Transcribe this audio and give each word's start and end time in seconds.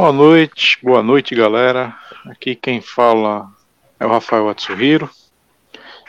Boa 0.00 0.14
noite, 0.14 0.78
boa 0.82 1.02
noite, 1.02 1.34
galera. 1.34 1.94
Aqui 2.24 2.54
quem 2.54 2.80
fala 2.80 3.52
é 4.00 4.06
o 4.06 4.08
Rafael 4.08 4.48
Atsuhiro. 4.48 5.10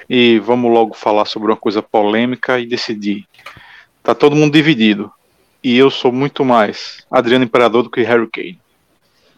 E 0.10 0.40
vamos 0.40 0.72
logo 0.72 0.94
falar 0.94 1.26
sobre 1.26 1.52
uma 1.52 1.58
coisa 1.58 1.84
polêmica 1.84 2.58
e 2.58 2.66
decidir. 2.66 3.28
Tá 4.02 4.16
todo 4.16 4.34
mundo 4.34 4.54
dividido. 4.54 5.12
E 5.62 5.78
eu 5.78 5.92
sou 5.92 6.10
muito 6.10 6.46
mais 6.46 7.06
Adriano 7.12 7.44
Imperador 7.44 7.84
do 7.84 7.90
que 7.90 8.02
Harry 8.04 8.30
Kane. 8.30 8.62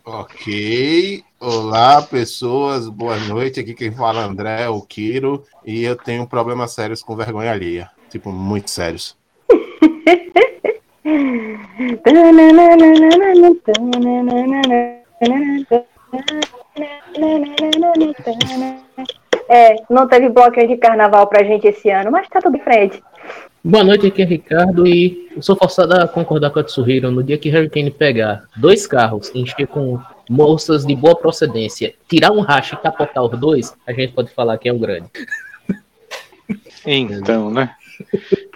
Ok. 0.06 1.24
Olá, 1.40 2.04
pessoas. 2.04 2.88
Boa 2.88 3.18
noite. 3.18 3.60
Aqui 3.60 3.74
quem 3.74 3.92
fala 3.92 4.22
é 4.22 4.26
André, 4.26 4.70
o 4.70 4.84
Kiro. 4.84 5.44
E 5.66 5.84
eu 5.84 5.96
tenho 5.96 6.28
problemas 6.28 6.74
sérios 6.74 7.02
com 7.02 7.16
vergonha 7.16 7.52
alheia. 7.52 7.90
Tipo, 8.08 8.32
muito 8.32 8.70
sérios. 8.70 9.18
É, 19.50 19.76
não 19.90 20.08
teve 20.08 20.30
bloqueio 20.30 20.68
de 20.68 20.78
carnaval 20.78 21.28
pra 21.28 21.44
gente 21.44 21.68
esse 21.68 21.90
ano, 21.90 22.10
mas 22.10 22.30
tá 22.30 22.40
tudo 22.42 22.56
em 22.56 22.62
frente. 22.62 23.04
Boa 23.66 23.84
noite, 23.84 24.08
aqui 24.08 24.22
é 24.22 24.26
Ricardo 24.26 24.88
e 24.88 25.30
eu 25.36 25.42
sou 25.42 25.56
forçado 25.56 25.94
a 25.94 26.08
concordar 26.08 26.50
com 26.52 26.60
a 26.60 26.64
Tsuhiro. 26.64 27.12
No 27.12 27.24
dia 27.24 27.38
que 27.38 27.50
Harry 27.50 27.70
Kane 27.70 27.92
pegar 27.92 28.46
dois 28.56 28.88
carros, 28.88 29.30
encher 29.36 29.68
com 29.68 30.00
moças 30.30 30.86
de 30.86 30.96
boa 30.96 31.16
procedência, 31.16 31.94
tirar 32.08 32.32
um 32.32 32.42
racha 32.42 32.76
e 32.76 32.78
capotar 32.82 33.24
os 33.24 33.38
dois, 33.40 33.76
a 33.86 33.92
gente 33.92 34.14
pode 34.14 34.32
falar 34.32 34.58
que 34.58 34.70
é 34.70 34.74
um 34.74 34.80
grande. 34.80 35.10
Então, 36.86 37.50
né? 37.50 37.72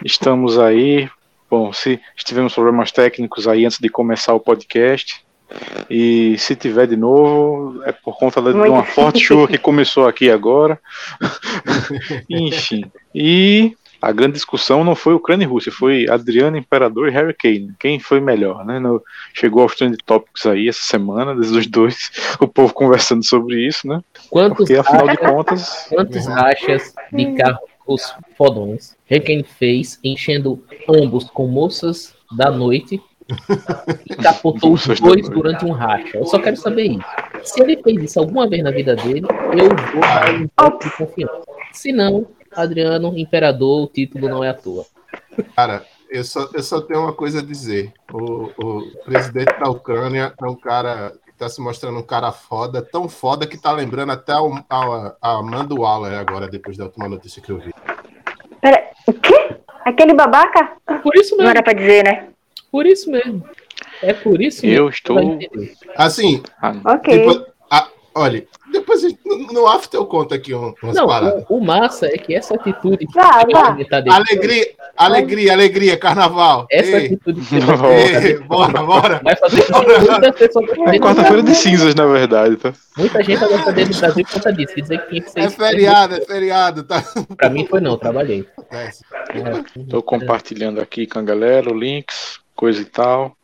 Estamos 0.04 0.58
aí. 0.58 1.08
Bom, 1.50 1.72
se 1.72 2.00
tivemos 2.16 2.54
problemas 2.54 2.92
técnicos 2.92 3.48
aí 3.48 3.64
antes 3.64 3.78
de 3.78 3.88
começar 3.88 4.34
o 4.34 4.40
podcast, 4.40 5.24
e 5.88 6.36
se 6.38 6.54
tiver 6.54 6.86
de 6.86 6.96
novo, 6.96 7.82
é 7.84 7.92
por 7.92 8.16
conta 8.18 8.40
de 8.42 8.50
uma 8.50 8.84
forte 8.84 9.20
chuva 9.20 9.48
que 9.48 9.58
começou 9.58 10.06
aqui 10.06 10.30
agora. 10.30 10.78
Enfim. 12.28 12.84
E 13.14 13.74
a 14.00 14.12
grande 14.12 14.34
discussão 14.34 14.84
não 14.84 14.94
foi 14.94 15.14
Ucrânia 15.14 15.44
e 15.44 15.48
Rússia, 15.48 15.72
foi 15.72 16.08
Adriano 16.08 16.56
Imperador 16.56 17.08
e 17.08 17.12
Harry 17.12 17.34
Kane. 17.34 17.74
Quem 17.80 17.98
foi 17.98 18.20
melhor, 18.20 18.64
né? 18.64 18.78
No, 18.78 19.02
chegou 19.34 19.62
aos 19.62 19.74
trend 19.74 19.96
topics 20.04 20.46
aí 20.46 20.68
essa 20.68 20.82
semana, 20.82 21.34
desde 21.34 21.58
os 21.58 21.66
dois, 21.66 22.10
o 22.38 22.46
povo 22.46 22.72
conversando 22.72 23.24
sobre 23.24 23.66
isso, 23.66 23.88
né? 23.88 24.00
Quantos 24.30 24.58
Porque 24.58 24.76
afinal 24.76 25.08
de 25.08 25.16
contas. 25.16 25.86
Quantos 25.88 26.26
rachas 26.26 26.94
de 27.12 27.34
carros 27.88 28.14
fodões 28.36 28.96
Kane 29.08 29.42
fez, 29.42 29.98
enchendo 30.04 30.62
ambos 30.88 31.24
com 31.24 31.46
moças 31.46 32.14
da 32.36 32.50
noite 32.50 33.00
e 34.08 34.16
capotou 34.16 34.74
os 34.74 34.86
dois 35.00 35.28
durante 35.28 35.64
um 35.64 35.72
racha. 35.72 36.18
Eu 36.18 36.26
só 36.26 36.38
quero 36.38 36.56
saber 36.56 36.92
isso. 36.92 37.06
Se 37.42 37.62
ele 37.62 37.82
fez 37.82 38.02
isso 38.02 38.18
alguma 38.18 38.48
vez 38.48 38.62
na 38.62 38.70
vida 38.70 38.94
dele, 38.94 39.26
eu 39.52 39.68
vou 39.68 40.00
dar 40.56 40.74
um 40.74 40.78
de 40.78 40.96
confiança. 40.96 41.42
Se 41.72 41.92
não, 41.92 42.26
Adriano, 42.54 43.16
imperador, 43.16 43.84
o 43.84 43.86
título 43.86 44.28
não 44.28 44.44
é 44.44 44.50
à 44.50 44.54
toa. 44.54 44.84
Cara, 45.54 45.84
eu 46.10 46.24
só, 46.24 46.48
eu 46.54 46.62
só 46.62 46.80
tenho 46.80 47.00
uma 47.00 47.12
coisa 47.12 47.40
a 47.40 47.42
dizer. 47.42 47.92
O, 48.12 48.50
o 48.58 48.82
presidente 49.04 49.58
da 49.58 49.70
Ucrânia 49.70 50.32
é 50.40 50.46
um 50.46 50.56
cara 50.56 51.12
está 51.38 51.48
se 51.48 51.60
mostrando 51.60 51.98
um 51.98 52.02
cara 52.02 52.32
foda, 52.32 52.82
tão 52.82 53.08
foda 53.08 53.46
que 53.46 53.56
tá 53.56 53.70
lembrando 53.70 54.10
até 54.10 54.32
a, 54.32 54.38
a, 54.68 55.16
a 55.22 55.38
Amanda 55.38 55.72
Waller 55.74 56.18
agora, 56.18 56.48
depois 56.48 56.76
da 56.76 56.84
última 56.84 57.08
notícia 57.08 57.40
que 57.40 57.50
eu 57.50 57.58
vi. 57.58 57.72
Pera, 58.60 58.90
o 59.06 59.12
quê? 59.12 59.56
Aquele 59.84 60.14
babaca? 60.14 60.72
Por 61.02 61.14
isso 61.14 61.36
mesmo. 61.36 61.44
Não 61.44 61.50
era 61.50 61.62
pra 61.62 61.72
dizer, 61.72 62.04
né? 62.04 62.28
Por 62.72 62.86
isso 62.86 63.10
mesmo. 63.10 63.48
É 64.02 64.12
por 64.12 64.42
isso 64.42 64.66
mesmo. 64.66 64.78
Eu 64.78 64.88
estou. 64.88 65.38
Assim. 65.96 66.42
Ah, 66.60 66.74
ok. 66.84 67.18
Depois, 67.18 67.46
olha, 68.18 68.46
depois 68.72 69.02
no 69.24 69.66
after 69.66 69.98
eu 69.98 70.06
conto 70.06 70.34
aqui 70.34 70.52
umas 70.54 70.94
Não, 70.94 71.06
paradas. 71.06 71.44
O, 71.48 71.56
o, 71.56 71.64
massa 71.64 72.06
é 72.06 72.18
que 72.18 72.34
essa 72.34 72.54
atitude. 72.54 73.06
Vá, 73.14 73.44
vá. 73.50 73.76
Alegria, 74.10 74.66
alegria, 74.96 75.52
alegria, 75.52 75.96
carnaval. 75.96 76.66
Essa 76.70 76.98
Ei. 76.98 77.06
atitude. 77.06 77.40
Que 77.42 77.56
Ei, 78.26 78.38
bora, 78.40 78.82
bora. 78.82 79.20
Vai 79.22 79.36
fazer 79.36 79.62
É 79.62 80.98
quarta-feira 80.98 81.42
de 81.42 81.54
cinzas, 81.54 81.94
na 81.94 82.06
verdade, 82.06 82.56
tá? 82.56 82.72
Muita 82.96 83.22
gente 83.22 83.38
vai 83.38 83.48
defender 83.48 83.88
no 83.88 83.98
Brasil 83.98 84.24
por 84.24 84.32
conta 84.32 84.52
disso. 84.52 84.74
Dizer 84.74 85.06
que 85.06 85.30
ser 85.30 85.40
é 85.40 85.50
feriado, 85.50 86.14
é 86.14 86.20
feriado. 86.20 86.82
Tá? 86.82 87.02
Pra 87.36 87.50
mim 87.50 87.66
foi 87.66 87.80
não, 87.80 87.96
trabalhei. 87.96 88.46
Estou 89.76 90.02
compartilhando 90.02 90.80
aqui 90.80 91.06
com 91.06 91.18
a 91.18 91.22
galera 91.22 91.72
os 91.72 91.78
links, 91.78 92.40
coisa 92.54 92.80
e 92.80 92.84
tal. 92.84 93.36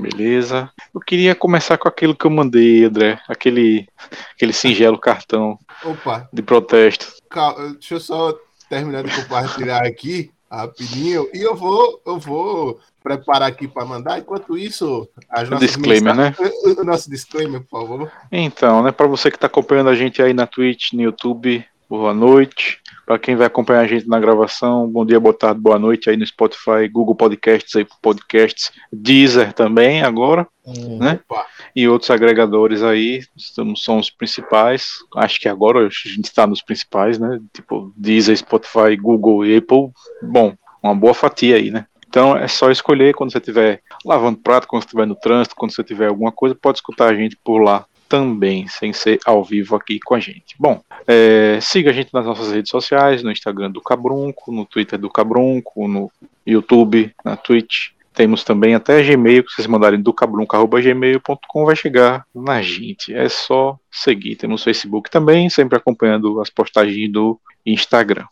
Beleza. 0.00 0.70
Eu 0.94 1.00
queria 1.00 1.34
começar 1.34 1.76
com 1.78 1.88
aquilo 1.88 2.16
que 2.16 2.24
eu 2.24 2.30
mandei, 2.30 2.84
André. 2.84 3.20
Aquele, 3.28 3.88
aquele 4.34 4.52
singelo 4.52 4.98
cartão 4.98 5.58
Opa. 5.84 6.28
de 6.32 6.42
protesto. 6.42 7.14
Calma, 7.28 7.72
deixa 7.72 7.94
eu 7.94 8.00
só 8.00 8.34
terminar 8.68 9.02
de 9.04 9.14
compartilhar 9.14 9.84
aqui 9.84 10.30
rapidinho 10.50 11.28
e 11.32 11.40
eu 11.40 11.54
vou, 11.54 12.02
eu 12.04 12.18
vou 12.18 12.80
preparar 13.02 13.48
aqui 13.48 13.68
para 13.68 13.84
mandar. 13.84 14.18
Enquanto 14.18 14.58
isso, 14.58 15.08
o 15.52 15.56
disclaimer, 15.56 16.14
né? 16.14 16.34
O 16.78 16.84
nosso 16.84 17.08
disclaimer, 17.08 17.60
por 17.60 17.80
favor. 17.80 18.12
Então, 18.30 18.82
né, 18.82 18.92
para 18.92 19.06
você 19.06 19.30
que 19.30 19.36
está 19.36 19.46
acompanhando 19.46 19.90
a 19.90 19.94
gente 19.94 20.22
aí 20.22 20.32
na 20.32 20.46
Twitch, 20.46 20.92
no 20.92 21.02
YouTube, 21.02 21.64
boa 21.88 22.12
noite. 22.12 22.80
Para 23.10 23.18
quem 23.18 23.34
vai 23.34 23.48
acompanhar 23.48 23.80
a 23.80 23.86
gente 23.88 24.06
na 24.06 24.20
gravação, 24.20 24.86
bom 24.86 25.04
dia, 25.04 25.18
boa 25.18 25.34
tarde, 25.34 25.60
boa 25.60 25.80
noite 25.80 26.08
aí 26.08 26.16
no 26.16 26.24
Spotify, 26.24 26.88
Google 26.88 27.16
Podcasts, 27.16 27.74
aí 27.74 27.84
Podcasts, 28.00 28.70
Deezer 28.92 29.52
também 29.52 30.00
agora, 30.00 30.46
hum, 30.64 30.98
né? 31.00 31.18
Opa. 31.28 31.44
E 31.74 31.88
outros 31.88 32.08
agregadores 32.12 32.84
aí, 32.84 33.24
estamos, 33.36 33.82
são 33.82 33.98
os 33.98 34.10
principais. 34.10 35.00
Acho 35.16 35.40
que 35.40 35.48
agora 35.48 35.88
a 35.88 35.90
gente 35.90 36.26
está 36.26 36.46
nos 36.46 36.62
principais, 36.62 37.18
né? 37.18 37.40
Tipo 37.52 37.92
Deezer, 37.96 38.36
Spotify, 38.36 38.96
Google 38.96 39.42
Apple. 39.42 39.90
Bom, 40.22 40.54
uma 40.80 40.94
boa 40.94 41.12
fatia 41.12 41.56
aí, 41.56 41.68
né? 41.68 41.86
Então 42.08 42.36
é 42.36 42.46
só 42.46 42.70
escolher 42.70 43.12
quando 43.14 43.32
você 43.32 43.38
estiver 43.38 43.82
lavando 44.04 44.38
prato, 44.38 44.68
quando 44.68 44.82
você 44.82 44.86
estiver 44.86 45.06
no 45.08 45.16
trânsito, 45.16 45.56
quando 45.56 45.74
você 45.74 45.82
tiver 45.82 46.06
alguma 46.06 46.30
coisa, 46.30 46.54
pode 46.54 46.78
escutar 46.78 47.08
a 47.08 47.14
gente 47.16 47.36
por 47.42 47.60
lá 47.60 47.86
também, 48.10 48.66
sem 48.66 48.92
ser 48.92 49.20
ao 49.24 49.44
vivo 49.44 49.76
aqui 49.76 50.00
com 50.00 50.16
a 50.16 50.20
gente. 50.20 50.56
Bom, 50.58 50.82
é, 51.06 51.60
siga 51.62 51.90
a 51.90 51.92
gente 51.92 52.12
nas 52.12 52.26
nossas 52.26 52.50
redes 52.50 52.68
sociais, 52.68 53.22
no 53.22 53.30
Instagram 53.30 53.70
do 53.70 53.80
Cabrunco, 53.80 54.50
no 54.50 54.66
Twitter 54.66 54.98
do 54.98 55.08
Cabrunco, 55.08 55.86
no 55.86 56.10
YouTube, 56.44 57.14
na 57.24 57.36
Twitch. 57.36 57.90
Temos 58.20 58.44
também 58.44 58.74
até 58.74 59.02
Gmail, 59.02 59.42
que 59.42 59.50
vocês 59.50 59.66
mandarem 59.66 59.98
do 59.98 60.12
cabrunco.gmail.com 60.12 61.64
vai 61.64 61.74
chegar 61.74 62.26
na 62.34 62.60
gente. 62.60 63.14
É 63.14 63.26
só 63.30 63.78
seguir. 63.90 64.36
Temos 64.36 64.62
Facebook 64.62 65.10
também, 65.10 65.48
sempre 65.48 65.78
acompanhando 65.78 66.38
as 66.38 66.50
postagens 66.50 67.10
do 67.10 67.40
Instagram. 67.64 68.26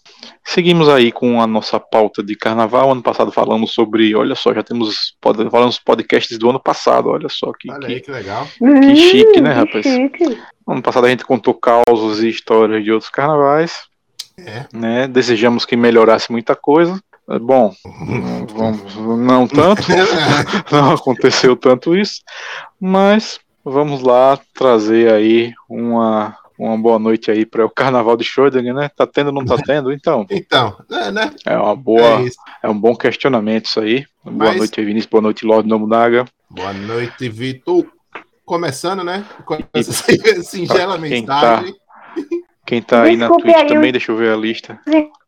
Seguimos 0.44 0.90
aí 0.90 1.10
com 1.10 1.40
a 1.40 1.46
nossa 1.46 1.80
pauta 1.80 2.22
de 2.22 2.36
carnaval. 2.36 2.92
Ano 2.92 3.02
passado 3.02 3.32
falamos 3.32 3.72
sobre, 3.72 4.14
olha 4.14 4.34
só, 4.34 4.52
já 4.52 4.62
temos 4.62 5.16
falamos 5.50 5.78
podcasts 5.78 6.36
do 6.36 6.50
ano 6.50 6.60
passado, 6.60 7.08
olha 7.08 7.30
só 7.30 7.50
que, 7.58 7.70
olha 7.70 7.86
que, 7.86 7.94
aí, 7.94 8.00
que 8.02 8.10
legal. 8.10 8.46
Que 8.58 8.94
chique, 8.94 9.40
né, 9.40 9.54
rapaz? 9.54 9.86
Chique. 9.86 10.38
Ano 10.68 10.82
passado 10.82 11.06
a 11.06 11.08
gente 11.08 11.24
contou 11.24 11.54
causos 11.54 12.22
e 12.22 12.28
histórias 12.28 12.84
de 12.84 12.92
outros 12.92 13.10
carnavais. 13.10 13.88
É. 14.36 14.66
Né? 14.70 15.08
Desejamos 15.08 15.64
que 15.64 15.78
melhorasse 15.78 16.30
muita 16.30 16.54
coisa. 16.54 17.00
Bom, 17.40 17.74
vamos, 18.54 18.96
não 19.18 19.46
tanto, 19.46 19.82
não 20.72 20.94
aconteceu 20.94 21.54
tanto 21.56 21.94
isso, 21.94 22.22
mas 22.80 23.38
vamos 23.62 24.02
lá 24.02 24.38
trazer 24.54 25.12
aí 25.12 25.52
uma 25.68 26.36
uma 26.58 26.76
boa 26.76 26.98
noite 26.98 27.30
aí 27.30 27.46
para 27.46 27.64
o 27.64 27.70
Carnaval 27.70 28.16
de 28.16 28.24
Schrödinger, 28.24 28.74
né? 28.74 28.88
Tá 28.88 29.06
tendo 29.06 29.28
ou 29.28 29.32
não 29.32 29.44
tá 29.44 29.56
tendo? 29.64 29.92
Então. 29.92 30.26
Então, 30.28 30.76
é, 30.90 31.10
né? 31.12 31.30
É 31.46 31.56
uma 31.56 31.76
boa, 31.76 32.20
é, 32.20 32.28
é, 32.64 32.68
um 32.68 32.78
bom 32.78 32.96
questionamento 32.96 33.66
isso 33.66 33.78
aí. 33.78 34.04
Boa 34.24 34.50
Mas... 34.50 34.56
noite, 34.56 34.84
Vinícius. 34.84 35.06
Boa 35.08 35.22
noite, 35.22 35.46
Lorde 35.46 35.68
Nomunaga. 35.68 36.24
Boa 36.50 36.72
noite, 36.72 37.28
Vitor. 37.28 37.86
Começando, 38.44 39.04
né? 39.04 39.24
Com 39.44 39.58
essa 39.72 39.92
singela 40.42 40.98
quem 40.98 41.24
Tá, 41.24 41.64
quem 42.66 42.82
tá 42.82 43.02
aí 43.02 43.16
na 43.16 43.28
Twitch 43.28 43.54
aí 43.54 43.66
também, 43.68 43.92
deixa 43.92 44.10
eu 44.10 44.16
ver 44.16 44.32
a 44.32 44.36
lista. 44.36 44.80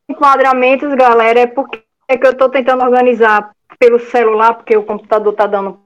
Enquadramentos, 0.09 0.93
galera, 0.97 1.41
é 1.41 1.47
porque 1.47 1.81
é 2.11 2.19
que 2.19 2.27
eu 2.27 2.37
tô 2.37 2.49
tentando 2.49 2.83
organizar 2.83 3.53
pelo 3.79 4.01
celular, 4.01 4.55
porque 4.55 4.77
o 4.77 4.83
computador 4.83 5.33
tá 5.33 5.47
dando. 5.47 5.79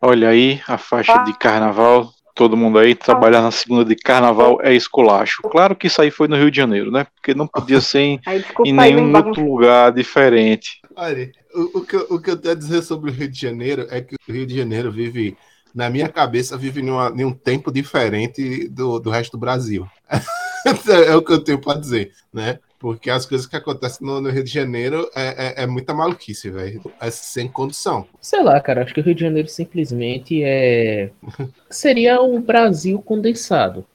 Olha 0.00 0.28
aí 0.28 0.60
a 0.68 0.76
faixa 0.76 1.14
ah. 1.14 1.24
de 1.24 1.36
carnaval 1.38 2.10
todo 2.34 2.56
mundo 2.56 2.78
aí 2.78 2.94
trabalhar 2.94 3.42
na 3.42 3.50
segunda 3.50 3.84
de 3.84 3.94
carnaval 3.94 4.58
é 4.62 4.74
esculacho. 4.74 5.42
Claro 5.42 5.76
que 5.76 5.86
isso 5.86 6.00
aí 6.00 6.10
foi 6.10 6.28
no 6.28 6.36
Rio 6.36 6.50
de 6.50 6.56
Janeiro, 6.56 6.90
né? 6.90 7.06
Porque 7.14 7.34
não 7.34 7.46
podia 7.46 7.80
ser 7.82 8.00
em, 8.00 8.20
aí, 8.26 8.44
em 8.64 8.72
nenhum 8.72 9.14
outro 9.14 9.44
lugar 9.44 9.92
diferente. 9.92 10.80
Olha, 10.96 11.30
o, 11.54 11.78
o, 11.78 11.84
que, 11.84 11.96
eu, 11.96 12.06
o 12.10 12.20
que 12.20 12.30
eu 12.30 12.36
tenho 12.36 12.54
a 12.54 12.58
dizer 12.58 12.82
sobre 12.82 13.10
o 13.10 13.14
Rio 13.14 13.28
de 13.28 13.38
Janeiro 13.38 13.86
é 13.90 14.00
que 14.00 14.14
o 14.14 14.32
Rio 14.32 14.46
de 14.46 14.56
Janeiro 14.56 14.90
vive, 14.90 15.36
na 15.74 15.90
minha 15.90 16.08
cabeça, 16.08 16.56
vive 16.56 16.80
em 16.80 17.24
um 17.24 17.32
tempo 17.32 17.70
diferente 17.70 18.68
do, 18.68 18.98
do 18.98 19.10
resto 19.10 19.32
do 19.32 19.38
Brasil. 19.38 19.86
é 21.06 21.14
o 21.14 21.22
que 21.22 21.32
eu 21.32 21.42
tenho 21.42 21.60
para 21.60 21.78
dizer, 21.78 22.12
né? 22.32 22.58
Porque 22.78 23.10
as 23.10 23.24
coisas 23.24 23.46
que 23.46 23.54
acontecem 23.54 24.04
no, 24.04 24.20
no 24.20 24.28
Rio 24.28 24.42
de 24.42 24.50
Janeiro 24.50 25.08
é, 25.14 25.60
é, 25.60 25.62
é 25.62 25.66
muita 25.68 25.94
maluquice, 25.94 26.50
velho. 26.50 26.82
É 27.00 27.10
sem 27.12 27.46
condição. 27.46 28.06
Sei 28.20 28.42
lá, 28.42 28.60
cara, 28.60 28.82
acho 28.82 28.92
que 28.92 29.00
o 29.00 29.04
Rio 29.04 29.14
de 29.14 29.20
Janeiro 29.20 29.48
simplesmente 29.48 30.42
é. 30.42 31.10
Seria 31.70 32.20
um 32.20 32.40
Brasil 32.40 33.00
condensado. 33.00 33.86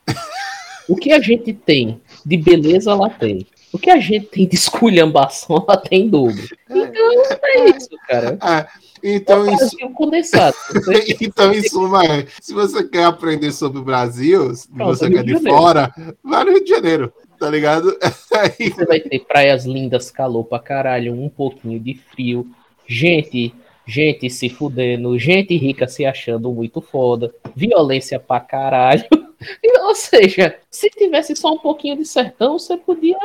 O 0.87 0.95
que 0.95 1.11
a 1.11 1.19
gente 1.19 1.53
tem 1.53 1.99
de 2.25 2.37
beleza, 2.37 2.95
lá 2.95 3.09
tem. 3.09 3.45
O 3.77 3.79
que 3.79 3.91
a 3.91 3.99
gente 3.99 4.25
tem 4.25 4.47
de 4.47 4.55
esculhambação, 4.55 5.63
lá 5.69 5.77
tem 5.77 6.09
dobro. 6.09 6.41
Então 6.67 7.11
é 7.43 7.69
isso, 7.69 7.89
cara. 8.07 8.35
Ah, 8.41 8.67
então, 9.03 9.45
é 9.45 9.51
um 9.51 9.53
isso, 9.53 9.77
Brasil 9.77 9.93
condensado. 9.93 10.55
Então, 11.21 11.53
em 11.53 11.61
suma, 11.61 12.03
é, 12.03 12.25
se 12.41 12.55
você 12.55 12.83
quer 12.83 13.03
aprender 13.03 13.51
sobre 13.51 13.77
o 13.77 13.83
Brasil, 13.83 14.55
se 14.55 14.67
Pronto, 14.67 14.97
você 14.97 15.11
quer 15.11 15.23
de 15.23 15.39
fora, 15.47 15.93
vai 16.23 16.43
no 16.43 16.53
Rio 16.53 16.63
de 16.63 16.71
Janeiro, 16.71 17.13
tá 17.39 17.51
ligado? 17.51 17.95
Aí, 18.33 18.71
Você 18.71 18.83
vai 18.83 18.99
ter 18.99 19.19
praias 19.19 19.63
lindas, 19.63 20.09
calor 20.09 20.45
pra 20.45 20.57
caralho, 20.57 21.13
um 21.13 21.29
pouquinho 21.29 21.79
de 21.79 21.93
frio, 21.93 22.47
gente, 22.87 23.53
gente 23.85 24.27
se 24.27 24.49
fudendo, 24.49 25.19
gente 25.19 25.55
rica 25.55 25.87
se 25.87 26.03
achando 26.03 26.51
muito 26.51 26.81
foda, 26.81 27.31
violência 27.55 28.19
pra 28.19 28.39
caralho. 28.39 29.05
Ou 29.85 29.93
seja, 29.93 30.55
se 30.71 30.89
tivesse 30.89 31.35
só 31.35 31.53
um 31.53 31.59
pouquinho 31.59 31.95
de 31.95 32.05
sertão, 32.05 32.57
você 32.57 32.75
podia, 32.75 33.17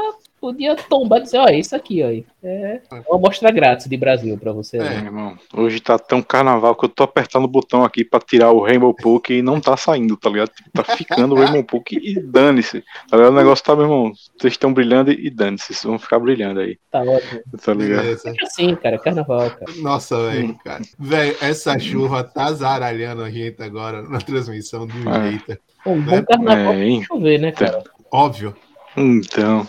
podia 0.43 0.75
tombar 0.75 1.21
e 1.21 1.23
dizer, 1.23 1.39
ó, 1.39 1.47
isso 1.47 1.77
aqui, 1.77 2.03
ó. 2.03 2.09
É 2.44 2.81
uma 3.09 3.17
amostra 3.17 3.53
grátis 3.53 3.87
de 3.87 3.97
Brasil 3.97 4.37
pra 4.37 4.50
você. 4.53 4.77
É. 4.79 4.81
né? 4.81 4.94
É, 4.97 4.99
irmão, 5.05 5.39
hoje 5.55 5.79
tá 5.79 5.97
tão 5.97 6.21
carnaval 6.21 6.75
que 6.75 6.85
eu 6.85 6.89
tô 6.89 7.05
apertando 7.05 7.44
o 7.44 7.49
botão 7.49 7.85
aqui 7.85 8.05
pra 8.05 8.19
tirar 8.19 8.50
o 8.50 8.61
Rainbow 8.65 8.93
Puck 8.93 9.33
e 9.33 9.41
não 9.41 9.61
tá 9.61 9.77
saindo, 9.77 10.17
tá 10.17 10.29
ligado? 10.29 10.50
Tá 10.75 10.83
ficando 10.83 11.37
o 11.37 11.39
Rainbow 11.39 11.62
Puck 11.62 11.97
e 11.97 12.19
dane-se. 12.21 12.83
Tá 13.09 13.17
ligado? 13.17 13.33
O 13.33 13.37
negócio 13.37 13.65
tá, 13.65 13.77
meu 13.77 13.85
irmão, 13.85 14.12
vocês 14.37 14.55
estão 14.55 14.75
brilhando 14.75 15.12
e 15.12 15.31
dane-se, 15.31 15.67
vocês 15.67 15.85
vão 15.85 15.99
ficar 15.99 16.19
brilhando 16.19 16.59
aí, 16.59 16.77
Tá 16.91 17.00
ótimo. 17.03 17.41
tá 17.65 17.73
ligado? 17.75 18.03
beleza. 18.03 18.19
Sempre 18.23 18.45
assim, 18.45 18.75
cara, 18.75 18.99
carnaval, 18.99 19.49
cara. 19.50 19.73
Nossa, 19.77 20.29
velho, 20.31 20.59
cara. 20.65 20.83
Velho, 20.99 21.37
essa 21.41 21.79
chuva 21.79 22.25
tá 22.25 22.53
zaralhando 22.53 23.23
a 23.23 23.31
gente 23.31 23.62
agora 23.62 24.03
na 24.03 24.19
transmissão 24.19 24.87
de 24.88 24.97
um 24.99 25.09
É. 25.15 25.31
jeito. 25.31 25.59
Um 25.87 25.97
Né? 25.97 26.21
bom 26.21 26.25
carnaval 26.25 26.56
É, 26.73 26.77
pra 26.77 26.85
hein? 26.85 27.03
chover, 27.05 27.38
né, 27.41 27.53
cara? 27.53 27.85
Óbvio. 28.11 28.55
Então, 28.97 29.67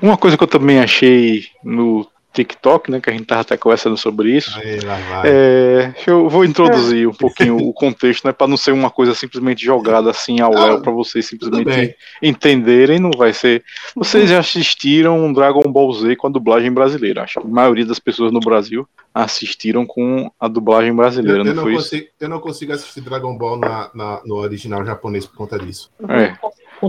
uma 0.00 0.16
coisa 0.16 0.36
que 0.36 0.42
eu 0.42 0.48
também 0.48 0.78
achei 0.80 1.44
no 1.62 2.06
TikTok, 2.32 2.90
né, 2.90 2.98
que 2.98 3.10
a 3.10 3.12
gente 3.12 3.26
tava 3.26 3.42
até 3.42 3.56
conversando 3.58 3.96
sobre 3.96 4.34
isso, 4.34 4.58
Aí, 4.58 4.80
lá 4.80 4.98
vai. 5.10 5.30
É, 5.30 5.94
eu 6.06 6.28
vou 6.30 6.44
introduzir 6.46 7.06
um 7.06 7.12
pouquinho 7.12 7.58
o 7.58 7.74
contexto, 7.74 8.24
né, 8.24 8.32
para 8.32 8.48
não 8.48 8.56
ser 8.56 8.72
uma 8.72 8.90
coisa 8.90 9.14
simplesmente 9.14 9.62
jogada 9.62 10.10
assim 10.10 10.40
ao 10.40 10.52
Não, 10.54 10.62
léu 10.62 10.80
para 10.80 10.90
vocês 10.92 11.26
simplesmente 11.26 11.94
entenderem, 12.22 12.98
não 12.98 13.10
vai 13.10 13.34
ser. 13.34 13.62
Vocês 13.94 14.30
já 14.30 14.38
assistiram 14.38 15.30
Dragon 15.32 15.70
Ball 15.70 15.92
Z 15.92 16.16
com 16.16 16.26
a 16.26 16.30
dublagem 16.30 16.72
brasileira? 16.72 17.22
Acho 17.22 17.38
que 17.40 17.46
a 17.46 17.50
maioria 17.50 17.84
das 17.84 17.98
pessoas 17.98 18.32
no 18.32 18.40
Brasil 18.40 18.88
assistiram 19.14 19.84
com 19.84 20.30
a 20.40 20.48
dublagem 20.48 20.94
brasileira, 20.94 21.40
Eu, 21.40 21.44
não, 21.44 21.50
eu 21.50 21.56
não 21.56 21.62
foi 21.64 21.74
consigo, 21.74 22.06
eu 22.18 22.28
não 22.30 22.40
consigo 22.40 22.72
assistir 22.72 23.02
Dragon 23.02 23.36
Ball 23.36 23.58
na, 23.58 23.90
na- 23.94 24.22
no 24.24 24.36
original 24.36 24.82
japonês 24.86 25.26
por 25.26 25.36
conta 25.36 25.58
disso. 25.58 25.90
isso? 26.00 26.10
É. 26.10 26.34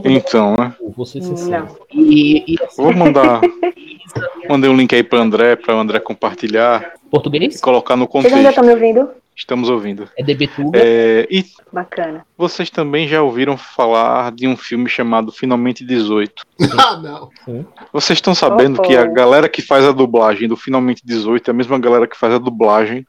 Então, 0.05 0.55
né? 0.57 0.75
Vou 0.95 1.05
ser 1.05 1.21
sincero. 1.21 1.67
Não. 1.67 1.77
E, 2.03 2.53
e 2.53 2.57
Vou 2.77 2.93
mandar, 2.93 3.41
mandei 4.49 4.69
um 4.69 4.75
link 4.75 4.93
aí 4.93 5.03
para 5.03 5.19
André, 5.19 5.55
para 5.55 5.73
André 5.75 5.99
compartilhar 5.99 6.93
e 7.05 7.09
português 7.09 7.59
colocar 7.61 7.95
no 7.95 8.07
Vocês 8.07 8.33
ainda 8.33 8.37
contexto. 8.37 8.49
estão 8.49 8.63
me 8.63 8.71
ouvindo? 8.73 9.09
Estamos 9.35 9.67
ouvindo. 9.67 10.07
é 10.15 10.23
Debetuga. 10.23 10.79
É, 10.79 11.27
e 11.29 11.43
Bacana. 11.71 12.23
vocês 12.37 12.69
também 12.69 13.07
já 13.07 13.23
ouviram 13.23 13.57
falar 13.57 14.31
de 14.31 14.47
um 14.47 14.55
filme 14.55 14.87
chamado 14.87 15.31
Finalmente 15.31 15.83
18? 15.83 16.43
ah, 16.77 16.97
não. 16.97 17.29
Vocês 17.91 18.17
estão 18.17 18.35
sabendo 18.35 18.79
Oh, 18.79 18.83
que 18.83 18.95
a 18.95 19.05
galera 19.05 19.49
que 19.49 19.61
faz 19.61 19.85
a 19.85 19.91
dublagem 19.91 20.47
do 20.47 20.55
Finalmente 20.55 21.01
18 21.03 21.49
é 21.49 21.51
a 21.51 21.55
mesma 21.55 21.79
galera 21.79 22.05
que 22.07 22.15
faz 22.17 22.31
a 22.33 22.37
dublagem 22.37 23.07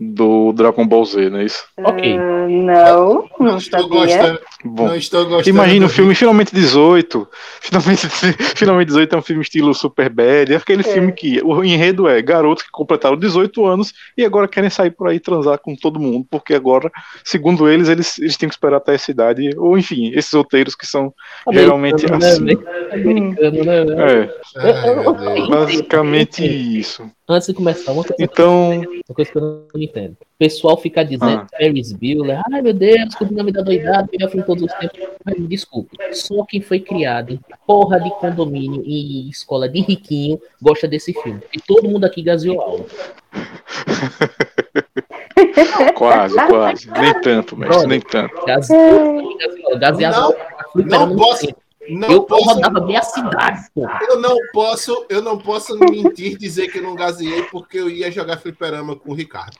do 0.00 0.52
Dragon 0.52 0.86
Ball 0.86 1.04
Z, 1.04 1.28
não 1.28 1.40
é 1.40 1.44
isso? 1.44 1.64
Ok. 1.76 2.16
Ah, 2.18 2.46
não, 2.48 3.28
Não 3.40 3.46
não 3.48 3.58
estou 3.58 3.88
gostando. 3.88 4.38
Bom, 4.64 4.86
Não 4.88 4.96
estou 4.96 5.24
gostando. 5.26 5.48
imagina 5.48 5.86
o 5.86 5.88
filme 5.88 6.14
Finalmente 6.14 6.54
18. 6.54 7.28
Finalmente, 7.60 8.06
Finalmente 8.56 8.86
18 8.88 9.14
é 9.14 9.18
um 9.18 9.22
filme 9.22 9.42
estilo 9.42 9.74
Super 9.74 10.08
Bad. 10.08 10.52
É 10.52 10.56
aquele 10.56 10.82
É. 10.82 10.84
filme 10.84 11.12
que 11.12 11.40
o 11.42 11.64
enredo 11.64 12.06
é 12.08 12.22
garotos 12.22 12.62
que 12.62 12.70
completaram 12.70 13.16
18 13.16 13.66
anos 13.66 13.92
e 14.16 14.24
agora 14.24 14.46
querem 14.48 14.70
sair 14.70 14.90
por 14.92 15.08
aí 15.08 15.18
transar 15.18 15.58
com 15.58 15.74
todo 15.74 15.98
mundo, 16.00 16.26
porque 16.30 16.54
agora, 16.54 16.90
segundo 17.24 17.68
eles, 17.68 17.88
eles, 17.88 18.18
eles 18.18 18.36
têm 18.36 18.48
que 18.48 18.54
esperar 18.54 18.76
até 18.78 18.94
essa 18.94 19.10
idade. 19.10 19.50
Ou 19.56 19.76
enfim, 19.76 20.12
esses 20.14 20.32
roteiros 20.32 20.74
que 20.76 20.86
são 20.86 21.12
geralmente 21.52 22.06
Americano, 22.06 22.44
né, 22.46 22.52
assim. 22.52 22.92
Americano, 22.92 23.64
né? 23.64 24.30
É, 24.56 25.02
Deus. 25.02 25.48
basicamente 25.48 26.44
isso. 26.46 27.10
Antes 27.30 27.46
de 27.48 27.52
começar, 27.52 27.92
uma 27.92 28.02
coisa, 28.02 28.16
Então, 28.18 28.70
uma 28.78 29.14
coisa 29.14 29.30
que 29.30 29.36
eu 29.36 29.42
não 29.74 29.82
entendo. 29.82 30.12
O 30.12 30.38
pessoal 30.38 30.78
fica 30.78 31.04
dizendo 31.04 31.42
Ah. 31.42 31.46
Ferris 31.58 31.92
Bueller, 31.92 32.40
ai 32.50 32.62
meu 32.62 32.72
Deus, 32.72 33.14
que 33.14 33.24
me 33.26 33.52
dá 33.52 33.60
doidado, 33.60 34.08
melhor 34.10 34.30
filme 34.30 34.46
todos 34.46 34.62
os 34.62 34.72
tempos. 34.72 34.98
Mas, 35.22 35.36
desculpe, 35.46 35.90
só 36.12 36.42
quem 36.44 36.62
foi 36.62 36.80
criado 36.80 37.34
em 37.34 37.40
porra 37.66 38.00
de 38.00 38.08
condomínio 38.12 38.82
e 38.82 39.28
escola 39.28 39.68
de 39.68 39.80
riquinho 39.80 40.40
gosta 40.62 40.88
desse 40.88 41.12
filme. 41.12 41.42
E 41.52 41.60
todo 41.60 41.86
mundo 41.86 42.06
aqui 42.06 42.22
gaseou 42.22 42.62
aula. 42.62 42.86
quase, 45.94 46.34
quase. 46.34 46.90
Nem 46.90 47.20
tanto, 47.20 47.58
mestre, 47.58 47.86
nem 47.88 48.00
tanto. 48.00 48.46
Gaseou, 48.46 49.36
gaseou, 49.36 49.78
gaseava 49.78 50.34
Não, 50.74 50.98
aula. 50.98 51.06
Não 51.08 51.16
posso. 51.16 51.46
Não 51.88 52.08
Eu 52.10 52.22
posso. 52.22 52.44
rodava 52.44 52.80
meia 52.84 53.02
cidade, 53.02 53.66
porra. 53.74 53.98
Eu 54.08 54.20
não 54.20 54.36
posso, 54.52 55.06
eu 55.08 55.22
não 55.22 55.38
posso 55.38 55.78
mentir 55.78 56.36
dizer 56.36 56.68
que 56.68 56.78
eu 56.78 56.82
não 56.82 56.94
gazeei 56.94 57.42
porque 57.44 57.78
eu 57.78 57.88
ia 57.88 58.10
jogar 58.10 58.36
fliperama 58.38 58.94
com 58.96 59.10
o 59.10 59.14
Ricardo. 59.14 59.56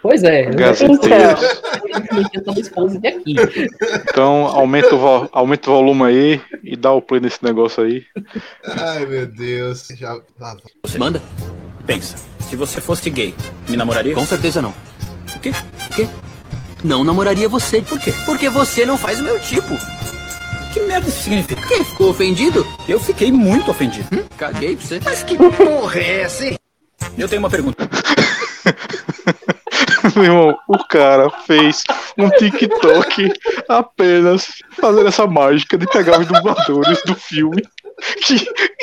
Pois 0.00 0.22
é. 0.22 0.48
Então. 0.48 1.34
Então, 4.10 4.46
aumenta 4.46 4.94
o, 4.94 4.98
vo- 4.98 5.28
aumenta 5.32 5.70
o 5.70 5.74
volume 5.74 6.04
aí 6.04 6.40
e 6.62 6.76
dá 6.76 6.92
o 6.92 7.02
play 7.02 7.20
nesse 7.20 7.42
negócio 7.42 7.82
aí. 7.82 8.04
Ai, 8.64 9.06
meu 9.06 9.26
Deus. 9.26 9.88
Já... 9.96 10.16
ah, 10.40 10.56
Você 10.84 10.98
manda? 10.98 11.20
Pensa, 11.86 12.16
se 12.48 12.54
você 12.56 12.80
fosse 12.80 13.08
gay, 13.10 13.34
me 13.68 13.76
namoraria? 13.76 14.14
Com 14.14 14.24
certeza 14.26 14.60
não. 14.62 14.74
O 15.34 15.40
quê? 15.40 15.50
O 15.90 15.94
quê? 15.94 16.08
Não 16.84 17.02
namoraria 17.02 17.48
você. 17.48 17.80
Por 17.82 17.98
quê? 17.98 18.12
Porque 18.24 18.48
você 18.48 18.86
não 18.86 18.96
faz 18.96 19.20
o 19.20 19.24
meu 19.24 19.38
tipo. 19.40 19.74
Que 20.78 20.86
merda 20.86 21.08
isso 21.08 21.24
significa? 21.24 21.60
Quem 21.66 21.84
ficou 21.84 22.10
ofendido? 22.10 22.64
Eu 22.88 23.00
fiquei 23.00 23.32
muito 23.32 23.68
ofendido. 23.68 24.06
Hum? 24.12 24.24
Caguei 24.36 24.76
pra 24.76 24.86
você. 24.86 25.00
Mas 25.04 25.24
que 25.24 25.36
porra 25.36 25.98
é 25.98 26.20
essa, 26.20 26.46
hein? 26.46 26.56
Eu 27.18 27.28
tenho 27.28 27.42
uma 27.42 27.50
pergunta. 27.50 27.82
Meu 30.14 30.24
irmão, 30.24 30.56
o 30.68 30.78
cara 30.84 31.28
fez 31.30 31.82
um 32.16 32.30
TikTok 32.30 33.32
apenas 33.68 34.62
fazendo 34.80 35.08
essa 35.08 35.26
mágica 35.26 35.76
de 35.76 35.88
pegar 35.88 36.20
os 36.20 36.28
dubladores 36.28 37.02
do 37.04 37.16
filme 37.16 37.60
que 38.24 38.34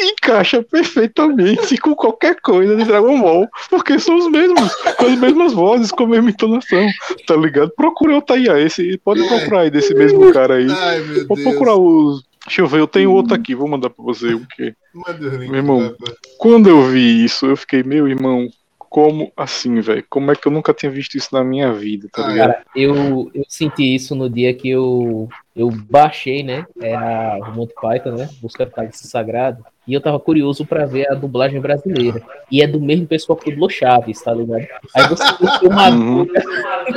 encaixa 0.04 0.62
perfeitamente 0.64 1.78
com 1.78 1.96
qualquer 1.96 2.40
coisa 2.42 2.76
de 2.76 2.84
Dragon 2.84 3.20
Ball, 3.20 3.48
porque 3.70 3.98
são 4.00 4.18
os 4.18 4.30
mesmos, 4.30 4.74
com 4.76 5.06
as 5.06 5.20
mesmas 5.20 5.54
vozes, 5.54 5.92
com 5.92 6.04
a 6.04 6.08
mesma 6.08 6.30
entonação, 6.30 6.88
tá 7.26 7.36
ligado? 7.36 7.72
Procura 7.76 8.18
o 8.18 8.22
Taia 8.22 8.60
esse, 8.60 8.98
pode 9.04 9.26
procurar 9.28 9.62
aí 9.62 9.70
desse 9.70 9.94
mesmo 9.94 10.32
cara 10.34 10.56
aí. 10.56 10.68
Ai, 10.70 11.00
meu 11.02 11.28
Vou 11.28 11.38
Deus. 11.38 11.50
procurar 11.50 11.76
os. 11.76 12.24
Deixa 12.46 12.62
eu 12.62 12.68
ver, 12.68 12.80
eu 12.80 12.88
tenho 12.88 13.12
outro 13.12 13.34
aqui, 13.34 13.56
vou 13.56 13.68
mandar 13.68 13.90
pra 13.90 14.04
você 14.06 14.34
o 14.34 14.46
quê? 14.56 14.76
Manda 14.94 15.28
o 15.28 15.30
link, 15.38 15.50
Meu 15.50 15.58
irmão. 15.58 15.96
Quando 16.38 16.70
eu 16.70 16.84
vi 16.84 17.26
isso, 17.26 17.48
eu 17.48 17.58
fiquei, 17.58 17.82
meu 17.82 18.08
irmão, 18.08 18.48
como 18.78 19.32
assim, 19.36 19.82
velho? 19.82 20.06
Como 20.10 20.32
é 20.32 20.36
que 20.36 20.48
eu 20.48 20.52
nunca 20.52 20.74
tinha 20.74 20.92
visto 20.92 21.16
isso 21.18 21.30
na 21.34 21.44
minha 21.44 21.74
vida, 21.74 22.08
tá 22.12 22.28
ligado? 22.28 22.52
Cara, 22.52 22.66
eu, 22.76 23.32
eu 23.34 23.44
senti 23.50 23.96
isso 23.96 24.16
no 24.16 24.30
dia 24.30 24.54
que 24.54 24.70
eu, 24.70 25.28
eu 25.56 25.70
baixei, 25.72 26.44
né? 26.44 26.66
É 26.82 26.94
a 26.96 27.38
o 27.40 27.52
Monty 27.54 27.74
Python, 27.82 28.12
né? 28.12 28.30
Busca 28.42 28.66
Cálice 28.66 29.08
Sagrado. 29.08 29.64
E 29.88 29.94
eu 29.94 30.02
tava 30.02 30.20
curioso 30.20 30.66
pra 30.66 30.86
ver 30.86 31.10
a 31.12 31.16
dublagem 31.16 31.62
brasileira. 31.62 32.22
E 32.52 32.62
é 32.62 32.68
do 32.68 32.82
mesmo 32.82 33.06
pessoal 33.08 33.38
que 33.38 33.52
dublou 33.52 33.70
Chaves, 33.70 34.22
tá 34.22 34.34
ligado? 34.34 34.68
Aí 34.94 35.08
você 35.08 35.24
tem 35.60 35.70
uma 35.70 35.90
Uhum. 35.90 36.18
dúvida 36.26 36.44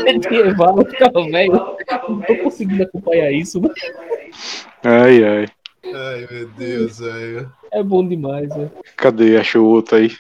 medieval, 0.05 0.79
ficava, 0.85 1.23
velho, 1.31 1.53
não 2.09 2.21
tô 2.23 2.37
conseguindo 2.37 2.83
acompanhar 2.83 3.31
isso. 3.31 3.61
Ai, 4.83 5.23
ai. 5.25 5.47
Ai, 5.85 6.27
meu 6.31 6.49
Deus, 6.49 6.99
velho. 6.99 7.53
É 7.73 7.83
bom 7.83 8.07
demais, 8.07 8.49
velho. 8.49 8.71
Cadê? 8.97 9.37
Achou 9.37 9.67
outro 9.67 9.97
aí? 9.97 10.11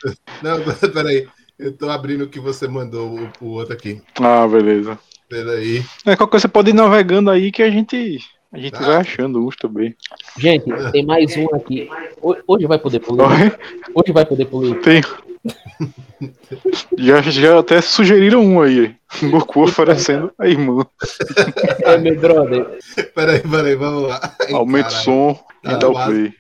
Não, 0.42 0.58
peraí. 0.92 1.26
Eu 1.58 1.76
tô 1.76 1.90
abrindo 1.90 2.22
o 2.24 2.28
que 2.28 2.38
você 2.38 2.68
mandou, 2.68 3.18
o, 3.18 3.44
o 3.44 3.48
outro 3.54 3.72
aqui. 3.74 4.00
Ah, 4.20 4.46
beleza. 4.46 4.96
Peraí. 5.28 5.84
É, 6.06 6.16
qualquer 6.16 6.26
coisa 6.30 6.42
você 6.42 6.48
pode 6.48 6.70
ir 6.70 6.74
navegando 6.74 7.30
aí 7.30 7.52
que 7.52 7.62
a 7.62 7.70
gente, 7.70 8.18
a 8.52 8.58
gente 8.58 8.76
Ah. 8.76 8.80
vai 8.86 8.96
achando 8.96 9.46
uns 9.46 9.56
também. 9.56 9.94
Gente, 10.38 10.64
tem 10.92 11.04
mais 11.04 11.36
um 11.36 11.46
aqui. 11.54 11.88
Ho- 12.22 12.36
Hoje 12.46 12.66
vai 12.66 12.78
poder 12.78 13.00
poluir. 13.00 13.58
Hoje 13.94 14.12
vai 14.12 14.24
poder 14.24 14.46
poluir. 14.46 14.80
Tem, 14.80 15.02
Já, 16.98 17.20
já 17.22 17.58
até 17.58 17.80
sugeriram 17.80 18.44
um 18.44 18.60
aí. 18.60 18.94
Goku 19.30 19.62
oferecendo 19.64 20.30
a 20.38 20.46
irmã. 20.46 20.84
É, 21.84 21.96
meu 21.96 22.18
brother. 22.18 22.78
Peraí, 23.14 23.40
peraí, 23.40 23.74
vamos 23.74 24.08
lá. 24.08 24.20
Aumenta 24.52 24.88
o 24.88 24.92
som 24.92 25.40
e 25.64 25.68
Tá 25.70 25.76
dá 25.76 25.88
o 25.88 26.04
play. 26.04 26.32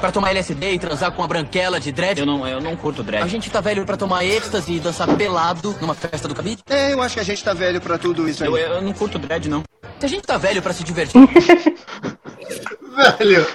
Pra 0.00 0.10
tomar 0.12 0.30
LSD 0.30 0.72
e 0.72 0.78
transar 0.78 1.12
com 1.12 1.22
a 1.22 1.26
branquela 1.28 1.78
de 1.78 1.92
dread? 1.92 2.20
Eu 2.20 2.26
não, 2.26 2.46
eu 2.46 2.60
não 2.60 2.74
curto 2.76 3.02
dread. 3.02 3.22
A 3.22 3.26
gente 3.26 3.50
tá 3.50 3.60
velho 3.60 3.84
pra 3.84 3.96
tomar 3.96 4.24
êxtase 4.24 4.74
e 4.74 4.80
dançar 4.80 5.08
pelado 5.16 5.74
numa 5.80 5.94
festa 5.94 6.26
do 6.26 6.34
cabide? 6.34 6.62
É, 6.70 6.92
eu 6.94 7.02
acho 7.02 7.14
que 7.14 7.20
a 7.20 7.24
gente 7.24 7.42
tá 7.44 7.52
velho 7.52 7.80
pra 7.80 7.98
tudo 7.98 8.26
isso 8.28 8.42
aí. 8.42 8.48
Eu, 8.48 8.56
eu 8.56 8.80
não 8.82 8.92
curto 8.92 9.18
dread, 9.18 9.48
não. 9.48 9.62
A 10.02 10.06
gente 10.06 10.22
tá 10.22 10.38
velho 10.38 10.62
pra 10.62 10.72
se 10.72 10.82
divertir. 10.84 11.20
Velho, 13.18 13.46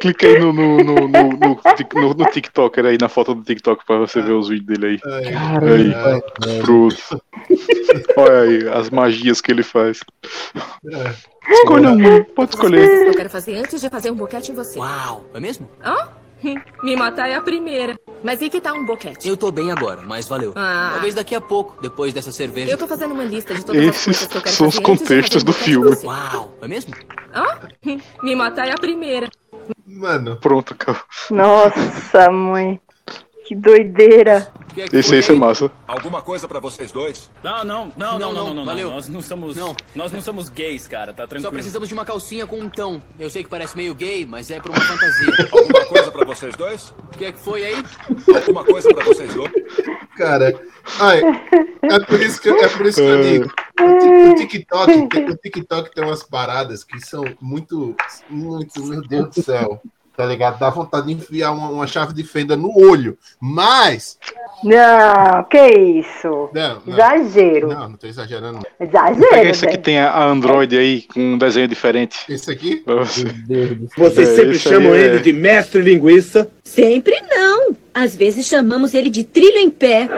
Clica 0.00 0.26
aí 0.26 0.38
no, 0.38 0.52
no, 0.52 0.76
no, 0.84 1.08
no, 1.08 1.28
no, 1.30 1.54
tic- 1.74 1.94
no- 1.94 2.12
no 2.14 2.24
TikToker 2.26 2.84
aí, 2.84 2.98
na 3.00 3.08
foto 3.08 3.34
do 3.34 3.42
TikTok 3.42 3.86
pra 3.86 3.96
você 3.98 4.20
ver 4.20 4.32
os 4.32 4.48
vídeos 4.50 4.78
dele 4.78 5.00
aí. 5.02 5.12
ai, 5.12 5.24
Aí, 5.72 5.94
ai, 5.94 6.22
pronto. 6.88 7.22
Olha 8.16 8.40
aí, 8.40 8.68
as 8.68 8.90
magias 8.90 9.40
que 9.40 9.52
ele 9.52 9.62
faz. 9.62 10.00
ai. 10.92 11.14
Escolha 11.46 11.90
um, 11.90 12.24
pode 12.24 12.54
escolher. 12.54 13.06
Eu 13.06 13.14
quero 13.14 13.28
fazer 13.30 13.56
antes 13.56 13.80
de 13.80 13.90
fazer 13.90 14.10
um 14.10 14.14
boquete 14.14 14.50
em 14.50 14.54
você. 14.54 14.78
Uau, 14.78 15.24
é 15.34 15.40
mesmo? 15.40 15.68
Me 16.82 16.96
matar 16.96 17.28
é 17.28 17.34
a 17.34 17.40
primeira. 17.40 17.98
Mas 18.22 18.40
e 18.42 18.50
que 18.50 18.60
tal 18.60 18.76
um 18.76 18.84
boquete? 18.84 19.28
Eu 19.28 19.36
tô 19.36 19.50
bem 19.50 19.70
agora, 19.70 20.02
mas 20.02 20.28
valeu. 20.28 20.52
Ah. 20.56 20.90
Talvez 20.92 21.14
daqui 21.14 21.34
a 21.34 21.40
pouco, 21.40 21.80
depois 21.80 22.12
dessa 22.12 22.32
cerveja. 22.32 22.70
Eu 22.70 22.78
tô 22.78 22.86
fazendo 22.86 23.12
uma 23.12 23.24
lista 23.24 23.54
de 23.54 23.64
todas 23.64 23.80
as 23.80 23.88
Esses 23.88 24.04
coisas 24.04 24.26
que 24.26 24.36
eu 24.36 24.42
quero 24.42 24.56
são 24.56 24.68
os 24.68 24.74
fazer 24.74 24.90
antes 24.90 24.98
de 24.98 25.04
contextos 25.04 25.42
fazer 25.42 25.44
um 25.44 25.46
do 25.46 25.52
filme. 25.52 25.96
Uau, 26.04 26.54
é 26.60 26.68
mesmo? 26.68 26.94
Me 28.22 28.34
matar 28.34 28.68
é 28.68 28.72
a 28.72 28.78
primeira. 28.78 29.30
Mano, 29.86 30.36
Pronto, 30.36 30.74
cara. 30.74 31.00
Nossa, 31.30 32.30
mãe. 32.30 32.80
Que 33.44 33.54
doideira. 33.54 34.48
O 34.70 34.74
que 34.74 34.80
é 34.82 34.88
que 34.88 34.96
Esse 34.96 35.08
foi 35.10 35.18
aí 35.18 35.36
é 35.36 35.40
massa. 35.40 35.70
Alguma 35.86 36.22
coisa 36.22 36.48
pra 36.48 36.58
vocês 36.58 36.90
dois? 36.90 37.30
Não, 37.42 37.62
não, 37.64 37.92
não, 37.96 38.18
não, 38.18 38.32
não, 38.32 38.32
não, 38.46 38.54
não, 38.54 38.64
valeu. 38.64 38.90
Nós 38.90 39.08
não 39.08 39.20
somos. 39.20 39.54
Não. 39.54 39.76
Nós 39.94 40.10
não 40.10 40.20
somos 40.22 40.48
gays, 40.48 40.88
cara, 40.88 41.12
tá 41.12 41.24
Só 41.24 41.28
tranquilo. 41.28 41.52
precisamos 41.52 41.88
de 41.88 41.94
uma 41.94 42.04
calcinha 42.04 42.46
com 42.46 42.58
um 42.58 42.68
tão. 42.68 43.02
Eu 43.18 43.28
sei 43.30 43.44
que 43.44 43.50
parece 43.50 43.76
meio 43.76 43.94
gay, 43.94 44.24
mas 44.26 44.50
é 44.50 44.58
pra 44.58 44.72
uma 44.72 44.80
fantasia. 44.80 45.28
Alguma 45.52 45.84
coisa 45.86 46.10
pra 46.10 46.24
vocês 46.24 46.56
dois? 46.56 46.90
O 47.12 47.18
que 47.18 47.24
é 47.26 47.32
que 47.32 47.38
foi 47.38 47.64
aí? 47.64 47.84
Alguma 48.34 48.64
coisa 48.64 48.88
pra 48.94 49.04
vocês 49.04 49.32
dois? 49.34 49.52
cara. 50.16 50.58
Ai, 51.00 51.20
é 51.82 51.98
por 52.00 52.20
isso 52.20 52.40
que, 52.40 52.48
é 52.48 52.68
por 52.68 52.86
isso 52.86 53.00
que 53.00 53.06
eu 53.06 53.22
digo. 53.22 53.50
O 53.80 53.98
Tik- 53.98 54.30
O 54.30 54.34
TikTok, 54.34 55.08
tem- 55.08 55.28
o 55.30 55.36
TikTok 55.36 55.94
tem 55.94 56.04
umas 56.04 56.22
paradas 56.22 56.84
que 56.84 57.00
são 57.00 57.24
muito, 57.40 57.94
muito, 58.30 58.84
meu 58.84 59.02
Deus 59.02 59.28
do 59.34 59.42
céu. 59.42 59.80
Tá 60.16 60.24
ligado? 60.26 60.60
Dá 60.60 60.70
vontade 60.70 61.06
de 61.08 61.12
enfiar 61.14 61.50
uma, 61.50 61.68
uma 61.68 61.86
chave 61.88 62.14
de 62.14 62.22
fenda 62.22 62.56
no 62.56 62.70
olho. 62.78 63.18
Mas. 63.40 64.16
Não, 64.62 65.42
que 65.50 65.58
isso? 65.58 66.48
Não, 66.54 66.78
não, 66.86 66.94
Exagero. 66.94 67.68
não, 67.68 67.88
não 67.88 67.96
tô 67.96 68.06
exagerando. 68.06 68.60
não. 68.60 68.86
Exagero. 68.86 69.28
Pega 69.30 69.50
esse 69.50 69.64
aqui 69.64 69.72
velho. 69.72 69.82
tem 69.84 69.98
a 69.98 70.24
Android 70.24 70.78
aí, 70.78 71.02
com 71.02 71.20
um 71.20 71.36
desenho 71.38 71.66
diferente. 71.66 72.18
Esse 72.28 72.50
aqui? 72.50 72.82
Você. 72.86 73.24
Vocês 73.98 74.28
É, 74.28 74.36
sempre 74.36 74.58
chamam 74.58 74.94
é- 74.94 75.00
ele 75.00 75.18
de 75.18 75.32
mestre 75.32 75.80
linguiça. 75.82 76.48
Sempre 76.62 77.20
não. 77.28 77.76
Às 77.92 78.14
vezes 78.14 78.46
chamamos 78.46 78.94
ele 78.94 79.10
de 79.10 79.24
trilho 79.24 79.58
em 79.58 79.70
pé. 79.70 80.08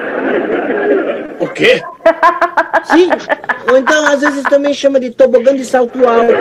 O 1.41 1.49
quê? 1.49 1.83
Sim, 2.85 3.09
ou 3.71 3.77
então 3.79 4.07
às 4.07 4.21
vezes 4.21 4.43
também 4.45 4.73
chama 4.73 5.01
de 5.01 5.11
tobogã 5.11 5.55
de 5.55 5.65
salto 5.65 6.07
alto. 6.07 6.33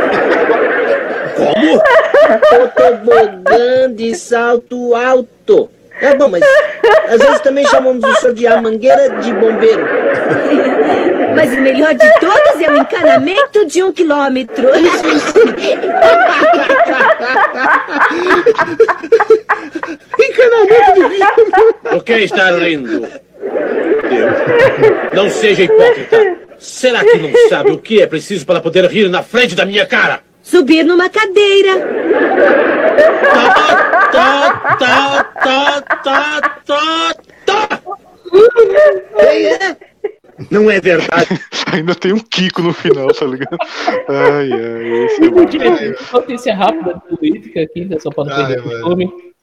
Como? 1.35 1.75
O 2.63 2.67
tobogã 2.69 3.93
de 3.93 4.15
salto 4.15 4.95
alto. 4.95 5.69
É 6.01 6.13
bom, 6.15 6.27
mas 6.27 6.43
às 7.09 7.19
vezes 7.19 7.39
também 7.41 7.65
chamamos 7.67 8.03
o 8.03 8.15
senhor 8.15 8.33
de 8.33 8.47
a 8.47 8.61
mangueira 8.61 9.09
de 9.21 9.33
bombeiro. 9.33 9.85
Mas 11.35 11.53
o 11.53 11.61
melhor 11.61 11.93
de 11.93 12.19
todos 12.19 12.61
é 12.61 12.71
o 12.71 12.77
encanamento 12.77 13.65
de 13.65 13.83
um 13.83 13.91
quilômetro. 13.91 14.67
Por 21.89 22.03
que 22.03 22.13
está 22.13 22.51
rindo? 22.51 23.07
Não 25.13 25.29
seja 25.29 25.63
hipócrita. 25.63 26.37
Será 26.57 27.03
que 27.03 27.17
não 27.17 27.31
sabe 27.49 27.71
o 27.71 27.77
que 27.77 28.01
é 28.01 28.07
preciso 28.07 28.45
para 28.45 28.59
poder 28.61 28.85
rir 28.85 29.09
na 29.09 29.23
frente 29.23 29.55
da 29.55 29.65
minha 29.65 29.85
cara? 29.85 30.21
Subir 30.45 30.83
numa 30.83 31.09
cadeira. 31.09 31.73
Tá, 34.11 34.77
tá, 34.77 35.23
tá, 35.23 35.81
tá, 35.81 36.41
tá, 36.65 37.13
tá. 37.47 37.81
Não 40.51 40.69
é 40.69 40.79
verdade. 40.79 41.41
Ainda 41.73 41.95
tem 41.95 42.13
um 42.13 42.19
Kiko 42.19 42.61
no 42.61 42.73
final, 42.73 43.07
tá 43.07 43.25
ligado? 43.25 43.57
Ai, 44.07 44.51
ai, 44.53 45.05
esse 45.05 45.23
é 45.25 45.29
bom. 45.29 45.41
Notícia 46.13 46.55
rápida 46.55 46.93
de 46.93 47.17
política 47.17 47.61
aqui, 47.61 47.85
né, 47.85 47.97
só 47.99 48.11
para 48.11 48.25
não 48.25 48.33
Ai, 48.35 48.45
perder 48.45 48.61
o 48.61 48.67
mano. 48.67 48.81
costume. 48.81 49.33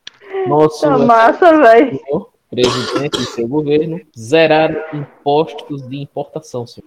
Nosso 0.47 0.83
Tá 0.83 0.99
massa, 0.99 1.59
velho. 1.59 1.99
senhor 1.99 2.33
presidente 2.53 3.19
e 3.19 3.25
seu 3.25 3.49
governo 3.49 3.99
zeraram 4.17 4.77
impostos 4.93 5.89
de 5.89 5.97
importação. 5.97 6.67
Senhor. 6.67 6.87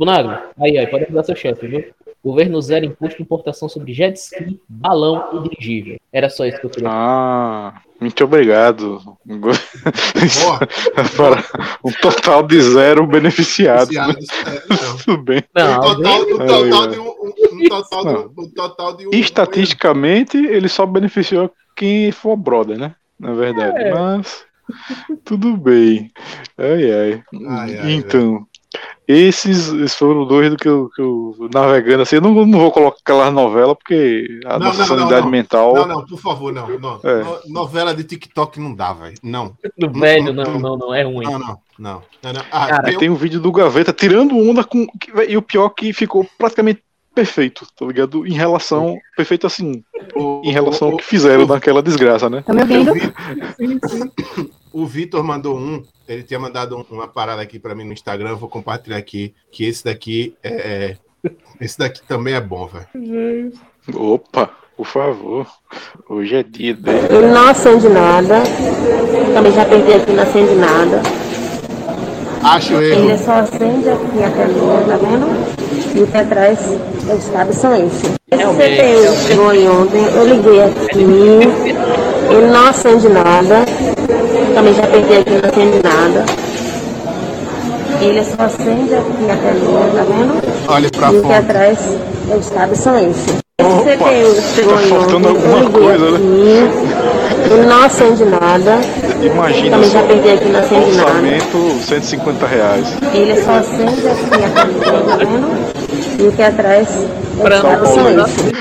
Nagro, 0.00 0.36
aí, 0.60 0.76
aí, 0.76 0.86
pode 0.88 1.04
ajudar 1.04 1.22
seu 1.22 1.36
chefe, 1.36 1.66
viu? 1.68 1.84
Governo 2.24 2.62
zera 2.62 2.86
imposto 2.86 3.18
de 3.18 3.22
importação 3.22 3.68
sobre 3.68 3.92
jet 3.92 4.16
ski, 4.16 4.58
balão 4.66 5.28
e 5.34 5.48
dirigível. 5.50 5.98
Era 6.10 6.30
só 6.30 6.46
isso 6.46 6.58
que 6.58 6.64
eu 6.64 6.70
queria. 6.70 6.88
Ah, 6.90 7.82
muito 8.00 8.24
obrigado. 8.24 9.02
Para 11.16 11.44
um 11.84 11.92
total 12.00 12.42
de 12.42 12.62
zero 12.62 13.06
beneficiados. 13.06 13.88
Viciados. 13.88 14.26
É. 14.46 15.04
Tudo 15.04 15.22
bem. 15.22 15.44
Não, 15.54 15.80
total 15.80 16.24
de 16.24 16.98
um 16.98 17.68
total 18.54 18.96
de 18.96 19.06
um. 19.06 19.10
Estatisticamente, 19.12 20.38
ele 20.38 20.68
só 20.68 20.86
beneficiou 20.86 21.50
quem 21.76 22.10
for 22.10 22.36
brother, 22.36 22.78
né? 22.78 22.94
Na 23.18 23.34
verdade. 23.34 23.82
É. 23.82 23.92
Mas 23.92 24.44
tudo 25.24 25.56
bem. 25.56 26.10
Ai, 26.56 26.90
ai. 26.90 27.22
Ai, 27.48 27.78
ai, 27.78 27.92
então, 27.92 28.46
esses, 29.06 29.68
esses 29.68 29.94
foram 29.94 30.24
dois 30.26 30.50
do 30.50 30.56
que 30.56 30.68
eu, 30.68 30.88
que 30.94 31.00
eu 31.02 31.34
navegando 31.52 32.02
assim. 32.02 32.16
Eu 32.16 32.22
não, 32.22 32.32
não 32.46 32.58
vou 32.58 32.70
colocar 32.72 32.98
aquela 33.00 33.30
novela, 33.30 33.74
porque 33.76 34.40
a 34.46 34.58
Não, 34.58 34.66
nossa 34.66 34.78
não, 34.80 34.86
sanidade 34.86 35.22
não. 35.22 35.30
mental. 35.30 35.74
Não, 35.74 35.86
não, 35.86 36.04
por 36.06 36.18
favor, 36.18 36.52
não. 36.52 36.68
não. 36.78 37.00
É. 37.04 37.22
No- 37.22 37.40
novela 37.52 37.94
de 37.94 38.04
TikTok 38.04 38.58
não 38.60 38.74
dá, 38.74 38.92
velho. 38.92 39.14
Não. 39.22 39.54
Velho, 39.92 40.32
não, 40.32 40.58
não, 40.58 40.76
não, 40.76 40.94
é 40.94 41.02
ruim. 41.02 41.24
Não, 41.24 41.38
não, 41.38 41.58
não. 41.78 42.02
não, 42.22 42.32
não. 42.32 42.42
Ah, 42.50 42.66
Cara, 42.68 42.82
tem 42.84 42.94
um- 42.96 42.98
Tem 42.98 43.10
um 43.10 43.14
vídeo 43.14 43.40
do 43.40 43.52
Gaveta 43.52 43.92
tirando 43.92 44.36
onda 44.38 44.64
com. 44.64 44.86
E 45.28 45.36
o 45.36 45.42
pior 45.42 45.68
que 45.70 45.92
ficou 45.92 46.26
praticamente 46.38 46.82
perfeito, 47.14 47.64
tá 47.76 47.84
ligado? 47.86 48.26
Em 48.26 48.32
relação. 48.32 48.96
Perfeito 49.16 49.46
assim. 49.46 49.84
o- 50.16 50.40
Em 50.44 50.50
relação 50.50 50.88
o- 50.88 50.92
ao 50.92 50.96
que 50.96 51.04
fizeram 51.04 51.46
naquela 51.46 51.82
desgraça, 51.82 52.28
né? 52.30 52.42
Tá 52.46 52.52
me 52.52 52.62
ouvindo? 52.62 52.92
O 54.74 54.84
Vitor 54.86 55.22
mandou 55.22 55.56
um, 55.56 55.82
ele 56.08 56.24
tinha 56.24 56.40
mandado 56.40 56.76
um- 56.76 56.84
uma 56.96 57.06
parada 57.06 57.40
aqui 57.40 57.60
pra 57.60 57.76
mim 57.76 57.84
no 57.84 57.92
Instagram, 57.92 58.30
eu 58.30 58.36
vou 58.36 58.48
compartilhar 58.48 58.96
aqui, 58.96 59.32
que 59.52 59.64
esse 59.64 59.84
daqui 59.84 60.34
é. 60.42 60.48
é- 60.50 60.96
Esse 61.60 61.78
daqui 61.78 62.02
também 62.06 62.34
é 62.34 62.40
bom, 62.40 62.66
velho. 62.68 63.52
Opa, 63.94 64.50
por 64.76 64.84
favor. 64.84 65.46
Hoje 66.08 66.34
é 66.36 66.42
dia 66.42 66.74
dele. 66.74 66.98
Ele 67.08 67.28
não 67.28 67.48
acende 67.48 67.88
nada. 67.88 68.42
Também 69.32 69.52
já 69.52 69.64
perdi 69.64 69.92
aqui, 69.94 70.12
não 70.12 70.22
acende 70.22 70.54
nada. 70.56 71.00
Acho 72.42 72.74
Ele 72.74 73.10
erro. 73.12 73.18
só 73.24 73.32
acende 73.36 73.88
aqui 73.88 74.22
a 74.22 74.30
telinha, 74.32 74.84
tá 74.86 74.96
vendo? 74.98 75.96
E 75.96 76.02
o 76.02 76.06
que 76.08 76.16
atrás, 76.18 76.58
os 77.16 77.28
cabos 77.30 77.56
são 77.56 77.74
esses. 77.86 78.02
Esse 78.30 78.44
CPU 78.44 79.16
chegou 79.26 79.80
ontem, 79.80 80.04
eu 80.04 80.26
liguei 80.28 80.62
aqui. 80.62 81.00
Ele 82.34 82.46
não 82.52 82.66
acende 82.68 83.08
nada. 83.08 83.64
Também 84.54 84.74
já 84.74 84.86
perdi 84.86 85.14
aqui, 85.14 85.30
não 85.30 85.48
acende 85.50 85.82
nada. 85.82 86.24
Ele 88.00 88.24
só 88.24 88.42
acende 88.42 88.94
aqui 88.94 89.30
a 89.30 89.36
telinha, 89.36 89.90
tá 89.94 90.04
vendo? 90.04 90.42
Olhe 90.68 90.90
pra 90.90 91.12
E 91.12 91.16
o 91.16 91.20
que 91.20 91.26
fora. 91.26 91.38
atrás, 91.38 91.78
os 92.38 92.50
cabos 92.50 92.78
são 92.78 92.98
esses. 92.98 93.38
Esse 93.58 93.68
Opa, 93.70 94.10
CPU 94.10 94.42
chegou 94.54 94.74
tá 94.74 94.80
faltando 94.88 95.28
alguma 95.28 95.58
eu 95.58 95.70
coisa, 95.70 96.10
né? 96.10 96.16
aqui. 96.16 97.52
Ele 97.54 97.66
não 97.66 97.82
acende 97.84 98.24
nada. 98.24 98.78
Imagina 99.22 99.70
Também 99.76 99.90
já 99.90 100.02
perdi 100.02 100.30
aqui, 100.30 100.48
não 100.48 100.60
acende 100.60 100.92
nada. 100.96 101.10
Orçamento 101.10 101.80
150 101.86 102.46
reais. 102.46 102.86
Ele 103.12 103.42
só 103.42 103.52
acende 103.52 104.08
aqui 104.08 104.44
a 104.44 104.48
telinha, 104.50 105.02
tá 105.08 105.16
vendo? 105.16 106.20
E 106.20 106.28
o 106.28 106.32
que 106.32 106.42
atrás, 106.42 106.88
Pra 107.42 107.60
cabos 107.60 107.88
São 107.90 108.10
esses. 108.10 108.52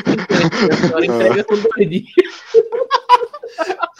Agora 0.89 1.05
entrega 1.05 1.43
tudo 1.43 1.67
doidinho. 1.75 2.03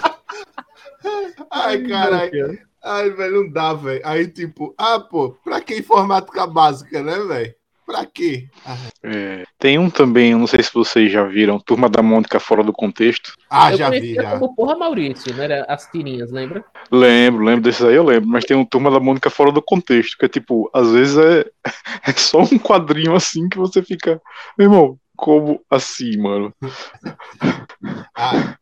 Ai, 1.52 1.82
caralho. 1.84 2.60
Ai, 2.84 3.10
velho, 3.12 3.44
não 3.44 3.52
dá, 3.52 3.74
velho. 3.74 4.02
Aí, 4.04 4.28
tipo, 4.28 4.74
ah, 4.78 5.00
pô, 5.00 5.38
pra 5.44 5.62
que 5.62 5.78
informática 5.78 6.46
básica, 6.46 7.02
né, 7.02 7.18
velho? 7.20 7.56
Pra 7.86 8.06
quê? 8.06 8.48
É, 9.04 9.44
tem 9.60 9.78
um 9.78 9.90
também, 9.90 10.32
eu 10.32 10.40
não 10.40 10.48
sei 10.48 10.64
se 10.64 10.74
vocês 10.74 11.12
já 11.12 11.24
viram, 11.26 11.60
Turma 11.60 11.90
da 11.90 12.02
Mônica 12.02 12.40
Fora 12.40 12.64
do 12.64 12.72
Contexto. 12.72 13.34
Ah, 13.50 13.72
eu 13.72 13.78
já 13.78 13.90
vi, 13.90 14.16
já. 14.16 14.32
como 14.32 14.56
Porra 14.56 14.78
Maurício, 14.78 15.36
não 15.36 15.44
era 15.44 15.66
as 15.68 15.86
tirinhas, 15.92 16.32
lembra? 16.32 16.64
Lembro, 16.90 17.44
lembro 17.44 17.62
desses 17.62 17.84
aí, 17.84 17.96
eu 17.96 18.06
lembro. 18.06 18.30
Mas 18.30 18.46
tem 18.46 18.56
um 18.56 18.66
Turma 18.66 18.90
da 18.90 19.02
Mônica 19.02 19.30
Fora 19.30 19.52
do 19.52 19.62
Contexto, 19.62 20.18
que 20.18 20.26
é 20.26 20.30
tipo, 20.30 20.70
às 20.74 20.92
vezes 20.92 21.18
é, 21.18 21.46
é 22.08 22.12
só 22.14 22.42
um 22.42 22.58
quadrinho 22.58 23.16
assim 23.16 23.50
que 23.50 23.58
você 23.58 23.84
fica. 23.84 24.22
Meu 24.58 24.68
irmão, 24.68 24.98
como 25.18 25.62
assim, 25.70 26.18
mano? 26.18 26.54
Ah, 28.16 28.58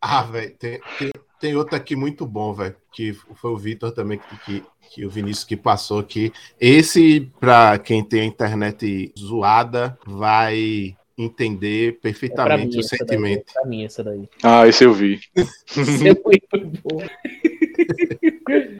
ah 0.00 0.22
velho, 0.22 0.56
tem, 0.58 0.80
tem, 0.98 1.12
tem 1.42 1.56
outro 1.56 1.74
aqui 1.74 1.96
muito 1.96 2.24
bom, 2.24 2.54
velho, 2.54 2.76
que 2.92 3.12
foi 3.12 3.50
o 3.50 3.56
Vitor 3.56 3.90
também, 3.90 4.16
que, 4.16 4.36
que, 4.44 4.62
que 4.94 5.04
o 5.04 5.10
Vinícius 5.10 5.44
que 5.44 5.56
passou 5.56 5.98
aqui. 5.98 6.32
Esse, 6.60 7.28
pra 7.40 7.80
quem 7.80 8.04
tem 8.04 8.20
a 8.20 8.24
internet 8.24 9.12
zoada, 9.18 9.98
vai 10.06 10.96
entender 11.18 11.88
É 11.88 11.92
perfeitamente 12.00 12.68
mim, 12.68 12.76
o 12.76 12.80
essa 12.80 12.96
daí, 12.96 13.08
sentimento. 13.08 13.52
é 13.56 13.66
mim 13.66 13.84
essa 13.84 14.04
daí. 14.04 14.28
Ah, 14.40 14.68
esse 14.68 14.84
eu 14.84 14.94
vi. 14.94 15.18
Isso 15.66 16.06
é 16.06 16.14
muito 16.14 16.80
bom. 16.84 17.02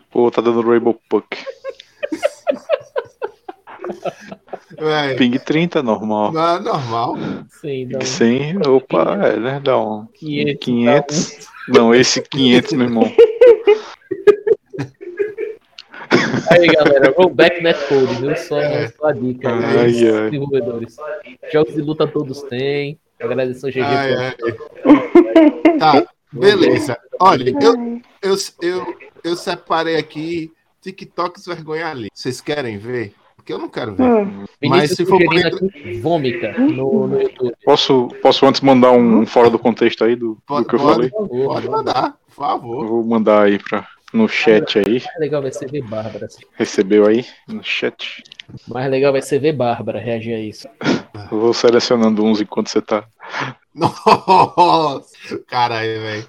Pô, 0.09 0.31
tá 0.31 0.41
dando 0.41 0.63
Rainbow 0.63 0.97
Puck. 1.09 1.27
Véi, 4.83 5.17
Ping 5.17 5.39
30, 5.39 5.83
normal. 5.83 6.29
é 6.37 6.61
normal. 6.61 7.17
Sim. 7.49 7.89
Ping 7.89 8.05
100, 8.05 8.59
opa, 8.69 9.19
é, 9.27 9.37
né? 9.39 9.61
Dá 9.63 9.79
um 9.79 10.07
500, 10.15 10.65
500. 10.65 11.49
Não, 11.69 11.95
esse 11.95 12.21
500, 12.23 12.73
meu 12.73 12.87
irmão. 12.87 13.05
Aí, 16.51 16.67
galera, 16.67 17.15
Rollback 17.17 17.63
Netcode, 17.63 18.15
viu? 18.17 18.37
Só, 18.37 18.61
É. 18.61 18.89
só 18.89 19.07
a 19.07 19.13
dica 19.13 19.49
Ai, 19.51 19.87
dos 19.93 20.03
ai. 20.03 20.25
desenvolvedores. 20.31 20.97
Jogos 21.53 21.75
de 21.75 21.81
luta 21.81 22.07
todos 22.07 22.43
têm. 22.43 22.99
Agradeço 23.21 23.67
ao 23.67 23.73
GG. 23.73 23.81
Ai, 23.83 24.35
por- 24.37 24.51
ai. 24.85 25.73
Tá, 25.79 26.05
beleza. 26.33 26.97
Olha, 27.19 27.51
eu, 27.61 28.01
eu, 28.23 28.37
eu, 28.61 28.95
eu 29.25 29.37
separei 29.37 29.97
aqui 29.97 30.53
TikToks 30.81 31.45
vergonha 31.47 31.89
ali. 31.89 32.09
Vocês 32.13 32.41
querem 32.41 32.79
ver? 32.79 33.15
Porque 33.43 33.53
eu 33.53 33.59
não 33.59 33.69
quero 33.69 33.93
ver. 33.97 34.05
Hum. 34.05 34.45
Mas 34.63 34.71
Vinícius 34.73 34.97
se 34.99 35.05
for 35.05 35.19
vômica 36.01 36.53
no, 36.59 37.09
no 37.09 37.21
YouTube. 37.21 37.53
Posso, 37.65 38.07
posso 38.23 38.47
antes 38.47 38.61
mandar 38.61 38.93
um 38.93 39.27
fora 39.27 39.51
do 39.51 39.59
contexto 39.59 40.05
aí 40.05 40.15
do, 40.15 40.35
do 40.35 40.43
Pode, 40.47 40.69
que 40.69 40.75
eu 40.77 40.79
pode, 40.79 41.11
falei? 41.11 41.11
pode 41.11 41.69
mandar, 41.69 42.13
por 42.13 42.31
Eu 42.31 42.49
favor. 42.49 42.87
vou 42.87 43.05
mandar 43.05 43.43
aí 43.43 43.59
pra, 43.59 43.85
no 44.13 44.29
chat 44.29 44.79
aí. 44.79 45.03
Mais 45.05 45.19
legal 45.19 45.43
vai 45.43 45.51
ser 45.51 45.69
ver 45.69 45.83
Bárbara. 45.83 46.27
assim. 46.27 46.41
Recebeu 46.55 47.05
aí 47.05 47.27
no 47.49 47.65
chat. 47.65 48.23
Mais 48.69 48.89
legal 48.89 49.11
vai 49.11 49.23
ser 49.23 49.41
ver 49.41 49.53
Bárbara 49.55 49.99
reagir 49.99 50.35
a 50.37 50.39
isso. 50.39 50.69
Eu 51.33 51.41
vou 51.41 51.53
selecionando 51.53 52.23
uns 52.25 52.41
enquanto 52.41 52.69
você 52.69 52.81
tá. 52.81 53.05
Nossa! 53.75 55.39
Caralho, 55.49 56.01
velho. 56.01 56.25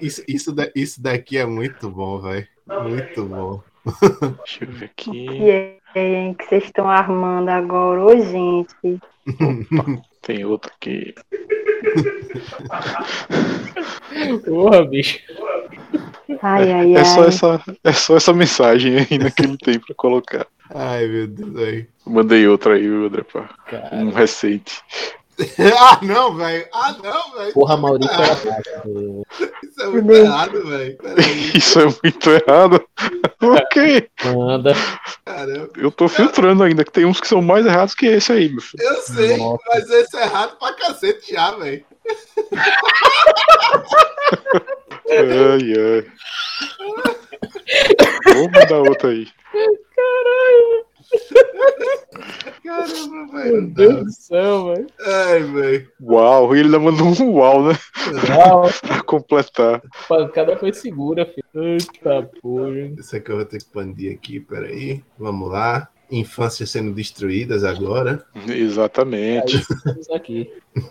Isso, 0.00 0.22
isso, 0.28 0.52
da- 0.52 0.70
isso 0.76 1.02
daqui 1.02 1.36
é 1.36 1.44
muito 1.44 1.90
bom, 1.90 2.20
velho. 2.20 2.46
Muito 2.84 3.24
bom. 3.24 3.60
Deixa 4.44 4.64
eu 4.64 4.70
ver 4.72 4.84
aqui. 4.84 5.77
Aí, 5.94 6.14
hein, 6.14 6.34
que 6.34 6.44
vocês 6.46 6.64
estão 6.64 6.88
armando 6.88 7.48
agora, 7.48 8.04
ô 8.04 8.16
gente. 8.20 9.00
Tem 10.22 10.44
outro 10.44 10.70
aqui. 10.74 11.14
Porra, 14.44 14.84
bicho. 14.84 15.18
Ai, 16.42 16.72
ai, 16.72 16.94
É 16.94 17.04
só 17.04 17.22
ai. 17.22 17.28
essa, 17.28 17.62
é 17.84 17.92
só 17.92 18.16
essa 18.16 18.32
mensagem 18.32 19.06
ainda 19.10 19.30
que 19.30 19.42
ele 19.42 19.56
tem 19.56 19.78
pra 19.78 19.94
colocar. 19.94 20.46
Ai, 20.74 21.06
meu 21.06 21.26
Deus, 21.26 21.52
velho. 21.52 21.86
Mandei 22.06 22.46
outra 22.46 22.74
aí, 22.74 22.86
André? 22.86 23.22
pá? 23.22 23.48
Um 23.92 24.10
recente. 24.10 24.82
Ah, 25.78 25.98
não, 26.02 26.34
velho. 26.34 26.66
Ah, 26.72 26.96
não, 27.02 27.32
velho. 27.38 27.52
Porra, 27.52 27.76
Maurício 27.76 28.12
era 28.12 28.36
fácil. 28.36 29.26
Isso 29.62 29.82
é 29.82 29.86
muito 29.86 30.12
errado, 30.12 30.66
velho. 30.66 30.98
Isso 31.54 31.80
é 31.80 31.84
muito 31.84 32.30
errado. 32.30 32.84
ok. 33.40 34.08
Manda. 34.24 34.72
Caramba. 35.24 35.70
Eu 35.76 35.90
tô 35.92 36.08
filtrando 36.08 36.62
ainda, 36.64 36.84
que 36.84 36.90
tem 36.90 37.04
uns 37.04 37.20
que 37.20 37.28
são 37.28 37.40
mais 37.40 37.64
errados 37.66 37.94
que 37.94 38.06
esse 38.06 38.32
aí, 38.32 38.48
meu 38.48 38.60
filho. 38.60 38.82
Eu 38.82 38.96
sei, 39.02 39.36
Nossa. 39.36 39.62
mas 39.68 39.88
esse 39.90 40.16
é 40.16 40.22
errado 40.22 40.58
pra 40.58 40.72
cacete 40.72 41.32
já, 41.32 41.52
velho. 41.52 41.84
Ai, 45.10 45.72
ai. 45.76 46.06
Vou 48.34 48.50
mandar 48.50 48.78
outra 48.78 49.10
aí. 49.10 49.28
Caramba, 52.64 53.08
Meu 53.10 53.28
velho. 53.32 53.66
Deus 53.70 54.04
do 54.04 54.10
céu, 54.12 54.66
velho. 54.74 54.86
Ai, 55.00 55.42
velho. 55.42 55.88
Uau, 56.02 56.54
e 56.54 56.58
ele 56.58 56.66
ainda 56.66 56.78
mandou 56.78 57.06
um 57.06 57.30
uau, 57.32 57.64
né? 57.64 57.74
Uau, 58.36 58.68
Pra 58.86 59.02
completar. 59.02 59.76
a 59.76 60.08
pancada 60.08 60.56
foi 60.56 60.72
segura, 60.72 61.24
filho. 61.26 61.44
Eita 61.54 62.28
porra. 62.42 62.92
Esse 62.98 63.16
aqui 63.16 63.30
eu 63.30 63.36
vou 63.36 63.44
ter 63.44 63.58
que 63.58 63.64
expandir 63.64 64.14
aqui, 64.14 64.40
peraí. 64.40 65.02
Vamos 65.18 65.50
lá. 65.50 65.88
Infâncias 66.10 66.70
sendo 66.70 66.92
destruídas 66.94 67.64
agora. 67.64 68.24
Exatamente. 68.48 69.56
Estamos 69.58 70.08
aqui. 70.10 70.50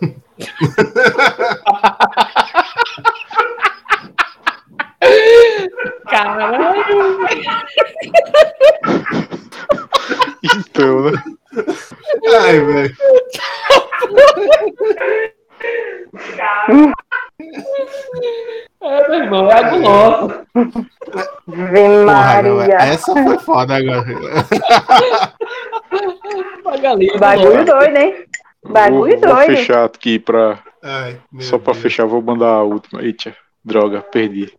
Caralho! 6.10 6.74
Então, 10.42 11.10
né? 11.10 11.22
Ai, 12.40 12.60
velho. 12.60 12.96
É, 18.80 19.08
meu 19.08 19.18
irmão, 19.18 19.50
é 19.50 19.70
Porra, 19.80 20.46
não, 21.46 22.04
Maria. 22.04 22.74
essa 22.76 23.12
foi 23.12 23.38
foda 23.38 23.76
agora. 23.76 24.04
Bagulho 27.18 27.64
doido, 27.64 27.96
hein? 27.96 28.24
Bagulho 28.64 29.18
vou, 29.18 29.28
vou 29.28 29.36
doido. 29.36 29.56
fechar 29.56 29.84
aqui 29.84 30.18
pra. 30.18 30.58
Ai, 30.82 31.20
Só 31.40 31.58
pra 31.58 31.72
Deus. 31.72 31.82
fechar, 31.82 32.06
vou 32.06 32.22
mandar 32.22 32.48
a 32.48 32.62
última. 32.62 33.02
Eita, 33.02 33.34
droga, 33.64 34.00
perdi. 34.00 34.52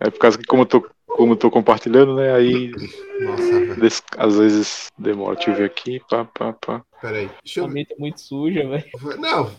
É 0.00 0.10
por 0.10 0.18
causa 0.18 0.38
que 0.38 0.44
como 0.44 0.62
eu 0.62 0.66
tô, 0.66 0.86
como 1.06 1.32
eu 1.32 1.36
tô 1.36 1.50
compartilhando, 1.50 2.16
né? 2.16 2.32
Aí 2.34 2.72
Nossa, 3.20 3.42
velho. 3.60 3.80
des- 3.80 4.02
às 4.16 4.36
vezes 4.38 4.86
demora. 4.98 5.36
Deixa 5.36 5.50
eu 5.50 5.54
ver 5.56 5.64
aqui. 5.64 6.00
Pá, 6.08 6.24
pá, 6.24 6.52
pá. 6.54 6.82
Peraí. 7.02 7.28
Deixa 7.44 7.60
A 7.60 7.64
eu 7.64 7.68
ver. 7.68 7.74
mente 7.74 7.92
é 7.92 7.96
muito 7.98 8.20
suja, 8.20 8.66
velho. 8.68 8.84
Não. 9.18 9.50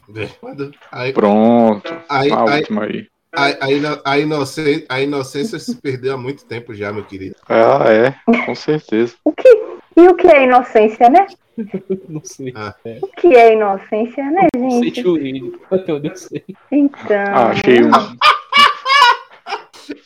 Aí, 0.91 1.13
Pronto. 1.13 1.93
aí, 2.10 2.32
A 2.32 2.43
aí, 2.51 2.60
última 2.60 2.84
aí. 2.86 3.08
a, 3.34 3.65
a, 3.65 3.71
ino- 3.71 4.01
a, 4.04 4.19
inocência, 4.19 4.86
a 4.89 5.01
inocência 5.01 5.60
se 5.60 5.75
perdeu 5.80 6.13
há 6.13 6.17
muito 6.17 6.45
tempo 6.45 6.73
já, 6.73 6.91
meu 6.91 7.04
querido. 7.06 7.36
Ah, 7.47 7.86
é, 7.91 8.15
com 8.45 8.56
certeza. 8.56 9.15
O 9.23 9.32
que... 9.32 9.47
E 9.97 10.08
o 10.08 10.15
que 10.15 10.25
é 10.27 10.45
inocência, 10.45 11.10
né? 11.10 11.27
Não 12.10 12.21
sei. 12.23 12.54
Ah. 12.56 12.73
O 13.01 13.08
que 13.08 13.36
é 13.36 13.54
inocência, 13.54 14.23
né, 14.32 14.47
Não 14.56 14.71
sei 14.71 14.84
gente? 14.86 15.01
jurídico. 15.04 15.60
Até 15.75 15.93
onde 15.93 16.08
eu 16.08 16.15
sei. 16.15 16.43
Então. 16.71 17.17
Ah, 17.27 17.49
achei 17.49 17.84
um. 17.84 17.91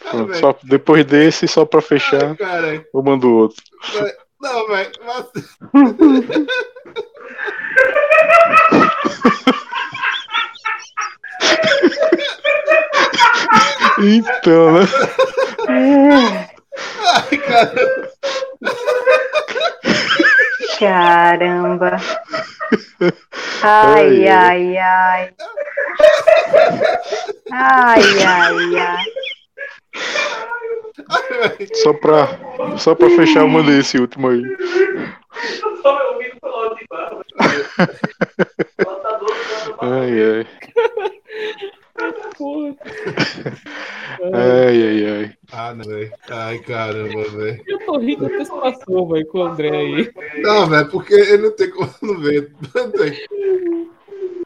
Pronto, 0.10 0.36
só 0.38 0.56
depois 0.63 1.06
desse, 1.06 1.48
só 1.48 1.65
pra 1.65 1.82
fechar, 1.82 2.36
Cara, 2.38 2.86
eu 2.94 3.04
mando 3.04 3.32
outro. 3.34 3.63
não, 4.39 4.68
velho. 4.68 4.91
mas- 5.06 5.30
Então, 14.00 14.74
né? 14.74 16.50
Ai, 17.13 17.38
cara. 17.38 18.12
Caramba. 20.80 21.98
Ai, 23.63 24.28
ai, 24.28 24.78
ai. 24.78 25.34
Ai, 27.52 28.24
ai, 28.24 28.80
ai. 28.80 29.06
Só 31.74 31.94
pra, 31.94 32.28
só 32.78 32.96
pra 32.96 33.10
fechar, 33.10 33.42
eu 33.42 33.48
mandei 33.48 33.80
esse 33.80 33.98
último 33.98 34.30
aí. 34.30 34.42
Ai, 39.82 40.24
ai. 40.24 40.48
Ai, 44.34 44.84
ai, 44.84 45.06
ai. 45.06 45.38
Ah, 45.58 45.74
não, 45.74 45.86
velho. 45.86 46.12
Ai, 46.30 46.60
caramba, 46.60 47.24
velho. 47.30 47.62
Eu 47.65 47.80
tô 47.86 47.98
rindo 47.98 48.26
até 48.26 48.44
se 48.44 48.52
passou, 48.52 49.08
velho, 49.08 49.26
com 49.28 49.39
o 49.39 49.44
André 49.44 49.70
aí. 49.70 50.12
Não, 50.41 50.68
velho, 50.68 50.89
porque 50.89 51.13
ele 51.13 51.44
não 51.44 51.52
tem 51.56 51.70
como 51.70 51.89
não 52.02 52.20
ver. 52.20 52.52
Não 52.76 52.91
tem. 52.91 53.13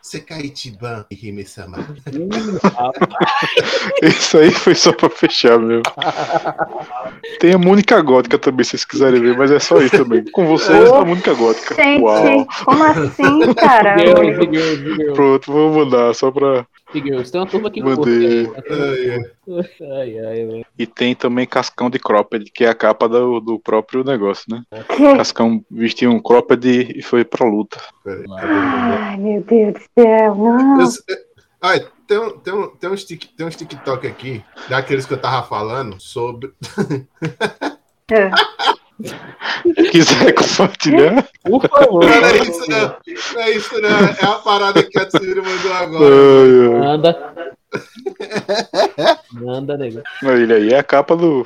Sekaitiban 0.02 1.06
e 1.12 1.16
Hime-sama. 1.16 1.80
Isso 4.02 4.38
aí 4.38 4.52
foi 4.52 4.76
só 4.76 4.94
pra 4.94 5.10
fechar 5.10 5.60
mesmo. 5.60 5.84
Tem 7.40 7.54
a 7.54 7.58
Mônica 7.58 8.00
Gótica 8.02 8.38
também, 8.38 8.64
se 8.64 8.72
vocês 8.72 8.86
quiserem 8.86 9.20
ver, 9.20 9.38
mas 9.38 9.52
é 9.52 9.60
só 9.60 9.82
isso 9.82 9.98
também. 9.98 10.24
Com 10.32 10.46
vocês, 10.46 10.90
a 10.92 11.04
Mônica 11.04 11.34
Gótica. 11.34 11.76
Gente, 11.76 12.02
Uau. 12.02 12.48
como 12.66 12.84
assim, 12.84 13.54
cara? 13.56 13.96
Pronto, 15.14 15.52
vou 15.52 15.74
mandar 15.74 16.14
só 16.14 16.32
pra. 16.32 16.66
Tem 16.92 17.04
uma 17.14 17.46
turma 17.46 17.70
que 17.70 17.84
Mandei. 17.84 18.46
curte. 18.46 19.32
Ai, 19.98 20.20
ai. 20.20 20.64
E 20.78 20.86
tem 20.86 21.16
também 21.16 21.46
Cascão 21.48 21.90
de 21.90 21.98
Cropped, 22.00 22.52
que 22.52 22.64
é 22.64 22.70
a 22.70 22.76
capa 22.76 23.08
do, 23.10 23.40
do 23.40 23.60
próprio 23.60 24.04
negócio, 24.04 24.46
né? 24.50 24.64
Cascão 25.18 25.64
vestiu 25.72 26.12
um 26.12 26.22
Cropped 26.22 26.66
e 26.96 27.02
foi 27.02 27.24
pra 27.26 27.48
luta. 27.48 27.80
Ai, 28.38 29.18
meu 29.18 29.42
Deus 29.42 29.74
do 29.74 29.80
céu, 29.98 30.36
não. 30.36 30.86
Sei- 30.86 31.18
Ai, 31.62 31.86
tem, 32.08 32.18
um, 32.18 32.30
tem, 32.40 32.54
um, 32.54 32.68
tem, 32.70 32.90
uns 32.90 33.04
tic, 33.04 33.26
tem 33.36 33.46
uns 33.46 33.56
TikTok 33.56 34.08
aqui, 34.08 34.42
daqueles 34.70 35.06
que 35.06 35.14
eu 35.14 35.18
tava 35.22 35.46
falando, 35.46 36.00
sobre. 36.00 36.54
É. 38.12 38.30
Quiser 39.92 40.34
compartilhar? 40.34 41.28
Por 41.44 41.62
favor. 41.68 42.04
Não 42.06 42.12
é 42.28 42.38
isso, 42.38 42.70
não. 42.70 42.96
Não 43.34 43.42
é 43.42 43.50
isso, 43.52 43.82
não. 43.82 43.90
É 43.90 44.24
a 44.26 44.36
parada 44.40 44.84
que 44.84 44.98
a 45.00 45.06
Tsuri 45.06 45.42
mandou 45.42 45.74
agora. 45.74 46.16
Ai, 46.16 46.74
ai. 46.74 46.80
Manda. 46.80 47.58
Manda, 49.34 49.78
nego. 49.78 50.02
Ele 50.24 50.54
aí 50.54 50.70
é 50.74 50.80
a 50.80 50.84
capa 50.84 51.16
do 51.16 51.46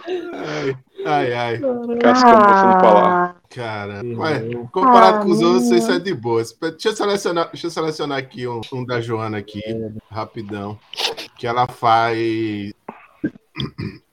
Ai, 1.05 1.33
ai. 1.33 1.59
Cascão 2.01 2.31
passando 2.39 2.79
pra 2.79 2.93
lá. 2.93 3.36
Cara, 3.49 4.01
mas 4.03 4.41
comparado 4.71 5.17
Ah, 5.17 5.21
com 5.23 5.31
os 5.31 5.41
outros, 5.41 5.69
meu. 5.69 5.77
isso 5.77 5.91
é 5.91 5.99
de 5.99 6.13
boa. 6.13 6.41
Deixa 6.62 6.89
eu 6.89 6.95
selecionar, 6.95 7.49
deixa 7.51 7.67
eu 7.67 7.71
selecionar 7.71 8.17
aqui 8.17 8.47
um, 8.47 8.62
um 8.71 8.86
da 8.86 9.01
Joana 9.01 9.38
aqui, 9.38 9.62
rapidão. 10.09 10.79
Que 11.38 11.45
ela 11.45 11.67
faz. 11.67 12.73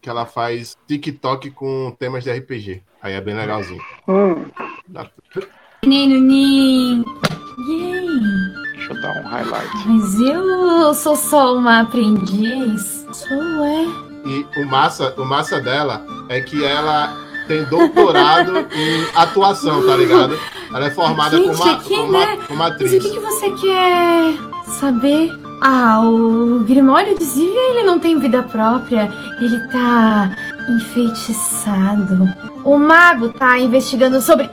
Que 0.02 0.10
ela 0.10 0.26
faz 0.26 0.76
TikTok 0.88 1.50
com 1.52 1.94
temas 1.98 2.24
de 2.24 2.32
RPG. 2.32 2.82
Aí 3.00 3.14
é 3.14 3.20
bem 3.20 3.34
legalzinho. 3.36 3.80
Hum. 4.08 4.44
Dá- 5.82 5.88
Menino 5.88 6.20
Nin. 6.20 7.04
Yay. 7.68 8.06
Deixa 8.76 8.92
eu 8.92 9.00
dar 9.00 9.20
um 9.22 9.26
highlight. 9.28 9.68
Mas 9.86 10.20
eu 10.20 10.94
sou 10.94 11.16
só 11.16 11.54
uma 11.56 11.80
aprendiz. 11.80 13.06
Sou, 13.12 13.64
é. 13.64 13.86
E 14.26 14.46
o 14.58 14.66
massa, 14.66 15.14
o 15.16 15.24
massa 15.24 15.60
dela 15.60 16.04
é 16.28 16.40
que 16.40 16.64
ela 16.64 17.14
tem 17.48 17.64
doutorado 17.64 18.58
em 18.74 19.06
atuação, 19.14 19.84
tá 19.86 19.96
ligado? 19.96 20.38
Ela 20.72 20.86
é 20.86 20.90
formada 20.90 21.36
Gente, 21.36 21.56
como, 21.56 21.64
a- 21.68 21.72
aqui, 21.74 21.96
como, 21.96 22.16
a- 22.16 22.26
né? 22.26 22.38
como 22.46 22.58
Mas 22.58 22.70
o 22.70 22.74
atriz. 22.74 23.02
que, 23.02 23.10
que 23.10 23.18
você 23.18 23.50
quer 23.52 24.34
saber? 24.78 25.32
Ah, 25.62 26.00
o 26.02 26.60
Grimório 26.66 27.18
de 27.18 27.24
Zívia, 27.24 27.70
ele 27.70 27.82
não 27.82 27.98
tem 27.98 28.18
vida 28.18 28.42
própria. 28.42 29.12
Ele 29.40 29.58
tá 29.68 30.30
enfeitiçado. 30.70 32.28
O 32.64 32.78
mago 32.78 33.28
tá 33.30 33.58
investigando 33.58 34.20
sobre... 34.22 34.48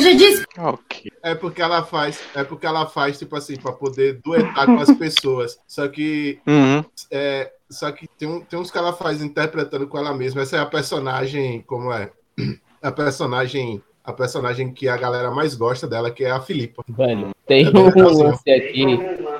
Eu 0.00 0.04
já 0.04 0.12
disse... 0.12 0.44
Ok. 0.58 1.12
É 1.22 1.34
porque 1.34 1.60
ela 1.60 1.82
faz, 1.84 2.20
é 2.34 2.42
porque 2.42 2.66
ela 2.66 2.86
faz 2.86 3.18
tipo 3.18 3.36
assim 3.36 3.56
para 3.56 3.72
poder 3.72 4.20
duetar 4.24 4.66
com 4.66 4.78
as 4.80 4.90
pessoas. 4.96 5.58
Só 5.66 5.86
que 5.88 6.40
Uhum. 6.46 6.82
é, 7.10 7.52
só 7.70 7.92
que 7.92 8.08
tem, 8.18 8.26
um, 8.28 8.40
tem 8.40 8.58
uns 8.58 8.70
que 8.70 8.78
ela 8.78 8.92
faz 8.92 9.22
interpretando 9.22 9.86
com 9.86 9.98
ela 9.98 10.14
mesma. 10.14 10.40
Essa 10.42 10.56
é 10.56 10.60
a 10.60 10.66
personagem, 10.66 11.62
como 11.62 11.92
é? 11.92 12.10
A 12.82 12.90
personagem, 12.90 13.82
a 14.04 14.12
personagem 14.12 14.72
que 14.72 14.88
a 14.88 14.96
galera 14.96 15.30
mais 15.30 15.54
gosta 15.54 15.86
dela, 15.86 16.10
que 16.10 16.24
é 16.24 16.30
a 16.30 16.40
Filipa. 16.40 16.82
Velho, 16.88 17.30
tem 17.46 17.66
É 17.66 17.70
um 17.70 18.22
lance 18.22 18.50
aqui. 18.50 18.84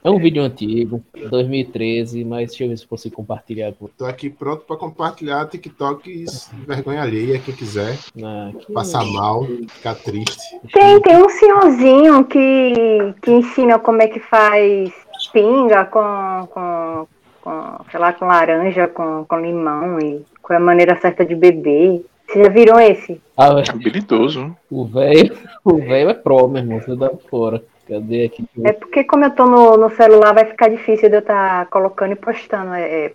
É 0.02 0.10
um 0.10 0.18
vídeo 0.18 0.42
antigo, 0.42 1.02
2013, 1.30 2.24
mas 2.24 2.48
deixa 2.50 2.64
eu 2.64 2.68
ver 2.68 2.76
se 2.78 2.84
eu 2.84 2.88
consigo 2.88 3.16
compartilhar 3.16 3.72
com 3.72 3.86
Tô 3.88 4.06
aqui 4.06 4.30
pronto 4.30 4.64
para 4.64 4.76
compartilhar 4.76 5.44
TikToks 5.46 6.50
vergonha 6.66 7.02
alheia, 7.02 7.38
quem 7.38 7.54
quiser. 7.54 7.98
Ah, 8.22 8.50
que- 8.58 8.72
Passar 8.72 9.04
mal, 9.04 9.46
ficar 9.68 9.94
triste. 9.96 10.38
Tem, 10.72 11.00
tem 11.00 11.16
um 11.16 11.28
senhorzinho 11.28 12.24
que, 12.24 13.14
que 13.22 13.30
ensina 13.30 13.78
como 13.78 14.00
é 14.02 14.08
que 14.08 14.20
faz 14.20 14.92
pinga 15.32 15.84
com, 15.84 16.48
com, 16.50 17.06
com 17.42 17.84
sei 17.90 18.00
lá, 18.00 18.12
com 18.12 18.24
laranja, 18.26 18.88
com, 18.88 19.24
com 19.28 19.38
limão 19.38 19.98
e 20.00 20.24
qual 20.42 20.58
é 20.58 20.62
a 20.62 20.64
maneira 20.64 20.98
certa 20.98 21.24
de 21.26 21.34
beber. 21.34 22.04
Vocês 22.30 22.46
já 22.46 22.52
viram 22.52 22.78
esse? 22.80 23.20
Ah, 23.36 23.54
velho, 23.54 23.70
Habilidoso. 23.70 24.40
né? 24.44 24.52
o 24.70 24.84
velho 24.86 25.36
o 25.64 25.76
velho 25.78 26.10
é 26.10 26.14
pro, 26.14 26.46
meu 26.48 26.62
irmão. 26.62 26.80
Você 26.80 26.94
dá 26.96 27.10
fora. 27.28 27.62
Cadê 27.88 28.24
aqui? 28.26 28.44
É 28.62 28.72
porque 28.72 29.02
como 29.02 29.24
eu 29.24 29.30
tô 29.32 29.46
no, 29.46 29.76
no 29.76 29.90
celular, 29.90 30.32
vai 30.32 30.44
ficar 30.44 30.68
difícil 30.68 31.08
de 31.08 31.16
eu 31.16 31.20
estar 31.20 31.66
colocando 31.66 32.12
e 32.12 32.16
postando, 32.16 32.72
é, 32.74 33.06
é, 33.06 33.12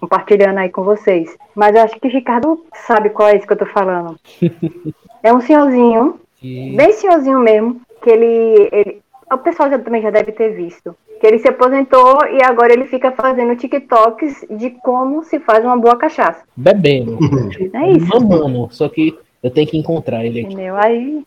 compartilhando 0.00 0.58
aí 0.58 0.70
com 0.70 0.82
vocês. 0.82 1.36
Mas 1.54 1.74
eu 1.76 1.82
acho 1.82 2.00
que 2.00 2.08
o 2.08 2.10
Ricardo 2.10 2.64
sabe 2.86 3.10
qual 3.10 3.28
é 3.28 3.36
isso 3.36 3.46
que 3.46 3.52
eu 3.52 3.58
tô 3.58 3.66
falando. 3.66 4.16
É 5.20 5.32
um 5.34 5.40
senhorzinho, 5.40 6.20
Que- 6.36 6.76
bem 6.76 6.92
senhorzinho 6.92 7.40
mesmo, 7.40 7.80
que 8.00 8.08
ele, 8.08 8.68
ele. 8.70 9.02
O 9.32 9.38
pessoal 9.38 9.70
já, 9.70 9.78
também 9.78 10.02
já 10.02 10.10
deve 10.10 10.32
ter 10.32 10.50
visto. 10.54 10.94
Que 11.20 11.26
ele 11.26 11.38
se 11.38 11.48
aposentou 11.48 12.24
e 12.26 12.42
agora 12.42 12.72
ele 12.72 12.86
fica 12.86 13.10
fazendo 13.12 13.56
TikToks 13.56 14.46
de 14.50 14.70
como 14.70 15.24
se 15.24 15.38
faz 15.40 15.64
uma 15.64 15.76
boa 15.76 15.96
cachaça. 15.96 16.42
Bebendo. 16.56 17.18
É 17.74 17.90
isso. 17.90 18.06
Mamando. 18.08 18.68
Só 18.70 18.88
que 18.88 19.18
eu 19.42 19.50
tenho 19.50 19.66
que 19.66 19.76
encontrar 19.76 20.24
ele 20.24 20.40
aqui. 20.40 20.52
Entendeu? 20.52 20.76
Aí. 20.76 21.24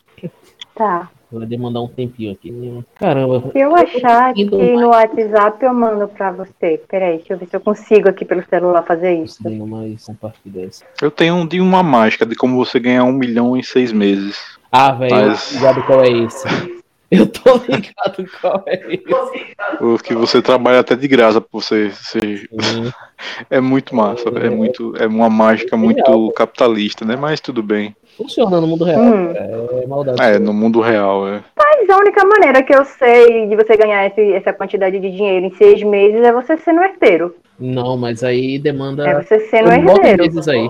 Tá. 0.73 1.09
Vou 1.31 1.45
demandar 1.45 1.81
um 1.81 1.87
tempinho 1.87 2.33
aqui. 2.33 2.83
Caramba. 2.95 3.51
Se 3.51 3.59
eu 3.59 3.73
achar 3.73 4.31
aqui 4.31 4.41
Indo 4.41 4.57
no 4.57 4.89
WhatsApp, 4.89 5.63
eu 5.63 5.73
mando 5.73 6.07
pra 6.09 6.31
você. 6.31 6.81
Peraí, 6.89 7.17
deixa 7.17 7.33
eu 7.33 7.37
ver 7.37 7.47
se 7.47 7.55
eu 7.55 7.61
consigo 7.61 8.09
aqui 8.09 8.25
pelo 8.25 8.43
celular 8.49 8.83
fazer 8.83 9.13
isso. 9.23 9.41
Tenho 9.41 9.65
mais 9.65 10.05
compartilhar 10.05 10.65
isso. 10.65 10.83
Eu 11.01 11.09
tenho 11.09 11.35
um 11.35 11.45
de 11.45 11.61
uma 11.61 11.81
mágica 11.81 12.25
de 12.25 12.35
como 12.35 12.57
você 12.57 12.79
ganhar 12.79 13.05
um 13.05 13.13
milhão 13.13 13.55
em 13.55 13.63
seis 13.63 13.93
meses. 13.93 14.37
Ah, 14.69 14.91
velho, 14.91 15.15
Mas- 15.15 15.53
ligado 15.53 15.83
qual 15.83 16.03
é 16.03 16.09
esse? 16.09 16.47
Eu 17.12 17.28
tô 17.28 17.56
ligado 17.67 18.26
qual 18.39 18.63
é 18.67 18.76
esse. 18.93 19.04
O 19.82 19.97
que 19.97 20.15
você 20.15 20.41
trabalha 20.41 20.80
até 20.80 20.95
de 20.95 21.08
graça 21.10 21.41
pra 21.41 21.50
você. 21.52 21.89
você- 21.89 22.47
É 23.52 23.60
muito 23.60 23.95
massa, 23.95 24.30
é 24.30 24.50
muito, 24.50 24.95
é 24.97 25.06
uma 25.06 25.30
mágica 25.30 25.78
muito 25.78 26.32
capitalista, 26.32 27.06
né? 27.06 27.15
Mas 27.15 27.39
tudo 27.39 27.62
bem. 27.62 27.95
Funciona 28.17 28.60
no 28.60 28.65
mundo 28.65 28.84
real. 28.84 29.00
Hum. 29.02 29.32
É 29.36 29.86
maldade. 29.88 30.21
É, 30.21 30.39
no 30.39 30.52
mundo 30.54 30.80
real, 30.82 31.28
é. 31.28 31.43
Mas 31.56 31.88
a 31.89 31.97
única 31.97 32.26
maneira 32.26 32.63
que 32.63 32.74
eu 32.74 32.84
sei 32.84 33.45
de 33.47 33.56
você 33.56 33.78
ganhar 33.78 34.08
esse- 34.08 34.34
essa 34.34 34.52
quantidade 34.54 35.00
de 35.00 35.12
dinheiro 35.12 35.45
em 35.45 35.54
seis 35.56 35.84
meses 35.84 36.21
é 36.24 36.32
você 36.34 36.58
sendo 36.58 36.82
herdeiro. 36.82 37.36
Não, 37.60 37.95
mas 37.95 38.24
aí 38.24 38.58
demanda. 38.58 39.08
É 39.08 39.21
você 39.21 39.39
sendo 39.41 39.69
Nove 39.69 40.00
herdeiro. 40.08 40.24
meses 40.34 40.47
aí. 40.47 40.67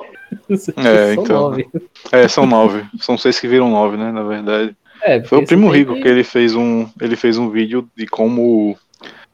É, 0.50 0.56
São 1.16 1.24
então. 1.24 1.40
nove. 1.42 1.68
É, 2.12 2.28
são 2.28 2.46
nove. 2.46 2.84
São 3.00 3.18
seis 3.18 3.40
que 3.40 3.48
viram 3.48 3.70
nove, 3.70 3.96
né? 3.96 4.12
Na 4.12 4.24
verdade. 4.24 4.76
É, 5.04 5.22
Foi 5.24 5.40
o 5.40 5.46
Primo 5.46 5.70
Rico 5.70 5.96
que- 5.96 6.02
que 6.02 6.08
ele 6.08 6.24
fez 6.24 6.56
um. 6.56 6.88
Ele 7.02 7.16
fez 7.16 7.38
um 7.38 7.50
vídeo 7.50 7.88
de 7.96 8.06
como. 8.08 8.78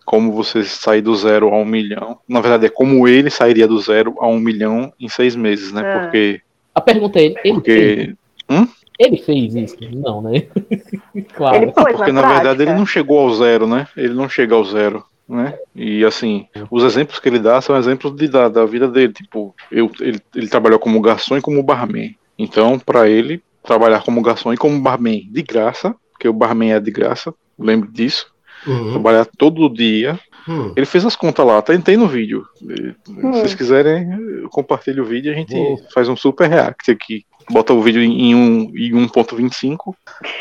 Como 0.06 0.32
você 0.32 0.64
sair 0.64 1.02
do 1.02 1.14
zero 1.16 1.50
a 1.50 1.58
um 1.58 1.66
milhão. 1.66 2.18
Na 2.30 2.40
verdade, 2.40 2.66
é 2.66 2.70
como 2.70 3.06
ele 3.10 3.30
sairia 3.30 3.68
do 3.68 3.78
zero 3.78 4.16
a 4.20 4.28
um 4.28 4.40
milhão 4.40 4.94
em 4.98 5.10
seis 5.10 5.36
meses, 5.36 5.74
né? 5.74 5.82
Ah. 5.84 6.00
Porque. 6.00 6.40
A 6.74 6.80
pergunta 6.80 7.20
é: 7.20 7.26
ele, 7.26 7.36
ele, 7.44 7.54
Porque. 7.54 8.16
Hum? 8.50 8.68
ele 8.98 9.18
fez 9.18 9.54
isso? 9.54 9.76
Não, 9.94 10.22
né? 10.22 10.44
claro. 11.36 11.58
Ele 11.58 11.72
pôs 11.74 11.96
Porque 11.96 12.12
na 12.12 12.22
verdade 12.34 12.64
ele 12.64 12.74
não 12.74 12.86
chegou 12.86 13.20
ao 13.20 13.34
zero, 13.34 13.68
né? 13.68 13.86
Ele 13.98 14.14
não 14.14 14.30
chega 14.30 14.56
ao 14.56 14.64
zero, 14.64 15.04
né? 15.28 15.56
E 15.76 16.06
assim, 16.06 16.48
os 16.72 16.84
exemplos 16.86 17.20
que 17.20 17.28
ele 17.28 17.40
dá 17.40 17.60
são 17.62 17.78
exemplos 17.78 18.16
de, 18.16 18.30
da, 18.30 18.48
da 18.48 18.66
vida 18.66 18.88
dele. 18.88 19.12
Tipo, 19.12 19.54
eu, 19.70 19.92
ele, 20.00 20.20
ele 20.34 20.48
trabalhou 20.48 20.80
como 20.80 21.02
garçom 21.02 21.38
e 21.38 21.42
como 21.42 21.62
barman. 21.62 22.16
Então, 22.40 22.80
para 22.80 23.10
ele, 23.10 23.42
trabalhar 23.68 24.02
como 24.04 24.22
garçom 24.22 24.54
e 24.54 24.58
como 24.58 24.82
barman 24.82 25.28
de 25.30 25.44
graça, 25.44 25.94
porque 26.12 26.28
o 26.28 26.34
barman 26.34 26.72
é 26.72 26.80
de 26.80 26.90
graça, 26.90 27.34
lembre 27.60 27.92
disso. 27.92 28.32
Uhum. 28.66 28.92
Trabalhar 28.92 29.26
todo 29.38 29.70
dia. 29.70 30.20
Hum. 30.48 30.72
Ele 30.76 30.86
fez 30.86 31.06
as 31.06 31.16
contas 31.16 31.46
lá, 31.46 31.62
tem, 31.62 31.80
tem 31.80 31.98
no 31.98 32.08
vídeo. 32.08 32.46
E, 32.62 32.96
Hum. 33.10 33.34
Se 33.34 33.40
vocês 33.40 33.56
quiserem, 33.56 34.10
eu 34.42 34.50
compartilho 34.50 35.04
o 35.04 35.06
vídeo 35.06 35.32
e 35.32 35.34
a 35.34 35.38
gente 35.38 35.56
faz 35.94 36.08
um 36.08 36.16
super 36.16 36.50
react 36.50 36.90
aqui. 36.90 37.26
Bota 37.50 37.74
o 37.74 37.82
vídeo 37.82 38.02
em, 38.02 38.36
um, 38.36 38.72
em 38.76 38.92
1.25. 38.92 39.94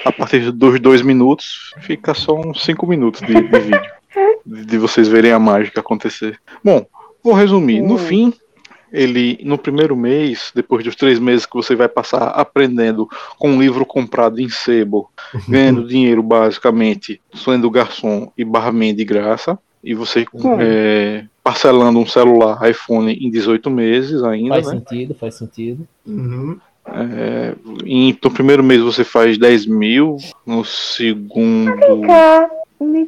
A 0.05 0.13
partir 0.13 0.51
dos 0.51 0.81
dois 0.81 1.03
minutos, 1.03 1.73
fica 1.81 2.15
só 2.15 2.35
uns 2.35 2.65
5 2.65 2.87
minutos 2.87 3.21
de, 3.21 3.35
de 3.35 3.59
vídeo. 3.59 3.97
De, 4.47 4.65
de 4.65 4.79
vocês 4.79 5.09
verem 5.09 5.33
a 5.33 5.39
mágica 5.39 5.81
acontecer. 5.81 6.41
Bom, 6.65 6.87
vou 7.23 7.35
resumir. 7.35 7.83
No 7.83 7.99
fim, 7.99 8.33
ele, 8.93 9.39
no 9.43 9.59
primeiro 9.59 9.97
mês, 9.97 10.53
depois 10.55 10.85
dos 10.85 10.97
três 10.97 11.19
meses 11.19 11.47
que 11.47 11.55
você 11.55 11.75
vai 11.75 11.89
passar 11.89 12.29
aprendendo 12.29 13.09
com 13.39 13.51
um 13.51 13.61
livro 13.61 13.85
comprado 13.85 14.41
em 14.41 14.49
sebo, 14.49 15.11
ganhando 15.49 15.87
dinheiro 15.87 16.23
basicamente, 16.23 17.21
sendo 17.35 17.71
garçom 17.71 18.31
e 18.37 18.45
barman 18.45 18.95
de 18.95 19.05
graça, 19.05 19.59
e 19.83 19.95
você 19.95 20.27
é, 20.59 21.25
parcelando 21.45 21.99
um 21.99 22.07
celular 22.07 22.69
iPhone 22.69 23.13
em 23.13 23.31
18 23.31 23.71
meses 23.71 24.23
ainda, 24.25 24.55
Faz 24.55 24.67
né? 24.67 24.73
sentido, 24.73 25.15
faz 25.15 25.35
sentido. 25.37 25.87
Uhum. 26.07 26.59
É, 26.89 27.55
em- 27.85 28.17
no 28.23 28.31
primeiro 28.31 28.63
mês 28.63 28.81
você 28.81 29.05
faz 29.05 29.37
10 29.39 29.67
mil, 29.67 30.17
no 30.47 30.65
segundo. 30.65 32.03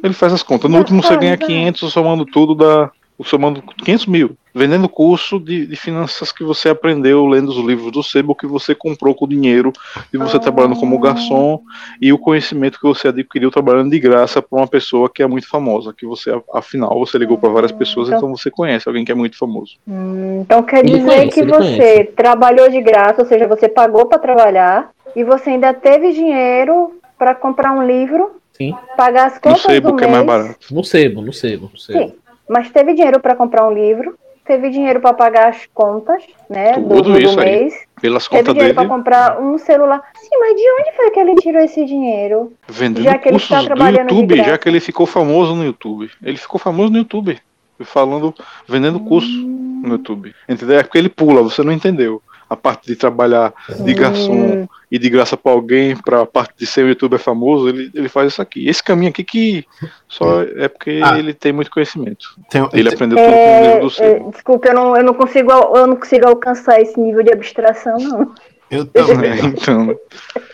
Ele 0.03 0.13
faz 0.13 0.33
as 0.33 0.43
contas. 0.43 0.69
No 0.69 0.77
último 0.77 1.01
você 1.01 1.15
ganha 1.17 1.37
500, 1.37 1.91
somando 1.91 2.25
tudo, 2.25 2.55
dá. 2.55 2.91
Somando 3.23 3.61
500 3.61 4.05
mil. 4.05 4.37
Vendendo 4.55 4.85
o 4.85 4.89
curso 4.89 5.39
de, 5.39 5.67
de 5.67 5.75
finanças 5.75 6.31
que 6.31 6.43
você 6.43 6.69
aprendeu 6.69 7.25
lendo 7.27 7.49
os 7.49 7.57
livros 7.57 7.91
do 7.91 8.01
Sebo, 8.01 8.33
que 8.33 8.47
você 8.47 8.73
comprou 8.73 9.13
com 9.13 9.25
o 9.25 9.27
dinheiro 9.27 9.71
de 10.11 10.17
você 10.17 10.37
Ah. 10.37 10.39
trabalhando 10.39 10.75
como 10.75 10.97
garçom 10.99 11.61
e 12.01 12.11
o 12.11 12.17
conhecimento 12.17 12.79
que 12.79 12.87
você 12.87 13.09
adquiriu 13.09 13.51
trabalhando 13.51 13.91
de 13.91 13.99
graça 13.99 14.41
para 14.41 14.57
uma 14.59 14.67
pessoa 14.67 15.09
que 15.09 15.21
é 15.21 15.27
muito 15.27 15.47
famosa. 15.47 15.93
Que 15.95 16.05
você, 16.05 16.31
afinal, 16.53 16.97
você 16.97 17.17
ligou 17.17 17.37
para 17.37 17.49
várias 17.49 17.71
pessoas, 17.71 18.07
então- 18.07 18.19
então 18.19 18.35
você 18.37 18.49
conhece 18.49 18.87
alguém 18.87 19.05
que 19.05 19.11
é 19.11 19.15
muito 19.15 19.37
famoso. 19.37 19.75
Hum, 19.87 20.41
Então 20.41 20.63
quer 20.63 20.83
dizer 20.83 21.03
conhece, 21.05 21.29
que 21.29 21.45
você 21.45 21.77
conhece. 21.77 22.03
trabalhou 22.15 22.69
de 22.69 22.81
graça, 22.81 23.21
ou 23.21 23.27
seja, 23.27 23.47
você 23.47 23.69
pagou 23.69 24.05
para 24.07 24.17
trabalhar 24.19 24.89
e 25.15 25.23
você 25.23 25.51
ainda 25.51 25.73
teve 25.73 26.11
dinheiro 26.11 26.93
para 27.17 27.35
comprar 27.35 27.71
um 27.71 27.85
livro, 27.85 28.31
Sim. 28.53 28.73
pagar 28.97 29.27
as 29.27 29.35
No 29.35 29.41
contas 29.41 29.61
sebo, 29.61 29.91
do 29.91 29.97
que 29.97 30.03
é 30.05 30.07
mês. 30.07 30.25
mais 30.25 30.25
barato. 30.41 30.73
No 30.73 30.83
sebo, 30.83 31.21
no 31.21 31.31
sebo, 31.33 31.69
no 31.71 31.77
sebo. 31.79 31.99
Sim, 31.99 32.13
mas 32.49 32.69
teve 32.71 32.93
dinheiro 32.93 33.19
para 33.19 33.35
comprar 33.35 33.65
um 33.67 33.73
livro, 33.73 34.17
teve 34.43 34.69
dinheiro 34.71 34.99
para 34.99 35.13
pagar 35.13 35.49
as 35.49 35.67
contas, 35.73 36.23
né, 36.49 36.73
do, 36.73 36.89
Tudo 36.95 37.13
do 37.13 37.19
isso 37.19 37.39
aí. 37.39 37.45
mês. 37.45 37.73
Pelas 38.01 38.27
Teve 38.27 38.41
contas 38.41 38.53
dinheiro 38.55 38.73
para 38.75 38.87
comprar 38.87 39.39
um 39.41 39.57
celular. 39.57 40.01
Sim, 40.15 40.39
mas 40.39 40.55
de 40.55 40.63
onde 40.81 40.95
foi 40.95 41.11
que 41.11 41.19
ele 41.19 41.35
tirou 41.35 41.61
esse 41.61 41.85
dinheiro? 41.85 42.51
vendendo 42.67 43.03
Já 43.03 43.17
que 43.17 43.27
ele 43.29 43.33
cursos 43.37 43.57
está 43.57 43.75
do 43.75 43.89
YouTube, 43.89 44.37
já 44.37 44.57
que 44.57 44.67
ele 44.69 44.79
ficou 44.79 45.05
famoso 45.05 45.53
no 45.53 45.63
YouTube. 45.63 46.09
Ele 46.23 46.37
ficou 46.37 46.59
famoso 46.59 46.91
no 46.91 46.97
YouTube. 46.97 47.37
Falando, 47.81 48.33
vendendo 48.67 48.99
curso 48.99 49.29
Hum. 49.29 49.81
no 49.85 49.89
YouTube. 49.93 50.33
Entendeu? 50.49 50.79
É 50.79 50.83
porque 50.83 50.97
ele 50.97 51.07
pula, 51.09 51.41
você 51.41 51.63
não 51.63 51.71
entendeu. 51.71 52.21
A 52.49 52.55
parte 52.55 52.87
de 52.87 52.95
trabalhar 52.95 53.53
de 53.85 53.91
Hum. 53.91 53.95
garçom 53.95 54.67
e 54.91 54.97
de 54.97 55.07
graça 55.07 55.37
pra 55.37 55.51
alguém, 55.51 55.95
pra 55.95 56.25
parte 56.25 56.53
de 56.57 56.65
ser 56.65 56.83
um 56.83 56.89
youtuber 56.89 57.19
famoso, 57.19 57.69
ele, 57.69 57.91
ele 57.93 58.09
faz 58.09 58.33
isso 58.33 58.41
aqui. 58.41 58.67
Esse 58.67 58.83
caminho 58.83 59.09
aqui 59.11 59.23
que 59.23 59.63
só 60.07 60.41
é 60.41 60.67
porque 60.67 60.99
Ah. 61.03 61.19
ele 61.19 61.31
tem 61.33 61.51
muito 61.53 61.69
conhecimento. 61.69 62.25
Tem- 62.49 62.67
ele 62.73 62.89
aprendeu 62.89 63.17
tudo 63.19 63.27
com 63.27 63.31
o 63.31 63.35
É, 63.35 63.73
livro 63.75 63.89
do 63.89 64.03
é, 64.03 64.31
desculpa, 64.31 64.67
eu 64.69 64.73
não, 64.73 64.97
eu, 64.97 65.03
não 65.03 65.13
consigo, 65.13 65.51
eu 65.51 65.85
não 65.85 65.95
consigo 65.95 66.27
alcançar 66.27 66.81
esse 66.81 66.99
nível 66.99 67.21
de 67.21 67.31
abstração, 67.31 67.97
não. 67.99 68.33
Eu 68.71 68.85
também. 68.85 69.39
então, 69.45 69.95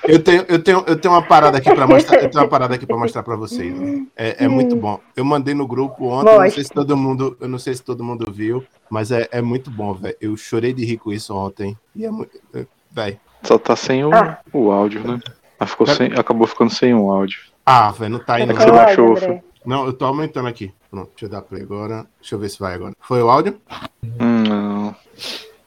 Eu 0.07 0.23
tenho, 0.23 0.45
eu 0.47 0.63
tenho, 0.63 0.83
eu 0.87 0.95
tenho 0.95 1.13
uma 1.13 1.21
parada 1.21 1.57
aqui 1.57 1.73
para 1.73 1.85
mostrar. 1.87 2.21
Eu 2.23 2.29
tenho 2.29 2.43
uma 2.43 2.49
parada 2.49 2.75
aqui 2.75 2.85
para 2.85 2.97
mostrar 2.97 3.23
para 3.23 3.35
vocês. 3.35 3.77
né? 3.77 4.05
É, 4.15 4.45
é 4.45 4.47
muito 4.47 4.75
bom. 4.75 4.99
Eu 5.15 5.25
mandei 5.25 5.53
no 5.53 5.67
grupo 5.67 6.07
ontem. 6.09 6.33
Não 6.37 6.49
sei 6.51 6.63
se 6.63 6.69
todo 6.71 6.95
mundo, 6.95 7.35
eu 7.41 7.47
não 7.49 7.59
sei 7.59 7.73
se 7.73 7.83
todo 7.83 8.03
mundo 8.03 8.31
viu, 8.31 8.63
mas 8.89 9.11
é, 9.11 9.27
é 9.31 9.41
muito 9.41 9.69
bom, 9.69 9.93
velho. 9.93 10.15
Eu 10.21 10.37
chorei 10.37 10.73
de 10.73 10.85
rir 10.85 10.97
com 10.97 11.11
isso 11.11 11.35
ontem. 11.35 11.77
E 11.95 12.05
é 12.05 12.11
muito, 12.11 12.31
velho. 12.91 13.19
Só 13.43 13.57
tá 13.57 13.75
sem 13.75 14.03
o, 14.05 14.13
Ah. 14.13 14.39
o 14.53 14.71
áudio, 14.71 15.05
né? 15.07 15.19
Ah, 15.59 15.65
ficou 15.65 15.85
sem, 15.87 16.13
acabou 16.13 16.47
ficando 16.47 16.71
sem 16.73 16.93
o 16.93 17.11
áudio. 17.11 17.39
Ah, 17.65 17.91
velho, 17.91 18.11
não 18.13 18.19
tá 18.19 18.35
aí 18.35 18.43
É 18.43 18.45
não. 18.45 18.55
que 18.55 18.61
você 18.61 18.71
baixou, 18.71 19.15
foi? 19.17 19.41
Não, 19.65 19.85
eu 19.85 19.93
tô 19.93 20.05
aumentando 20.05 20.47
aqui. 20.47 20.71
Pronto, 20.91 21.09
deixa 21.09 21.25
eu 21.25 21.29
dar 21.29 21.41
play 21.41 21.63
agora. 21.63 22.05
Deixa 22.21 22.35
eu 22.35 22.39
ver 22.39 22.49
se 22.49 22.59
vai 22.59 22.75
agora. 22.75 22.93
Foi 22.99 23.21
o 23.21 23.29
áudio? 23.29 23.59
Hum, 24.03 24.43
não. 24.47 24.95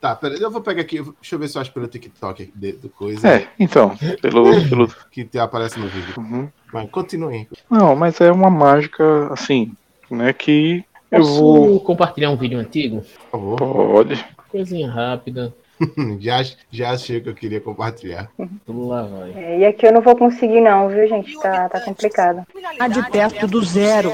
Tá, 0.00 0.14
peraí, 0.14 0.40
eu 0.40 0.50
vou 0.50 0.60
pegar 0.60 0.82
aqui. 0.82 1.02
Deixa 1.02 1.34
eu 1.34 1.38
ver 1.38 1.48
se 1.48 1.56
eu 1.56 1.62
acho 1.62 1.72
pelo 1.72 1.88
TikTok 1.88 2.52
de- 2.54 2.72
do 2.72 2.88
coisa. 2.88 3.26
É, 3.28 3.48
então, 3.58 3.96
pelo, 4.22 4.44
pelo, 4.68 4.88
Que 5.10 5.24
te 5.24 5.38
aparece 5.38 5.78
no 5.78 5.88
vídeo. 5.88 6.14
Uhum. 6.16 6.48
Mas 6.72 6.90
continue. 6.90 7.48
Não, 7.70 7.96
mas 7.96 8.20
é 8.20 8.30
uma 8.30 8.50
mágica, 8.50 9.32
assim, 9.32 9.72
né, 10.10 10.32
que 10.32 10.84
eu 11.10 11.20
Posso 11.20 11.40
vou... 11.40 11.80
compartilhar 11.80 12.30
um 12.30 12.36
vídeo 12.36 12.58
antigo? 12.58 13.02
Por 13.30 13.30
favor. 13.30 13.58
Pode. 13.58 14.24
Coisinha 14.50 14.90
rápida. 14.90 15.52
já, 16.20 16.44
já 16.70 16.90
achei 16.90 17.20
que 17.20 17.28
eu 17.28 17.34
queria 17.34 17.60
compartilhar. 17.60 18.28
Tudo 18.66 18.88
lá 18.88 19.02
vai. 19.02 19.32
É, 19.32 19.58
e 19.60 19.64
aqui 19.64 19.86
eu 19.86 19.92
não 19.92 20.00
vou 20.00 20.16
conseguir, 20.16 20.60
não, 20.60 20.88
viu, 20.88 21.08
gente? 21.08 21.38
Tá, 21.40 21.68
tá 21.68 21.80
complicado. 21.80 22.44
de 22.90 23.10
perto 23.10 23.46
do 23.46 23.62
zero. 23.64 24.12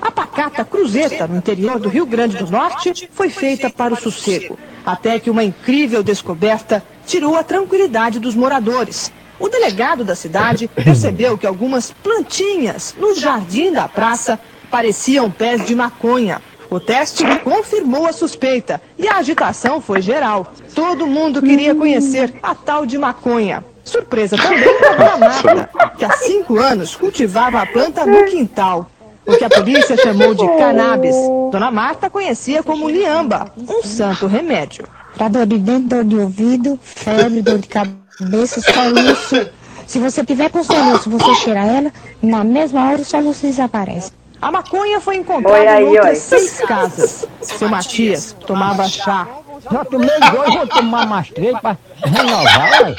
A 0.00 0.10
pacata 0.12 0.64
Cruzeta, 0.64 1.26
no 1.26 1.36
interior 1.36 1.78
do 1.78 1.88
Rio 1.88 2.06
Grande 2.06 2.36
do 2.36 2.50
Norte, 2.50 3.08
foi 3.12 3.30
feita 3.30 3.68
para 3.68 3.94
o 3.94 3.96
sossego, 3.96 4.56
até 4.88 5.20
que 5.20 5.28
uma 5.28 5.44
incrível 5.44 6.02
descoberta 6.02 6.82
tirou 7.06 7.36
a 7.36 7.44
tranquilidade 7.44 8.18
dos 8.18 8.34
moradores. 8.34 9.12
O 9.38 9.46
delegado 9.46 10.02
da 10.02 10.14
cidade 10.14 10.66
percebeu 10.74 11.36
que 11.36 11.46
algumas 11.46 11.92
plantinhas 11.92 12.94
no 12.98 13.14
jardim 13.14 13.70
da 13.70 13.86
praça 13.86 14.40
pareciam 14.70 15.30
pés 15.30 15.66
de 15.66 15.74
maconha. 15.74 16.40
O 16.70 16.80
teste 16.80 17.22
confirmou 17.44 18.06
a 18.06 18.14
suspeita 18.14 18.80
e 18.96 19.06
a 19.06 19.16
agitação 19.16 19.78
foi 19.78 20.00
geral. 20.00 20.54
Todo 20.74 21.06
mundo 21.06 21.42
queria 21.42 21.74
conhecer 21.74 22.34
a 22.42 22.54
tal 22.54 22.86
de 22.86 22.96
maconha. 22.96 23.62
Surpresa 23.84 24.38
também 24.38 24.72
para 24.80 25.12
a 25.12 25.18
Marta, 25.18 25.70
que 25.98 26.04
há 26.04 26.12
cinco 26.12 26.58
anos 26.58 26.96
cultivava 26.96 27.60
a 27.60 27.66
planta 27.66 28.06
no 28.06 28.24
quintal. 28.24 28.90
O 29.28 29.36
que 29.36 29.44
a 29.44 29.50
polícia 29.50 29.94
chamou 29.98 30.34
de 30.34 30.46
cannabis, 30.56 31.14
Dona 31.52 31.70
Marta 31.70 32.08
conhecia 32.08 32.62
como 32.62 32.88
liamba, 32.88 33.52
um 33.56 33.82
santo 33.82 34.26
remédio. 34.26 34.86
Pra 35.16 35.28
dor 35.28 35.44
de 35.44 35.58
dente, 35.58 35.86
dor 35.86 36.02
de 36.02 36.16
ouvido, 36.16 36.80
febre, 36.82 37.42
dor 37.42 37.58
de 37.58 37.68
cabeça, 37.68 38.60
soluço. 38.62 39.50
Se 39.86 39.98
você 39.98 40.24
tiver 40.24 40.48
com 40.50 40.64
soluço, 40.64 41.10
você 41.10 41.34
cheira 41.34 41.60
ela, 41.60 41.92
na 42.22 42.42
mesma 42.42 42.88
hora 42.88 43.02
o 43.02 43.04
soluço 43.04 43.46
desaparece. 43.46 44.12
A 44.40 44.50
maconha 44.50 44.98
foi 44.98 45.16
encontrada 45.16 45.58
Oi 45.58 45.66
aí, 45.66 45.84
em 45.84 45.88
outras 45.88 46.08
oi. 46.08 46.38
seis 46.38 46.60
casas. 46.60 47.28
Seu 47.42 47.68
Matias 47.68 48.34
tomava 48.46 48.88
chá. 48.88 49.26
Já 49.70 49.84
tomei 49.84 50.08
dois, 50.08 50.54
vou 50.54 50.66
tomar 50.68 51.06
mais 51.06 51.28
três 51.28 51.58
pra 51.60 51.76
renovar, 52.02 52.82
ué. 52.82 52.96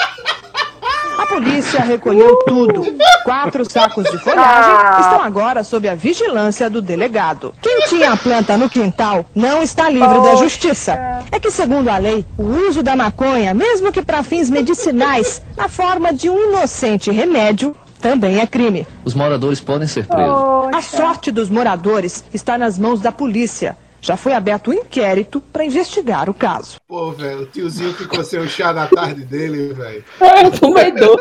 A 1.20 1.26
polícia 1.26 1.82
recolheu 1.82 2.38
tudo. 2.48 2.82
Quatro 3.24 3.70
sacos 3.70 4.06
de 4.06 4.18
folhagem 4.20 4.74
Ah. 4.74 4.98
estão 5.02 5.22
agora 5.22 5.64
sob 5.64 5.88
a 5.90 5.94
vigilância 5.94 6.70
do 6.70 6.82
delegado. 6.82 7.54
Quem 7.62 7.82
tinha 7.88 8.14
a 8.14 8.18
planta 8.18 8.58
no 8.58 8.70
quintal 8.70 9.26
não 9.36 9.62
está 9.62 9.90
livre 9.90 10.22
da 10.22 10.36
justiça. 10.36 10.98
É 11.32 11.40
que, 11.40 11.52
segundo 11.52 11.90
a 11.90 11.98
lei, 11.98 12.26
o 12.38 12.44
uso 12.44 12.82
da 12.82 12.96
maconha, 12.96 13.54
mesmo 13.54 13.92
que 13.92 14.02
para 14.02 14.24
fins 14.24 14.50
medicinais, 14.50 15.42
na 15.58 15.68
forma 15.68 16.14
de 16.14 16.30
um 16.30 16.50
inocente 16.50 17.12
remédio, 17.12 17.76
também 18.00 18.40
é 18.40 18.48
crime. 18.48 18.88
Os 19.04 19.14
moradores 19.14 19.60
podem 19.60 19.88
ser 19.88 20.08
presos. 20.08 20.34
A 20.74 20.82
sorte 20.82 21.32
dos 21.32 21.50
moradores 21.50 22.24
está 22.34 22.58
nas 22.58 22.80
mãos 22.80 23.02
da 23.02 23.12
polícia. 23.12 23.78
Já 24.02 24.16
foi 24.16 24.32
aberto 24.34 24.72
um 24.72 24.74
inquérito 24.74 25.42
para 25.52 25.66
investigar 25.66 26.30
o 26.30 26.34
caso. 26.34 26.78
Pô, 26.88 27.12
velho, 27.12 27.42
o 27.42 27.46
tiozinho 27.46 27.94
ficou 27.94 28.24
sem 28.24 28.40
o 28.40 28.48
chá 28.48 28.72
da 28.72 28.88
tarde 28.88 29.26
dele, 29.26 29.74
velho. 29.74 30.04
É, 30.22 30.50
tomei 30.52 30.92
dois. 30.92 31.20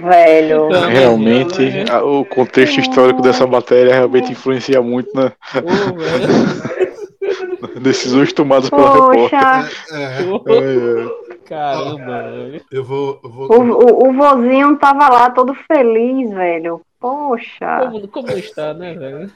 Velho. 0.00 0.68
Realmente, 0.88 1.84
a- 1.90 2.04
o 2.04 2.24
contexto 2.24 2.78
histórico 2.80 3.20
dessa 3.20 3.46
matéria 3.46 3.94
realmente 3.94 4.32
influencia 4.32 4.80
muito 4.80 5.10
na 5.14 5.32
decisões 7.80 8.32
tomadas 8.32 8.70
pela 8.70 8.92
Poxa. 8.92 9.36
repórter. 9.36 9.76
É, 9.92 10.54
É, 10.54 11.04
é. 11.04 11.08
Caramba, 11.48 12.22
velho. 12.30 12.60
Eu 12.70 12.84
vou. 12.84 13.18
Eu 13.22 13.30
vou... 13.30 13.52
O, 13.52 13.60
o, 13.60 14.08
o 14.08 14.12
vozinho 14.12 14.76
tava 14.78 15.08
lá 15.08 15.30
todo 15.30 15.54
feliz, 15.66 16.30
velho. 16.30 16.80
Poxa. 17.02 17.80
Como, 17.90 18.08
como 18.08 18.30
está, 18.30 18.72
né, 18.72 18.94
velho? 18.94 19.28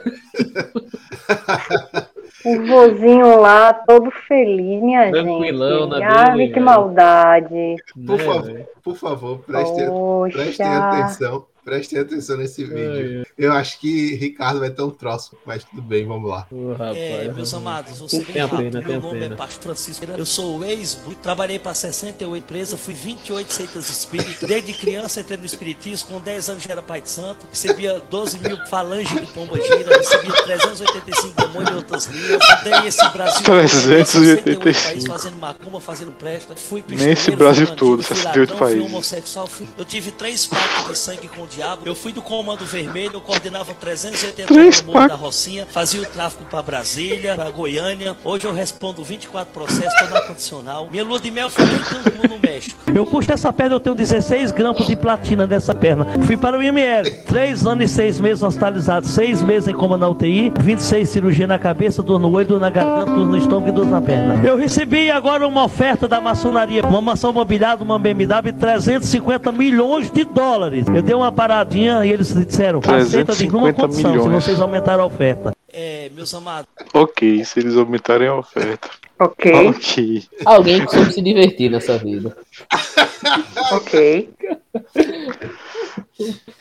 O 2.44 2.64
vozinho 2.66 3.40
lá 3.40 3.74
todo 3.74 4.09
feliz, 4.29 4.81
minha 4.81 5.11
Tranquilão 5.11 5.90
gente. 5.90 6.00
na 6.00 6.20
Ai, 6.20 6.31
dele, 6.37 6.52
que 6.52 6.61
maldade. 6.61 7.76
Por 8.07 8.18
Né, 8.18 8.24
favor, 8.24 8.61
por 8.85 8.96
favor, 8.96 9.38
prestem, 9.40 9.87
Poxa. 9.88 10.38
prestem 10.38 10.66
atenção. 10.66 11.46
Prestem 11.66 11.98
atenção 11.98 12.37
nesse 12.37 12.62
vídeo. 12.62 13.26
Eu 13.37 13.52
acho 13.52 13.81
que 13.81 14.14
Ricardo 14.14 14.61
vai 14.61 14.70
ter 14.70 14.83
um 14.83 14.90
troço, 14.90 15.37
mas 15.44 15.64
tudo 15.64 15.83
bem, 15.83 16.07
vamos 16.07 16.31
lá. 16.31 16.46
É, 16.94 17.29
meus 17.33 17.52
amados, 17.52 18.09
ser 18.09 18.24
bem 18.24 18.40
rápido. 18.40 18.70
pena, 18.70 18.81
Meu 18.87 19.00
nome 19.00 19.18
pena. 19.18 19.35
é 19.35 19.37
Pastor 19.37 19.62
Francisco. 19.64 20.05
Eu 20.16 20.24
sou 20.24 20.59
o 20.59 20.64
ex, 20.64 20.96
trabalhei 21.20 21.59
para 21.59 21.74
68 21.74 22.44
empresas, 22.44 22.79
fui 22.79 22.94
28 22.94 23.52
seitas 23.52 23.90
espíritas. 23.90 24.48
Desde 24.48 24.74
criança 24.74 25.20
entrei 25.20 25.38
no 25.38 25.44
espiritismo, 25.44 26.09
com 26.09 26.20
10 26.20 26.50
anos 26.50 26.62
já 26.62 26.70
era 26.70 26.83
pai 26.83 27.02
de 27.02 27.11
santo, 27.11 27.44
recebia 27.50 28.00
12 28.11 28.38
mil 28.38 28.64
falanges 28.66 29.20
de 29.20 29.26
pomba 29.33 29.61
gira, 29.61 29.98
recebia 29.98 30.33
385 30.44 31.35
demônios 31.35 31.70
em 31.70 31.74
outras 31.74 32.07
línguas. 32.07 32.44
Fundei 32.44 32.87
esse 32.87 33.09
Brasil. 33.09 33.42
385. 33.42 34.62
países 34.62 35.07
fazendo 35.09 35.37
macumba, 35.38 35.81
fazendo 35.81 36.12
presta. 36.12 36.55
Fui 36.55 36.85
Nem 36.88 37.11
esse 37.11 37.33
pistoleiro, 37.33 37.37
Brasil 37.38 37.66
todo, 37.74 37.96
bandido, 37.96 38.02
fui 38.05 38.16
68 38.16 38.50
ladrão, 38.50 38.68
fui 38.68 39.66
países. 39.66 39.72
Eu 39.76 39.85
tive 39.85 40.12
três 40.12 40.46
pactos 40.46 40.92
de 40.92 40.98
sangue 40.98 41.26
com 41.26 41.42
o 41.42 41.56
diabo. 41.57 41.83
Eu 41.87 41.95
fui 41.95 42.12
do 42.12 42.21
Comando 42.21 42.64
Vermelho, 42.64 43.14
eu 43.14 43.21
coordenava 43.21 43.73
380 43.75 44.53
Três 44.53 44.83
no 44.83 44.92
Morro 44.92 45.09
da. 45.09 45.14
Rocinha, 45.14 45.66
fazia 45.66 46.03
o 46.03 46.07
tráfico 46.07 46.45
pra 46.45 46.62
Brasília, 46.62 47.35
pra 47.35 47.51
Goiânia. 47.51 48.14
Hoje 48.23 48.45
eu 48.45 48.53
respondo 48.53 49.03
24 49.03 49.53
processos, 49.53 49.99
tô 49.99 50.14
na 50.14 50.21
condicional. 50.21 50.88
Minha 50.90 51.05
lua 51.05 51.19
de 51.19 51.31
mel 51.31 51.49
foi 51.49 51.64
em 51.64 51.79
Cancún, 51.79 52.29
no 52.29 52.38
México. 52.38 52.79
Eu 52.95 53.07
puxo 53.07 53.33
essa 53.33 53.53
perna, 53.53 53.75
eu 53.75 53.81
tenho 53.81 53.97
16 53.97 54.53
grampos 54.53 54.87
de 54.87 54.95
platina 54.95 55.47
dessa 55.47 55.75
perna. 55.75 56.07
Fui 56.27 56.37
para 56.37 56.59
o 56.59 56.62
IML. 56.62 57.11
3 57.25 57.66
anos 57.66 57.90
e 57.90 57.95
6 57.95 58.21
meses 58.21 58.42
hospitalizado, 58.42 59.07
6 59.07 59.42
meses 59.42 59.69
em 59.69 59.75
coma 59.75 59.97
na 59.97 60.09
UTI, 60.09 60.53
26 60.61 61.09
cirurgia 61.09 61.47
na 61.47 61.59
cabeça, 61.59 62.03
dor 62.03 62.19
no 62.19 62.31
olho, 62.33 62.47
dor 62.47 62.61
na 62.61 62.69
garganta, 62.69 63.12
dor 63.12 63.27
no 63.27 63.37
estômago 63.37 63.69
e 63.69 63.73
dor 63.73 63.87
na 63.87 64.01
perna. 64.01 64.47
Eu 64.47 64.57
recebi 64.57 65.11
agora 65.11 65.47
uma 65.47 65.64
oferta 65.64 66.07
da 66.07 66.21
maçonaria, 66.21 66.85
uma 66.85 67.01
mansão 67.01 67.33
mobiliada, 67.33 67.83
uma 67.83 67.99
BMW, 67.99 68.53
350 68.53 69.51
milhões 69.53 70.11
de 70.11 70.25
dólares. 70.25 70.87
Eu 70.95 71.03
dei 71.03 71.14
uma 71.14 71.33
paradinha 71.47 72.05
e 72.05 72.11
eles 72.11 72.35
disseram, 72.35 72.81
aceita 72.81 73.33
de 73.33 73.47
350 73.49 73.81
condição, 73.81 74.13
se 74.13 74.19
milhões. 74.19 74.45
vocês 74.45 74.61
aumentaram 74.61 75.05
a 75.05 75.07
oferta. 75.07 75.53
É, 75.73 76.11
meus 76.15 76.33
amados, 76.35 76.69
Ok, 76.93 77.45
se 77.45 77.61
eles 77.61 77.77
aumentarem 77.77 78.29
a 78.29 78.35
oferta. 78.35 78.89
Ok. 79.19 79.53
Ok. 79.69 80.25
Alguém 80.45 80.85
que 80.85 80.91
soube 80.91 81.13
se 81.13 81.23
divertir 81.23 81.71
nessa 81.71 81.97
vida. 81.99 82.37
Ok. 83.73 84.31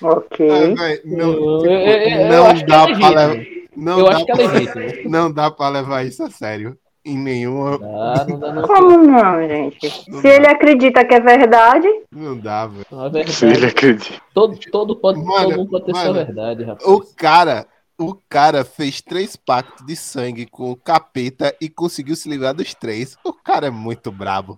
Ok. 0.01 0.49
Ah, 0.49 0.99
não, 1.05 1.33
tipo, 1.33 1.65
eu- 1.65 1.71
eu 1.71 2.27
não 2.29 2.45
acho 2.47 2.61
que 2.63 2.67
dá 2.71 2.83
é 2.89 2.97
pra 2.97 3.09
levar. 3.09 3.45
Não 3.75 3.99
Eu 3.99 4.05
dá 4.05 4.11
acho 4.15 4.25
que 4.25 4.31
é 4.31 4.35
legítimo. 4.47 5.09
Não 5.09 5.31
dá 5.31 5.51
pra 5.51 5.69
levar 5.69 6.05
isso 6.05 6.23
a 6.23 6.29
sério. 6.29 6.77
Em 7.05 7.17
nenhuma. 7.19 7.75
Ah, 7.83 8.25
não 8.27 8.39
dá 8.39 8.51
não. 8.51 8.63
Como 8.63 8.97
não, 8.97 9.47
gente? 9.47 9.89
Se 9.89 10.27
ele 10.27 10.47
acredita 10.47 11.05
que 11.05 11.13
é 11.13 11.19
verdade, 11.19 11.87
Não 12.11 12.35
dá, 12.35 12.65
velho. 12.65 12.85
Não, 12.91 13.05
é 13.05 13.09
verdade. 13.09 13.31
Se 13.31 13.45
ele 13.45 13.67
acredita. 13.67 14.19
Todo, 14.33 14.57
todo, 14.71 14.95
pode, 14.95 15.19
Mano, 15.19 15.49
todo 15.49 15.57
mundo 15.57 15.69
pode 15.69 15.85
ter 15.85 15.93
sua 15.93 16.03
mano, 16.05 16.25
verdade, 16.25 16.63
rapaz. 16.63 16.89
O 16.89 17.01
cara. 17.15 17.67
O 17.97 18.13
cara 18.27 18.65
fez 18.65 18.99
três 19.01 19.37
pactos 19.37 19.85
de 19.85 19.95
sangue 19.95 20.45
com 20.45 20.69
o 20.69 20.75
capeta 20.75 21.55
e 21.61 21.69
conseguiu 21.69 22.13
se 22.13 22.27
livrar 22.27 22.53
dos 22.53 22.73
três. 22.73 23.17
O 23.23 23.31
cara 23.31 23.67
é 23.67 23.69
muito 23.69 24.11
brabo. 24.11 24.57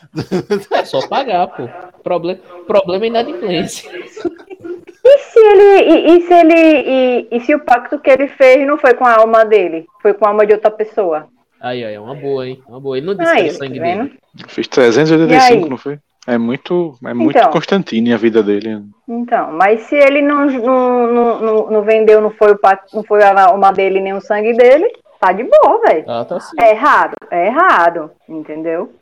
É 0.72 0.84
só 0.84 1.08
pagar, 1.08 1.46
pô. 1.46 1.70
Problem, 2.02 2.40
problema 2.66 3.06
é 3.06 3.08
inadimplência. 3.10 3.92
e 3.94 5.18
se 5.20 5.40
ele. 5.40 5.82
E, 5.84 6.18
e 6.18 6.22
se 6.22 6.34
ele. 6.34 6.56
E, 6.56 7.28
e 7.30 7.40
se 7.42 7.54
o 7.54 7.60
pacto 7.60 8.00
que 8.00 8.10
ele 8.10 8.28
fez 8.28 8.66
não 8.66 8.76
foi 8.80 8.96
com 8.96 9.06
a 9.06 9.18
alma 9.18 9.46
dele? 9.46 9.86
Foi 10.02 10.16
com 10.16 10.26
a 10.26 10.30
alma 10.30 10.44
de 10.44 10.54
outra 10.54 10.72
pessoa? 10.72 11.28
Aí, 11.60 11.84
aí, 11.84 11.94
é 11.96 12.00
uma 12.00 12.16
boa, 12.16 12.48
hein? 12.48 12.62
Uma 12.68 12.80
boa. 12.80 12.98
Ele 12.98 13.06
não 13.08 13.16
disse 13.16 13.32
que 13.32 13.38
Aí, 13.38 13.44
era 13.46 13.54
tá 13.54 13.66
sangue 13.66 13.80
vendo? 13.80 14.04
dele. 14.04 14.20
Fez 14.48 14.68
E 14.68 14.70
385, 14.70 15.64
aí? 15.64 15.70
não 15.70 15.78
foi? 15.78 16.00
É 16.28 16.38
muito, 16.38 16.94
é 17.06 17.14
muito 17.14 17.38
Então. 17.38 17.52
Constantine 17.52 18.14
a 18.14 18.18
vida 18.18 18.44
dele. 18.44 18.84
Então, 19.08 19.54
mas 19.54 19.82
se 19.84 19.96
ele 19.96 20.22
não, 20.22 20.46
não, 20.46 21.08
não, 21.42 21.72
não, 21.72 21.82
vendeu, 21.84 22.20
não 22.20 22.30
foi, 22.32 22.52
o 22.52 22.60
não 22.94 23.04
foi 23.04 23.24
a 23.24 23.46
alma 23.46 23.72
dele 23.72 24.02
nem 24.02 24.14
o 24.14 24.20
sangue 24.20 24.52
dele, 24.54 24.92
tá 25.22 25.32
de 25.32 25.44
boa, 25.44 25.80
velho. 25.88 26.04
Ah, 26.06 26.26
tá 26.26 26.38
sim. 26.40 26.58
É 26.60 26.72
errado, 26.72 27.14
é 27.32 27.48
errado, 27.48 28.12
entendeu? 28.28 28.94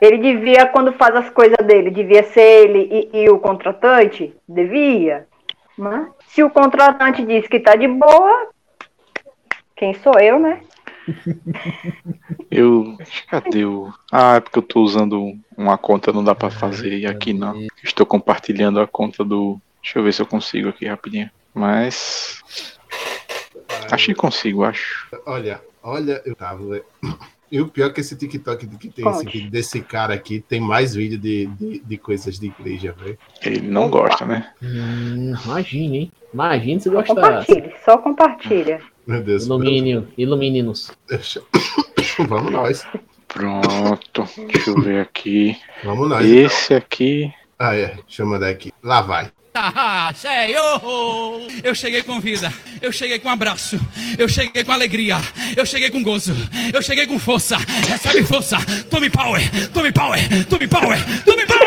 Ele 0.00 0.16
devia, 0.16 0.66
quando 0.66 0.94
faz 0.94 1.14
as 1.14 1.28
coisas 1.28 1.58
dele, 1.58 1.90
devia 1.90 2.22
ser 2.22 2.40
ele 2.40 3.10
e, 3.12 3.22
e 3.24 3.30
o 3.30 3.38
contratante? 3.38 4.34
Devia. 4.48 5.26
Né? 5.78 6.08
Se 6.28 6.42
o 6.42 6.48
contratante 6.48 7.22
diz 7.22 7.46
que 7.46 7.60
tá 7.60 7.76
de 7.76 7.86
boa, 7.86 8.48
quem 9.76 9.92
sou 9.94 10.18
eu, 10.18 10.38
né? 10.38 10.60
Eu. 12.50 12.96
Cadê 13.28 13.64
o. 13.64 13.92
Ah, 14.10 14.36
é 14.36 14.40
porque 14.40 14.58
eu 14.58 14.62
tô 14.62 14.80
usando 14.82 15.20
um- 15.20 15.40
uma 15.56 15.76
conta, 15.78 16.12
não 16.12 16.22
dá 16.24 16.34
pra 16.34 16.50
fazer 16.50 16.98
e 16.98 17.06
aqui 17.06 17.32
não. 17.32 17.54
Estou 17.82 18.06
compartilhando 18.06 18.80
a 18.80 18.86
conta 18.86 19.24
do. 19.24 19.60
Deixa 19.82 19.98
eu 19.98 20.02
ver 20.04 20.12
se 20.12 20.22
eu 20.22 20.26
consigo 20.26 20.68
aqui 20.68 20.86
rapidinho. 20.86 21.30
Mas. 21.54 22.42
Acho 23.90 24.06
que 24.06 24.14
consigo, 24.14 24.64
acho. 24.64 25.08
Olha, 25.26 25.60
olha, 25.82 26.22
eu 26.24 26.34
tava. 26.34 26.64
velho. 26.66 26.84
E 27.50 27.60
o 27.60 27.68
pior 27.68 27.90
é 27.90 27.92
que 27.92 28.00
esse 28.00 28.16
TikTok 28.16 28.66
que 28.78 28.88
tem 28.88 29.06
esse 29.06 29.24
vídeo 29.26 29.50
desse 29.50 29.80
cara 29.82 30.14
aqui 30.14 30.40
tem 30.40 30.58
mais 30.58 30.94
vídeo 30.94 31.18
de, 31.18 31.44
de, 31.48 31.80
de 31.80 31.98
coisas 31.98 32.38
de 32.38 32.46
igreja, 32.46 32.92
velho. 32.98 33.18
Ele 33.44 33.60
não 33.60 33.90
gosta, 33.90 34.24
né? 34.24 34.50
Hum, 34.62 35.34
imagine, 35.44 35.98
hein? 35.98 36.12
Imagine 36.32 36.80
se 36.80 36.88
Só 36.88 36.94
gostasse. 36.94 37.14
compartilhe, 37.20 37.74
só 37.84 37.98
compartilha. 37.98 38.80
Meu 39.06 39.22
Deus. 39.22 39.46
Ilumine, 39.46 40.06
ilumine-nos. 40.16 40.90
Deixa- 41.08 41.42
Vamos 42.28 42.52
nós. 42.52 42.86
Pronto. 43.28 44.28
Deixa 44.52 44.70
eu 44.70 44.80
ver 44.80 45.00
aqui. 45.00 45.56
Vamos 45.84 46.08
nós. 46.08 46.24
Esse 46.26 46.74
aqui. 46.74 47.32
Ah, 47.58 47.74
é. 47.74 47.94
Deixa 48.06 48.22
eu 48.22 48.26
mandar 48.26 48.48
aqui. 48.50 48.72
Lá 48.82 49.00
vai. 49.02 49.30
Ah! 49.54 50.12
Eu 51.62 51.74
cheguei 51.74 52.02
com 52.02 52.18
vida, 52.18 52.50
eu 52.80 52.90
cheguei 52.90 53.18
com 53.18 53.28
abraço, 53.28 53.78
eu 54.18 54.26
cheguei 54.26 54.64
com 54.64 54.72
alegria, 54.72 55.18
eu 55.54 55.66
cheguei 55.66 55.90
com 55.90 56.02
gozo, 56.02 56.34
eu 56.72 56.80
cheguei 56.80 57.06
com 57.06 57.18
força. 57.18 57.58
Recebe 57.86 58.24
força, 58.24 58.58
tome 58.90 59.10
power, 59.10 59.42
tome 59.70 59.92
power, 59.92 60.46
tome 60.46 60.66
power, 60.66 60.98
tome 61.24 61.44
power! 61.46 61.62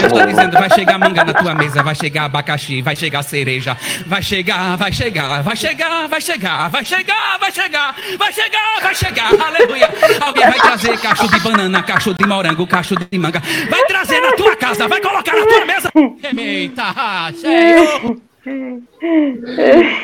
Eu 0.00 0.06
estou 0.06 0.26
dizendo, 0.26 0.52
vai 0.52 0.70
chegar 0.70 0.98
manga 0.98 1.24
na 1.24 1.32
tua 1.32 1.54
mesa, 1.54 1.82
vai 1.82 1.94
chegar 1.94 2.24
abacaxi, 2.24 2.82
vai 2.82 2.96
chegar 2.96 3.22
cereja, 3.22 3.76
vai 4.06 4.22
chegar, 4.22 4.76
vai 4.76 4.92
chegar, 4.92 5.42
vai 5.42 5.56
chegar, 5.56 6.08
vai 6.08 6.20
chegar, 6.20 6.68
vai 6.68 6.84
chegar, 6.84 7.38
vai 7.38 7.52
chegar, 7.52 7.94
vai 8.18 8.32
chegar, 8.32 8.80
vai 8.82 8.94
chegar, 8.94 9.40
aleluia! 9.40 9.88
Alguém 10.20 10.44
vai 10.44 10.60
trazer 10.60 10.98
cacho 10.98 11.28
de 11.28 11.38
banana, 11.40 11.82
cacho 11.82 12.12
de 12.12 12.26
morango, 12.26 12.66
cacho 12.66 12.94
de 12.96 13.18
manga, 13.18 13.40
vai 13.70 13.84
trazer 13.86 14.20
na 14.20 14.32
tua 14.32 14.56
casa, 14.56 14.88
vai 14.88 15.00
colocar 15.00 15.36
na 15.36 15.46
tua 15.46 15.64
mesa. 15.64 15.90
Eita, 16.36 17.19
Senhor! 17.34 18.16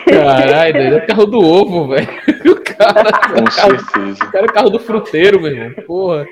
Caralho, 0.08 0.72
doido, 0.74 0.94
é 0.94 0.98
o 1.02 1.06
carro 1.06 1.26
do 1.26 1.38
ovo, 1.38 1.88
velho. 1.88 2.08
O 2.46 2.76
cara, 2.76 3.10
Com 3.10 3.40
o 3.40 3.44
carro, 3.44 3.78
certeza. 3.80 4.24
o 4.24 4.30
cara 4.30 4.46
é 4.46 4.50
o 4.50 4.52
carro 4.52 4.70
do 4.70 4.78
fruteiro, 4.78 5.40
meu 5.40 5.50
irmão. 5.50 5.84
Porra. 5.86 6.26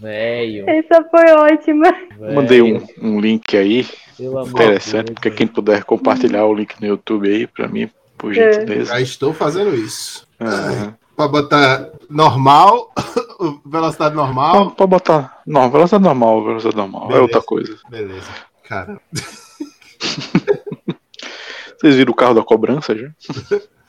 Velho. 0.00 0.68
Essa 0.68 1.04
foi 1.10 1.30
ótima. 1.32 1.94
Mandei 2.34 2.60
um, 2.60 2.84
um 3.00 3.20
link 3.20 3.56
aí. 3.56 3.86
Interessante, 4.18 5.12
porque 5.12 5.30
quem 5.30 5.46
puder 5.46 5.84
compartilhar 5.84 6.44
o 6.46 6.54
link 6.54 6.74
no 6.80 6.86
YouTube 6.88 7.28
aí, 7.28 7.46
pra 7.46 7.68
mim, 7.68 7.88
por 8.18 8.36
É. 8.36 8.52
gentileza. 8.52 8.94
Já 8.94 9.00
estou 9.00 9.32
fazendo 9.32 9.74
isso. 9.74 10.26
Aham. 10.40 10.94
Pra 11.16 11.28
botar 11.28 11.90
normal, 12.10 12.92
velocidade 13.64 14.14
normal. 14.16 14.72
Pode 14.72 14.90
botar. 14.90 15.40
Não, 15.46 15.70
velocidade 15.70 16.02
normal, 16.02 16.44
velocidade 16.44 16.76
normal. 16.76 17.04
É 17.04 17.06
Beleza. 17.06 17.22
outra 17.22 17.42
coisa. 17.42 17.78
Beleza. 17.88 18.30
Cara, 18.68 19.00
Vocês 21.78 21.96
viram 21.96 22.12
o 22.12 22.16
carro 22.16 22.34
da 22.34 22.42
cobrança 22.42 22.96
já? 22.96 23.10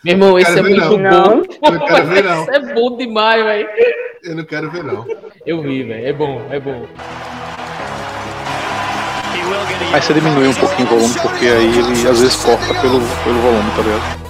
Meu 0.04 0.14
irmão, 0.14 0.38
esse 0.38 0.60
é 0.60 0.62
muito 0.62 0.98
não. 0.98 1.42
bom. 1.42 1.44
Eu 1.64 1.72
não 1.72 1.86
quero 1.86 2.08
ver, 2.08 2.24
não. 2.24 2.42
Esse 2.44 2.52
é 2.52 2.74
bom 2.74 2.98
demais, 2.98 3.44
velho. 3.46 3.70
eu 4.24 4.36
não 4.36 4.44
quero 4.44 4.70
ver, 4.70 4.84
não. 4.84 5.06
Eu 5.46 5.62
vi, 5.62 5.84
velho. 5.84 6.06
É 6.06 6.14
bom, 6.14 6.42
é 6.52 6.60
bom. 6.60 6.86
Aí 9.94 10.02
você 10.02 10.14
diminui 10.14 10.48
um 10.48 10.54
pouquinho 10.54 10.88
o 10.88 10.92
volume, 10.92 11.14
porque 11.22 11.46
aí 11.46 11.78
ele 11.78 12.08
às 12.10 12.20
vezes 12.20 12.36
corta 12.36 12.74
pelo, 12.82 13.00
pelo 13.24 13.40
volume, 13.40 13.72
tá 13.76 13.82
ligado? 13.82 14.25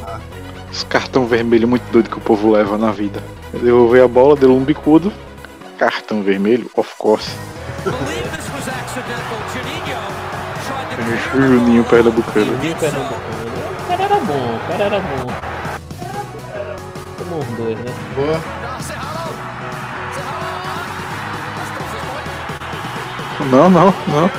Esse 0.75 0.85
cartão 0.88 1.25
vermelho 1.25 1.69
muito 1.69 1.89
doido 1.89 2.09
que 2.09 2.17
o 2.17 2.21
povo 2.21 2.51
leva 2.51 2.77
na 2.77 2.91
vida. 2.91 3.23
Eu 3.53 3.61
devolvi 3.61 4.01
a 4.01 4.07
bola, 4.09 4.35
deu 4.35 4.53
um 4.53 4.61
bicudo. 4.61 5.09
Cartão 5.77 6.21
vermelho, 6.21 6.69
of 6.75 6.93
course. 6.97 7.31
Juninho 11.33 11.81
Pernambucano. 11.85 12.45
Juninho 12.57 12.75
Pernambucano. 12.75 13.21
O 13.79 13.88
cara 13.88 14.03
era 14.03 14.19
bom, 14.19 14.55
o 14.55 14.59
cara 14.67 14.83
era 14.83 14.99
bom. 14.99 15.27
Como 17.19 17.39
os 17.39 17.45
dois, 17.57 17.79
né? 17.79 17.93
Boa. 18.17 18.41
Não, 23.49 23.69
não, 23.69 23.93
não. 24.09 24.29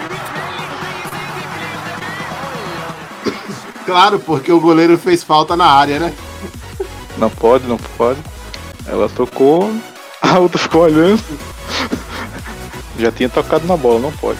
Claro, 3.86 4.18
porque 4.18 4.50
o 4.52 4.60
goleiro 4.60 4.98
fez 4.98 5.22
falta 5.22 5.56
na 5.56 5.64
área, 5.66 5.98
né? 6.00 6.12
Não 7.16 7.30
pode, 7.30 7.66
não 7.66 7.76
pode. 7.96 8.18
Ela 8.86 9.08
tocou, 9.08 9.70
a 10.20 10.38
outra 10.38 10.58
ficou 10.58 10.82
olhando. 10.82 11.22
Já 12.98 13.10
tinha 13.12 13.28
tocado 13.28 13.66
na 13.66 13.76
bola, 13.76 14.00
não 14.00 14.12
pode. 14.12 14.38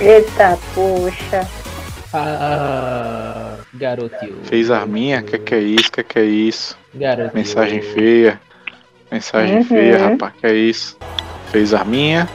Eita, 0.00 0.58
poxa. 0.74 1.46
Ah, 2.14 3.56
garotinho. 3.74 4.38
Fez 4.44 4.70
arminha, 4.70 5.22
que 5.22 5.38
que 5.38 5.54
é 5.54 5.60
isso, 5.60 5.92
que 5.92 6.02
que 6.02 6.18
é 6.18 6.24
isso? 6.24 6.76
Garotinho. 6.94 7.32
Mensagem 7.34 7.82
feia. 7.82 8.40
Mensagem 9.12 9.56
Uhum. 9.58 9.64
feia, 9.64 10.08
rapaz, 10.10 10.32
que 10.40 10.46
é 10.46 10.54
isso? 10.54 10.96
Fez 11.50 11.72
arminha? 11.74 12.28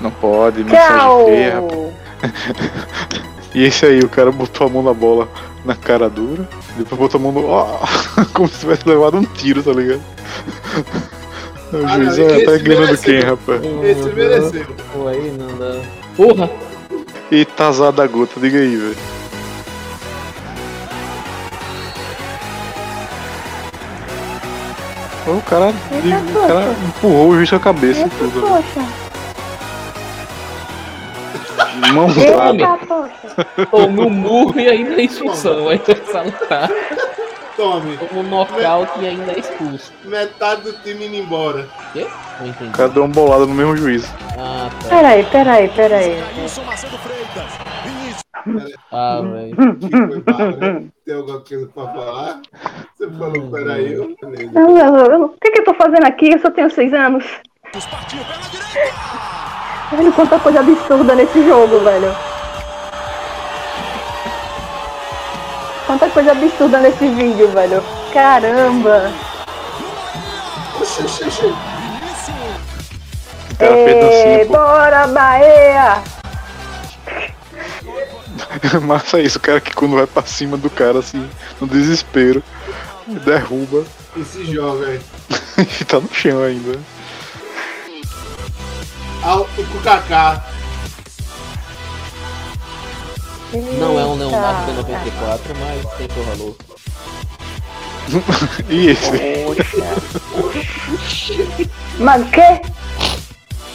Não 0.00 0.10
pode, 0.10 0.62
mensagem 0.64 0.86
Tchau. 0.98 1.24
feia, 1.26 1.54
rapaz. 1.54 1.86
E 3.54 3.64
esse 3.64 3.86
aí, 3.86 4.00
o 4.00 4.08
cara 4.10 4.30
botou 4.30 4.66
a 4.66 4.70
mão 4.70 4.82
na 4.82 4.92
bola 4.92 5.26
na 5.66 5.74
cara 5.74 6.08
dura, 6.08 6.48
depois 6.78 6.98
botou 6.98 7.18
a 7.18 7.22
mão 7.22 7.32
no. 7.32 7.46
Ó, 7.48 7.78
como 8.32 8.48
se 8.48 8.60
tivesse 8.60 8.88
levado 8.88 9.18
um 9.18 9.24
tiro, 9.24 9.62
tá 9.62 9.72
ligado? 9.72 10.00
O 11.72 11.84
Ah, 11.84 11.96
juiz 11.96 12.16
não, 12.18 12.24
é, 12.26 12.44
tá 12.44 12.52
esse 12.52 12.60
enganando 12.64 12.98
quem, 12.98 13.20
rapaz? 13.20 13.60
Esse 13.82 14.08
mereceu. 14.14 14.66
Pô, 14.92 15.08
aí 15.08 15.36
não 15.36 15.58
dá. 15.58 15.80
Porra! 16.16 16.50
E 17.30 17.44
tazada 17.44 18.04
a 18.04 18.06
gota, 18.06 18.38
diga 18.40 18.58
aí, 18.58 18.76
velho. 18.76 18.96
O 25.26 25.40
cara, 25.42 25.70
o 25.70 26.46
cara 26.46 26.76
empurrou 26.86 27.30
o 27.30 27.34
juiz 27.34 27.50
com 27.50 27.56
a 27.56 27.60
cabeça 27.60 28.00
e 28.06 28.10
tudo. 28.10 28.40
Poxa. 28.40 29.05
Mão 31.92 32.08
Eita, 32.10 32.78
poxa. 32.86 33.66
Tomou 33.70 34.06
um 34.06 34.10
murro 34.10 34.58
e 34.60 34.68
ainda 34.68 35.00
é 35.00 35.04
expulsão. 35.04 35.68
Aí 35.68 35.78
vai 35.78 35.96
saltar. 36.10 36.70
Tome. 37.56 37.98
Um 38.12 38.22
nocaute 38.22 39.00
e 39.00 39.06
ainda 39.06 39.32
é 39.32 39.38
expulso. 39.38 39.92
Metade 40.04 40.62
do 40.62 40.72
time 40.82 41.06
indo 41.06 41.16
embora. 41.16 41.66
Quê? 41.92 42.06
Não 42.38 42.46
O 42.46 42.50
entendi. 42.50 42.70
cara 42.72 42.88
deu 42.90 43.04
uma 43.04 43.14
bolada 43.14 43.46
no 43.46 43.54
mesmo 43.54 43.76
juiz. 43.76 44.04
Ah, 44.38 44.68
tá. 44.82 44.88
Peraí, 44.88 45.24
peraí, 45.24 45.68
peraí. 45.70 46.22
Ah, 48.92 49.20
velho. 49.22 49.56
Tem 51.04 51.14
alguma 51.14 51.40
coisa 51.40 51.66
pra 51.74 51.84
falar? 51.86 52.40
Você 52.94 53.10
falou, 53.10 53.50
peraí, 53.50 53.92
eu 53.94 54.14
falei. 54.20 54.50
Eu- 54.54 54.76
eu- 54.78 55.24
O 55.24 55.28
que, 55.40 55.50
que 55.50 55.60
eu 55.60 55.64
tô 55.64 55.74
fazendo 55.74 56.04
aqui? 56.04 56.32
Eu 56.32 56.38
só 56.40 56.50
tenho 56.50 56.70
seis 56.70 56.92
anos. 56.92 57.24
Olha 59.92 60.12
quanta 60.12 60.38
coisa 60.38 60.60
absurda 60.60 61.14
nesse 61.14 61.46
jogo, 61.46 61.80
velho. 61.80 62.16
Quanta 65.86 66.10
coisa 66.10 66.32
absurda 66.32 66.80
nesse 66.80 67.06
vídeo, 67.08 67.48
velho. 67.52 67.82
Caramba. 68.12 69.12
Pô. 74.46 74.52
bora, 74.52 75.06
Bahia! 75.06 76.02
Massa 78.82 79.20
isso, 79.20 79.38
o 79.38 79.40
cara 79.40 79.60
que 79.60 79.72
quando 79.74 79.96
vai 79.96 80.06
pra 80.06 80.22
cima 80.22 80.56
do 80.56 80.68
cara, 80.68 80.98
assim, 80.98 81.28
no 81.60 81.66
desespero, 81.66 82.42
derruba 83.06 83.84
E 84.16 84.24
se 84.24 84.44
joga 84.52 84.88
aí. 84.88 85.00
e 85.80 85.84
tá 85.84 86.00
no 86.00 86.12
chão 86.12 86.42
ainda. 86.42 86.78
Ah, 89.28 89.38
o 89.38 89.40
o 89.40 89.82
Kaká. 89.82 90.40
Não 93.52 93.98
é 93.98 94.04
um 94.04 94.14
Leonardo 94.14 94.72
B94, 94.72 95.40
mas 95.58 95.94
tem 95.98 96.08
seu 96.08 96.22
valor. 96.22 96.54
E 98.70 98.90
esse? 98.90 99.10
Mano, 101.98 102.24
que? 102.26 102.60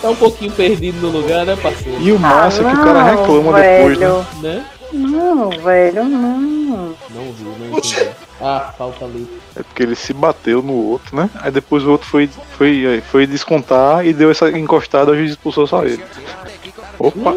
Tá 0.01 0.09
um 0.09 0.15
pouquinho 0.15 0.53
perdido 0.53 1.01
no 1.01 1.19
lugar, 1.19 1.45
né, 1.45 1.57
parceiro? 1.57 2.01
E 2.01 2.13
o 2.13 2.17
massa 2.19 2.61
é 2.61 2.69
que 2.69 2.73
o 2.73 2.83
cara 2.85 3.03
não, 3.03 3.17
reclama 3.17 3.61
depois, 3.61 3.99
né? 3.99 4.07
velho. 4.07 4.25
Né? 4.41 4.65
Não, 4.93 5.49
velho, 5.49 6.05
não. 6.05 6.95
Não 7.09 7.33
viu, 7.33 7.55
não 7.59 7.77
entendi. 7.77 8.09
Ah, 8.41 8.73
falta 8.75 9.05
ali. 9.05 9.27
É 9.55 9.61
porque 9.61 9.83
ele 9.83 9.95
se 9.95 10.13
bateu 10.13 10.63
no 10.63 10.73
outro, 10.73 11.15
né? 11.15 11.29
Aí 11.35 11.51
depois 11.51 11.83
o 11.83 11.91
outro 11.91 12.07
foi, 12.07 12.27
foi, 12.57 13.01
foi 13.11 13.27
descontar 13.27 14.05
e 14.05 14.13
deu 14.13 14.31
essa 14.31 14.49
encostada, 14.49 15.11
a 15.11 15.15
juiz 15.15 15.31
expulsou 15.31 15.67
só 15.67 15.85
ele. 15.85 16.03
Opa! 16.97 17.33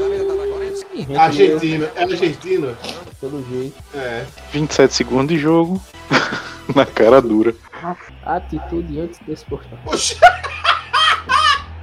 Argentino. 1.19 1.89
É 1.95 2.03
argentino? 2.03 2.77
Pelo 3.21 3.45
jeito. 3.51 3.75
É. 3.95 4.25
27 4.53 4.95
segundos 4.95 5.29
de 5.29 5.39
jogo. 5.39 5.81
Na 6.75 6.87
cara 6.87 7.21
dura. 7.21 7.55
Atitude 8.25 9.01
antes 9.01 9.19
desse 9.27 9.45
portal. 9.45 9.79
Oxi. 9.87 10.17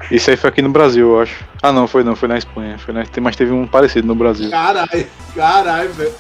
Esse 0.10 0.32
aí 0.32 0.38
foi 0.38 0.50
aqui 0.50 0.62
no 0.62 0.70
Brasil, 0.70 1.10
eu 1.10 1.22
acho. 1.22 1.46
Ah 1.62 1.72
não, 1.72 1.88
foi 1.88 2.04
não, 2.04 2.16
foi 2.16 2.28
na 2.28 2.38
Espanha. 2.38 2.78
Foi 2.78 2.94
na... 2.94 3.04
Mas 3.22 3.36
teve 3.36 3.52
um 3.52 3.66
parecido 3.66 4.08
no 4.08 4.16
Brasil. 4.16 4.50
Caralho, 4.50 5.08
caralho, 5.34 5.94
velho. 5.94 6.14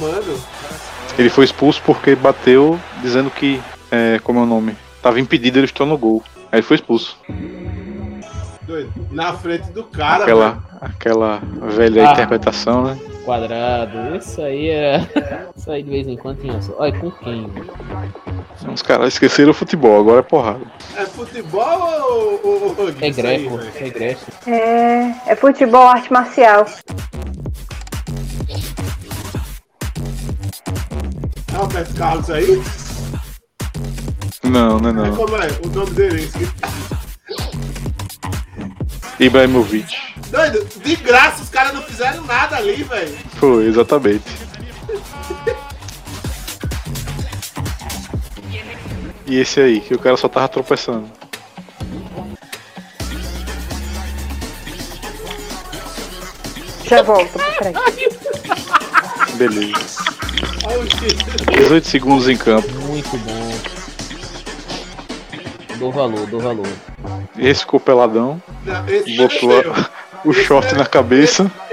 Mano. 0.00 0.40
Ele 1.18 1.30
foi 1.30 1.44
expulso 1.44 1.80
porque 1.84 2.14
bateu 2.14 2.78
dizendo 3.02 3.30
que. 3.30 3.60
É, 3.90 4.18
como 4.22 4.40
é 4.40 4.42
o 4.42 4.46
nome? 4.46 4.76
Tava 5.02 5.20
impedido, 5.20 5.58
ele 5.58 5.66
estou 5.66 5.86
no 5.86 5.96
gol. 5.96 6.22
Aí 6.50 6.58
ele 6.58 6.62
foi 6.62 6.76
expulso. 6.76 7.16
Doido. 8.62 8.92
Na 9.12 9.32
frente 9.32 9.70
do 9.70 9.84
cara, 9.84 10.24
aquela, 10.24 10.50
velho. 10.50 10.62
aquela 10.80 11.40
velha 11.68 12.08
Ah. 12.08 12.12
interpretação, 12.12 12.82
né? 12.84 12.98
Quadrado. 13.24 14.16
Isso 14.16 14.42
aí 14.42 14.68
é. 14.70 15.06
Isso 15.56 15.70
aí 15.70 15.82
de 15.82 15.90
vez 15.90 16.08
em 16.08 16.16
quando 16.16 16.40
tinha 16.40 16.60
só. 16.60 16.74
Olha, 16.78 16.98
com 16.98 17.10
quem? 17.12 17.46
velho? 17.48 17.70
Os 18.72 18.82
caras 18.82 19.12
esqueceram 19.14 19.50
o 19.52 19.54
futebol, 19.54 20.00
agora 20.00 20.18
é 20.20 20.22
porrada. 20.22 20.60
É 20.96 21.04
futebol 21.04 21.80
ou, 22.10 22.40
ou, 22.42 22.74
ou 22.78 22.88
É 23.00 23.04
aí, 23.04 23.12
greco, 23.12 23.56
velho? 23.56 23.70
é 23.76 23.88
greco. 23.90 24.20
É, 24.48 25.14
é 25.28 25.36
futebol, 25.36 25.86
arte 25.86 26.12
marcial. 26.12 26.66
É 31.56 31.58
o 31.58 31.62
Roberto 31.62 31.94
Carlos 31.94 32.28
aí? 32.30 32.62
Não, 34.42 34.78
não 34.78 34.90
é 34.90 34.92
É 35.06 35.10
não. 35.10 35.16
como 35.16 35.36
é? 35.36 35.48
O 35.64 35.68
nome 35.70 35.90
dele, 35.92 36.24
esqueci. 36.24 36.52
Ibrahimovic. 39.18 39.96
Doido, 40.28 40.68
de 40.84 40.96
graça 40.96 41.42
os 41.42 41.48
caras 41.48 41.72
não 41.72 41.80
fizeram 41.82 42.22
nada 42.26 42.58
ali, 42.58 42.82
velho. 42.82 43.16
Foi, 43.36 43.64
exatamente. 43.64 44.24
E 49.26 49.38
esse 49.38 49.58
aí, 49.58 49.80
que 49.80 49.94
o 49.94 49.98
cara 49.98 50.18
só 50.18 50.28
tava 50.28 50.48
tropeçando. 50.48 51.10
Já 56.84 57.02
volto, 57.02 57.32
peraí. 57.32 57.74
Beleza. 59.36 60.05
Olha 60.66 60.78
o 60.80 60.86
X. 60.90 61.14
18 61.58 61.86
segundos 61.86 62.28
em 62.28 62.36
campo. 62.36 62.68
Muito 62.86 63.16
bom. 63.18 63.52
Dou 65.78 65.92
valor, 65.92 66.26
dou 66.26 66.40
valor. 66.40 66.66
Esse 67.38 67.60
ficou 67.60 67.78
peladão. 67.78 68.40
Não, 68.64 68.88
esse 68.88 69.16
Botou 69.16 69.52
a- 69.72 69.90
o 70.24 70.32
short 70.32 70.74
na 70.74 70.86
cabeça. 70.86 71.44
Esse 71.44 71.65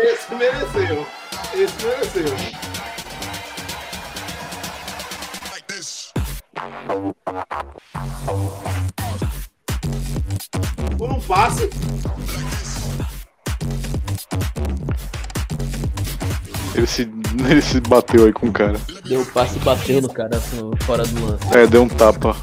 ele 17.49 17.61
se 17.61 17.79
bateu 17.81 18.25
aí 18.25 18.33
com 18.33 18.47
o 18.47 18.51
cara. 18.51 18.79
Deu 19.05 19.21
o 19.21 19.25
passe 19.25 19.57
e 19.57 19.59
bateu 19.59 20.01
no 20.01 20.09
cara 20.09 20.37
assim, 20.37 20.71
fora 20.81 21.05
do 21.05 21.25
lance. 21.25 21.57
É, 21.57 21.67
deu 21.67 21.83
um 21.83 21.89
tapa. 21.89 22.35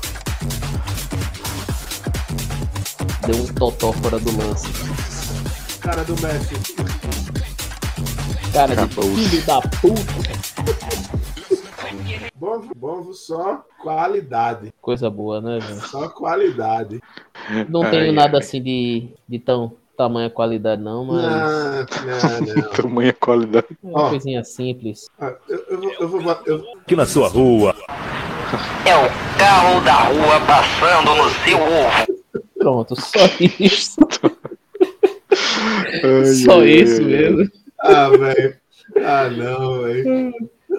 Deu 3.26 3.36
um 3.36 3.46
totó 3.54 3.92
fora 3.92 4.18
do 4.18 4.36
lance. 4.36 4.66
Cara 5.80 6.04
do 6.04 6.14
Messi. 6.20 6.54
Cara 8.52 8.74
de 8.74 8.82
Acabou. 8.82 9.04
filho 9.14 9.46
da 9.46 9.60
puta. 9.60 10.40
Bom, 12.34 12.68
bom 12.74 13.12
só 13.12 13.64
qualidade. 13.82 14.72
Coisa 14.80 15.10
boa, 15.10 15.40
né, 15.40 15.58
velho? 15.58 15.80
Só 15.88 16.08
qualidade. 16.08 17.00
Não 17.68 17.82
Ai, 17.82 17.90
tenho 17.90 18.04
ai. 18.04 18.12
nada 18.12 18.38
assim 18.38 18.62
de, 18.62 19.08
de 19.28 19.38
tão 19.38 19.72
tamanha 20.00 20.30
qualidade 20.30 20.80
não, 20.82 21.04
mas 21.04 21.22
Não, 21.22 22.46
não, 22.46 22.54
não. 22.62 22.70
Tamanha 22.72 23.12
qualidade. 23.12 23.66
é 23.70 23.86
uma 23.86 24.00
Ó. 24.04 24.08
coisinha 24.08 24.42
simples. 24.42 25.10
Ah, 25.20 25.34
Eu, 25.46 25.58
eu. 25.68 25.92
Eu 26.00 26.08
vou 26.08 26.22
eu, 26.46 26.64
Aqui 26.80 26.96
na 26.96 27.04
sua 27.04 27.28
rua. 27.28 27.74
É 28.86 28.96
o 28.96 29.38
carro 29.38 29.80
da 29.84 29.94
rua 30.04 30.40
passando 30.46 31.14
no 31.16 31.28
seu 31.44 31.58
ovo. 31.58 32.20
Pronto, 32.58 32.94
só 32.98 33.18
isso. 33.60 33.98
Ai, 36.02 36.24
só 36.44 36.60
ai, 36.60 36.66
isso 36.70 37.00
ai, 37.02 37.06
mesmo. 37.06 37.50
ah, 37.80 38.08
velho. 38.08 38.56
Ah, 39.04 39.28
não, 39.28 39.82
velho. 39.82 40.32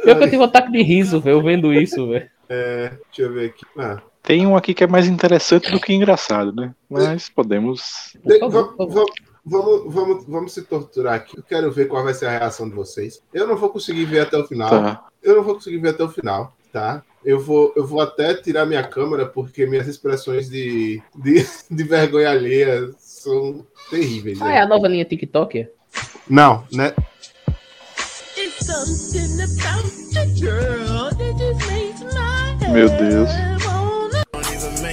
Pior 0.03 0.17
que 0.17 0.24
eu 0.24 0.30
tive 0.30 0.38
um 0.39 0.43
ataque 0.43 0.72
de 0.72 0.82
riso, 0.82 1.22
velho, 1.22 1.43
vendo 1.43 1.72
isso, 1.72 2.07
velho. 2.09 2.28
É, 2.49 2.89
deixa 3.07 3.22
eu 3.22 3.34
ver 3.34 3.49
aqui. 3.51 3.65
Ah, 3.78 4.01
Tem 4.24 4.45
um 4.45 4.55
aqui 4.55 4.74
que 4.74 4.84
é 4.84 4.88
mais 4.88 5.07
interessante 5.07 5.72
do 5.72 5.80
que 5.80 5.93
engraçado, 5.93 6.53
né? 6.53 6.74
Mas 6.89 7.30
podemos. 7.30 8.15
de- 8.24 8.39
favor, 8.39 8.63
va- 8.67 8.74
por 8.74 8.88
favor. 8.88 9.05
va- 9.05 9.13
vamos, 9.43 9.93
vamos, 9.93 10.26
vamos 10.28 10.53
se 10.53 10.61
torturar 10.61 11.15
aqui. 11.15 11.38
Eu 11.38 11.43
quero 11.43 11.72
ver 11.72 11.88
qual 11.88 12.03
vai 12.03 12.13
ser 12.13 12.28
a 12.28 12.32
reação 12.38 12.69
de 12.69 12.76
vocês. 12.76 13.22
Eu 13.34 13.47
não 13.47 13.57
vou 13.57 13.69
conseguir 13.69 14.05
ver 14.05 14.19
até 14.22 14.38
o 14.38 14.45
final. 14.45 14.69
Tá. 14.69 15.05
Eu 15.24 15.38
não 15.38 15.43
vou 15.43 15.55
conseguir 15.55 15.78
ver 15.78 15.89
até 15.89 16.03
o 16.03 16.09
final, 16.09 16.55
tá? 16.72 17.03
Eu 17.26 17.39
vou, 17.39 17.72
eu 17.76 17.86
vou 17.86 18.01
até 18.01 18.34
tirar 18.36 18.65
minha 18.65 18.84
câmera 18.84 19.26
porque 19.26 19.65
minhas 19.65 19.88
expressões 19.88 20.49
de, 20.49 21.01
de, 21.15 21.45
de 21.69 21.84
vergonha 21.84 22.30
alheia 22.32 22.91
são 22.99 23.65
terríveis. 23.89 24.41
Ah, 24.41 24.45
né? 24.45 24.55
é 24.57 24.61
a 24.61 24.67
nova 24.67 24.88
linha 24.88 25.05
TikTok? 25.05 25.67
Não, 26.30 26.63
né? 26.72 26.93
Meu 32.72 32.89
Deus. 32.89 33.30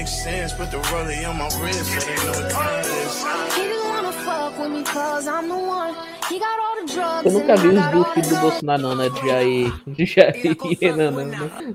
Sense. 0.09 0.53
Put 0.55 0.71
the 0.71 0.79
rollie 0.91 1.29
on 1.29 1.37
my 1.37 1.49
wrist, 1.61 1.85
so 1.93 2.01
they 2.01 2.17
know 2.25 2.33
what 2.33 2.51
time 2.51 2.81
it 2.81 2.87
is. 2.87 3.15
He 3.55 3.63
didn't 3.63 3.89
wanna 3.89 4.13
fuck 4.13 4.59
with 4.59 4.71
me 4.73 4.83
cause 4.83 5.29
I'm 5.29 5.49
the 5.49 5.57
one. 5.57 5.95
He 6.29 6.39
got 6.39 6.59
all 6.59 6.77
the 6.81 6.93
drugs. 6.93 7.27
Eu 7.27 7.33
nunca 7.33 7.57
vi 7.57 7.69
os 7.69 7.75
got 7.75 8.29
do 8.29 8.41
Bolsonaro, 8.41 8.83
não, 8.83 8.95
né? 8.95 9.09
De 9.11 9.27
Jair. 9.27 9.73
De 9.87 10.07
Jair 10.07 10.57
e 10.65 10.75
Renan, 10.81 11.11
não, 11.11 11.27
né? 11.27 11.75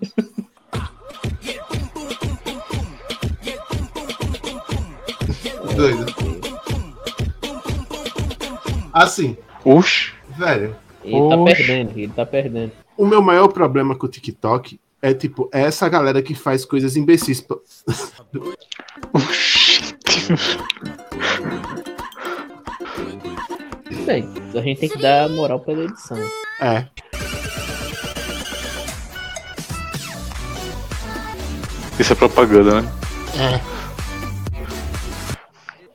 Doido. 5.76 6.06
Assim, 8.94 9.38
Oxi. 9.66 10.14
velho. 10.38 10.76
Ele 11.04 11.30
tá 11.30 11.44
perdendo, 11.44 11.92
ele 11.98 12.14
tá 12.14 12.26
perdendo. 12.26 12.72
O 12.96 13.06
meu 13.06 13.22
maior 13.22 13.48
problema 13.48 13.96
com 13.96 14.06
o 14.06 14.10
TikTok 14.10 14.80
é, 15.04 15.14
tipo, 15.14 15.50
é 15.54 15.64
essa 15.64 15.90
galera 15.90 16.24
que 16.24 16.34
faz 16.34 16.64
coisas 16.64 16.96
imbecis. 16.96 17.42
pa- 17.42 17.58
Bem, 24.06 24.28
a 24.56 24.62
gente 24.62 24.80
tem 24.80 24.90
que 24.90 24.98
dar 24.98 25.30
moral 25.30 25.60
pela 25.60 25.84
edição. 25.86 26.18
É. 26.60 26.86
Isso 32.00 32.14
é 32.14 32.16
propaganda, 32.16 32.82
né? 32.82 32.90
É. 33.38 33.74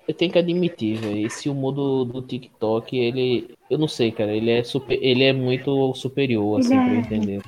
Eu 0.07 0.15
tenho 0.15 0.31
que 0.33 0.39
admitir, 0.39 0.97
velho, 0.99 1.27
esse 1.27 1.49
humor 1.51 1.73
do, 1.73 2.05
do 2.05 2.23
TikTok, 2.23 2.97
ele. 2.97 3.51
Eu 3.71 3.77
não 3.79 3.89
sei, 3.89 4.11
cara, 4.11 4.33
ele 4.35 4.51
é, 4.51 4.65
super, 4.65 4.99
ele 5.03 5.23
é 5.25 5.33
muito 5.35 5.93
superior, 5.95 6.61
assim, 6.61 6.75
Ele 6.75 6.83
pra 6.85 6.93
eu 6.93 6.97
é- 6.97 7.01
entender. 7.01 7.43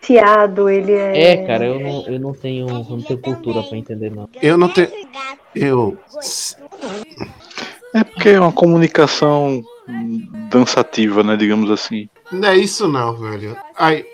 Diferenciado, 0.00 0.68
ele 0.68 0.92
é. 0.92 1.32
É, 1.32 1.46
cara, 1.46 1.66
eu 1.66 1.78
não, 1.78 2.06
eu 2.06 2.20
não 2.20 2.32
tenho. 2.32 2.68
Eu 2.68 2.84
não 2.96 3.02
tenho 3.02 3.20
cultura 3.20 3.62
pra 3.62 3.76
entender, 3.76 4.10
não. 4.10 4.28
Eu 4.42 4.56
não 4.56 4.68
tenho. 4.68 4.88
Eu. 5.54 5.96
É 7.94 8.04
porque 8.04 8.30
é 8.30 8.40
uma 8.40 8.52
comunicação 8.52 9.62
dançativa, 10.50 11.22
né? 11.22 11.36
Digamos 11.36 11.70
assim. 11.70 12.08
Não 12.32 12.48
é 12.48 12.56
isso 12.56 12.88
não, 12.88 13.14
velho. 13.16 13.56
Ai. 13.76 14.04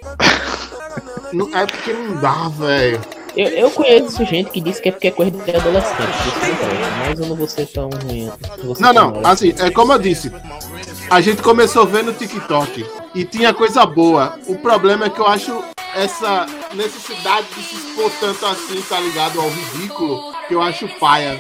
Não, 1.33 1.55
é 1.57 1.67
porque 1.67 1.93
não 1.93 2.21
dá, 2.21 2.49
velho. 2.49 3.01
Eu, 3.37 3.49
eu 3.49 3.71
conheço 3.71 4.25
gente 4.25 4.51
que 4.51 4.63
diz 4.63 4.81
que 4.81 4.89
é 4.89 4.93
porque 4.93 5.09
é 5.09 5.11
coisa 5.11 5.31
de 5.31 5.51
adolescente, 5.55 5.99
não 5.99 6.41
presta, 6.41 6.67
mas 7.07 7.21
eu 7.21 7.27
não 7.27 7.37
vou 7.37 7.47
ser 7.47 7.67
tão 7.67 7.91
ruim. 7.91 8.33
Não, 8.81 8.93
não, 8.95 9.11
mal. 9.13 9.27
assim, 9.27 9.55
é 9.59 9.71
como 9.71 9.93
eu 9.93 9.99
disse. 9.99 10.33
A 11.11 11.21
gente 11.21 11.43
começou 11.43 11.87
vendo 11.87 12.15
TikTok 12.15 12.87
e 13.15 13.25
tinha 13.25 13.53
coisa 13.53 13.85
boa. 13.85 14.39
O 14.47 14.57
problema 14.57 15.07
é 15.07 15.11
que 15.11 15.21
eu 15.21 15.27
acho 15.27 15.63
essa 15.97 16.47
necessidade 16.75 17.47
de 17.55 17.63
se 17.63 17.75
expor 17.77 18.11
tanto 18.21 18.45
assim, 18.47 18.81
tá 18.89 19.01
ligado? 19.01 19.41
Ao 19.41 19.49
ridículo, 19.49 20.33
que 20.47 20.55
eu 20.55 20.63
acho 20.63 20.89
paia. 20.99 21.39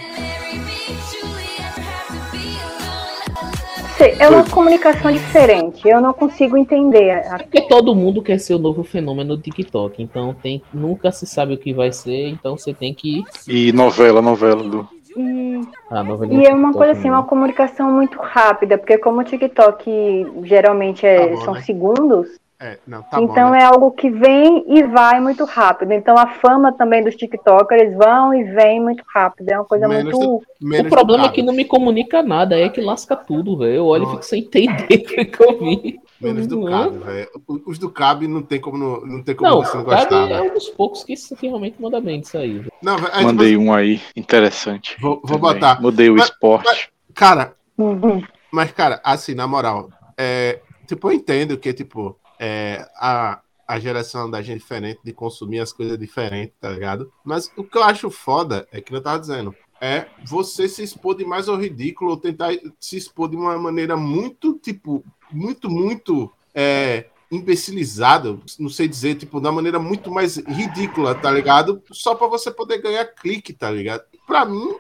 É 4.19 4.29
uma 4.29 4.45
comunicação 4.45 5.11
diferente. 5.11 5.89
Eu 5.89 6.01
não 6.01 6.13
consigo 6.13 6.57
entender. 6.57 7.13
a- 7.13 7.39
Porque 7.39 7.63
todo 7.63 7.95
mundo 7.95 8.23
quer 8.23 8.39
ser 8.39 8.55
o 8.55 8.59
novo 8.59 8.85
fenômeno 8.85 9.37
do 9.37 9.43
TikTok, 9.43 10.03
então 10.03 10.35
tem, 10.35 10.63
nunca 10.73 11.11
se 11.11 11.27
sabe 11.27 11.55
o 11.55 11.59
que 11.59 11.73
vai 11.73 11.91
ser, 11.93 12.29
então 12.29 12.57
você 12.59 12.73
tem 12.75 12.93
que. 12.95 13.25
E 13.49 13.73
novela, 13.73 14.21
novela 14.23 14.63
do. 14.63 14.89
E, 15.17 15.61
Ah, 15.91 16.03
novela 16.05 16.33
e 16.35 16.47
é 16.47 16.51
uma 16.51 16.69
TikTok 16.69 16.77
coisa 16.77 16.93
assim, 16.93 17.03
mesmo. 17.09 17.17
uma 17.17 17.23
comunicação 17.25 17.91
muito 17.91 18.19
rápida, 18.19 18.77
porque 18.77 18.99
como 18.99 19.21
o 19.21 19.25
TikTok 19.25 20.27
geralmente 20.45 21.07
é- 21.07 21.29
Tá 21.29 21.35
bom, 21.37 21.45
são 21.45 21.55
né? 21.55 21.63
segundos, 21.63 22.29
É, 22.59 22.79
não, 22.87 23.03
tá 23.03 23.21
então 23.21 23.49
bom. 23.49 23.51
né? 23.53 23.61
é 23.61 23.65
algo 23.65 23.91
que 23.91 24.09
vem 24.09 24.65
e 24.67 24.83
vai 24.85 25.21
muito 25.21 25.45
rápido. 25.45 25.93
Então 25.93 26.17
a 26.17 26.27
fama 26.27 26.73
também 26.73 27.05
dos 27.05 27.15
TikTokers 27.15 27.95
vão 27.97 28.33
e 28.33 28.45
vem 28.45 28.81
muito 28.83 29.05
rápido. 29.15 29.51
É 29.51 29.57
uma 29.59 29.65
coisa 29.67 29.87
Menos 29.87 30.15
muito. 30.15 30.43
do- 30.63 30.81
O 30.87 30.89
problema 30.89 31.27
é 31.27 31.29
que 31.29 31.43
não 31.43 31.53
me 31.53 31.67
comunica 31.67 32.23
nada, 32.23 32.59
é 32.59 32.69
que 32.71 32.81
lasca 32.81 33.15
tudo, 33.15 33.59
velho. 33.59 33.75
Eu 33.75 33.87
olho 33.87 34.05
e 34.05 34.11
fico 34.11 34.23
sem 34.25 34.43
entender 34.43 34.87
o 35.21 35.27
que 35.31 35.43
eu 35.43 35.59
vi. 35.59 36.01
Menos 36.19 36.47
do 36.47 36.61
Não. 36.61 36.71
Cabe, 36.71 36.99
velho. 37.05 37.29
Os 37.67 37.79
do 37.79 37.91
Cabe 37.91 38.27
não 38.27 38.41
tem 38.41 38.59
como 38.59 38.79
não, 38.79 39.01
não 39.03 39.23
tem 39.23 39.35
como 39.35 39.51
Não, 39.51 39.63
você 39.63 39.77
não 39.77 39.85
gostar, 39.85 40.31
é 40.31 40.41
um 40.41 40.55
dos 40.55 40.71
poucos 40.71 41.05
que, 41.05 41.15
que 41.15 41.47
realmente 41.47 41.77
manda 41.79 42.01
bem 42.01 42.21
disso 42.21 42.39
aí. 42.39 42.65
Não, 42.83 42.95
é, 42.95 43.01
tipo, 43.03 43.23
Mandei 43.23 43.55
um 43.59 43.71
aí, 43.71 44.01
interessante. 44.17 44.97
Vou, 44.99 45.21
vou 45.23 45.37
botar. 45.39 45.79
Mudei 45.83 46.09
o 46.09 46.15
Mas- 46.17 46.31
esporte. 46.31 46.65
mas, 46.65 46.89
cara, 47.15 47.53
Uhum. 47.77 48.23
mas, 48.51 48.73
cara, 48.73 48.99
assim, 49.05 49.35
na 49.35 49.47
moral, 49.47 49.91
é, 50.17 50.61
tipo, 50.87 51.09
eu 51.09 51.13
entendo 51.13 51.59
que, 51.59 51.71
tipo, 51.75 52.17
é, 52.39 52.89
a, 52.97 53.41
a 53.66 53.78
geração 53.78 54.30
da 54.30 54.41
gente 54.43 54.57
é 54.57 54.59
diferente 54.59 55.01
de 55.05 55.12
consumir 55.12 55.61
as 55.61 55.72
coisas 55.72 55.99
diferentes, 55.99 56.55
tá 56.61 56.70
ligado? 56.70 57.12
Mas 57.24 57.51
o 57.57 57.64
que 57.64 57.76
eu 57.76 57.82
acho 57.82 58.11
foda 58.11 58.66
é 58.70 58.80
que 58.80 58.95
eu 58.95 59.03
tava 59.03 59.18
dizendo. 59.18 59.55
É 59.78 60.07
você 60.24 60.68
se 60.68 60.82
expor 60.82 61.14
demais 61.14 61.49
ao 61.49 61.57
ridículo 61.57 62.12
ou 62.12 62.16
tentar 62.16 62.51
se 62.80 62.97
expor 62.97 63.28
de 63.28 63.37
uma 63.37 63.59
maneira 63.59 63.95
muito, 63.95 64.55
tipo, 64.55 65.05
muito, 65.30 65.68
muito 65.68 66.32
é, 66.55 67.07
imbecilizada, 67.30 68.39
não 68.59 68.68
sei 68.70 68.89
dizer, 68.89 69.16
tipo, 69.16 69.39
uma 69.39 69.53
maneira 69.53 69.78
muito 69.78 70.11
mais 70.11 70.37
ridícula, 70.37 71.14
tá 71.14 71.30
ligado? 71.30 71.82
Só 71.93 72.14
pra 72.14 72.26
você 72.26 72.51
poder 72.51 72.80
ganhar 72.80 73.05
clique, 73.05 73.53
tá 73.53 73.70
ligado? 73.70 74.05
Pra 74.26 74.45
mim, 74.45 74.74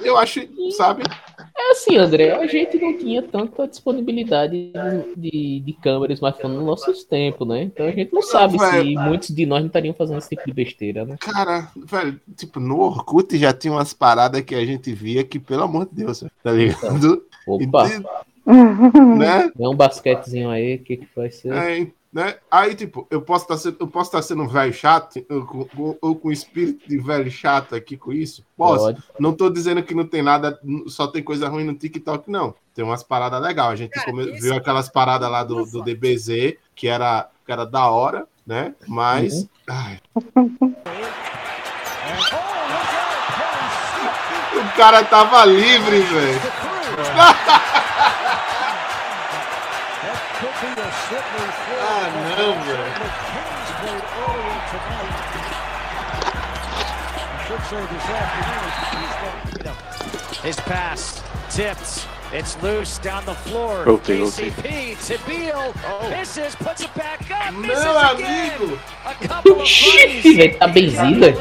eu 0.00 0.16
acho, 0.16 0.40
sabe? 0.72 1.02
É 1.56 1.70
assim, 1.72 1.96
André, 1.96 2.32
a 2.32 2.46
gente 2.46 2.78
não 2.78 2.96
tinha 2.96 3.22
tanta 3.22 3.68
disponibilidade 3.68 4.72
de, 5.16 5.60
de 5.60 5.72
câmera 5.74 6.12
e 6.12 6.14
smartphone 6.14 6.56
nos 6.56 6.64
nossos 6.64 7.04
tempos, 7.04 7.46
né? 7.46 7.62
Então 7.62 7.86
a 7.86 7.90
gente 7.90 8.12
não 8.12 8.22
sabe 8.22 8.58
se 8.58 8.70
velho. 8.70 9.00
muitos 9.00 9.28
de 9.28 9.44
nós 9.44 9.60
não 9.60 9.66
estariam 9.66 9.94
fazendo 9.94 10.18
esse 10.18 10.30
tipo 10.30 10.46
de 10.46 10.52
besteira, 10.52 11.04
né? 11.04 11.16
Cara, 11.20 11.70
velho, 11.76 12.20
tipo, 12.36 12.58
no 12.58 12.80
Orkut 12.80 13.36
já 13.36 13.52
tinha 13.52 13.72
umas 13.72 13.92
paradas 13.92 14.40
que 14.42 14.54
a 14.54 14.64
gente 14.64 14.92
via 14.92 15.22
que, 15.24 15.38
pelo 15.38 15.64
amor 15.64 15.86
de 15.86 15.96
Deus, 15.96 16.24
tá 16.42 16.52
ligado? 16.52 17.22
Opa, 17.46 17.88
né? 18.46 19.50
é 19.58 19.68
um 19.68 19.74
basquetezinho 19.74 20.50
aí, 20.50 20.76
o 20.76 20.78
que, 20.78 20.96
que 20.96 21.08
vai 21.14 21.30
ser? 21.30 21.52
É, 21.52 21.86
né? 22.12 22.36
Aí, 22.50 22.74
tipo, 22.74 23.06
eu 23.10 23.22
posso 23.22 23.44
estar 23.44 23.56
sendo, 23.56 23.76
eu 23.80 23.88
posso 23.88 24.08
estar 24.10 24.20
sendo 24.20 24.42
um 24.42 24.48
velho 24.48 24.72
chato, 24.72 25.22
com, 25.24 25.96
ou 26.00 26.14
com 26.14 26.30
espírito 26.30 26.86
de 26.86 26.98
velho 26.98 27.30
chato 27.30 27.74
aqui 27.74 27.96
com 27.96 28.12
isso. 28.12 28.44
Posso. 28.56 28.84
Pode. 28.84 29.02
Não 29.18 29.32
tô 29.32 29.48
dizendo 29.48 29.82
que 29.82 29.94
não 29.94 30.06
tem 30.06 30.20
nada, 30.20 30.60
só 30.88 31.06
tem 31.06 31.22
coisa 31.22 31.48
ruim 31.48 31.64
no 31.64 31.74
TikTok, 31.74 32.30
não. 32.30 32.54
Tem 32.74 32.84
umas 32.84 33.02
paradas 33.02 33.40
legais. 33.40 33.72
A 33.72 33.76
gente 33.76 34.04
come- 34.04 34.32
viu 34.38 34.54
aquelas 34.54 34.90
paradas 34.90 35.30
lá 35.30 35.42
do, 35.42 35.64
do 35.64 35.82
DBZ, 35.82 36.56
que 36.74 36.86
era, 36.86 37.30
que 37.46 37.52
era 37.52 37.64
da 37.64 37.88
hora, 37.88 38.26
né? 38.46 38.74
Mas. 38.86 39.48
ai. 39.66 39.98
O 44.54 44.74
cara 44.76 45.04
tava 45.04 45.44
livre, 45.44 46.00
velho. 46.00 46.40
His 60.42 60.56
pass 60.56 61.22
tipped. 61.50 62.06
It's 62.32 62.60
loose 62.62 62.98
down 62.98 63.24
the 63.26 63.34
floor. 63.34 63.84
Voltei, 63.84 64.18
voltei. 64.20 64.50
KCP 64.50 64.96
to 65.06 65.18
Beal. 65.28 65.74
Misses, 66.10 66.54
puts 66.56 66.82
it 66.82 66.92
back 66.94 67.30
up. 67.30 67.54
Misses 67.54 67.84
Meu 67.84 68.14
again. 68.14 68.56
amigo. 68.60 68.78
A 69.06 69.14
couple 69.26 69.52
of 69.52 69.58
Ixi, 69.58 70.22
threes. 70.22 70.36
velho, 70.36 70.58
tá 70.58 70.66
benzida. 70.68 71.32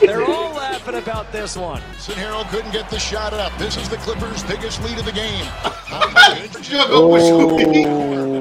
They're 0.00 0.24
all 0.24 0.52
laughing 0.54 0.94
about 0.96 1.32
this 1.32 1.56
one. 1.56 1.80
Sinero 1.98 2.44
couldn't 2.50 2.72
get 2.72 2.88
the 2.90 2.98
shot 2.98 3.32
up. 3.34 3.52
This 3.58 3.76
is 3.76 3.88
the 3.88 3.96
Clippers' 3.96 4.42
biggest 4.44 4.82
lead 4.84 4.98
of 4.98 5.04
the 5.06 5.12
game. 5.12 5.46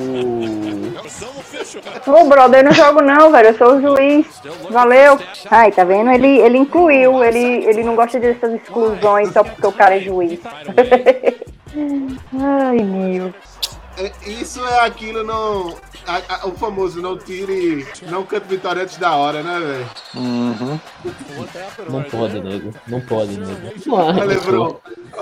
Ô, 2.08 2.26
brother, 2.26 2.60
eu 2.60 2.64
não 2.66 2.72
jogo 2.72 3.02
não, 3.02 3.32
velho. 3.32 3.50
Eu 3.50 3.58
sou 3.58 3.76
o 3.76 3.82
juiz. 3.82 4.26
Valeu. 4.70 5.20
Ai, 5.50 5.72
tá 5.72 5.84
vendo? 5.84 6.12
Ele, 6.12 6.40
ele 6.40 6.58
incluiu. 6.58 7.24
Ele, 7.24 7.66
ele 7.66 7.84
não 7.84 7.96
gosta 7.96 8.20
dessas 8.20 8.54
exclusões 8.54 9.32
só 9.32 9.44
porque 9.44 9.68
o 9.68 9.72
cara 9.72 9.98
é 9.98 10.00
juiz. 10.00 10.40
Ai, 12.40 12.78
meu. 12.80 13.34
É, 13.98 14.12
Isso 14.28 14.66
é 14.66 14.86
aquilo 14.86 15.24
não. 15.24 15.76
A- 16.08 16.22
a- 16.44 16.48
o 16.48 16.52
famoso 16.54 17.02
não 17.02 17.18
tire. 17.18 17.86
Não 18.10 18.24
cante 18.24 18.48
vitória 18.48 18.84
antes 18.84 18.98
da 18.98 19.16
hora, 19.16 19.42
né, 19.44 19.60
velho? 19.60 19.90
Uhum. 20.16 20.80
Não 21.90 22.04
pode, 22.04 22.40
nego. 22.42 22.74
Não 22.88 23.02
pode, 23.02 23.38
nego. 23.38 23.74
Ó, 23.90 24.10
arremessou. 24.10 24.52
Lebron. 24.52 24.80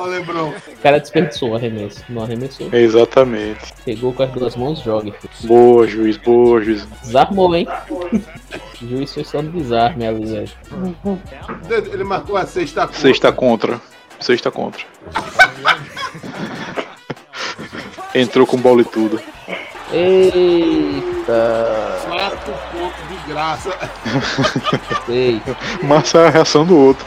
Lebron. 0.07 0.49
O 0.49 0.77
cara 0.81 0.99
desperdiçou 0.99 1.49
o 1.51 1.55
arremesso. 1.55 2.03
Não 2.09 2.23
arremessou. 2.23 2.69
Exatamente. 2.73 3.73
Pegou 3.85 4.13
com 4.13 4.23
as 4.23 4.31
duas 4.31 4.55
mãos, 4.55 4.79
joga. 4.79 5.11
filho. 5.11 5.33
Boa, 5.43 5.87
juiz, 5.87 6.17
boa, 6.17 6.61
juiz. 6.61 6.85
Desarmou, 7.03 7.55
hein? 7.55 7.67
O 7.89 8.09
juiz 8.87 9.13
foi 9.13 9.23
só 9.23 9.41
no 9.41 9.51
desarme 9.51 10.05
ali, 10.07 10.25
velho. 10.25 10.51
Ele 11.91 12.03
marcou 12.03 12.37
a 12.37 12.45
sexta 12.45 12.81
contra. 12.87 12.99
Sexta 12.99 13.31
contra. 13.31 13.81
Sexta 14.19 14.51
contra. 14.51 14.83
Entrou 18.13 18.45
com 18.45 18.57
bola 18.57 18.81
e 18.81 18.85
tudo. 18.85 19.19
Eita! 19.91 21.99
Quatro 22.07 22.53
pontos 22.71 23.07
de 23.09 23.15
desgraça. 23.17 23.77
Sei. 25.05 25.41
Massa 25.83 26.19
é 26.19 26.27
a 26.27 26.29
reação 26.29 26.65
do 26.65 26.77
outro. 26.77 27.05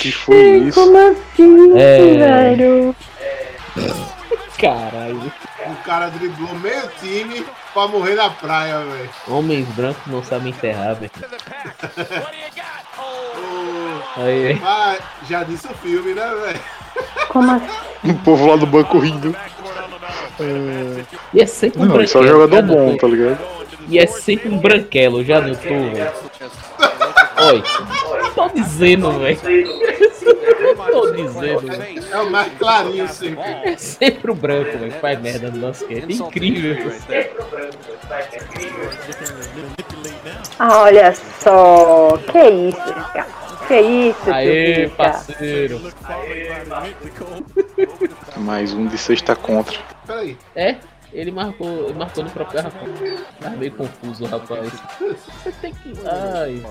que 0.00 0.12
foi 0.12 0.58
isso? 0.58 0.80
Como 0.80 0.96
assim, 0.98 1.72
É. 1.78 1.98
velho? 2.18 2.94
Caralho. 4.60 5.32
O 5.66 5.74
cara 5.84 6.08
driblou 6.10 6.54
meio 6.56 6.88
time 7.00 7.44
pra 7.72 7.88
morrer 7.88 8.14
na 8.14 8.28
praia, 8.30 8.78
velho. 8.80 9.10
Homens 9.28 9.66
brancos 9.68 10.02
não 10.06 10.22
sabem 10.22 10.50
enterrar, 10.50 10.94
velho. 10.96 11.10
Aí. 14.16 14.60
Ah, 14.64 14.96
já 15.28 15.42
disse 15.42 15.66
o 15.66 15.74
filme, 15.74 16.14
né, 16.14 16.28
velho? 16.44 16.60
Como 17.28 17.50
assim? 17.52 18.10
O 18.10 18.14
povo 18.24 18.46
lá 18.48 18.56
do 18.56 18.66
banco 18.66 18.98
rindo. 18.98 19.34
E 21.32 21.40
é 21.40 21.46
sempre 21.46 21.80
um 21.82 21.84
Não, 21.86 22.00
isso 22.00 22.18
é 22.18 22.20
um 22.20 22.24
branquelo. 22.24 22.40
jogador 22.48 22.62
bom, 22.74 22.84
notou? 22.92 22.98
tá 22.98 23.06
ligado? 23.16 23.38
E 23.88 23.98
é 23.98 24.06
sempre 24.06 24.48
um 24.48 24.58
branquelo, 24.58 25.24
já 25.24 25.40
notou, 25.40 25.90
velho? 25.90 26.12
Oi. 27.48 27.62
Tô 28.34 28.48
dizendo, 28.48 29.12
velho. 29.18 29.38
Tô 30.90 31.10
dizendo, 31.12 31.60
velho. 31.60 32.04
É 32.12 32.18
o 32.20 32.30
mais 32.30 32.52
clarinho 32.58 33.08
sempre. 33.08 33.42
É 33.64 33.76
sempre 33.76 34.30
o 34.30 34.34
branco, 34.34 34.78
velho. 34.78 34.92
Faz 35.00 35.20
merda 35.20 35.50
no 35.50 35.58
basquete. 35.58 36.12
Incrível. 36.12 36.92
Ah, 40.58 40.82
olha 40.82 41.14
só. 41.40 42.18
Que 42.30 42.48
isso, 42.68 42.94
cara? 43.12 43.41
Que 43.72 43.80
isso, 43.80 44.30
Aê, 44.30 44.74
Tubica? 44.84 44.96
parceiro. 44.96 45.80
Mais 48.36 48.74
um 48.74 48.86
de 48.86 48.98
sexta 48.98 49.34
contra. 49.34 49.78
Peraí. 50.06 50.36
É? 50.54 50.76
Ele 51.10 51.30
marcou, 51.30 51.86
ele 51.88 51.94
marcou 51.94 52.22
no 52.22 52.28
próprio 52.28 52.62
garrafão. 52.62 52.86
Tá 53.40 53.48
meio 53.48 53.72
confuso, 53.72 54.26
rapaz. 54.26 54.70
Você 55.42 55.52
tem 55.62 55.72
que. 55.72 55.94
Ai. 56.06 56.62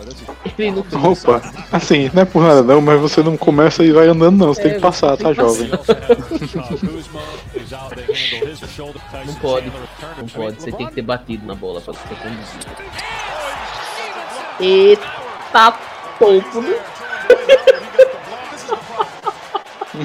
Ele 0.60 0.72
não 0.72 0.84
fez 0.84 1.04
Opa, 1.04 1.41
assim, 1.72 2.12
não 2.14 2.22
é 2.22 2.26
por 2.26 2.43
nada 2.43 2.62
não, 2.62 2.80
mas 2.80 3.02
você 3.02 3.24
não 3.24 3.36
começa 3.36 3.84
e 3.84 3.91
vai 3.91 4.08
andando 4.08 4.38
não, 4.38 4.54
você 4.54 4.62
tem 4.62 4.72
É, 4.74 4.76
que 4.76 4.82
passar, 4.82 5.18
você 5.18 5.24
tá 5.24 5.34
tem 5.34 5.34
que 5.34 5.41
jovem? 5.41 5.72
Não 9.26 9.34
pode. 9.41 9.72
Não 10.18 10.28
pode. 10.28 10.62
Você 10.62 10.72
tem 10.72 10.86
que 10.86 10.93
ter 10.93 11.02
batido 11.02 11.47
na 11.47 11.56
bola 11.56 11.82
pra 11.82 11.95
ser 11.95 12.10
conduzido. 12.10 12.68
Eita 14.60 15.08
topo. 16.22 16.63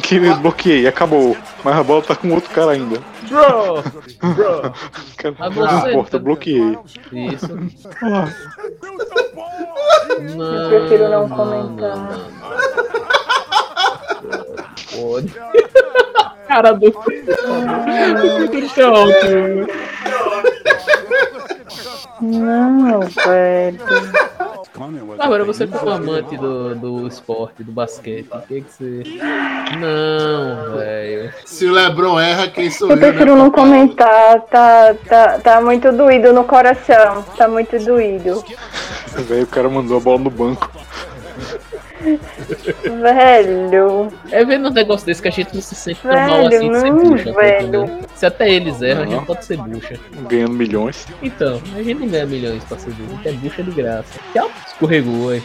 Que 0.03 0.19
bloqueei, 0.19 0.87
acabou. 0.87 1.37
Mas 1.63 1.77
a 1.77 1.83
bola 1.83 2.03
tá 2.03 2.17
com 2.17 2.31
outro 2.33 2.51
cara 2.51 2.73
ainda. 2.73 3.01
Bro! 3.29 3.83
Bro! 4.35 4.73
Cara, 5.17 5.35
Mas 5.39 5.55
não 5.55 5.91
importa, 5.91 6.19
bloqueei. 6.19 6.79
Isso. 7.13 7.59
Ah, 8.03 8.29
Não, 10.37 10.55
Eu 10.55 10.69
prefiro 10.69 11.09
não 11.09 11.29
comentar. 11.29 12.19
Pode. 14.93 15.35
Cara 16.49 16.73
do. 16.73 16.93
Muito 18.51 18.83
alto. 18.83 19.67
Não, 22.21 23.01
velho. 23.01 23.79
Agora 25.19 25.45
você 25.45 25.67
como 25.67 25.91
amante 25.91 26.37
do, 26.37 26.75
do 26.75 27.09
esporte, 27.09 27.63
do 27.65 27.73
basquete, 27.73 28.29
o 28.33 28.41
que 28.43 28.61
que 28.61 28.73
você. 28.73 29.03
Não, 29.81 30.77
velho. 30.77 31.33
Se 31.45 31.67
o 31.67 31.73
Lebron 31.73 32.19
erra, 32.21 32.49
quem 32.49 32.71
sou 32.71 32.89
Eu 32.91 32.97
eu, 32.97 33.01
né? 33.01 33.09
prefiro 33.09 33.37
não 33.37 33.51
papai? 33.51 33.65
comentar. 33.65 34.41
Tá, 34.43 34.95
tá, 35.09 35.39
tá 35.39 35.61
muito 35.61 35.91
doído 35.93 36.33
no 36.33 36.45
coração. 36.45 37.25
Tá 37.37 37.49
muito 37.49 37.79
doído. 37.79 38.45
velho, 39.17 39.45
o 39.45 39.47
cara 39.47 39.69
mandou 39.69 39.97
a 39.97 40.01
bola 40.01 40.19
no 40.19 40.31
banco. 40.31 40.71
Velho. 42.85 44.13
É 44.31 44.45
vendo 44.45 44.69
um 44.69 44.73
negócio 44.73 45.07
desse 45.07 45.21
que 45.23 45.29
a 45.29 45.31
gente 45.31 45.55
não 45.55 45.61
se 45.63 45.75
sente 45.75 46.01
tão 46.01 46.11
Velho, 46.11 46.29
mal 46.31 46.47
assim 46.47 46.71
de 46.71 46.81
ser 46.81 46.93
bucha. 46.93 47.33
velho. 47.33 47.85
entendendo? 47.85 48.09
Se 48.15 48.27
até 48.27 48.51
eles 48.51 48.81
erram, 48.83 49.03
a 49.03 49.07
gente 49.07 49.27
pode 49.27 49.45
ser 49.45 49.57
bucha. 49.59 49.99
Ganhando 50.29 50.53
milhões. 50.53 51.07
Então, 51.23 51.61
a 51.75 51.83
gente 51.83 52.01
não 52.01 52.09
ganha 52.09 52.27
milhões 52.27 52.65
pra 52.65 52.79
ser 52.79 52.91
bucha, 52.93 53.29
a 53.29 53.33
gente 53.33 53.47
é 53.47 53.49
bucha 53.49 53.63
de 53.63 53.71
graça. 53.71 54.19
Tchau, 54.33 54.51
escorregou, 54.67 55.31
aí. 55.31 55.43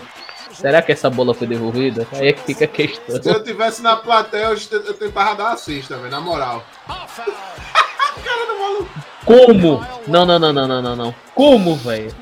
Será 0.54 0.82
que 0.82 0.92
essa 0.92 1.10
bola 1.10 1.34
foi 1.34 1.48
devolvida? 1.48 2.06
Aí 2.14 2.28
é 2.28 2.34
que 2.34 2.42
fica 2.44 2.66
a 2.66 2.68
questão. 2.68 3.22
Se 3.22 3.28
eu 3.30 3.44
tivesse 3.44 3.82
na 3.82 3.96
plateia, 3.96 4.46
eu, 4.46 4.56
te- 4.56 4.74
eu 4.74 4.94
tentava 4.94 5.34
dar 5.36 5.44
uma 5.46 5.58
cesta, 5.58 5.98
velho, 5.98 6.12
na 6.12 6.22
moral. 6.22 6.64
cara 8.24 8.46
do 8.46 8.60
maluco. 8.60 8.90
Como? 9.26 9.86
Não, 10.08 10.26
não, 10.26 10.40
não, 10.40 10.52
não, 10.54 10.68
não, 10.68 10.82
não, 10.82 10.96
não. 10.96 11.16
Como, 11.36 11.76
velho? 11.76 12.14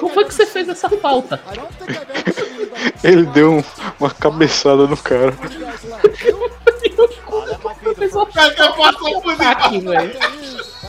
Como 0.00 0.12
foi 0.12 0.24
que 0.24 0.34
você 0.34 0.44
fez 0.46 0.68
essa 0.68 0.88
falta? 0.90 1.40
Ele 3.04 3.24
deu 3.26 3.52
um- 3.58 3.64
uma 4.00 4.10
cabeçada 4.10 4.86
no 4.86 4.96
cara. 4.96 5.34
Pessoal, 7.96 8.26
cara 8.26 8.50
que 8.50 8.76
passou 8.76 9.20
por 9.22 9.40
aqui, 9.42 9.78
velho. 9.80 10.12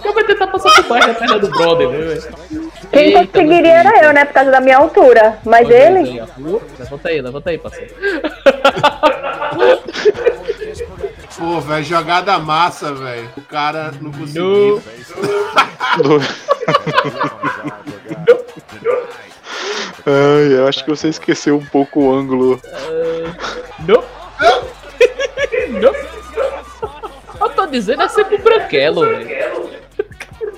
Eu 0.04 0.14
vou 0.14 0.24
tentar 0.24 0.48
passar 0.48 0.72
por 0.76 0.84
baixo 0.90 1.08
da 1.08 1.14
perna 1.14 1.40
do 1.40 1.50
brother, 1.50 1.90
né, 1.90 1.98
velho? 1.98 2.72
Quem 2.92 3.06
Eita, 3.06 3.28
conseguiria 3.28 3.72
era 3.72 4.06
eu, 4.06 4.14
né? 4.14 4.26
Por 4.26 4.34
causa 4.34 4.52
da 4.52 4.60
minha 4.60 4.78
altura. 4.78 5.40
Mas 5.46 5.66
Olha 5.66 5.76
ele. 5.76 6.00
aí. 6.00 6.22
Levanta 6.80 7.10
aí, 7.10 7.22
levanta 7.22 7.50
aí, 7.50 7.58
parceiro. 7.58 7.94
Pô, 11.38 11.60
velho, 11.60 11.84
jogada 11.84 12.38
massa, 12.38 12.94
velho. 12.94 13.30
O 13.36 13.42
cara 13.42 13.92
não 14.00 14.12
conseguiu. 14.12 14.82
Ai, 20.06 20.54
eu 20.54 20.68
acho 20.68 20.84
que 20.84 20.90
você 20.90 21.08
esqueceu 21.08 21.58
um 21.58 21.66
pouco 21.66 22.02
o 22.02 22.14
ângulo. 22.14 22.62
Não. 23.88 24.04
Não. 25.82 25.94
Eu 27.40 27.50
tô 27.56 27.66
dizendo 27.66 28.04
é 28.04 28.08
sempre 28.10 28.38
branquelo, 28.38 29.02
velho. 29.02 29.73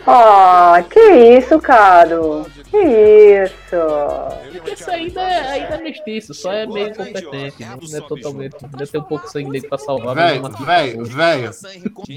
Ah, 0.07 0.83
que 0.89 0.99
isso, 0.99 1.59
Caro? 1.59 2.45
Que 2.69 2.77
isso? 2.77 4.71
Isso 4.71 4.91
ainda 4.91 5.21
é, 5.21 5.47
ainda 5.49 5.75
é 5.75 5.81
mestiço, 5.81 6.33
só 6.33 6.51
é 6.51 6.65
meio 6.67 6.93
competente. 6.95 7.61
né? 7.61 7.77
Não 7.89 7.97
é 7.97 8.01
totalmente. 8.01 8.55
Ainda 8.63 8.85
tem 8.87 9.01
um 9.01 9.03
pouco 9.03 9.25
de 9.25 9.31
sangue 9.31 9.51
dele 9.51 9.67
pra 9.67 9.77
salvar. 9.77 10.15
Velho, 10.15 10.43
velho, 10.49 11.05
velho. 11.05 11.51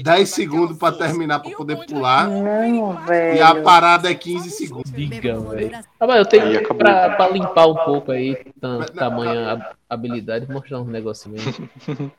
10 0.03 0.29
segundos 0.29 0.77
pra 0.77 0.91
terminar 0.91 1.39
pra 1.39 1.51
poder 1.51 1.77
pular. 1.87 2.27
Não, 2.27 2.93
E 3.03 3.07
velho. 3.07 3.45
a 3.45 3.55
parada 3.61 4.09
é 4.09 4.13
15 4.13 4.49
segundos. 4.51 4.91
Diga, 4.91 5.39
velho. 5.39 5.71
Ah, 5.99 6.07
mas 6.07 6.17
eu 6.17 6.25
tenho 6.25 6.75
pra, 6.75 7.09
pra 7.11 7.29
limpar 7.29 7.67
um 7.67 7.75
pouco 7.75 8.11
aí, 8.11 8.37
tam, 8.59 8.81
tamanha 8.95 9.51
hab- 9.53 9.78
habilidade, 9.89 10.49
mostrar 10.51 10.79
um 10.79 10.85
negocinho 10.85 11.35
aí. 11.37 11.69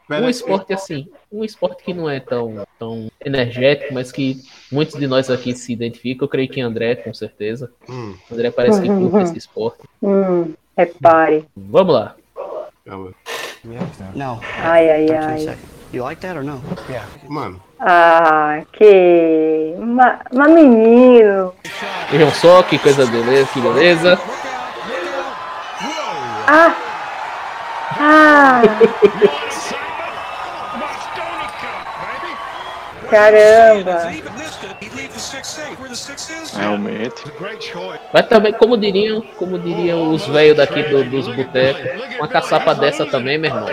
Pera 0.09 0.23
Um 0.23 0.25
aí. 0.25 0.31
esporte 0.31 0.73
assim, 0.73 1.09
um 1.31 1.45
esporte 1.45 1.85
que 1.85 1.95
não 1.95 2.11
é 2.11 2.19
tão, 2.19 2.67
tão 2.79 3.09
energético, 3.25 3.95
mas 3.95 4.11
que 4.11 4.43
muitos 4.73 4.99
de 4.99 5.07
nós 5.07 5.31
aqui 5.31 5.55
se 5.55 5.73
identificam. 5.73 6.25
Eu 6.27 6.29
creio 6.29 6.49
que 6.49 6.61
André, 6.61 6.97
com 6.97 7.15
certeza. 7.15 7.71
Hum. 7.89 8.15
André 8.31 8.51
parece 8.51 8.81
que 8.83 8.89
curte 8.89 9.23
esse 9.23 9.39
esporte. 9.39 9.79
Hum, 10.03 10.53
repare. 10.77 11.47
Vamos 11.57 11.95
lá. 11.95 12.17
No. 14.15 14.41
Ai, 14.63 14.91
ai, 14.91 15.11
ai. 15.11 15.59
You 15.93 16.05
like 16.05 16.21
that 16.23 16.37
or 16.37 16.45
no? 16.45 16.61
Yeah. 16.89 17.07
Mano. 17.29 17.61
Ah, 17.81 18.63
que. 18.73 19.75
Ma- 19.79 20.21
Mas 20.33 20.53
menino. 20.53 21.53
Vejam 22.11 22.31
só 22.31 22.63
que 22.63 22.79
coisa 22.79 23.05
beleza, 23.07 23.49
que 23.53 23.61
beleza. 23.61 24.19
Ah! 26.47 26.75
Ah! 27.99 28.63
Caramba! 33.11 34.13
Realmente. 36.57 37.23
Mas 38.13 38.27
também, 38.29 38.53
como 38.53 38.77
diriam, 38.77 39.21
como 39.37 39.59
diriam 39.59 40.11
os 40.13 40.27
velhos 40.27 40.57
daqui 40.57 40.83
do- 40.85 41.05
dos 41.05 41.27
botecos, 41.29 42.17
uma 42.19 42.29
caçapa 42.29 42.75
dessa 42.75 43.05
também, 43.07 43.39
meu 43.39 43.51
irmão. 43.51 43.69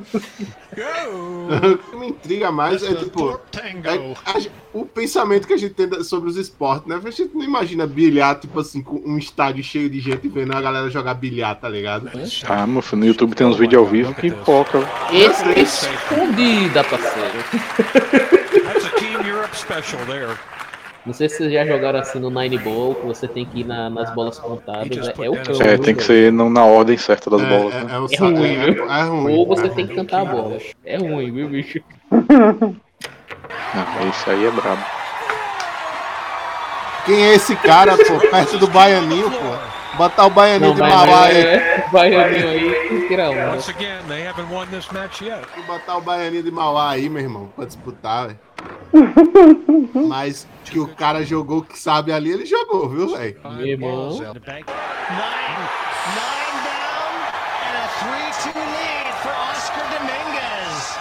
O 1.10 1.78
que 1.78 1.96
me 1.96 2.08
intriga 2.08 2.52
mais 2.52 2.82
é 2.82 2.94
tipo. 2.94 3.30
é 3.32 4.50
o 4.72 4.84
pensamento 4.84 5.46
que 5.46 5.54
a 5.54 5.56
gente 5.56 5.74
tem 5.74 6.04
sobre 6.04 6.28
os 6.28 6.36
esportes, 6.36 6.86
né? 6.86 7.00
A 7.02 7.10
gente 7.10 7.34
não 7.34 7.42
imagina 7.42 7.86
bilhar, 7.86 8.38
tipo 8.38 8.60
assim, 8.60 8.82
com 8.82 8.96
um 9.04 9.18
estádio 9.18 9.64
cheio 9.64 9.90
de 9.90 9.98
gente 9.98 10.28
vendo 10.28 10.54
a 10.54 10.60
galera 10.60 10.88
jogar 10.90 11.14
bilhar, 11.14 11.58
tá 11.58 11.68
ligado? 11.68 12.10
Ah, 12.46 12.66
meu 12.66 12.82
filho, 12.82 13.00
no 13.00 13.06
YouTube 13.06 13.34
tem 13.34 13.46
uns 13.46 13.56
vídeos 13.56 13.82
ao 13.82 13.88
vivo 13.88 14.14
que 14.14 14.30
poca. 14.30 14.78
Esse 15.12 15.60
escondida, 15.60 16.84
parceiro. 16.84 17.38
That's 18.64 18.84
a 18.84 18.90
Team 18.90 19.26
Europe 19.26 19.56
special 19.56 20.04
there. 20.06 20.36
Não 21.06 21.14
sei 21.14 21.28
se 21.28 21.36
vocês 21.38 21.52
já 21.52 21.64
jogaram 21.64 21.98
assim 22.00 22.18
no 22.18 22.28
Nine 22.28 22.58
Ball, 22.58 22.94
que 22.94 23.06
você 23.06 23.26
tem 23.26 23.46
que 23.46 23.60
ir 23.60 23.64
na- 23.64 23.88
nas 23.88 24.14
bolas 24.14 24.38
contadas. 24.38 25.08
É, 25.08 25.24
é 25.24 25.30
o 25.30 25.34
cão, 25.42 25.56
É, 25.66 25.78
tem 25.78 25.94
que 25.94 26.02
ser 26.02 26.30
não 26.30 26.50
na 26.50 26.64
ordem 26.64 26.98
certa 26.98 27.30
das 27.30 27.40
bolas. 27.40 27.72
né? 27.72 27.86
É, 27.94 27.98
o 27.98 28.04
É 28.04 28.08
sa- 28.08 28.24
ruim, 28.26 28.54
é- 28.56 28.70
viu? 28.72 28.90
é 28.92 29.02
ruim, 29.04 29.34
Ou 29.36 29.46
você 29.46 29.66
é 29.66 29.68
tem 29.70 29.86
que 29.86 29.94
cantar 29.94 30.20
a 30.20 30.24
bola. 30.26 30.58
É 30.84 30.96
ruim, 30.98 31.32
viu, 31.32 31.48
bicho? 31.48 31.80
Ah, 32.12 34.04
isso 34.10 34.30
aí 34.30 34.44
é 34.46 34.50
brabo. 34.50 34.82
Quem 37.06 37.22
é 37.22 37.34
esse 37.34 37.56
cara, 37.56 37.96
pô? 37.96 38.18
Perto 38.30 38.58
do 38.58 38.66
Baianinho, 38.66 39.30
pô. 39.30 39.96
Botar 39.96 40.26
o 40.26 40.30
Baianinho 40.30 40.74
Não, 40.74 40.86
de 40.86 40.94
Mauá 40.94 41.24
aí. 41.24 41.36
é, 41.38 41.84
Baianinho 41.90 42.48
aí, 42.50 43.08
tira 43.08 43.30
um. 43.30 43.54
Once 43.54 43.70
again, 43.70 43.96
they 44.06 44.26
haven't 44.26 44.52
won 44.52 44.66
this 44.66 44.86
match 44.92 45.22
yet. 45.22 45.40
Botar 45.66 45.96
o 45.96 46.00
Baianinho 46.02 46.42
de 46.42 46.50
Mauá 46.50 46.90
aí, 46.90 47.08
meu 47.08 47.22
irmão, 47.22 47.48
pra 47.56 47.64
disputar, 47.64 48.26
velho. 48.28 48.38
Mas 50.08 50.46
que 50.68 50.78
o 50.78 50.88
cara 50.88 51.24
jogou 51.24 51.58
o 51.58 51.64
que 51.64 51.78
sabe 51.78 52.12
ali, 52.12 52.30
ele 52.30 52.46
jogou, 52.46 52.88
viu, 52.88 53.16
velho? 53.16 53.36
Meu 53.44 53.66
irmão. 53.66 54.18
And 57.68 57.76
a 57.76 57.88
3-2 57.98 58.54
lead 58.54 59.12
for 59.22 59.34
Oscar 59.50 59.84
Dominguez. 59.90 60.98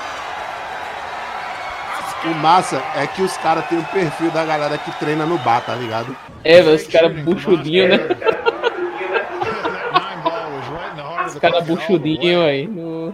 O 2.26 2.34
massa 2.42 2.84
é 2.96 3.08
que 3.08 3.22
os 3.22 3.38
caras 3.38 3.68
têm 3.68 3.80
o 3.80 3.86
perfil 3.86 4.32
da 4.32 4.44
galera 4.46 4.78
que 4.78 4.92
treina 5.00 5.26
no 5.26 5.38
bar, 5.38 5.62
tá 5.62 5.76
ligado? 5.76 6.16
É, 6.44 6.62
os 6.62 6.88
caras 6.88 7.20
buchudinhos, 7.24 7.90
né? 7.90 7.98
Os 11.28 11.36
caras 11.36 11.66
buchudinhos 11.66 12.44
aí. 12.44 12.68
No... 12.68 13.14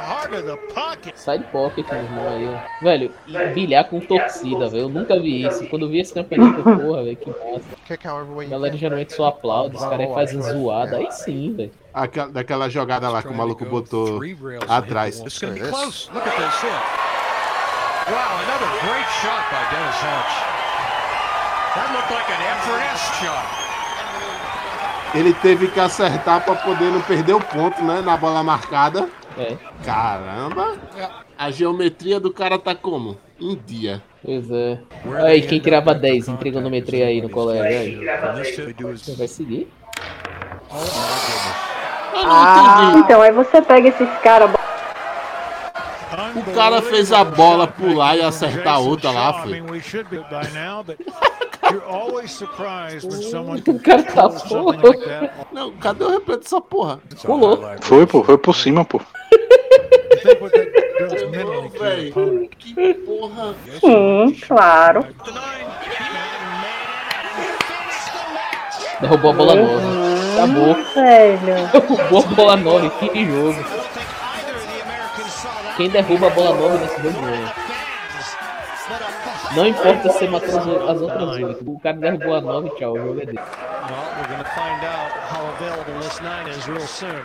heart 0.00 0.32
of 0.32 0.46
the 0.46 0.56
pocket. 0.74 1.16
Sai 1.16 1.38
de 1.38 1.44
pocket, 1.44 1.86
meu 1.90 2.02
irmão 2.02 2.28
aí, 2.28 2.48
ó. 2.48 2.84
Velho, 2.84 3.12
bilhar 3.54 3.84
com 3.88 4.00
torcida, 4.00 4.68
velho. 4.68 4.84
Eu 4.84 4.88
nunca 4.88 5.18
vi 5.18 5.46
isso. 5.46 5.66
Quando 5.68 5.86
eu 5.86 5.88
vi 5.88 6.00
esse 6.00 6.14
campeonato, 6.14 6.62
porra, 6.62 7.04
velho, 7.04 7.16
que 7.16 7.30
massa. 7.30 7.64
A 7.88 8.44
galera 8.44 8.76
geralmente 8.76 9.12
só 9.12 9.26
aplaude, 9.26 9.76
os 9.76 9.84
caras 9.84 10.12
fazem 10.12 10.42
zoada. 10.42 10.96
Aí 10.98 11.10
sim, 11.12 11.54
velho. 11.54 11.72
Aquela, 11.92 12.28
daquela 12.28 12.68
jogada 12.68 13.08
lá 13.08 13.22
que 13.22 13.28
o 13.28 13.34
maluco 13.34 13.64
botou 13.64 14.20
atrás. 14.68 15.20
Wow, 18.08 18.38
another 18.38 18.70
great 18.86 19.08
shot 19.20 19.42
by 19.50 19.66
Dennis 19.72 19.98
Hatch. 19.98 20.34
That 21.74 21.90
looked 21.92 22.10
like 22.12 22.30
an 22.30 22.40
effort-esque 22.40 23.14
shot. 23.14 23.65
Ele 25.16 25.32
teve 25.34 25.68
que 25.68 25.80
acertar 25.80 26.44
pra 26.44 26.54
poder 26.54 26.90
não 26.90 27.00
perder 27.00 27.34
o 27.34 27.40
ponto, 27.40 27.82
né? 27.82 28.02
Na 28.04 28.16
bola 28.16 28.42
marcada. 28.42 29.08
É. 29.38 29.56
Caramba! 29.84 30.74
A 31.38 31.50
geometria 31.50 32.18
do 32.20 32.32
cara 32.32 32.58
tá 32.58 32.74
como? 32.74 33.18
Em 33.40 33.54
dia. 33.54 34.02
Pois 34.24 34.50
é. 34.50 34.78
Aí, 35.24 35.42
quem 35.42 35.60
tirava 35.60 35.94
10 35.94 36.28
em 36.28 36.36
trigonometria 36.36 37.06
aí 37.06 37.20
no 37.20 37.28
colégio, 37.28 37.66
aí? 37.66 38.00
Vai 39.16 39.28
seguir? 39.28 39.70
Ah, 42.14 42.94
então 42.96 43.20
aí 43.20 43.30
você 43.30 43.60
pega 43.60 43.88
esses 43.88 44.08
caras. 44.22 44.50
O 46.36 46.54
cara 46.54 46.82
fez 46.82 47.12
a 47.12 47.24
bola 47.24 47.66
pular 47.66 48.16
e 48.16 48.22
acertar 48.22 48.74
a 48.74 48.78
outra 48.78 49.10
lá, 49.10 49.32
foi. 49.42 49.60
mean, 49.60 49.70
we 49.70 49.80
should 49.80 50.08
be 50.10 50.18
by 50.18 50.46
now, 50.52 50.84
but 50.84 50.98
you're 51.72 51.82
always 51.86 52.30
surprised 52.30 53.10
when 53.10 53.22
someone 53.22 53.62
O 53.66 53.78
cara 53.78 54.02
tá 54.02 54.28
that. 54.28 55.32
Não, 55.50 55.72
cadê 55.72 56.04
o 56.04 56.10
replay 56.10 56.38
dessa 56.38 56.60
porra? 56.60 57.00
Pulou. 57.24 57.58
Foi, 57.80 58.06
pô, 58.06 58.22
foi 58.22 58.36
por 58.36 58.54
cima, 58.54 58.84
pô. 58.84 59.00
Que 62.58 62.94
porra. 62.94 63.54
Sim, 63.80 64.36
claro. 64.46 65.06
Derrubou 69.00 69.30
a 69.30 69.34
bola 69.34 69.54
nova. 69.54 69.80
Acabou. 70.34 70.74
Velho. 70.94 71.68
Derrubou 71.72 72.18
a 72.18 72.26
bola 72.34 72.56
nova. 72.56 72.90
Que 72.90 73.24
jogo. 73.24 73.85
Quem 75.76 75.90
derruba 75.90 76.26
a 76.28 76.30
bola 76.30 76.54
nova 76.56 76.78
nesse 76.78 77.02
jogo 77.02 77.20
ganha. 77.20 77.52
Não 79.54 79.66
importa 79.66 80.08
se 80.10 80.18
você 80.18 80.28
matou 80.28 80.58
as, 80.58 80.66
as 80.96 81.02
outras 81.02 81.28
oito. 81.28 81.70
O 81.70 81.78
cara 81.80 81.96
derrubou 81.96 82.34
a 82.34 82.40
nova 82.40 82.66
e 82.66 82.70
tchau. 82.76 82.92
O 82.94 82.98
jogo 82.98 83.20
é 83.20 83.26
dele. 83.26 83.38
Well, 83.38 84.04
we're 84.16 84.28
going 84.28 84.42
to 84.42 84.50
find 84.50 84.82
out 84.84 85.10
how 85.30 85.46
available 85.54 86.00
this 86.00 86.20
nine 86.20 86.48
is 86.48 86.66
real 86.68 86.86
soon. 86.86 87.22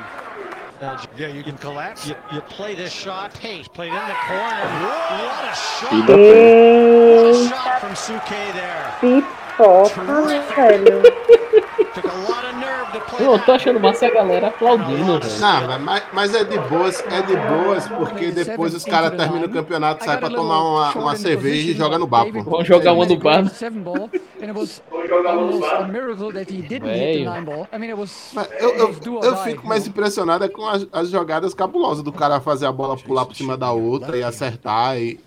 Yeah, 1.16 1.28
you 1.28 1.44
can 1.44 1.58
collapse. 1.58 2.08
You, 2.08 2.16
you 2.32 2.42
play 2.42 2.74
this 2.76 2.92
shot. 2.92 3.34
Pace 3.40 3.68
played 3.68 3.94
in 3.94 4.00
the 4.08 4.16
corner. 4.28 4.66
What 4.82 5.46
a 5.46 5.56
shot! 5.56 6.08
Dá 6.08 6.14
What 6.14 6.20
a 6.20 7.34
Eita, 7.34 7.50
shot 7.50 7.80
from 7.82 7.96
Suke 7.96 8.54
there. 8.54 8.92
pipoca, 9.00 10.02
velho. 10.56 11.02
Eu 13.20 13.40
tô 13.40 13.52
achando 13.52 13.80
massa 13.80 14.08
a 14.08 14.12
galera 14.12 14.48
aplaudindo, 14.48 15.20
velho. 15.20 15.40
Não, 15.40 15.80
mas, 15.80 16.04
mas 16.14 16.34
é 16.36 16.44
de 16.44 16.58
boas, 16.58 17.04
é 17.12 17.22
de 17.22 17.36
boas, 17.36 17.88
porque 17.88 18.32
depois 18.32 18.74
os 18.74 18.84
caras 18.86 19.12
terminam 19.16 19.46
o 19.46 19.50
campeonato, 19.50 20.04
sai 20.04 20.18
pra 20.18 20.30
tomar 20.30 20.64
uma, 20.64 20.92
uma 20.94 21.16
cerveja 21.16 21.72
e 21.72 21.74
joga 21.74 21.98
no 21.98 22.08
bar, 22.08 22.26
pô. 22.32 22.42
Vamos 22.44 22.68
jogar 22.68 22.94
uma 22.94 23.06
no 23.06 23.18
bar. 23.18 23.44
Eu, 28.60 28.76
eu, 28.76 29.22
eu 29.24 29.38
fico 29.38 29.68
mais 29.68 29.88
impressionado 29.88 30.44
é 30.44 30.50
com 30.50 30.68
as, 30.68 30.88
as 30.92 31.10
jogadas 31.10 31.54
cabulosas 31.54 32.04
do 32.04 32.12
cara 32.12 32.40
fazer 32.40 32.66
a 32.66 32.72
bola 32.72 32.98
pular 32.98 33.26
por 33.26 33.36
cima 33.36 33.58
da 33.58 33.72
outra 33.72 34.18
e 34.18 34.24
acertar 34.24 34.98
e. 34.98 35.20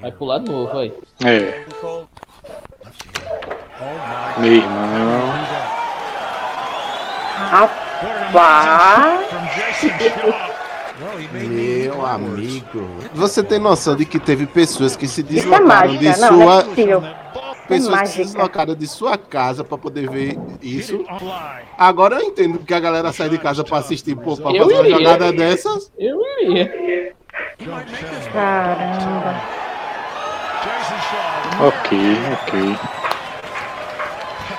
Vai 0.00 0.12
pular 0.12 0.38
de 0.38 0.50
novo, 0.50 0.72
vai. 0.72 0.92
É. 1.24 1.64
Meu 4.38 4.52
irmão. 4.52 5.81
Rapaz. 7.36 9.26
Meu 11.32 12.04
amigo. 12.06 12.88
Você 13.14 13.42
tem 13.42 13.58
noção 13.58 13.96
de 13.96 14.04
que 14.04 14.18
teve 14.18 14.46
pessoas 14.46 14.96
que 14.96 15.08
se 15.08 15.20
é 15.20 15.24
deslocaram 15.24 15.96
de 15.96 16.04
mágica. 16.06 16.30
Não, 16.30 16.38
não 16.38 16.42
é 16.42 16.46
sua. 16.46 16.64
possível. 16.64 17.02
pessoas 17.68 18.00
que 18.02 18.08
se 18.08 18.18
deslocaram 18.18 18.74
de 18.74 18.86
sua 18.86 19.18
casa 19.18 19.64
pra 19.64 19.78
poder 19.78 20.08
ver 20.10 20.38
isso. 20.60 21.04
Agora 21.76 22.16
eu 22.16 22.22
entendo 22.22 22.58
que 22.60 22.74
a 22.74 22.80
galera 22.80 23.12
sai 23.12 23.28
de 23.28 23.38
casa 23.38 23.64
pra 23.64 23.78
assistir, 23.78 24.14
pô, 24.14 24.36
fazer 24.36 24.62
uma 24.62 24.88
jogada 24.88 25.32
dessas. 25.32 25.90
Eu 25.98 26.20
iria. 26.40 27.14
Caramba. 28.32 29.42
Ok, 31.60 31.98
ok. 32.32 32.78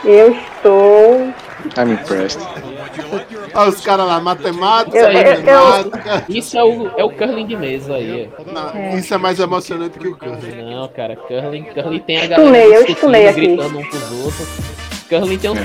Eu 0.05 0.31
estou. 0.33 1.32
I'm 1.77 1.91
impressed. 1.93 2.39
Olha 3.55 3.69
os 3.69 3.81
caras 3.81 4.05
lá, 4.05 4.19
matemática, 4.19 4.97
Eu- 4.97 5.11
eu- 5.11 5.43
matemática. 5.43 6.25
Isso 6.29 6.57
é 6.57 6.63
o, 6.63 6.87
é 6.97 7.03
o 7.03 7.09
curling 7.11 7.45
de 7.47 7.55
mesa 7.55 7.95
aí. 7.95 8.29
ó. 8.37 8.43
Não, 8.51 8.97
Isso 8.97 9.13
é 9.13 9.17
mais 9.17 9.39
emocionante 9.39 9.97
que 9.99 10.07
o 10.07 10.17
curling. 10.17 10.71
Não, 10.71 10.87
cara, 10.89 11.15
curling, 11.15 11.63
curling 11.63 11.99
tem 11.99 12.21
a 12.21 12.27
galera 12.27 12.57
eu 12.57 12.69
discutindo, 12.85 12.95
estunei 12.95 13.27
aqui. 13.27 13.41
gritando 13.47 13.79
um 13.79 13.85
pros 13.89 14.11
outros. 14.23 14.47
Curling 15.09 15.37
tem 15.37 15.51
uns 15.51 15.59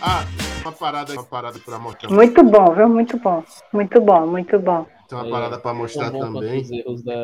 Ah, 0.00 0.24
uma 0.66 0.72
parada, 0.72 1.12
uma 1.12 1.24
parada 1.24 1.58
pra 1.58 1.78
mostrar. 1.78 2.10
Muito 2.10 2.42
bom, 2.44 2.74
viu? 2.74 2.88
Muito 2.88 3.16
bom. 3.18 3.42
Muito 3.72 4.00
bom, 4.00 4.26
muito 4.26 4.58
bom. 4.58 4.86
Tem 5.08 5.16
uma 5.18 5.30
parada 5.30 5.58
pra 5.58 5.72
mostrar 5.72 6.10
também. 6.10 6.60
os 6.60 6.70
erros 6.70 7.02
da, 7.04 7.14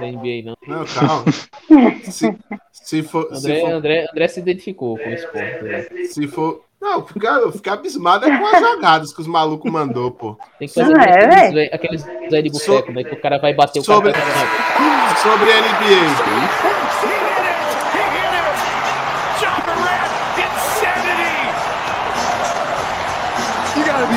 da 0.00 0.06
NBA, 0.06 0.42
não. 0.44 0.56
Não, 0.66 0.84
calma. 0.86 1.24
Se, 2.04 2.34
se 2.72 3.02
for. 3.02 3.28
Se 3.34 3.46
André, 3.50 3.60
for, 3.60 3.70
André, 3.72 4.06
André 4.10 4.28
se 4.28 4.40
identificou 4.40 4.96
com 4.96 5.08
o 5.10 5.12
esporte. 5.12 5.62
né? 5.64 5.82
se 6.08 6.26
for 6.28 6.62
não, 6.80 7.04
ficar 7.06 7.40
abismado 7.72 8.26
é 8.26 8.38
com 8.38 8.46
as 8.46 8.60
jogadas 8.60 9.12
que 9.12 9.20
os 9.20 9.26
malucos 9.26 9.70
mandou, 9.70 10.10
pô. 10.10 10.38
Tem 10.58 10.68
que 10.68 10.74
fazer 10.74 10.94
Ah, 10.98 11.04
é, 11.04 11.74
aqueles, 11.74 12.04
aqueles 12.04 12.30
Zé 12.30 12.42
de 12.42 12.50
boteco, 12.50 12.92
né? 12.92 13.02
Que 13.04 13.14
o 13.14 13.20
cara 13.20 13.38
vai 13.38 13.52
bater 13.54 13.80
o 13.80 13.82
Sobre, 13.84 14.12
cara. 14.12 14.24
vai- 14.24 15.16
sobre 15.16 15.50
NBA. 15.52 17.25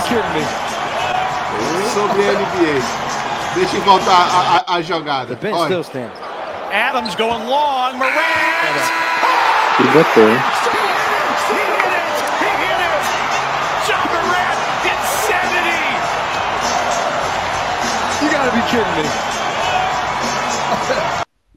Kidding 0.09 0.33
me. 0.33 0.43
Sobre 1.93 2.23
NBA. 2.23 2.81
Deixa 3.55 3.77
eu 3.77 3.81
voltar 3.81 4.11
a, 4.11 4.73
a, 4.73 4.75
a 4.75 4.81
jogada. 4.81 5.37
Olha, 5.53 5.83
Adams 6.71 7.15
going 7.15 7.45
long. 7.47 7.93
Morant. 7.93 8.19
E 9.79 9.83
botou, 9.93 10.29
hein? 10.29 10.39
You 18.21 18.29
gotta 18.31 18.51
be 18.51 18.61
kidding 18.67 18.95
me. 18.97 19.28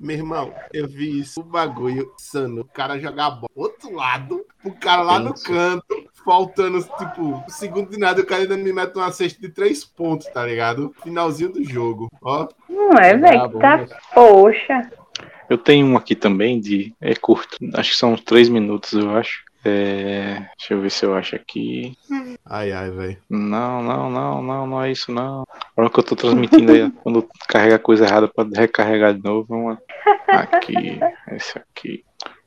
Meu 0.02 0.16
irmão, 0.16 0.52
eu 0.72 0.88
vi 0.88 1.20
isso, 1.20 1.40
o 1.40 1.44
bagulho 1.44 2.12
insano. 2.18 2.62
O 2.62 2.64
cara 2.64 2.98
jogar 2.98 3.26
a 3.26 3.30
bola 3.30 3.50
outro 3.54 3.94
lado, 3.94 4.44
o 4.64 4.72
cara 4.72 5.02
lá 5.02 5.18
no 5.18 5.32
canto, 5.32 6.04
faltando, 6.24 6.82
tipo, 6.82 7.42
segundo 7.48 7.90
de 7.90 7.98
nada, 7.98 8.20
o 8.20 8.26
cara 8.26 8.42
ainda 8.42 8.56
me 8.56 8.72
mete 8.72 8.96
uma 8.96 9.12
cesta 9.12 9.40
de 9.40 9.48
três 9.48 9.84
pontos, 9.84 10.26
tá 10.28 10.44
ligado? 10.44 10.92
Finalzinho 11.02 11.52
do 11.52 11.64
jogo. 11.64 12.08
Ó. 12.20 12.48
Não 12.68 12.92
é, 12.98 13.16
velho? 13.16 13.48
Brabo, 13.48 13.60
Tá. 13.60 13.98
Poxa. 14.12 14.90
Eu 15.48 15.58
tenho 15.58 15.86
um 15.86 15.96
aqui 15.96 16.14
também 16.16 16.58
de. 16.58 16.94
É 17.00 17.14
curto. 17.14 17.58
Acho 17.74 17.90
que 17.90 17.96
são 17.96 18.14
uns 18.14 18.22
três 18.22 18.48
minutos, 18.48 18.92
eu 18.92 19.10
acho. 19.16 19.44
É, 19.64 20.48
deixa 20.58 20.74
eu 20.74 20.80
ver 20.80 20.90
se 20.90 21.04
eu 21.04 21.14
acho 21.14 21.36
aqui. 21.36 21.96
Ai, 22.44 22.72
ai, 22.72 22.90
velho. 22.90 23.18
Não, 23.30 23.82
não, 23.82 24.10
não, 24.10 24.42
não, 24.42 24.66
não 24.66 24.82
é 24.82 24.90
isso 24.90 25.12
não. 25.12 25.44
Agora 25.76 25.90
que 25.90 26.00
eu 26.00 26.04
tô 26.04 26.16
transmitindo 26.16 26.72
aí, 26.72 26.90
quando 27.02 27.28
carrega 27.48 27.78
coisa 27.78 28.04
errada 28.04 28.28
pra 28.28 28.44
recarregar 28.54 29.14
de 29.14 29.22
novo, 29.22 29.46
vamos 29.48 29.74
lá. 29.74 29.78
Aqui, 30.28 30.98
esse 31.30 31.58
aqui. 31.58 32.04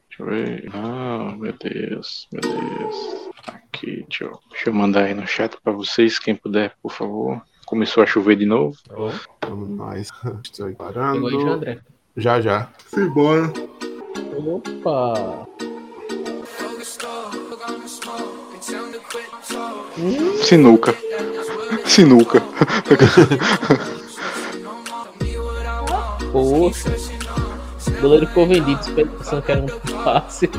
Deixa 0.09 0.23
eu 0.23 0.25
ver. 0.25 0.69
Não, 0.73 1.37
meu 1.37 1.53
Deus, 1.53 2.27
meu 2.31 2.41
Deus. 2.41 3.29
Aqui, 3.47 4.05
deixa 4.07 4.25
eu, 4.25 4.39
deixa 4.51 4.69
eu 4.69 4.73
mandar 4.73 5.05
aí 5.05 5.13
no 5.13 5.27
chat 5.27 5.57
pra 5.61 5.73
vocês, 5.73 6.19
quem 6.19 6.35
puder, 6.35 6.73
por 6.81 6.91
favor. 6.91 7.41
Começou 7.65 8.03
a 8.03 8.05
chover 8.05 8.35
de 8.35 8.45
novo. 8.45 8.77
Vamos 9.41 9.69
mais. 9.69 10.11
Estou 10.43 10.73
parando. 10.75 11.27
André. 11.49 11.79
Já, 12.15 12.39
já. 12.39 12.69
Simbora. 12.87 13.51
Opa! 14.37 15.47
Sinuca. 20.43 20.95
Sinuca. 21.85 22.41
Poxa! 26.31 26.95
O 27.87 28.01
goleiro 28.01 28.27
ficou 28.27 28.47
vendido, 28.47 28.79
pensando 28.93 29.41
que 29.41 29.51
era 29.51 29.61
um 29.61 30.03
passe. 30.03 30.49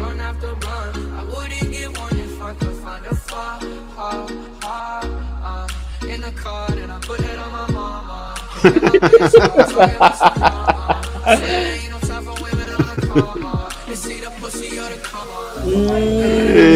Eita. 15.67 16.67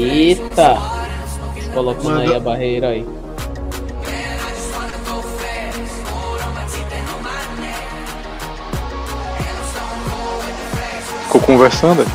Eita! 0.00 0.76
Colocando 1.74 2.20
aí 2.20 2.34
a 2.34 2.38
barreira 2.38 2.90
aí. 2.90 3.04
Ficou 11.24 11.40
conversando? 11.40 12.06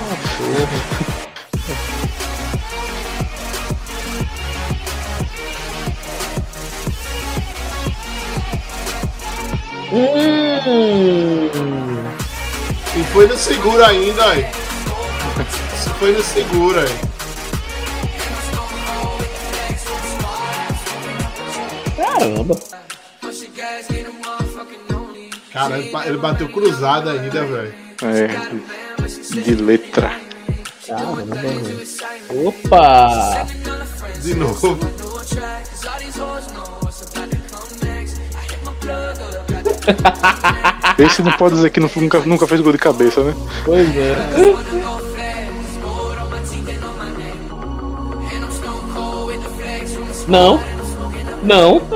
Hum. 9.92 11.50
E 12.96 13.04
foi 13.12 13.28
no 13.28 13.38
seguro 13.38 13.84
ainda, 13.84 14.26
aí. 14.30 14.48
Foi 16.00 16.14
no 16.14 16.24
seguro, 16.24 16.80
aí. 16.80 17.13
Caramba! 22.24 22.56
Cara, 25.52 25.78
ele 25.78 25.90
ba- 25.92 26.08
ele 26.08 26.18
bateu 26.18 26.48
cruzado 26.50 27.10
ainda, 27.10 27.46
velho. 27.46 27.74
É, 28.02 29.40
de 29.42 29.56
letra. 29.56 30.14
Caramba, 30.88 31.36
velho. 31.36 31.82
Opa! 32.48 33.46
De 34.22 34.34
novo. 34.36 34.80
Esse 40.98 41.22
não 41.22 41.32
pode 41.34 41.56
dizer 41.56 41.70
que 41.72 41.80
não- 41.80 41.90
nunca, 41.96 42.20
nunca 42.22 42.48
fez 42.48 42.62
gol 42.62 42.72
de 42.72 42.78
cabeça, 42.78 43.24
né? 43.24 43.34
Pois 43.66 43.90
é. 43.98 44.16
Não. 50.28 50.60
Não. 51.44 51.82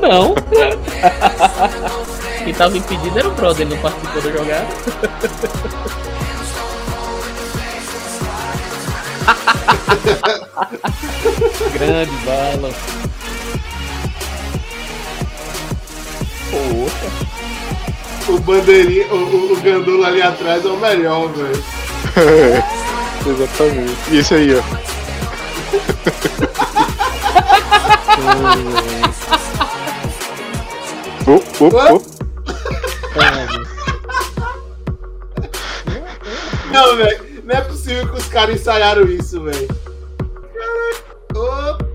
não. 0.00 0.34
Quem 2.44 2.54
tava 2.54 2.76
impedido 2.76 3.18
era 3.18 3.28
o 3.28 3.32
brother, 3.32 3.66
ele 3.66 3.74
não 3.74 3.82
participou 3.82 4.22
da 4.22 4.30
jogada. 4.30 4.66
Grande 11.74 12.12
bala. 12.24 12.70
Poxa. 16.50 17.10
O 18.28 18.38
bandeirinha, 18.38 19.06
o, 19.12 19.16
o, 19.16 19.52
o 19.52 19.56
gandula 19.60 20.06
ali 20.08 20.22
atrás 20.22 20.64
é 20.64 20.68
o 20.68 20.76
melhor, 20.76 21.28
velho. 21.32 21.62
Exatamente. 23.26 23.96
E 24.10 24.18
esse 24.18 24.34
aí, 24.34 24.54
ó. 24.54 24.62
Oh, 31.26 31.40
oh, 31.60 31.70
oh. 31.94 32.00
Não, 36.72 36.96
velho. 36.96 37.42
Não 37.44 37.54
é 37.54 37.60
possível 37.60 38.08
que 38.10 38.18
os 38.18 38.28
caras 38.28 38.54
ensaiaram 38.60 39.04
isso, 39.04 39.42
velho. 39.42 39.68
Caraca. 41.32 41.90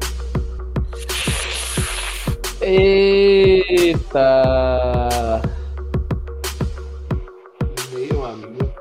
Eita! 2.62 4.22
Meu 7.92 8.26
amigo. 8.26 8.74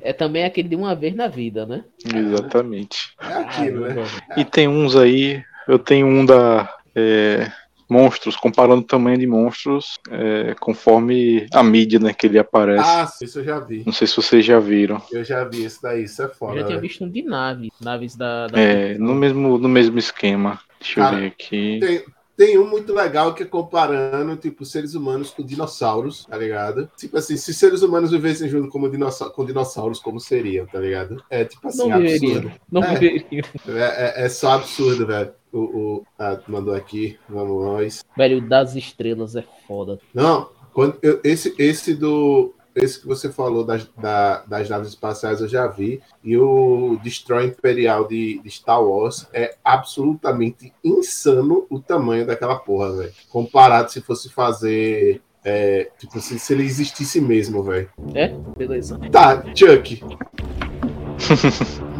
É 0.00 0.12
também 0.12 0.44
aquele 0.44 0.68
de 0.68 0.76
uma 0.76 0.94
vez 0.94 1.14
na 1.14 1.28
vida, 1.28 1.66
né? 1.66 1.84
Exatamente. 2.04 3.14
É 3.20 3.32
aquilo, 3.34 3.86
né? 3.88 4.04
E 4.36 4.44
tem 4.44 4.68
uns 4.68 4.96
aí, 4.96 5.44
eu 5.68 5.78
tenho 5.78 6.06
um 6.06 6.24
da 6.24 6.72
é, 6.94 7.50
monstros, 7.88 8.36
comparando 8.36 8.82
o 8.82 8.86
tamanho 8.86 9.18
de 9.18 9.26
monstros 9.26 9.98
é, 10.10 10.54
conforme 10.60 11.46
a 11.52 11.62
mídia 11.62 11.98
né, 11.98 12.12
que 12.12 12.26
ele 12.26 12.38
aparece. 12.38 12.84
Ah, 12.88 13.08
isso 13.22 13.40
eu 13.40 13.44
já 13.44 13.58
vi. 13.58 13.82
Não 13.84 13.92
sei 13.92 14.06
se 14.06 14.16
vocês 14.16 14.44
já 14.44 14.60
viram. 14.60 15.02
Eu 15.10 15.24
já 15.24 15.44
vi 15.44 15.64
esse 15.64 15.82
daí, 15.82 16.04
isso 16.04 16.22
é 16.22 16.26
Eu 16.26 16.30
foda. 16.30 16.54
já 16.60 16.66
tinha 16.66 16.78
velho. 16.78 16.80
visto 16.88 17.04
um 17.04 17.10
de 17.10 17.22
nave, 17.22 17.72
naves 17.80 18.14
da. 18.16 18.46
da 18.46 18.60
É, 18.60 18.96
no 18.96 19.14
mesmo, 19.14 19.58
no 19.58 19.68
mesmo 19.68 19.98
esquema. 19.98 20.60
Deixa 20.80 21.00
Cara, 21.00 21.16
eu 21.16 21.20
ver 21.20 21.26
aqui. 21.26 21.78
Tem, 21.80 22.04
tem 22.40 22.56
um 22.56 22.66
muito 22.66 22.94
legal 22.94 23.34
que 23.34 23.42
é 23.42 23.46
comparando, 23.46 24.34
tipo, 24.34 24.64
seres 24.64 24.94
humanos 24.94 25.28
com 25.30 25.42
dinossauros, 25.44 26.24
tá 26.24 26.38
ligado? 26.38 26.90
Tipo 26.96 27.18
assim, 27.18 27.36
se 27.36 27.52
seres 27.52 27.82
humanos 27.82 28.12
vivessem 28.12 28.48
junto 28.48 28.70
como 28.70 28.88
com 29.34 29.44
dinossauros, 29.44 30.00
como 30.00 30.18
seriam, 30.18 30.64
tá 30.64 30.78
ligado? 30.80 31.22
É 31.28 31.44
tipo 31.44 31.68
assim, 31.68 31.86
Não 31.86 31.98
viveriam. 31.98 32.36
absurdo. 32.38 32.52
Não 32.72 32.82
é, 32.82 32.94
viveriam. 32.98 33.44
é, 33.68 34.22
é- 34.22 34.24
é 34.24 34.28
só 34.30 34.52
absurdo, 34.52 35.06
velho. 35.06 35.32
O, 35.52 35.58
o, 35.58 36.06
ah, 36.18 36.40
mandou 36.48 36.74
aqui, 36.74 37.18
vamos 37.28 37.62
nós. 37.62 38.02
Velho, 38.16 38.38
o 38.38 38.48
das 38.48 38.74
estrelas 38.74 39.36
é 39.36 39.44
foda. 39.68 39.98
Não, 40.14 40.48
quando 40.72 40.96
eu- 41.02 41.20
esse, 41.22 41.54
esse 41.58 41.92
do. 41.92 42.54
Esse 42.74 43.00
que 43.00 43.06
você 43.06 43.30
falou 43.30 43.64
das, 43.64 43.84
da- 43.98 44.42
das 44.46 44.68
naves 44.68 44.88
espaciais 44.90 45.40
eu 45.40 45.48
já 45.48 45.66
vi. 45.66 46.00
E 46.22 46.36
o 46.36 46.98
Destroy 47.02 47.46
Imperial 47.46 48.06
de, 48.06 48.40
de 48.42 48.50
Star 48.50 48.82
Wars 48.82 49.26
é 49.32 49.56
absolutamente 49.64 50.72
insano 50.84 51.66
o 51.68 51.80
tamanho 51.80 52.26
daquela 52.26 52.56
porra, 52.56 52.92
velho. 52.96 53.12
Comparado 53.28 53.90
se 53.90 54.00
fosse 54.00 54.28
fazer. 54.28 55.20
é, 55.44 55.90
tipo 55.98 56.18
assim, 56.18 56.36
se 56.38 56.52
ele 56.52 56.64
existisse 56.64 57.20
mesmo, 57.20 57.62
velho. 57.62 57.88
É? 58.14 58.28
Beleza. 58.56 58.98
Tá, 59.10 59.42
Chuck. 59.54 60.02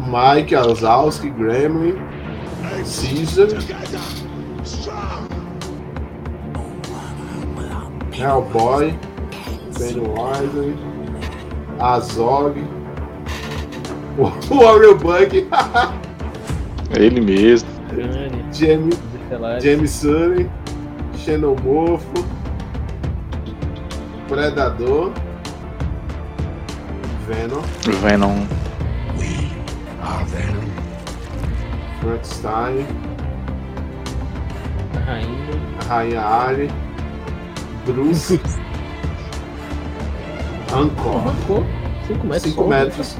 Mike, 0.07 0.55
Alzowski, 0.55 1.29
Gremlin, 1.29 1.95
Caesar. 2.83 3.47
Hellboy, 8.13 8.93
Pennywise, 9.81 10.75
Azog, 11.79 12.63
o 14.17 14.31
Warrior 14.55 14.97
Bug, 14.97 15.47
É 16.95 17.03
ele 17.03 17.21
mesmo. 17.21 17.69
Estelar. 19.23 19.59
James 19.61 19.89
Sully, 19.91 20.49
Xenomorfo, 21.17 22.25
Predador, 24.27 25.11
Venom, 27.27 27.61
Venom. 28.01 28.45
Frankenstein, 32.01 32.85
A 34.95 34.99
rainha. 34.99 35.37
a 35.79 35.83
Rainha 35.93 36.21
Ari, 36.21 36.69
Bruce, 37.85 38.39
Ancor, 40.73 41.17
Arrancou. 41.17 41.65
5 42.07 42.27
metros. 42.27 42.43
5 42.43 42.61
só. 42.61 42.67
metros. 42.67 43.17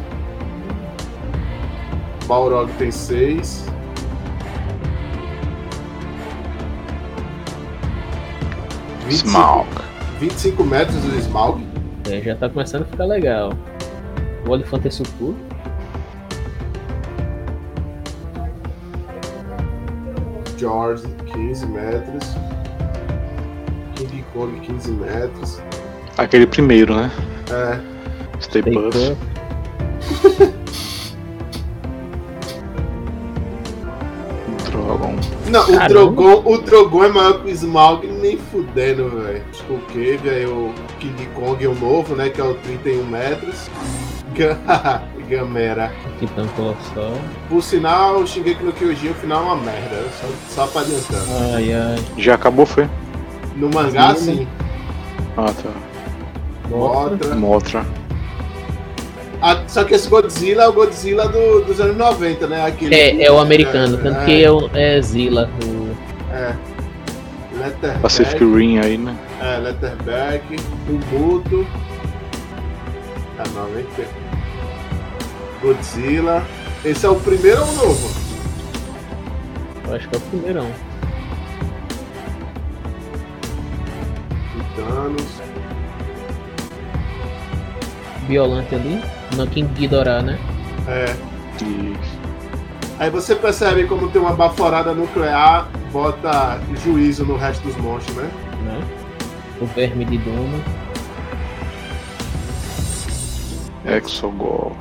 Balrog 2.25 2.71
tem 2.73 2.91
6. 2.91 3.65
Smaug. 9.09 9.67
25 10.19 10.63
metros 10.63 10.95
do 10.95 11.17
Smaug. 11.17 11.67
É, 12.09 12.21
já 12.21 12.35
tá 12.35 12.47
começando 12.47 12.83
a 12.83 12.85
ficar 12.85 13.05
legal. 13.05 13.51
O 14.47 14.51
Olifante 14.51 14.87
é 14.87 14.91
tudo. 15.17 15.35
George, 20.57 21.03
15 21.33 21.65
metros. 21.65 22.23
King 23.95 24.23
Kong, 24.33 24.59
15 24.61 24.91
metros. 24.91 25.61
Aquele 26.17 26.47
primeiro, 26.47 26.95
né? 26.95 27.11
É. 27.51 27.79
Stay 28.39 28.61
Puff. 28.63 29.15
Drogon. 34.69 35.15
Não, 35.49 35.63
o. 35.69 35.87
Drogon, 35.87 36.41
o 36.45 36.57
Drogon 36.59 37.03
é 37.03 37.09
maior 37.09 37.41
que 37.41 37.47
o 37.47 37.49
Smaug, 37.53 38.07
nem 38.07 38.37
fudendo, 38.37 39.09
velho. 39.09 39.43
O 39.69 39.77
Cave, 39.87 40.29
aí 40.29 40.45
o 40.45 40.73
King 40.99 41.25
Kong, 41.35 41.65
o 41.67 41.75
novo, 41.75 42.15
né? 42.15 42.29
Que 42.29 42.39
é 42.41 42.43
o 42.43 42.53
31 42.55 43.03
metros. 43.05 43.69
Ga- 44.35 45.01
Gamera. 45.29 45.91
Titã 46.19 46.45
Colossal. 46.55 47.13
Por 47.49 47.61
sinal, 47.63 48.17
o 48.17 48.27
Shingeki 48.27 48.63
no 48.63 48.71
Kyojin, 48.73 49.09
o 49.09 49.13
final 49.15 49.41
é 49.41 49.45
uma 49.45 49.55
merda. 49.57 50.03
Só, 50.19 50.27
só 50.65 50.67
pra 50.67 50.81
adiantar. 50.81 51.21
Ai, 51.55 51.73
ai. 51.73 52.03
Já 52.17 52.35
acabou, 52.35 52.65
foi? 52.65 52.89
No 53.55 53.69
mangá, 53.69 54.13
Sim. 54.15 54.37
sim. 54.39 54.47
Ah, 55.37 55.45
tá. 55.53 55.90
Motra. 56.71 57.35
Motra. 57.35 57.85
Ah, 59.41 59.63
só 59.67 59.83
que 59.83 59.95
esse 59.95 60.07
Godzilla 60.07 60.63
é 60.63 60.67
o 60.67 60.73
Godzilla 60.73 61.27
do- 61.27 61.61
dos 61.61 61.79
anos 61.79 61.97
90, 61.97 62.45
né? 62.47 62.65
Aquele 62.65 62.93
É, 62.95 63.23
é 63.25 63.31
o 63.31 63.39
americano, 63.39 63.97
tanto 63.97 64.19
é, 64.21 64.25
que 64.25 64.43
é, 64.43 64.51
o- 64.51 64.69
é 64.73 65.01
Zilla. 65.01 65.49
O... 65.65 65.95
É. 66.33 66.55
Letterback. 67.57 67.99
Pacific 68.01 68.39
Rim 68.43 68.77
aí, 68.79 68.97
né? 68.97 69.15
É, 69.41 69.57
Letterback, 69.57 70.43
Ubuntu. 70.89 71.65
Tá 73.37 73.43
90. 73.55 74.07
Godzilla. 75.61 76.43
Esse 76.85 77.05
é 77.05 77.09
o 77.09 77.15
primeiro 77.15 77.61
ou 77.61 77.67
o 77.67 77.75
novo? 77.75 78.11
Eu 79.87 79.95
acho 79.95 80.07
que 80.07 80.15
é 80.15 80.17
o 80.17 80.21
primeirão. 80.21 80.67
Thanos. 84.75 85.41
Violante 88.35 88.73
ali. 88.73 89.01
No 89.35 89.45
King 89.45 89.67
Ghidorah, 89.73 90.21
né? 90.21 90.39
É. 90.87 91.13
Aí 92.97 93.09
você 93.09 93.35
percebe 93.35 93.83
como 93.83 94.09
tem 94.09 94.21
uma 94.21 94.31
baforada 94.31 94.93
nuclear, 94.93 95.67
bota 95.91 96.57
juízo 96.81 97.25
no 97.25 97.35
resto 97.35 97.61
dos 97.67 97.75
monstros, 97.75 98.15
né? 98.15 98.31
né? 98.63 98.81
O 99.59 99.65
Verme 99.65 100.05
de 100.05 100.17
Duna. 100.19 100.63
Exogol. 103.85 104.77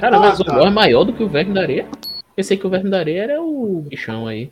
Cara, 0.00 0.18
mas 0.18 0.40
Ah, 0.40 0.42
o 0.42 0.44
tá. 0.46 0.54
Gol 0.54 0.66
é 0.66 0.70
maior 0.70 1.04
do 1.04 1.12
que 1.12 1.22
o 1.22 1.28
Verme 1.28 1.52
da 1.52 1.60
Areia. 1.60 1.86
Pensei 2.34 2.56
que 2.56 2.66
o 2.66 2.70
Verme 2.70 2.88
da 2.88 2.98
Areia 2.98 3.24
era 3.24 3.42
o 3.42 3.84
bichão 3.86 4.26
aí. 4.26 4.50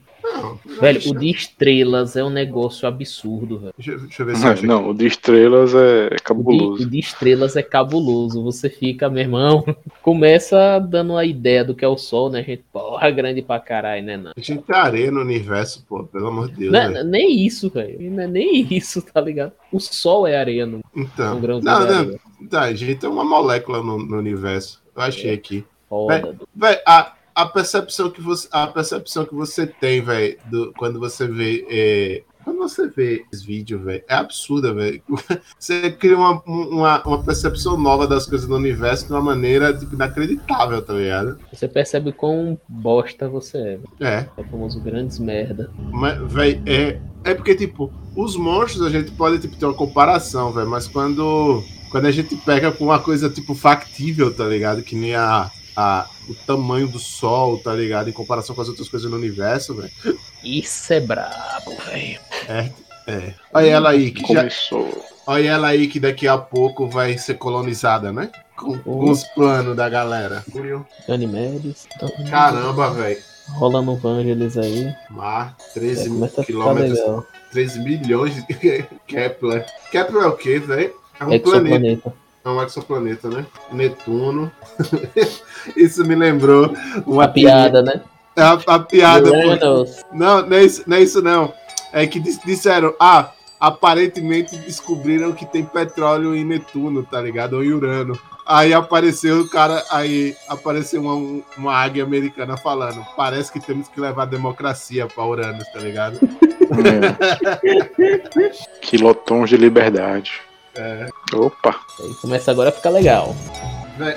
Velho, 0.81 1.01
o 1.11 1.15
de 1.19 1.31
estrelas 1.31 2.17
é 2.17 2.25
um 2.25 2.31
negócio 2.31 2.87
absurdo, 2.89 3.59
velho. 3.59 3.75
Deixa, 3.77 3.97
deixa 3.99 4.23
eu 4.23 4.27
ver 4.27 4.39
Não, 4.39 4.63
não, 4.83 4.91
o 4.91 4.95
de 4.95 5.07
estrelas 5.07 5.75
é 5.75 6.07
O 6.07 6.11
de, 6.17 6.23
cabuloso. 6.23 6.83
o 6.83 6.91
de 6.91 6.99
estrelas 6.99 7.57
é 7.57 7.63
cabuloso. 7.63 8.43
Você 8.45 8.69
fica, 8.69 9.09
meu 9.09 9.23
irmão, 9.23 9.65
começa 10.03 10.79
dando 10.79 11.17
a 11.17 11.25
ideia 11.25 11.65
do 11.65 11.75
que 11.75 11.85
é 11.85 11.89
o 11.89 11.97
Sol, 11.97 12.31
né, 12.31 12.43
gente? 12.43 12.65
Porra, 12.73 13.11
grande 13.11 13.43
pra 13.43 13.59
caralho, 13.61 14.05
né? 14.05 14.17
Não. 14.17 14.33
A 14.37 14.41
gente 14.41 14.63
tem 14.63 14.77
areia 14.77 15.11
no 15.11 15.21
universo, 15.21 15.85
pô, 15.89 16.05
pelo 16.05 16.29
amor 16.29 16.49
de 16.49 16.57
Deus. 16.57 16.73
Não 16.73 16.81
é- 16.81 17.05
nem 17.05 17.45
isso, 17.47 17.71
velho. 17.71 18.11
Não 18.11 18.23
é 18.23 18.27
nem 18.27 18.67
isso, 18.71 19.01
tá 19.03 19.21
ligado? 19.21 19.53
O 19.73 19.81
Sol 19.81 20.27
é 20.27 20.37
areia 20.37 20.67
no, 20.67 20.81
Então, 20.95 21.35
no 21.35 21.41
grãozinho 21.41 21.73
não, 21.73 22.05
não, 22.41 22.49
tá, 22.49 22.63
a 22.63 22.73
gente 22.75 22.97
tem 22.97 23.09
uma 23.11 23.25
molécula 23.25 23.83
no, 23.83 23.99
no 23.99 24.19
universo. 24.19 24.83
Eu 24.95 25.03
achei 25.03 25.33
aqui. 25.33 25.65
Foda, 25.89 26.21
Véi, 26.21 26.35
véi, 26.55 26.83
a, 26.87 27.13
a 27.35 27.47
percepção 27.47 28.11
que 28.11 28.21
você, 28.21 28.49
a 28.51 28.67
percepção 28.67 29.25
que 29.25 29.35
você 29.35 29.67
tem, 29.67 30.01
velho, 30.01 30.39
quando 30.77 31.01
você 31.01 31.27
vê, 31.27 31.67
é, 31.69 32.23
quando 32.45 32.59
você 32.59 32.87
vê 32.87 33.25
esse 33.33 33.45
vídeo, 33.45 33.79
velho, 33.79 34.05
é 34.07 34.15
absurda, 34.15 34.73
velho. 34.75 35.03
Você 35.59 35.91
cria 35.91 36.17
uma, 36.17 36.43
uma, 36.45 37.03
uma 37.03 37.23
percepção 37.23 37.79
nova 37.79 38.07
das 38.07 38.27
coisas 38.27 38.47
do 38.47 38.55
universo 38.55 39.07
de 39.07 39.13
uma 39.13 39.23
maneira 39.23 39.73
tipo, 39.73 39.95
inacreditável, 39.95 40.83
tá 40.83 40.93
ligado? 40.93 41.39
Você 41.51 41.67
percebe 41.67 42.13
quão 42.13 42.59
bosta 42.69 43.29
você 43.31 43.57
é. 43.57 43.63
velho. 43.63 43.89
É. 43.99 44.29
É 44.37 44.41
o 44.41 44.45
famoso 44.45 44.79
grandes 44.81 45.19
merda. 45.19 45.71
Mas, 45.91 46.21
véi, 46.31 46.63
é, 46.67 47.01
é 47.25 47.35
porque, 47.35 47.55
tipo, 47.55 47.91
os 48.15 48.37
monstros 48.37 48.87
a 48.87 48.91
gente 48.91 49.11
pode 49.13 49.39
tipo, 49.39 49.57
ter 49.57 49.65
uma 49.65 49.75
comparação, 49.75 50.53
velho, 50.53 50.69
mas 50.69 50.87
quando, 50.87 51.65
quando 51.91 52.05
a 52.05 52.11
gente 52.11 52.37
pega 52.37 52.71
com 52.71 52.85
uma 52.85 52.99
coisa, 52.99 53.31
tipo, 53.31 53.55
factível, 53.55 54.35
tá 54.35 54.45
ligado? 54.45 54.83
Que 54.83 54.95
nem 54.95 55.15
a, 55.15 55.51
a, 55.77 56.09
o 56.29 56.35
tamanho 56.35 56.89
do 56.89 56.99
sol, 56.99 57.59
tá 57.59 57.73
ligado? 57.75 58.09
Em 58.09 58.13
comparação 58.13 58.55
com 58.55 58.63
as 58.63 58.69
outras 58.69 58.89
coisas 58.89 59.11
no 59.11 59.17
universo, 59.17 59.75
velho. 59.75 59.91
Isso 60.43 60.93
é 60.93 61.01
brabo, 61.01 61.75
velho. 61.87 62.21
É, 62.49 62.71
é. 63.07 63.35
Olha 63.53 63.67
ela 63.67 63.91
aí, 63.91 64.11
que 64.11 64.21
já, 64.33 64.41
Começou. 64.41 65.05
olha 65.27 65.49
ela 65.51 65.69
aí 65.69 65.87
que 65.89 65.99
daqui 66.01 66.27
a 66.29 66.39
pouco 66.39 66.89
vai 66.89 67.17
ser 67.19 67.35
colonizada, 67.35 68.13
né? 68.13 68.31
Com, 68.57 68.79
com 68.79 69.11
os 69.11 69.25
planos 69.35 69.77
da 69.77 69.89
galera. 69.89 70.45
Ganymedes. 71.09 71.87
Caramba, 72.31 72.91
velho. 72.91 73.19
Rola 73.51 73.83
no 73.83 73.97
Vangelis 73.97 74.57
aí. 74.57 74.95
Mar, 75.11 75.55
13 75.75 76.09
É, 76.39 76.45
quilômetros. 76.45 76.99
legal. 76.99 77.27
13 77.53 77.79
milhões 77.81 78.35
de 78.37 78.43
Kepler. 79.07 79.67
Kepler 79.91 80.23
é 80.23 80.27
o 80.27 80.37
quê, 80.37 80.59
velho? 80.59 80.95
É 81.21 81.25
um 81.25 81.39
planeta. 81.41 82.13
É 82.45 82.49
um 82.49 82.63
exoplaneta, 82.63 83.29
né? 83.31 83.47
Netuno. 83.73 84.53
isso 85.75 86.05
me 86.05 86.15
lembrou 86.15 86.75
uma 87.07 87.25
A 87.25 87.29
piada, 87.29 87.83
né? 87.83 88.03
É 88.37 88.43
a, 88.43 88.53
a 88.67 88.79
piada. 88.79 89.31
Não, 90.13 90.47
não 90.47 90.57
é, 90.57 90.65
isso, 90.65 90.83
não 90.87 90.97
é 90.97 91.03
isso, 91.03 91.23
não. 91.23 91.53
É 91.93 92.07
que 92.07 92.21
dis- 92.21 92.41
disseram, 92.45 92.95
ah, 93.01 93.31
aparentemente 93.59 94.57
descobriram 94.57 95.33
que 95.33 95.47
tem 95.47 95.65
petróleo 95.65 96.37
em 96.37 96.45
Netuno, 96.45 97.03
tá 97.03 97.21
ligado? 97.21 97.55
Ou 97.55 97.65
em 97.65 97.73
Urano. 97.73 98.19
Aí 98.47 98.75
apareceu 98.75 99.41
o 99.41 99.49
cara, 99.49 99.83
aí 99.91 100.37
apareceu 100.49 101.01
uma, 101.01 101.43
uma 101.57 101.75
águia 101.75 102.05
americana 102.05 102.59
falando, 102.59 103.03
parece 103.17 103.51
que 103.51 103.59
temos 103.59 103.89
que 103.89 103.99
levar 103.99 104.25
a 104.25 104.27
democracia 104.27 105.07
pra 105.07 105.25
Uranus, 105.25 105.65
tá 105.73 105.79
ligado? 105.79 106.19
Quilotons 108.83 109.49
de 109.49 109.57
liberdade. 109.57 110.43
É. 110.77 111.09
Opa. 111.35 111.81
Aí 112.01 112.15
começa 112.15 112.51
agora 112.51 112.71
a 112.71 112.73
ficar 112.73 112.91
legal. 112.91 113.35
Véi, 113.97 114.17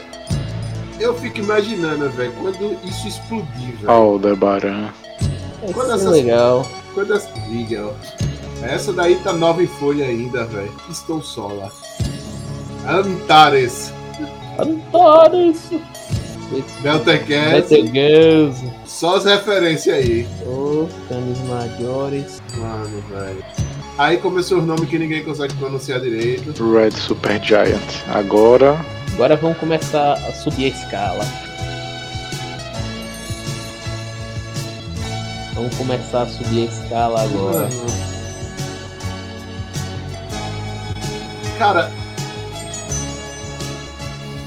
eu 1.00 1.14
fico 1.16 1.40
imaginando, 1.40 2.10
velho, 2.10 2.34
quando 2.34 2.78
isso 2.84 3.08
explodir, 3.08 3.76
velho. 3.78 3.92
Aldebaran. 3.92 4.90
Quando 5.74 5.92
é 5.92 6.10
legal. 6.10 6.68
Quando 6.94 7.14
as... 7.14 7.30
Legal. 7.50 7.96
Essa 8.62 8.92
daí 8.92 9.16
tá 9.18 9.34
nova 9.34 9.62
em 9.62 9.68
folha 9.68 10.06
ainda, 10.06 10.46
velho. 10.46 10.74
Estou 10.90 11.22
só 11.22 11.48
lá. 11.48 11.72
Antares. 12.88 13.94
Antares. 14.58 15.70
Deltacast. 16.82 17.70
Deltacast. 17.70 18.74
Só 18.86 19.18
as 19.18 19.26
referências 19.26 19.96
aí. 19.96 20.28
Os 20.46 20.92
canis 21.08 21.40
maiores. 21.48 22.42
Mano, 22.58 23.02
velho. 23.10 23.67
Aí 23.98 24.18
começou 24.18 24.60
os 24.60 24.66
nomes 24.66 24.88
que 24.88 25.00
ninguém 25.00 25.24
consegue 25.24 25.56
pronunciar 25.56 26.00
direito. 26.00 26.54
Red 26.72 26.92
Super 26.92 27.44
Giant. 27.44 27.82
Agora. 28.14 28.80
Agora 29.14 29.36
vamos 29.36 29.58
começar 29.58 30.14
a 30.14 30.34
subir 30.34 30.66
a 30.66 30.68
escala. 30.68 31.26
Vamos 35.56 35.76
começar 35.76 36.22
a 36.22 36.28
subir 36.28 36.68
a 36.68 36.72
escala 36.72 37.24
agora. 37.24 37.70
Cara, 41.58 41.92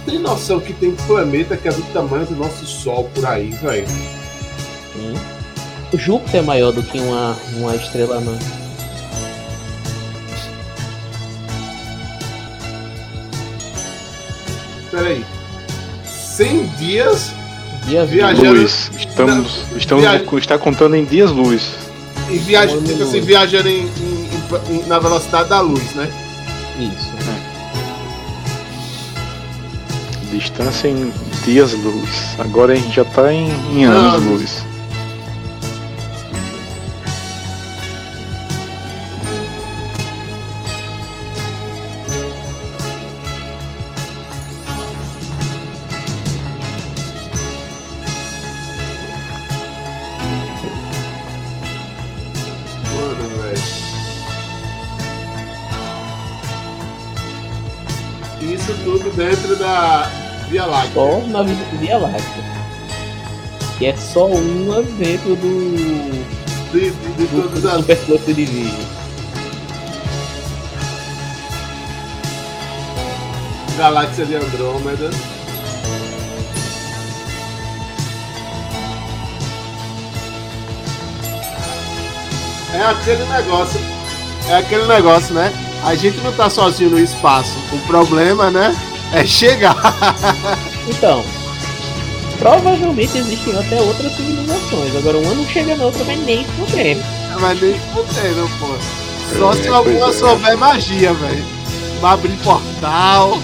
tem 0.07 0.20
noção 0.20 0.61
que 0.61 0.72
tem 0.72 0.94
planeta 0.94 1.57
que 1.57 1.66
é 1.66 1.72
do 1.72 1.82
tamanho 1.92 2.24
do 2.26 2.36
nosso 2.36 2.64
Sol 2.64 3.11
por 3.12 3.26
aí, 3.26 3.51
velho? 3.51 3.88
Sim. 3.88 5.14
O 5.92 5.98
Júpiter 5.98 6.38
é 6.38 6.44
maior 6.44 6.70
do 6.70 6.84
que 6.84 7.01
uma, 7.01 7.36
uma 7.57 7.74
estrela 7.74 8.20
não. 8.20 8.59
Peraí. 14.91 15.24
100 16.36 16.66
dias 16.78 17.32
Dias 17.86 18.09
viajando. 18.11 18.53
Luz. 18.61 18.91
Estamos, 18.99 19.62
estamos 19.76 20.05
Viagem. 20.05 20.38
está 20.38 20.59
contando 20.59 20.95
em 20.97 21.05
dias 21.05 21.30
luz. 21.30 21.62
E 22.28 22.38
viaja, 22.38 22.76
tipo 22.76 23.03
assim, 23.03 23.20
viajando 23.20 23.68
em- 23.68 23.82
em- 23.88 24.74
em- 24.76 24.86
na 24.86 24.99
velocidade 24.99 25.49
da 25.49 25.61
luz, 25.61 25.95
né? 25.95 26.09
Isso. 26.78 27.11
Distância 30.32 30.88
em 30.88 31.12
dias 31.45 31.72
luz. 31.72 32.36
Agora 32.38 32.72
a 32.72 32.76
gente 32.76 32.95
já 32.95 33.05
tá 33.05 33.32
em, 33.32 33.51
em 33.72 33.84
anos 33.84 34.14
Anos. 34.14 34.41
luz. 34.41 34.69
Só 60.95 61.20
na 61.28 61.43
Via 61.43 61.99
Láctea. 61.99 62.45
Que 63.78 63.86
é 63.86 63.97
só 63.97 64.26
uma 64.26 64.82
dentro 64.82 65.36
do. 65.36 66.20
De, 66.72 66.91
de, 66.91 66.91
do, 66.91 67.43
todas 67.49 67.84
do 67.84 67.93
as- 67.93 68.05
Cluster 68.05 68.34
Division. 68.34 68.80
Galáxia 73.78 74.26
de 74.26 74.34
Andrômeda. 74.36 75.11
É 82.74 82.82
aquele 82.84 83.24
negócio. 83.24 83.80
É 84.49 84.57
aquele 84.57 84.86
negócio, 84.86 85.34
né? 85.34 85.53
A 85.84 85.95
gente 85.95 86.18
não 86.18 86.32
tá 86.32 86.49
sozinho 86.49 86.91
no 86.91 86.99
espaço. 86.99 87.57
O 87.72 87.78
problema, 87.86 88.51
né? 88.51 88.74
É 89.12 89.24
chegar. 89.24 89.76
Então, 90.91 91.24
provavelmente 92.38 93.16
existem 93.16 93.57
até 93.57 93.80
outras 93.80 94.12
civilizações. 94.16 94.97
Agora 94.97 95.18
uma 95.18 95.34
não 95.34 95.47
chega 95.49 95.76
na 95.76 95.84
outra, 95.84 96.05
mas 96.05 96.18
nem 96.24 96.45
fudendo. 96.45 97.03
Mas 97.41 97.61
nem 97.61 97.74
fudendo, 97.95 98.51
pô. 98.59 99.38
Só 99.38 99.53
É, 99.53 99.57
se 99.62 99.68
alguma 99.68 100.11
é. 100.11 100.12
souber 100.12 100.59
magia, 100.59 101.14
velho. 101.14 101.45
Vai 102.01 102.12
abrir 102.14 102.36
portal. 102.38 103.38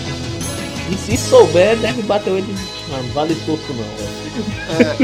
E 0.91 0.97
se 0.97 1.17
souber, 1.17 1.77
deve 1.79 2.03
bater 2.03 2.31
o 2.33 2.39
ele. 2.39 2.57
Não, 2.89 3.03
não 3.03 3.13
vale 3.13 3.33
esforço 3.33 3.65
não, 3.69 3.85
velho. 3.97 4.17
É, 4.81 4.97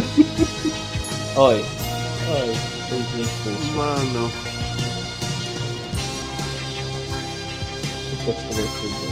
Olha. 1.37 1.65
Olha, 2.29 2.55
mano. 3.77 4.31
Deixa 8.11 8.31
eu 8.31 8.35
fazer 8.35 8.63
isso. 8.63 9.12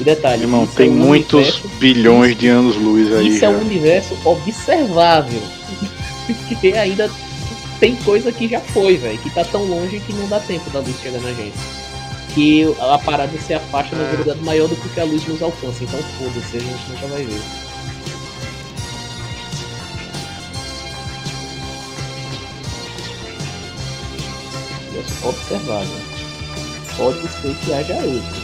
E 0.00 0.04
detalhe, 0.04 0.42
Irmão, 0.42 0.66
tem 0.66 0.88
é 0.88 0.90
um 0.90 0.94
muitos 0.94 1.34
universo- 1.34 1.68
bilhões 1.78 2.36
de 2.36 2.48
anos-luz 2.48 3.12
aí. 3.14 3.28
Isso 3.28 3.44
é 3.44 3.48
já. 3.48 3.50
um 3.50 3.60
universo 3.60 4.16
observável. 4.24 5.40
que 6.60 6.72
ainda 6.76 7.10
tem 7.78 7.94
coisa 7.96 8.32
que 8.32 8.48
já 8.48 8.60
foi, 8.60 8.96
velho. 8.96 9.18
Que 9.18 9.30
tá 9.30 9.44
tão 9.44 9.64
longe 9.64 10.00
que 10.00 10.12
não 10.12 10.26
dá 10.28 10.40
tempo 10.40 10.68
da 10.70 10.80
luz 10.80 10.94
chegar 11.00 11.20
na 11.20 11.32
gente. 11.32 11.54
Que 12.34 12.74
a 12.80 12.98
parada 12.98 13.30
se 13.38 13.54
afasta 13.54 13.94
na 13.94 14.02
É. 14.02 14.06
velocidade 14.10 14.40
maior 14.40 14.66
do 14.68 14.74
que 14.74 15.00
a 15.00 15.04
luz 15.04 15.24
nos 15.28 15.40
alcança. 15.40 15.84
Então 15.84 16.00
foda-se, 16.18 16.56
a 16.56 16.60
gente 16.60 16.90
nunca 16.90 17.06
vai 17.06 17.24
ver. 17.24 17.40
Observável. 25.22 26.00
Pode 26.96 27.28
ser 27.28 27.54
que 27.64 27.72
haja 27.72 27.94
outros. 27.94 28.43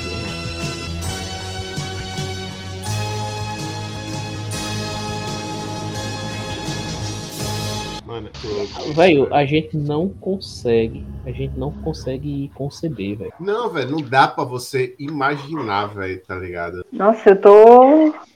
Mano, 8.20 8.30
tô- 8.42 8.92
Velho, 8.92 9.34
a 9.34 9.44
gente 9.44 9.76
não 9.76 10.08
consegue. 10.08 11.04
A 11.24 11.30
gente 11.30 11.56
não 11.58 11.70
consegue 11.70 12.50
conceber, 12.54 13.16
velho. 13.16 13.32
Não, 13.40 13.68
velho, 13.70 13.90
não 13.90 14.02
dá 14.02 14.28
pra 14.28 14.44
você 14.44 14.94
imaginar, 14.98 15.86
velho, 15.86 16.20
tá 16.26 16.34
ligado? 16.36 16.84
Nossa, 16.92 17.30
eu 17.30 17.40
tô. 17.40 17.86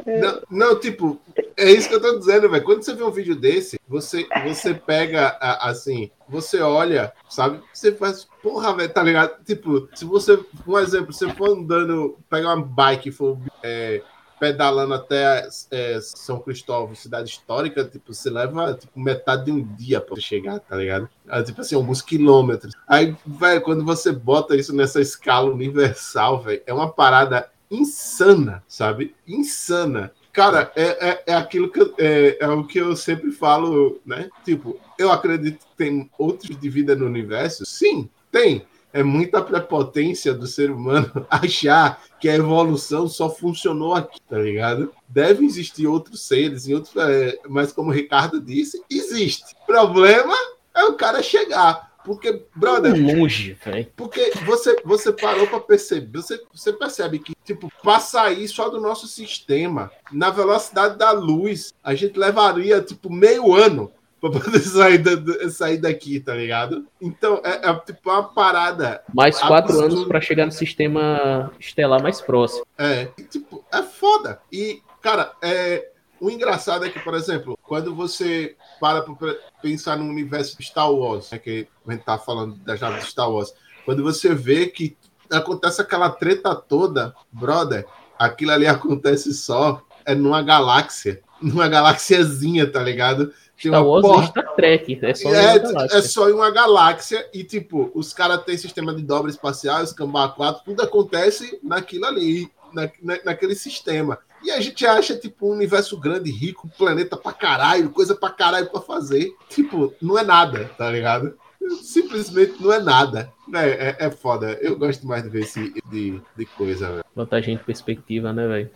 Não, 0.07 0.41
não, 0.51 0.81
tipo, 0.81 1.19
é 1.57 1.71
isso 1.71 1.89
que 1.89 1.95
eu 1.95 2.01
tô 2.01 2.19
dizendo, 2.19 2.49
velho. 2.51 2.65
Quando 2.65 2.83
você 2.83 2.95
vê 2.95 3.03
um 3.03 3.11
vídeo 3.11 3.37
desse, 3.37 3.79
você, 3.89 4.27
você 4.45 4.75
pega, 4.75 5.37
a- 5.41 5.71
assim, 5.71 6.11
você 6.29 6.61
olha, 6.61 7.13
sabe? 7.29 7.61
Você 7.73 7.93
faz, 7.93 8.27
porra, 8.43 8.75
velho, 8.77 8.93
tá 8.93 9.03
ligado? 9.03 9.43
Tipo, 9.45 9.89
se 9.95 10.05
você, 10.05 10.39
um 10.67 10.79
exemplo, 10.79 11.13
se 11.13 11.21
você 11.27 11.33
for 11.35 11.51
andando, 11.51 12.17
pegar 12.31 12.55
uma 12.55 12.65
bike 12.65 13.09
e 13.09 13.13
for 13.13 13.39
é, 13.63 14.03
pedalando 14.45 14.93
até 14.93 15.49
é, 15.71 15.99
São 16.03 16.39
Cristóvão, 16.39 16.95
cidade 16.95 17.31
histórica, 17.31 17.83
tipo, 17.83 18.13
você 18.13 18.29
leva 18.29 18.75
tipo, 18.75 19.01
metade 19.01 19.47
de 19.47 19.53
um 19.53 19.63
dia 19.63 20.03
pra 20.03 20.21
chegar, 20.21 20.61
tá 20.61 20.77
ligado? 20.77 21.09
Ah, 21.27 21.43
Tipo 21.43 21.63
assim, 21.63 21.75
alguns 21.75 22.03
quilômetros. 22.03 22.75
Aí, 22.87 23.17
velho, 23.25 23.63
quando 23.63 23.83
você 23.83 24.13
bota 24.13 24.55
isso 24.55 24.77
nessa 24.77 25.01
escala 25.01 25.51
universal, 25.51 26.43
velho, 26.43 26.61
é 26.67 26.75
uma 26.75 26.93
parada 26.93 27.51
insana, 27.71 28.63
sabe? 28.69 29.15
Insana. 29.27 30.13
Cara, 30.31 30.71
é, 30.77 31.09
é, 31.09 31.23
é 31.29 31.35
aquilo 31.35 31.71
que 31.71 31.81
é, 31.97 32.37
é 32.39 32.49
o 32.49 32.67
que 32.67 32.79
eu 32.79 32.95
sempre 32.95 33.33
falo, 33.33 33.99
né? 34.05 34.29
Tipo, 34.45 34.79
eu 34.99 35.11
acredito 35.11 35.61
que 35.61 35.77
tem 35.77 36.11
outros 36.19 36.55
de 36.59 36.69
vida 36.69 36.95
no 36.95 37.07
universo. 37.07 37.65
Sim, 37.65 38.11
tem. 38.31 38.67
É 38.95 39.03
muita 39.03 39.43
prepotência 39.43 40.33
do 40.33 40.47
ser 40.47 40.71
humano 40.71 41.11
achar 41.29 42.01
que 42.21 42.29
a 42.29 42.37
evolução 42.37 43.09
só 43.09 43.29
funcionou 43.29 43.93
aqui, 43.93 44.21
tá 44.31 44.39
ligado? 44.39 44.93
Deve 45.09 45.45
existir 45.45 45.89
outros 45.89 46.21
seres, 46.23 46.69
em 46.69 46.75
outros, 46.75 46.95
é, 46.97 47.37
mas 47.49 47.73
como 47.73 47.91
o 47.91 47.93
Ricardo 47.93 48.41
disse, 48.41 48.81
existe. 48.89 49.55
Problema 49.67 50.33
é 50.73 50.85
o 50.85 50.95
cara 50.95 51.21
chegar. 51.25 51.93
Porque, 52.05 52.45
brother, 52.55 52.95
Longe, 52.95 53.55
velho. 53.65 53.91
porque 53.97 54.31
você, 54.45 54.77
você 54.85 55.11
parou 55.11 55.47
para 55.47 55.59
perceber, 55.59 56.21
você, 56.21 56.39
você 56.53 56.71
percebe 56.71 57.19
que, 57.19 57.35
tipo, 57.43 57.73
para 57.83 57.99
sair 57.99 58.47
só 58.47 58.69
do 58.69 58.79
nosso 58.79 59.09
sistema, 59.09 59.91
na 60.13 60.29
velocidade 60.29 60.99
da 60.99 61.11
luz, 61.13 61.73
a 61.83 61.95
gente 61.95 62.19
levaria, 62.19 62.83
tipo, 62.83 63.11
meio 63.11 63.55
ano 63.55 63.91
para 64.31 64.41
poder 64.41 64.61
sair, 64.65 64.99
da- 64.99 65.51
sair 65.51 65.79
daqui, 65.79 66.21
tá 66.21 66.35
ligado? 66.35 66.87
Então, 67.01 67.41
é, 67.45 67.69
é, 67.69 67.75
tipo 67.81 68.11
uma 68.11 68.23
parada. 68.23 69.03
Mais 69.13 69.39
quatro 69.39 69.73
absurda. 69.73 69.95
anos 69.95 70.09
pra 70.09 70.21
chegar 70.21 70.47
no 70.47 70.53
sistema 70.53 71.53
estelar 71.61 72.03
mais 72.03 72.21
próximo. 72.21 72.65
É, 72.79 73.07
tipo, 73.31 73.65
é 73.73 73.83
foda. 73.83 74.41
E, 74.51 74.81
cara, 75.03 75.33
é, 75.43 75.91
o 76.21 76.31
engraçado 76.31 76.85
é 76.85 76.91
que, 76.91 77.01
por 77.01 77.15
exemplo, 77.15 77.59
quando 77.63 77.95
você 77.95 78.57
para 78.81 79.03
pra 79.03 79.35
pensar 79.63 79.97
no 79.97 80.05
universo 80.05 80.57
de 80.59 80.65
Star 80.65 80.91
Wars, 80.91 81.31
né, 81.31 81.39
que 81.39 81.69
a 81.87 81.93
gente 81.93 82.05
tá 82.05 82.19
falando 82.19 82.55
da 82.57 82.77
chave 82.77 83.01
de 83.01 83.07
Star 83.07 83.31
Wars, 83.31 83.53
quando 83.85 84.03
você 84.03 84.35
vê 84.35 84.67
que 84.67 84.97
acontece 85.31 85.81
aquela 85.81 86.11
treta 86.11 86.55
toda, 86.55 87.15
brother, 87.31 87.87
aquilo 88.19 88.53
ali 88.53 88.67
acontece 88.69 89.35
só 89.35 89.83
é 90.07 90.15
numa 90.15 90.43
galáxia, 90.43 91.21
numa 91.41 91.67
galáxiazinha, 91.69 92.71
tá 92.71 92.83
ligado? 92.83 93.33
Tem 93.61 93.71
Star 93.71 93.87
Wars 93.87 94.05
e 94.05 94.27
Star 94.27 94.55
Trek. 94.57 94.99
É 95.03 95.15
só 95.15 95.29
é, 95.35 95.59
é 95.99 96.03
só 96.03 96.29
em 96.29 96.33
uma 96.33 96.51
galáxia 96.51 97.29
e, 97.33 97.45
tipo, 97.45 97.91
os 97.95 98.13
caras 98.13 98.43
têm 98.45 98.57
sistema 98.57 98.95
de 98.95 99.03
dobra 99.03 99.31
espacial, 99.31 99.83
os 99.83 99.93
Cambá 99.93 100.29
4, 100.29 100.63
tudo 100.65 100.83
acontece 100.83 101.59
naquilo 101.63 102.05
ali, 102.07 102.51
na, 102.73 102.91
na- 103.03 103.21
naquele 103.25 103.55
sistema. 103.55 104.19
E 104.43 104.51
a 104.51 104.61
gente 104.61 104.85
acha, 104.87 105.17
tipo, 105.17 105.49
um 105.49 105.53
universo 105.55 105.97
grande, 105.99 106.31
rico, 106.31 106.69
planeta 106.77 107.17
pra 107.17 107.33
caralho, 107.33 107.89
coisa 107.91 108.15
pra 108.15 108.29
caralho 108.31 108.69
pra 108.71 108.81
fazer. 108.81 109.33
Tipo, 109.49 109.95
não 110.03 110.19
é 110.19 110.23
nada, 110.25 110.71
tá 110.77 110.91
ligado? 110.91 111.35
Simplesmente 111.83 112.55
não 112.61 112.73
é 112.73 112.79
nada. 112.79 113.33
É, 113.53 113.69
é, 113.69 114.07
é 114.07 114.11
foda. 114.11 114.59
Eu 114.63 114.77
gosto 114.79 115.07
mais 115.07 115.23
de 115.23 115.29
ver 115.29 115.43
esse 115.43 115.75
de, 115.91 116.21
de 116.37 116.47
coisa, 116.47 116.89
velho. 116.91 117.05
Botar 117.15 117.37
a 117.37 117.41
gente 117.41 117.61
em 117.61 117.65
perspectiva, 117.65 118.33
né, 118.33 118.47
velho? 118.49 118.71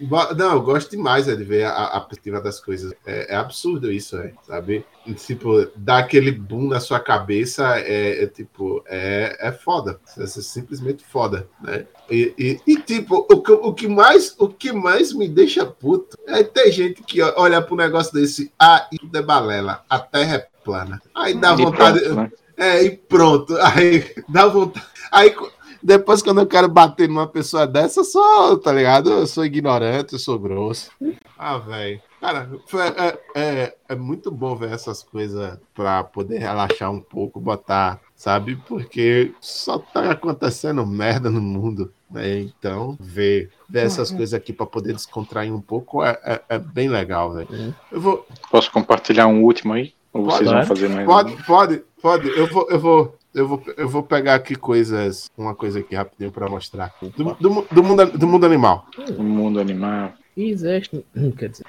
Não, 0.36 0.52
eu 0.54 0.62
gosto 0.62 0.90
demais 0.90 1.26
é, 1.28 1.34
de 1.34 1.42
ver 1.44 1.64
a, 1.64 1.84
a 1.86 2.00
perspectiva 2.00 2.40
das 2.40 2.60
coisas. 2.60 2.92
É, 3.06 3.32
é 3.34 3.36
absurdo 3.36 3.90
isso, 3.90 4.16
sabe? 4.46 4.84
Tipo, 5.16 5.66
dar 5.76 5.98
aquele 5.98 6.30
boom 6.30 6.68
na 6.68 6.80
sua 6.80 7.00
cabeça 7.00 7.78
é, 7.78 8.24
é, 8.24 8.26
tipo, 8.26 8.82
é, 8.86 9.36
é 9.48 9.52
foda. 9.52 9.98
É 10.18 10.26
simplesmente 10.26 11.04
foda, 11.04 11.48
né? 11.60 11.86
E, 12.10 12.34
e- 12.38 12.60
e, 12.72 12.76
tipo, 12.80 13.26
o 13.30 13.40
que, 13.42 13.52
o, 13.52 13.72
que 13.72 13.88
mais, 13.88 14.34
o 14.38 14.48
que 14.48 14.72
mais 14.72 15.12
me 15.12 15.28
deixa 15.28 15.64
puto 15.64 16.16
é 16.26 16.42
ter 16.44 16.70
gente 16.70 17.02
que 17.02 17.20
olha 17.22 17.60
pro 17.62 17.74
negócio 17.76 18.12
desse, 18.12 18.52
ah, 18.58 18.86
isso 18.92 19.10
é 19.14 19.22
balela, 19.22 19.84
a 19.88 19.98
terra 19.98 20.36
é 20.36 20.48
plana. 20.64 21.00
Aí 21.14 21.34
dá 21.34 21.52
E 21.54 21.56
vontade. 21.56 22.00
pronto, 22.00 22.14
né? 22.16 22.32
É, 22.56 22.82
e 22.82 22.90
pronto. 22.96 23.56
Aí 23.62 24.14
dá 24.28 24.46
vontade. 24.46 24.86
Aí 25.12 25.34
depois, 25.82 26.20
quando 26.22 26.40
eu 26.40 26.46
quero 26.46 26.68
bater 26.68 27.08
numa 27.08 27.26
pessoa 27.28 27.66
dessa, 27.66 28.00
eu 28.00 28.04
sou, 28.04 28.58
tá 28.58 28.72
ligado? 28.72 29.10
Eu 29.10 29.26
sou 29.26 29.44
ignorante, 29.44 30.14
eu 30.14 30.18
sou 30.18 30.38
grosso. 30.38 30.90
Ah, 31.38 31.58
velho. 31.58 32.00
Cara, 32.20 32.50
foi- 32.66 32.88
é, 32.88 33.18
é, 33.36 33.76
é 33.90 33.94
muito 33.94 34.30
bom 34.30 34.56
ver 34.56 34.72
essas 34.72 35.02
coisas 35.02 35.58
pra 35.74 36.02
poder 36.02 36.38
relaxar 36.38 36.90
um 36.90 37.00
pouco, 37.00 37.38
botar, 37.38 38.00
sabe? 38.16 38.56
Porque 38.66 39.32
só 39.40 39.78
tá 39.78 40.10
acontecendo 40.10 40.84
merda 40.86 41.30
no 41.30 41.40
mundo. 41.42 41.92
Né? 42.10 42.38
Então, 42.40 42.96
ver, 42.98 43.50
ver 43.68 43.86
essas 43.86 44.10
Uhum. 44.10 44.16
coisas 44.16 44.34
aqui 44.34 44.52
pra 44.52 44.64
poder 44.66 44.92
descontrair 44.94 45.54
um 45.54 45.60
pouco 45.60 46.02
é, 46.04 46.18
é, 46.24 46.40
é 46.48 46.58
bem 46.58 46.88
legal, 46.88 47.32
velho. 47.32 47.74
Eu 47.92 48.00
vou, 48.00 48.26
Posso 48.50 48.72
compartilhar 48.72 49.26
um 49.26 49.42
último 49.44 49.74
aí? 49.74 49.92
Ou 50.16 50.24
vocês 50.24 50.50
vão 50.50 50.64
fazer 50.64 50.88
mais? 50.88 51.02
um? 51.02 51.06
Pode, 51.06 51.44
pode, 51.44 51.84
pode. 52.00 52.28
Eu 52.28 52.46
vou, 52.46 52.66
eu 52.70 52.78
vou, 52.78 53.18
eu 53.34 53.48
vou, 53.48 53.62
eu 53.76 53.88
vou 53.88 54.02
pegar 54.02 54.34
aqui 54.34 54.54
coisas, 54.56 55.30
uma 55.36 55.54
coisa 55.54 55.80
aqui 55.80 55.94
rapidinho 55.94 56.32
para 56.32 56.48
mostrar. 56.48 56.94
Do, 57.00 57.34
do, 57.34 57.66
do 57.70 57.82
mundo, 57.82 58.06
do 58.06 58.26
mundo 58.26 58.46
animal. 58.46 58.86
O 59.18 59.22
mundo 59.22 59.60
animal. 59.60 60.12
Existe. 60.36 61.04
Quer 61.38 61.50
dizer. 61.50 61.66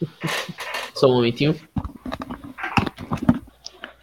Só 0.94 1.08
um 1.08 1.14
momentinho. 1.14 1.54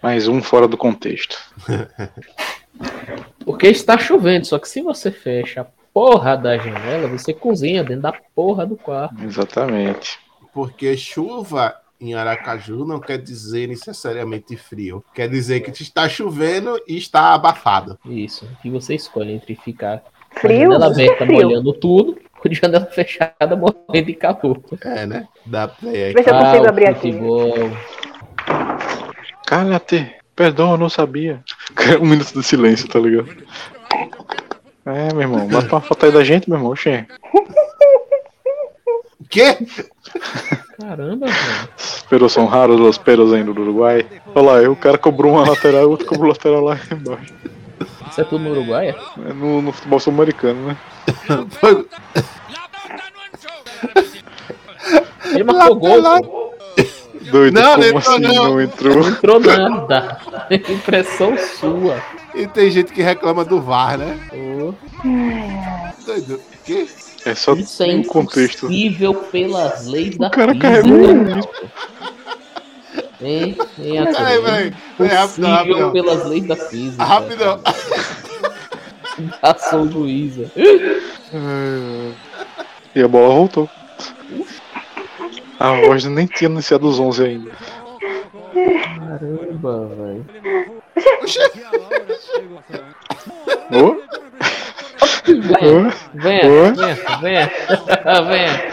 Mais 0.01 0.27
um 0.27 0.41
fora 0.41 0.67
do 0.67 0.77
contexto. 0.77 1.37
Porque 3.43 3.67
está 3.67 3.97
chovendo, 3.97 4.45
só 4.45 4.59
que 4.59 4.69
se 4.69 4.81
você 4.81 5.09
fecha 5.09 5.61
a 5.61 5.65
porra 5.93 6.37
da 6.37 6.57
janela, 6.57 7.07
você 7.07 7.33
cozinha 7.33 7.83
dentro 7.83 8.03
da 8.03 8.13
porra 8.35 8.65
do 8.65 8.75
quarto. 8.75 9.23
Exatamente. 9.23 10.19
Porque 10.53 10.95
chuva 10.95 11.75
em 11.99 12.13
Aracaju 12.13 12.85
não 12.85 12.99
quer 12.99 13.17
dizer 13.17 13.67
necessariamente 13.67 14.55
frio. 14.55 15.03
Quer 15.13 15.27
dizer 15.29 15.61
que 15.61 15.71
está 15.71 16.07
chovendo 16.07 16.79
e 16.87 16.97
está 16.97 17.33
abafado. 17.33 17.97
Isso. 18.05 18.47
E 18.63 18.69
você 18.69 18.95
escolhe 18.95 19.33
entre 19.33 19.55
ficar 19.55 19.99
com 19.99 20.37
a 20.37 20.41
Frio? 20.41 20.71
janela 20.71 20.87
aberta 20.87 21.25
Frio. 21.25 21.33
molhando 21.43 21.73
tudo 21.73 22.17
ou 22.43 22.49
de 22.51 22.55
janela 22.55 22.85
fechada 22.87 23.55
morrendo 23.55 24.05
de 24.05 24.13
calor. 24.13 24.61
É, 24.81 25.05
né? 25.05 25.27
Dá 25.45 25.67
play 25.67 26.13
Vê 26.13 26.23
se 26.23 26.29
eu 26.29 26.33
consigo 26.37 26.65
Ah, 26.65 26.69
abrir 26.69 26.85
aqui. 26.87 27.13
Cala-te. 29.45 30.13
Perdão, 30.35 30.71
eu 30.71 30.77
não 30.77 30.89
sabia. 30.89 31.43
Um 31.99 32.05
minuto 32.05 32.31
de 32.33 32.43
silêncio, 32.43 32.87
tá 32.87 32.99
ligado? 32.99 33.29
É, 34.85 35.11
meu 35.13 35.21
irmão. 35.21 35.47
Bota 35.47 35.73
uma 35.75 35.81
foto 35.81 36.05
aí 36.05 36.11
da 36.11 36.23
gente, 36.23 36.47
meu 36.49 36.57
irmão. 36.59 36.71
Oxê. 36.73 37.05
Quê? 39.29 39.57
Caramba, 40.79 41.25
velho. 41.27 41.69
Os 41.77 42.01
peros 42.03 42.31
são 42.33 42.45
raros, 42.45 42.79
os 42.79 42.97
peros 42.97 43.33
ainda 43.33 43.53
do 43.53 43.61
Uruguai. 43.61 44.05
Olha 44.35 44.45
lá, 44.45 44.57
aí 44.59 44.67
o 44.67 44.75
cara 44.75 44.97
cobrou 44.97 45.33
uma 45.33 45.49
lateral, 45.49 45.85
o 45.85 45.89
outro 45.91 46.05
cobrou 46.05 46.29
lateral 46.29 46.61
lá 46.63 46.79
embaixo. 46.91 47.33
Isso 48.09 48.21
é 48.21 48.23
tudo 48.23 48.43
no 48.43 48.51
Uruguai? 48.51 48.89
é? 48.89 49.33
No, 49.33 49.61
no 49.61 49.71
futebol 49.71 49.99
sul-americano, 49.99 50.67
né? 50.67 50.77
Ele 55.33 55.43
marcou 55.43 55.75
gol, 55.75 56.01
pô. 56.23 56.47
Doido, 57.31 57.55
Não, 57.59 57.75
como 57.75 57.81
não 57.81 57.89
entrou, 57.89 57.97
assim 57.97 58.21
não. 58.21 58.33
não 58.45 58.61
entrou? 58.61 58.95
Não 58.95 59.09
entrou 59.09 59.39
nada. 59.39 60.17
Impressão 60.69 61.37
sua. 61.37 62.01
E 62.33 62.47
tem 62.47 62.71
gente 62.71 62.93
que 62.93 63.01
reclama 63.01 63.43
do 63.43 63.59
VAR, 63.61 63.97
né? 63.97 64.17
Ô, 64.31 64.73
Doido. 66.05 66.39
Quê? 66.63 66.87
É 67.29 67.35
só 67.35 67.53
Isso 67.53 67.83
é 67.83 67.95
o 67.95 68.03
contexto. 68.05 68.65
impossível 68.67 69.13
pelas 69.15 69.85
leis 69.85 70.17
da 70.17 70.27
O 70.27 70.31
cara 70.31 70.53
física. 70.53 70.69
carregou 70.69 71.09
um 71.09 71.25
Hein? 73.19 73.57
Hein, 73.79 74.05
Peraí, 74.05 74.41
peraí. 74.41 74.73
Peraí, 74.97 75.15
rapidão, 75.15 75.49
Impossível 75.49 75.51
rapidão. 75.55 75.91
pelas 75.91 76.25
leis 76.25 76.47
da 76.47 76.55
física. 76.55 77.03
Rapidão. 77.03 77.61
Ação 79.41 79.89
juíza. 79.91 80.51
E 82.95 83.01
a 83.01 83.07
bola 83.07 83.33
voltou. 83.33 83.69
A 85.59 85.71
voz 85.81 86.05
nem 86.05 86.27
tinha 86.27 86.49
iniciado 86.49 86.87
os 86.87 86.99
11 86.99 87.23
ainda. 87.25 87.51
Caramba, 88.53 89.89
velho. 89.95 90.25
Ô? 93.71 94.26
Venha, 95.25 95.93
venha, 96.13 96.73
venha, 96.73 96.97
venha, 97.21 97.49
venha. 98.23 98.71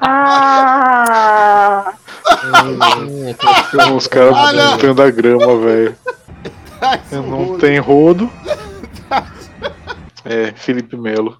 Ah! 0.00 1.92
Os 3.94 4.06
caras 4.06 4.34
Olha! 4.36 4.70
pintando 4.72 5.02
a 5.02 5.10
grama, 5.10 5.58
velho. 5.58 5.96
Não 7.12 7.58
tem 7.58 7.78
rodo. 7.78 8.30
É, 10.24 10.52
Felipe 10.54 10.96
Melo. 10.96 11.36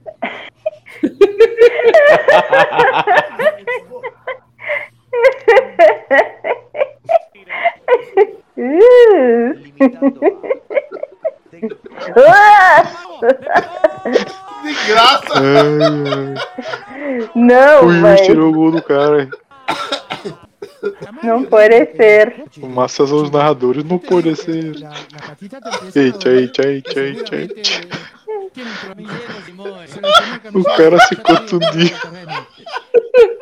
Não 21.68 21.86
pode 21.86 21.96
ser. 21.96 22.44
O 22.60 22.68
massa 22.68 23.06
são 23.06 23.22
os 23.22 23.30
narradores, 23.30 23.84
não 23.84 23.98
pode 23.98 24.36
ser. 24.36 24.74
Eita, 25.94 26.28
eita, 26.30 26.68
eita, 26.68 27.00
eita, 27.00 27.36
eita. 27.36 27.60
O 30.52 30.64
cara 30.76 30.98
se 31.00 31.16
contundiu. 31.16 31.90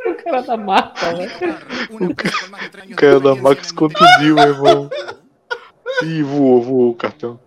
O 0.04 0.14
cara 0.24 0.42
da 0.42 0.56
marca, 0.56 1.12
né? 1.12 1.28
O 1.90 2.96
cara 2.96 3.20
da 3.20 3.34
Max 3.34 3.72
contundiu, 3.72 4.34
meu 4.36 4.44
irmão. 4.44 4.90
Ih, 6.02 6.22
voou, 6.22 6.62
voou 6.62 6.90
o 6.90 6.94
cartão. 6.94 7.40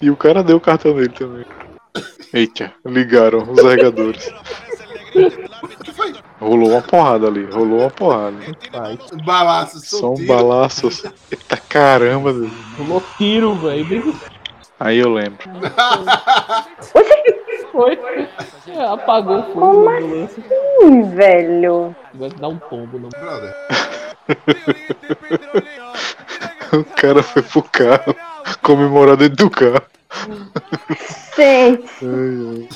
E 0.00 0.10
o 0.10 0.16
cara 0.16 0.42
deu 0.42 0.56
o 0.56 0.60
cartão 0.60 0.94
dele 0.94 1.10
também. 1.10 1.44
Eita, 2.32 2.72
ligaram 2.86 3.50
os 3.50 3.62
regadores. 3.62 4.30
Rolou 6.40 6.70
uma 6.70 6.82
porrada 6.82 7.26
ali, 7.28 7.44
rolou 7.44 7.80
uma 7.80 7.90
porrada. 7.90 8.36
Balaço, 9.24 9.80
São 9.80 10.00
solteiro. 10.00 10.34
balaços. 10.34 11.04
Eita 11.30 11.56
caramba. 11.56 12.32
Rolou 12.76 13.02
tiro, 13.16 13.54
velho. 13.54 14.14
Aí 14.80 14.98
eu 14.98 15.12
lembro. 15.12 15.38
Foi. 17.70 17.98
É, 18.68 18.84
apagou 18.86 19.38
o 19.38 19.42
fogo 19.52 19.60
Como. 19.60 20.28
Ih, 20.82 21.02
velho. 21.14 21.94
Vai 22.14 22.30
dar 22.30 22.48
um 22.48 22.58
tombo 22.58 22.98
no. 22.98 23.08
Brother. 23.08 23.54
O 26.72 26.84
cara 26.84 27.22
foi 27.22 27.42
pro 27.42 27.62
carro 27.62 28.16
comemorar 28.62 29.16
dentro 29.16 29.36
do 29.36 29.50
carro. 29.50 29.82
Gente. 31.36 31.88
Ai, 32.02 32.68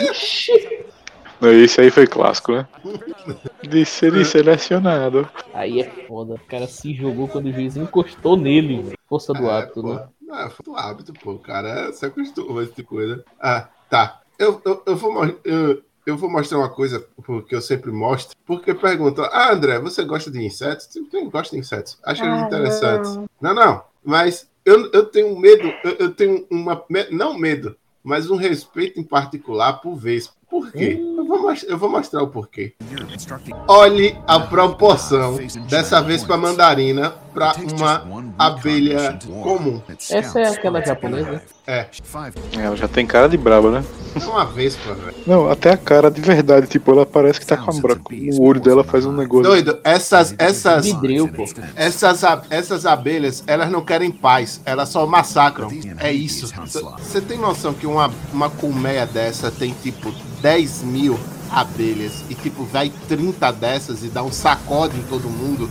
ai. 0.00 0.84
Não, 1.44 1.52
Esse 1.52 1.80
aí 1.80 1.90
foi 1.90 2.06
clássico, 2.06 2.52
né? 2.52 2.66
De 3.68 3.84
ser 3.84 4.24
selecionado. 4.24 5.28
Aí 5.52 5.80
é 5.80 5.84
foda. 6.06 6.34
O 6.34 6.38
cara 6.48 6.66
se 6.66 6.94
jogou 6.94 7.28
quando 7.28 7.46
o 7.46 7.52
juiz 7.52 7.76
encostou 7.76 8.36
nele, 8.36 8.82
velho. 8.82 8.98
Força 9.08 9.32
do 9.32 9.48
hábito, 9.50 9.82
pô. 9.82 9.94
né? 9.94 10.08
Não, 10.22 10.50
foi 10.50 10.64
do 10.64 10.76
hábito, 10.76 11.12
pô. 11.12 11.32
O 11.32 11.38
cara 11.38 11.92
se 11.92 12.04
acostuma 12.06 12.60
a 12.60 12.64
esse 12.64 12.72
tipo 12.74 12.82
de 12.82 12.86
coisa. 12.88 13.24
Ah, 13.40 13.68
tá. 13.88 14.20
Eu, 14.38 14.60
eu, 14.64 14.82
eu, 14.86 14.96
vou, 14.96 15.24
eu, 15.44 15.82
eu 16.06 16.16
vou 16.16 16.30
mostrar 16.30 16.58
uma 16.58 16.68
coisa 16.70 17.06
porque 17.24 17.54
eu 17.54 17.60
sempre 17.62 17.90
mostro. 17.92 18.36
Porque 18.44 18.74
perguntam, 18.74 19.24
ah, 19.26 19.52
André, 19.52 19.78
você 19.78 20.04
gosta 20.04 20.30
de 20.30 20.44
insetos? 20.44 20.94
Eu 20.96 21.04
tenho- 21.08 21.30
gosto 21.30 21.52
de 21.52 21.58
insetos. 21.58 21.98
Acho 22.04 22.24
eles 22.24 22.42
Ah, 22.42 22.46
interessantes. 22.46 23.18
Não, 23.40 23.54
não. 23.54 23.82
Mas 24.04 24.48
eu, 24.64 24.90
eu 24.92 25.06
tenho 25.06 25.38
medo, 25.38 25.72
eu, 25.84 25.92
eu 25.98 26.10
tenho 26.14 26.46
uma. 26.50 26.84
Não 27.10 27.38
medo, 27.38 27.76
mas 28.02 28.28
um 28.28 28.36
respeito 28.36 28.98
em 29.00 29.04
particular 29.04 29.74
por 29.74 29.94
vespa. 29.96 30.34
Por 30.50 30.70
quê? 30.72 31.00
Eu, 31.28 31.40
vou, 31.40 31.54
eu 31.68 31.78
vou 31.78 31.90
mostrar 31.90 32.22
o 32.22 32.28
porquê. 32.28 32.74
Olhe 33.66 34.16
a 34.26 34.38
proporção 34.38 35.38
dessa 35.68 36.00
vespa 36.02 36.36
mandarina 36.36 37.23
para 37.34 37.54
uma 37.76 38.32
abelha 38.38 39.18
comum. 39.42 39.82
Essa 40.08 40.40
é 40.40 40.48
aquela 40.48 40.80
japonesa? 40.80 41.42
É. 41.66 41.86
Ela 42.58 42.76
já 42.76 42.86
tem 42.86 43.06
cara 43.06 43.26
de 43.26 43.36
braba, 43.38 43.70
né? 43.70 43.84
Uma 44.26 44.44
vespa, 44.44 44.94
velho. 44.94 45.16
Não, 45.26 45.50
até 45.50 45.72
a 45.72 45.76
cara 45.76 46.10
de 46.10 46.20
verdade, 46.20 46.66
tipo, 46.66 46.92
ela 46.92 47.04
parece 47.04 47.40
que 47.40 47.46
tá 47.46 47.56
com 47.56 47.70
a 47.70 47.74
bra... 47.74 47.96
O 48.38 48.46
olho 48.46 48.60
dela 48.60 48.84
faz 48.84 49.04
um 49.06 49.12
negócio. 49.12 49.44
Doido, 49.44 49.78
essas, 49.82 50.34
essas, 50.38 50.84
Vidril, 50.84 51.26
pô. 51.28 51.44
essas, 51.74 52.22
essas 52.50 52.86
abelhas, 52.86 53.42
elas 53.46 53.70
não 53.70 53.82
querem 53.82 54.12
paz, 54.12 54.60
elas 54.64 54.90
só 54.90 55.06
massacram. 55.06 55.70
É 55.98 56.12
isso. 56.12 56.52
Você 56.98 57.20
tem 57.20 57.38
noção 57.38 57.72
que 57.72 57.86
uma, 57.86 58.10
uma 58.32 58.50
colmeia 58.50 59.06
dessa 59.06 59.50
tem 59.50 59.74
tipo 59.82 60.12
10 60.42 60.82
mil 60.82 61.18
abelhas 61.50 62.24
e 62.28 62.34
tipo 62.34 62.64
vai 62.64 62.90
30 63.08 63.52
dessas 63.52 64.02
e 64.02 64.08
dá 64.08 64.22
um 64.22 64.32
sacode 64.32 64.98
em 64.98 65.02
todo 65.04 65.28
mundo? 65.28 65.68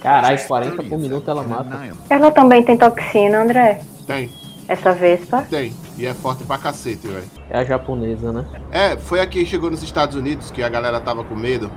Caralho, 0.00 0.46
40 0.46 0.82
por 0.82 0.98
minuto 0.98 1.30
ela 1.30 1.42
mata. 1.42 1.80
Ela 2.10 2.30
também 2.30 2.62
tem 2.62 2.76
toxina, 2.76 3.42
André. 3.42 3.80
Tem, 4.06 4.30
Essa 4.68 4.92
vespa. 4.92 5.46
tem. 5.48 5.72
E 5.96 6.06
é 6.06 6.12
forte 6.14 6.44
pra 6.44 6.58
cacete, 6.58 7.06
velho. 7.06 7.24
É 7.48 7.58
a 7.58 7.64
japonesa, 7.64 8.32
né? 8.32 8.44
É, 8.70 8.96
foi 8.96 9.20
aqui 9.20 9.40
que 9.44 9.46
chegou 9.50 9.70
nos 9.70 9.82
Estados 9.82 10.16
Unidos 10.16 10.50
que 10.50 10.62
a 10.62 10.68
galera 10.68 11.00
tava 11.00 11.22
com 11.24 11.34
medo. 11.34 11.70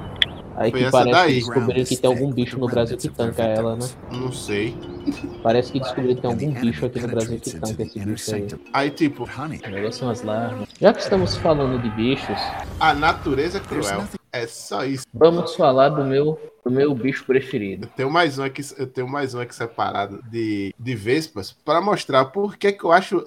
Aí 0.57 0.71
Foi 0.71 0.83
que 0.85 0.91
parece 0.91 1.11
daí. 1.11 1.33
que 1.33 1.39
descobriram 1.39 1.85
que 1.85 1.97
tem 1.97 2.09
algum 2.09 2.31
bicho 2.33 2.57
no 2.57 2.67
Brasil 2.67 2.97
que 2.97 3.09
tanca 3.09 3.43
ela, 3.43 3.75
né? 3.75 3.87
Não 4.11 4.31
sei. 4.31 4.75
Parece 5.43 5.71
que 5.71 5.79
descobriram 5.79 6.15
que 6.15 6.21
tem 6.21 6.31
algum 6.31 6.51
bicho 6.51 6.83
aqui 6.83 6.99
no 6.99 7.07
Brasil 7.07 7.39
que 7.39 7.51
tanca 7.59 7.83
esse 7.83 7.99
bicho 7.99 8.35
aí. 8.35 8.47
Aí, 8.73 8.89
tipo, 8.89 9.23
O 9.23 9.69
negócio 9.69 9.99
são 9.99 10.09
as 10.09 10.23
larvas. 10.23 10.67
Já 10.81 10.91
que 10.93 11.01
estamos 11.01 11.37
falando 11.37 11.79
de 11.79 11.89
bichos, 11.91 12.39
a 12.79 12.95
natureza 12.95 13.59
é 13.59 13.61
cruel. 13.61 14.03
É 14.31 14.47
só 14.47 14.83
isso. 14.83 15.05
vamos 15.13 15.55
falar 15.55 15.89
do 15.89 16.03
meu, 16.03 16.39
do 16.65 16.71
meu 16.71 16.93
bicho 16.93 17.23
preferido. 17.25 17.85
Eu 17.85 17.91
tenho 17.95 18.11
mais 18.11 18.37
um 18.39 18.43
aqui, 18.43 18.61
eu 18.77 18.87
tenho 18.87 19.07
mais 19.07 19.33
um 19.35 19.39
aqui 19.39 19.55
separado 19.55 20.23
de, 20.29 20.73
de 20.77 20.95
vespas 20.95 21.51
para 21.51 21.79
mostrar 21.79 22.25
por 22.25 22.57
que 22.57 22.71
que 22.71 22.83
eu 22.83 22.91
acho 22.91 23.25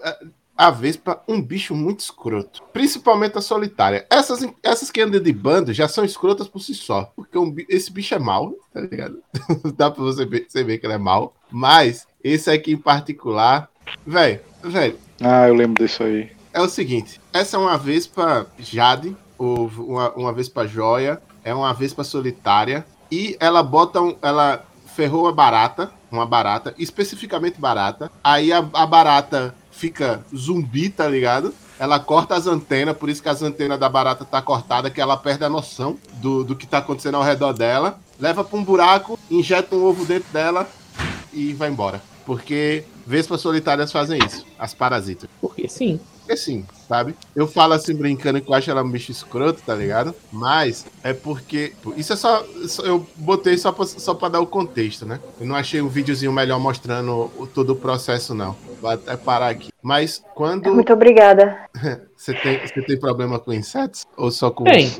a, 0.60 0.70
vespa 0.70 1.22
um 1.26 1.40
bicho 1.40 1.74
muito 1.74 2.00
escroto. 2.00 2.62
Principalmente 2.72 3.38
a 3.38 3.40
solitária. 3.40 4.06
Essas, 4.10 4.46
essas 4.62 4.90
que 4.90 5.00
andam 5.00 5.20
de 5.20 5.32
bando 5.32 5.72
já 5.72 5.88
são 5.88 6.04
escrotas 6.04 6.48
por 6.48 6.60
si 6.60 6.74
só. 6.74 7.10
Porque 7.16 7.38
um 7.38 7.54
esse 7.68 7.90
bicho 7.90 8.14
é 8.14 8.18
mau, 8.18 8.54
tá 8.72 8.80
ligado? 8.80 9.22
Dá 9.74 9.90
pra 9.90 10.02
você 10.02 10.26
ver, 10.26 10.46
você 10.46 10.62
ver 10.62 10.78
que 10.78 10.86
ele 10.86 10.92
é 10.92 10.98
mau. 10.98 11.34
Mas 11.50 12.06
esse 12.22 12.50
aqui 12.50 12.72
em 12.72 12.76
particular, 12.76 13.70
velho, 14.06 14.40
velho, 14.62 14.98
Ah, 15.20 15.48
eu 15.48 15.54
lembro 15.54 15.82
disso 15.82 16.02
aí. 16.02 16.30
É 16.52 16.60
o 16.60 16.68
seguinte: 16.68 17.20
essa 17.32 17.56
é 17.56 17.60
uma 17.60 17.78
vespa 17.78 18.46
Jade, 18.58 19.16
ou 19.38 19.66
uma, 19.78 20.12
uma 20.12 20.32
vespa 20.32 20.66
joia, 20.66 21.22
é 21.42 21.54
uma 21.54 21.72
vespa 21.72 22.04
solitária, 22.04 22.84
e 23.10 23.36
ela 23.40 23.62
bota 23.62 24.00
um, 24.00 24.14
ela 24.20 24.66
ferrou 24.94 25.26
a 25.26 25.32
barata, 25.32 25.90
uma 26.10 26.26
barata, 26.26 26.74
especificamente 26.78 27.58
barata. 27.58 28.10
Aí 28.22 28.52
a, 28.52 28.58
a 28.58 28.86
barata 28.86 29.54
fica 29.80 30.22
zumbi, 30.36 30.90
tá 30.90 31.08
ligado? 31.08 31.54
Ela 31.78 31.98
corta 31.98 32.34
as 32.34 32.46
antenas, 32.46 32.94
por 32.94 33.08
isso 33.08 33.22
que 33.22 33.28
as 33.30 33.42
antenas 33.42 33.80
da 33.80 33.88
barata 33.88 34.22
tá 34.26 34.42
cortada, 34.42 34.90
que 34.90 35.00
ela 35.00 35.16
perde 35.16 35.42
a 35.42 35.48
noção 35.48 35.96
do, 36.16 36.44
do 36.44 36.54
que 36.54 36.66
tá 36.66 36.78
acontecendo 36.78 37.16
ao 37.16 37.22
redor 37.22 37.54
dela. 37.54 37.98
Leva 38.18 38.44
pra 38.44 38.58
um 38.58 38.62
buraco, 38.62 39.18
injeta 39.30 39.74
um 39.74 39.82
ovo 39.82 40.04
dentro 40.04 40.30
dela 40.30 40.68
e 41.32 41.54
vai 41.54 41.70
embora. 41.70 42.02
Porque 42.26 42.84
vespas 43.06 43.40
solitárias 43.40 43.90
fazem 43.90 44.20
isso, 44.22 44.44
as 44.58 44.74
parasitas. 44.74 45.30
Porque 45.40 45.66
sim. 45.66 45.98
Porque 46.30 46.36
sim, 46.36 46.64
sabe? 46.88 47.16
Eu 47.34 47.48
falo 47.48 47.72
assim 47.72 47.92
brincando 47.92 48.40
que 48.40 48.48
eu 48.48 48.54
acho 48.54 48.70
ela 48.70 48.84
um 48.84 48.90
bicho 48.90 49.10
escroto, 49.10 49.60
tá 49.66 49.74
ligado? 49.74 50.14
Mas 50.30 50.86
é 51.02 51.12
porque. 51.12 51.72
Isso 51.96 52.12
é 52.12 52.16
só. 52.16 52.44
só- 52.68 52.84
Eu 52.84 53.04
botei 53.16 53.58
só 53.58 53.72
pra, 53.72 53.84
só 53.84 54.14
pra 54.14 54.28
dar 54.28 54.38
o 54.40 54.46
contexto, 54.46 55.04
né? 55.04 55.18
Eu 55.40 55.46
não 55.46 55.56
achei 55.56 55.80
um 55.82 55.88
videozinho 55.88 56.30
melhor 56.32 56.60
mostrando 56.60 57.32
o- 57.36 57.48
todo 57.48 57.70
o 57.70 57.76
processo, 57.76 58.32
não. 58.32 58.54
Vou 58.80 58.88
até 58.90 59.16
parar 59.16 59.48
aqui. 59.48 59.70
Mas 59.82 60.22
quando. 60.36 60.72
Muito 60.72 60.92
obrigada. 60.92 61.58
Você 62.20 62.34
tem, 62.34 62.60
você 62.60 62.82
tem 62.82 63.00
problema 63.00 63.38
com 63.38 63.50
insetos? 63.50 64.04
Ou 64.14 64.30
só 64.30 64.50
com. 64.50 64.64
Tem. 64.64 64.92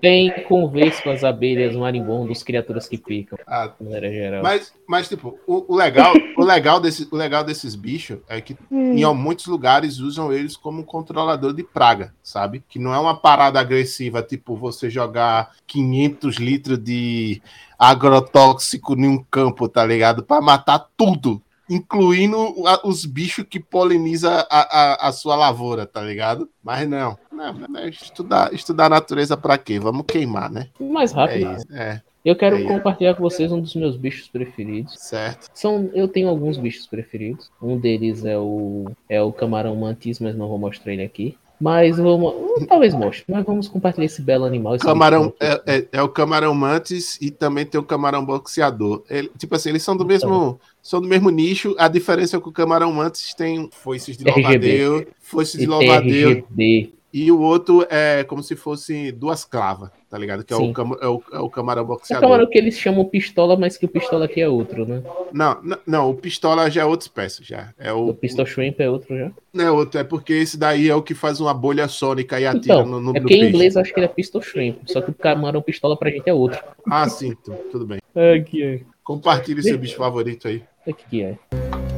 Tem 0.00 0.42
com 0.44 0.68
vespas, 0.68 1.22
abelhas, 1.22 1.76
marimbondos, 1.76 2.42
criaturas 2.42 2.88
que 2.88 2.98
picam. 2.98 3.38
Ah, 3.46 3.72
maneira 3.80 4.10
geral. 4.10 4.42
Mas, 4.42 4.72
mas 4.86 5.08
tipo, 5.08 5.38
o, 5.46 5.72
o 5.72 5.76
legal, 5.76 6.12
o, 6.36 6.44
legal 6.44 6.80
desse, 6.80 7.06
o 7.12 7.16
legal 7.16 7.44
desses 7.44 7.76
bichos 7.76 8.18
é 8.28 8.40
que 8.40 8.56
Hum. 8.70 8.96
em 8.96 9.14
muitos 9.14 9.46
lugares 9.46 9.98
usam 9.98 10.32
eles 10.32 10.56
como 10.56 10.84
controlador 10.84 11.54
de 11.54 11.62
praga, 11.62 12.12
sabe? 12.22 12.62
Que 12.68 12.78
não 12.78 12.92
é 12.92 12.98
uma 12.98 13.16
parada 13.16 13.60
agressiva, 13.60 14.22
tipo 14.22 14.56
você 14.56 14.90
jogar 14.90 15.52
500 15.66 16.36
litros 16.36 16.78
de 16.78 17.40
agrotóxico 17.78 18.94
em 18.94 19.06
um 19.06 19.24
campo, 19.30 19.68
tá 19.68 19.86
ligado? 19.86 20.22
Pra 20.22 20.40
matar 20.40 20.86
tudo, 20.96 21.40
incluindo 21.70 22.36
os 22.84 23.04
bichos 23.04 23.44
que 23.48 23.60
polinizam 23.60 24.32
a, 24.32 24.46
a, 24.50 25.08
a 25.08 25.12
sua 25.12 25.36
lavoura, 25.36 25.86
tá 25.86 26.00
ligado? 26.00 26.48
Mas 26.62 26.88
não, 26.88 27.16
não, 27.38 27.68
não 27.68 27.80
é 27.80 27.88
estudar, 27.88 28.52
estudar 28.52 28.86
a 28.86 28.90
natureza 28.90 29.36
pra 29.36 29.56
quê? 29.56 29.78
Vamos 29.78 30.04
queimar, 30.06 30.50
né? 30.50 30.68
Mais 30.80 31.12
rápido. 31.12 31.46
É 31.48 31.54
isso, 31.54 31.66
é. 31.72 32.02
Eu 32.24 32.36
quero 32.36 32.56
É 32.56 32.64
compartilhar 32.64 33.14
com 33.14 33.22
vocês 33.22 33.50
um 33.52 33.60
dos 33.60 33.74
meus 33.74 33.96
bichos 33.96 34.28
preferidos. 34.28 34.94
Certo. 34.98 35.48
São, 35.54 35.88
eu 35.94 36.08
tenho 36.08 36.28
alguns 36.28 36.58
bichos 36.58 36.86
preferidos. 36.86 37.48
Um 37.62 37.78
deles 37.78 38.24
é 38.24 38.36
o 38.36 38.90
é 39.08 39.22
o 39.22 39.32
camarão 39.32 39.74
mantis, 39.76 40.18
mas 40.20 40.36
não 40.36 40.48
vou 40.48 40.58
mostrar 40.58 40.92
ele 40.92 41.02
aqui. 41.04 41.38
Mas 41.60 41.96
vamos, 41.96 42.32
talvez 42.68 42.94
mostre. 42.94 43.24
Mas 43.28 43.44
vamos 43.44 43.66
compartilhar 43.66 44.04
esse 44.06 44.22
belo 44.22 44.44
animal. 44.44 44.76
esse 44.76 44.84
Camarão 44.84 45.32
é, 45.40 45.62
é, 45.66 45.86
é 45.92 46.02
o 46.02 46.08
camarão 46.08 46.54
mantis 46.54 47.18
e 47.20 47.30
também 47.32 47.66
tem 47.66 47.80
o 47.80 47.84
camarão 47.84 48.24
boxeador. 48.24 49.02
Ele- 49.10 49.30
tipo 49.36 49.56
assim, 49.56 49.70
eles 49.70 49.82
são 49.82 49.96
do 49.96 50.04
mesmo 50.06 50.60
são 50.82 51.00
do 51.00 51.08
mesmo 51.08 51.30
nicho. 51.30 51.74
A 51.78 51.88
diferença 51.88 52.36
é 52.36 52.40
que 52.40 52.48
o 52.48 52.52
camarão 52.52 52.92
mantis 52.92 53.34
tem 53.34 53.68
foices 53.72 54.16
de 54.16 54.24
RGB. 54.24 54.40
louvadeiro, 54.42 55.06
foices 55.20 55.58
de 55.60 55.66
louvadeiro. 55.66 56.30
RGB. 56.48 56.92
E 57.12 57.32
o 57.32 57.40
outro 57.40 57.86
é 57.88 58.22
como 58.24 58.42
se 58.42 58.54
fosse 58.54 59.10
duas 59.12 59.42
clavas, 59.42 59.88
tá 60.10 60.18
ligado? 60.18 60.44
Que 60.44 60.52
é 60.52 60.56
o, 60.56 60.72
cama- 60.74 60.98
é, 61.00 61.06
o, 61.06 61.22
é 61.32 61.38
o 61.38 61.48
camarão 61.48 61.82
É 61.82 61.86
boxeador. 61.86 62.20
camarão 62.28 62.46
que 62.50 62.58
eles 62.58 62.78
chamam 62.78 63.02
pistola, 63.04 63.56
mas 63.56 63.78
que 63.78 63.86
o 63.86 63.88
pistola 63.88 64.26
aqui 64.26 64.42
é 64.42 64.48
outro, 64.48 64.84
né? 64.86 65.02
Não, 65.32 65.58
não, 65.62 65.78
não, 65.86 66.10
o 66.10 66.14
pistola 66.14 66.70
já 66.70 66.82
é 66.82 66.84
outra 66.84 67.06
espécie, 67.06 67.42
já. 67.42 67.72
É 67.78 67.90
o, 67.92 68.08
O 68.08 68.14
pistol 68.14 68.44
shrimp 68.44 68.78
é 68.80 68.90
outro 68.90 69.16
já. 69.16 69.30
não 69.54 69.64
é 69.64 69.70
outro, 69.70 69.98
é 69.98 70.04
porque 70.04 70.34
esse 70.34 70.58
daí 70.58 70.88
é 70.90 70.94
o 70.94 71.02
que 71.02 71.14
faz 71.14 71.40
uma 71.40 71.54
bolha 71.54 71.88
sônica 71.88 72.38
e 72.38 72.46
atira 72.46 72.74
Então, 72.80 72.84
no, 72.86 73.00
no, 73.00 73.10
é 73.10 73.14
no 73.14 73.20
porque 73.22 73.34
em 73.36 73.48
inglês 73.48 73.74
eu 73.76 73.80
acho 73.80 73.92
que 73.94 73.98
ele 74.00 74.06
é 74.06 74.10
pistol 74.10 74.42
shrimp, 74.42 74.78
só 74.86 75.00
que 75.00 75.10
o 75.10 75.14
camarão 75.14 75.62
pistola 75.62 75.96
pra 75.96 76.10
gente 76.10 76.28
é 76.28 76.34
outro. 76.34 76.62
Ah, 76.90 77.08
sim, 77.08 77.34
tu- 77.42 77.52
tudo 77.72 77.86
bem. 77.86 78.00
Aqui 78.38 78.62
é. 78.62 78.80
Compartilhe 79.02 79.62
seu 79.62 79.78
bicho 79.78 79.96
favorito 79.96 80.46
aí. 80.46 80.62
Aqui 80.86 81.22
é. 81.22 81.97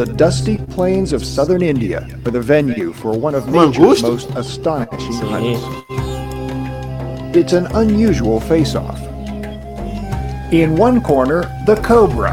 The 0.00 0.06
dusty 0.06 0.56
plains 0.56 1.12
of 1.12 1.22
southern 1.22 1.60
India 1.60 2.08
are 2.24 2.30
the 2.30 2.40
venue 2.40 2.94
for 2.94 3.12
one 3.12 3.34
of 3.34 3.48
nature's 3.48 4.00
most 4.02 4.30
astonishing 4.30 5.12
hunts. 5.12 5.62
It's 7.36 7.52
an 7.52 7.66
unusual 7.74 8.40
face-off. 8.40 8.98
In 10.54 10.74
one 10.74 11.02
corner, 11.02 11.42
the 11.66 11.76
cobra. 11.84 12.32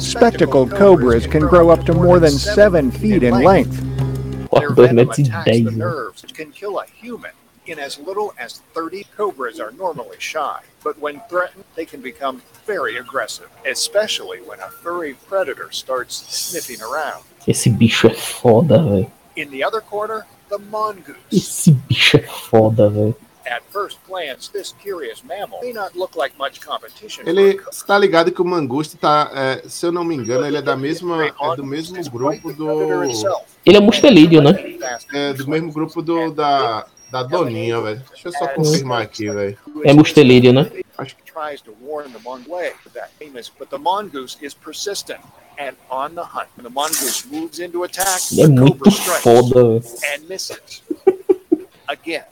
Spectacled 0.00 0.70
cobras 0.70 1.26
can 1.26 1.42
grow 1.42 1.68
up 1.68 1.84
to 1.84 1.92
more 1.92 2.18
than 2.18 2.32
seven 2.32 2.90
feet 2.90 3.22
in 3.22 3.34
length. 3.34 3.82
Their 4.50 4.70
venom 4.72 5.08
metros 5.08 5.26
attacks 5.26 5.46
the 5.46 5.72
nerves 5.72 6.22
can 6.22 6.50
kill 6.52 6.78
a 6.78 6.86
human. 6.86 7.32
In 7.64 7.78
as 7.78 7.96
little 7.96 8.34
as 8.40 8.60
30 8.74 9.06
cobras 9.16 9.60
are 9.60 9.70
normally 9.70 10.16
shy, 10.18 10.58
but 10.82 10.98
when 10.98 11.20
threatened, 11.28 11.62
they 11.76 11.84
can 11.84 12.00
become 12.00 12.42
very 12.66 12.96
aggressive, 12.96 13.48
especially 13.64 14.38
when 14.38 14.58
a 14.58 14.68
furry 14.68 15.14
predator 15.28 15.70
starts 15.70 16.16
sniffing 16.28 16.82
around. 16.82 17.22
Esse 17.46 17.70
bicho 17.70 18.08
é 18.08 18.14
foda, 18.14 18.82
velho. 18.82 19.08
In 19.36 19.48
the 19.50 19.62
other 19.64 19.80
corner, 19.80 20.26
the 20.48 20.58
mongoose. 20.58 21.14
Esse 21.30 21.70
bicho 21.70 22.16
é 22.16 22.26
foda, 22.26 22.90
velho. 22.90 23.14
At 23.46 23.62
first 23.72 23.98
glance, 24.08 24.48
this 24.48 24.74
curious 24.82 25.22
mammal 25.22 25.60
may 25.62 25.72
not 25.72 25.96
look 25.96 26.16
like 26.16 26.36
much 26.36 26.60
competition. 26.60 27.22
Ele 27.24 27.60
está 27.70 27.96
ligado 27.96 28.32
que 28.32 28.42
o 28.42 28.44
Mangusto 28.44 28.96
tá, 28.96 29.30
é, 29.32 29.68
se 29.68 29.86
eu 29.86 29.92
não 29.92 30.02
me 30.02 30.16
engano, 30.16 30.44
ele 30.44 30.56
é 30.56 30.62
da 30.62 30.76
mesma, 30.76 31.26
é 31.26 31.56
do 31.56 31.64
mesmo 31.64 32.02
grupo 32.10 32.52
do 32.52 33.04
Ele 33.64 33.76
é 33.76 33.80
mustelídeo, 33.80 34.42
né? 34.42 34.52
é 35.12 35.32
do 35.32 35.48
mesmo 35.48 35.72
grupo 35.72 36.02
do 36.02 36.32
da 36.32 36.86
da 37.12 37.22
Doninha, 37.22 37.78
velho. 37.80 38.02
Deixa 38.08 38.28
eu 38.28 38.32
só 38.32 38.48
confirmar 38.48 39.02
aqui, 39.02 39.30
velho. 39.30 39.58
É 39.84 39.92
mustelídeo, 39.92 40.52
né? 40.52 40.70
tries 41.26 41.62
to 41.62 41.74
warn 41.80 42.12
the 42.12 42.18
mongoose 42.18 42.72
that 42.92 43.10
famous, 43.18 43.50
but 43.58 43.70
the 43.70 43.78
mongoose 43.78 44.36
is 44.42 44.52
persistent 44.52 45.20
and 45.58 45.74
on 45.90 46.14
the 46.14 46.22
hunt. 46.22 46.48
When 46.56 46.64
the 46.64 46.70
mongoose 46.70 47.26
moves 47.30 47.58
into 47.58 47.84
attack, 47.84 48.20
é 48.32 48.42
the 48.42 48.48
muito 48.48 48.78
cobra 48.78 48.90
strikes 48.90 49.22
foda, 49.22 49.82
and 50.14 50.28
misses 50.28 50.82
again 51.88 52.24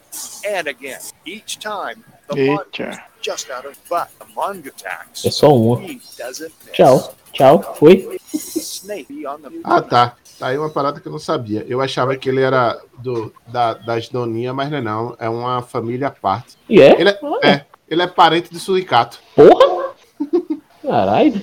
and 0.47 0.67
again. 0.69 1.01
Each 1.25 1.59
time, 1.59 2.05
the 2.29 2.37
mongoose 2.47 2.99
just 3.23 3.51
out 3.51 3.67
of 3.67 3.79
but 3.89 4.09
the 4.19 4.27
mongoose 4.35 4.69
attacks. 4.69 5.25
É 5.25 5.31
só 5.31 5.55
uma. 5.55 5.81
Tchau, 6.73 7.15
tchau, 7.33 7.75
foi. 7.79 8.21
Snake 8.35 9.27
on 9.27 9.41
the 9.41 9.51
Ah, 9.65 9.83
tá. 9.83 10.17
Tá 10.41 10.47
aí 10.47 10.57
uma 10.59 10.71
parada 10.71 10.99
que 10.99 11.07
eu 11.07 11.13
não 11.13 11.19
sabia. 11.19 11.67
Eu 11.69 11.83
achava 11.83 12.17
que 12.17 12.27
ele 12.27 12.41
era 12.41 12.81
do, 12.99 13.31
da, 13.47 13.75
das 13.75 14.09
Doninha, 14.09 14.55
mas 14.55 14.71
não 14.71 14.79
é 14.79 14.81
não. 14.81 15.17
É 15.21 15.29
uma 15.29 15.61
família 15.61 16.09
à 16.09 16.11
parte. 16.11 16.57
E 16.67 16.81
é? 16.81 16.99
Ele 16.99 17.11
é, 17.11 17.19
é, 17.45 17.65
ele 17.87 18.01
é 18.01 18.07
parente 18.07 18.51
do 18.51 18.59
suricato. 18.59 19.19
Porra! 19.37 19.91
Caralho. 20.83 21.43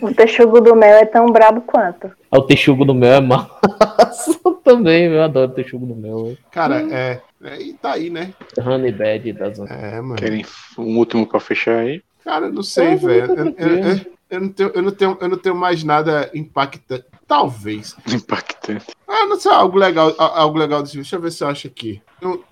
O 0.00 0.14
texugo 0.14 0.62
do 0.62 0.74
mel 0.74 0.96
é 0.96 1.04
tão 1.04 1.26
brabo 1.30 1.60
quanto. 1.60 2.10
Ah, 2.30 2.38
o 2.38 2.42
texugo 2.42 2.86
do 2.86 2.94
mel 2.94 3.12
é 3.16 3.20
massa 3.20 3.50
também, 4.64 5.04
eu 5.04 5.22
adoro 5.22 5.52
texugo 5.52 5.84
do 5.84 5.94
mel. 5.94 6.34
Cara, 6.50 6.80
é, 6.90 7.20
é. 7.44 7.60
E 7.60 7.74
tá 7.74 7.92
aí, 7.92 8.08
né? 8.08 8.32
Honey 8.58 8.92
Bad 8.92 9.30
das 9.34 9.58
É, 9.60 10.00
mano. 10.00 10.16
Querem 10.16 10.42
um 10.78 10.96
último 10.96 11.26
pra 11.26 11.38
fechar 11.38 11.80
aí? 11.80 12.02
Cara, 12.24 12.46
eu 12.46 12.52
não 12.52 12.62
sei, 12.62 12.88
É, 12.88 12.96
velho. 12.96 13.34
Eu, 13.34 13.44
eu- 13.58 13.78
eu- 13.84 14.06
eu 14.30 14.40
não 14.40 14.48
tenho, 14.50 14.70
eu, 14.74 14.82
não 14.82 14.90
tenho, 14.90 15.18
eu 15.20 15.28
não 15.28 15.38
tenho 15.38 15.54
mais 15.54 15.84
nada 15.84 16.30
impactante. 16.34 17.04
Talvez. 17.28 17.94
Impactante. 18.10 18.86
Ah, 19.06 19.26
não 19.26 19.38
sei, 19.38 19.52
algo 19.52 19.78
legal, 19.78 20.14
algo 20.18 20.58
legal 20.58 20.82
desse 20.82 20.96
Deixa 20.96 21.16
eu 21.16 21.20
ver 21.20 21.30
se 21.30 21.44
eu 21.44 21.48
acho 21.48 21.66
aqui. 21.66 22.02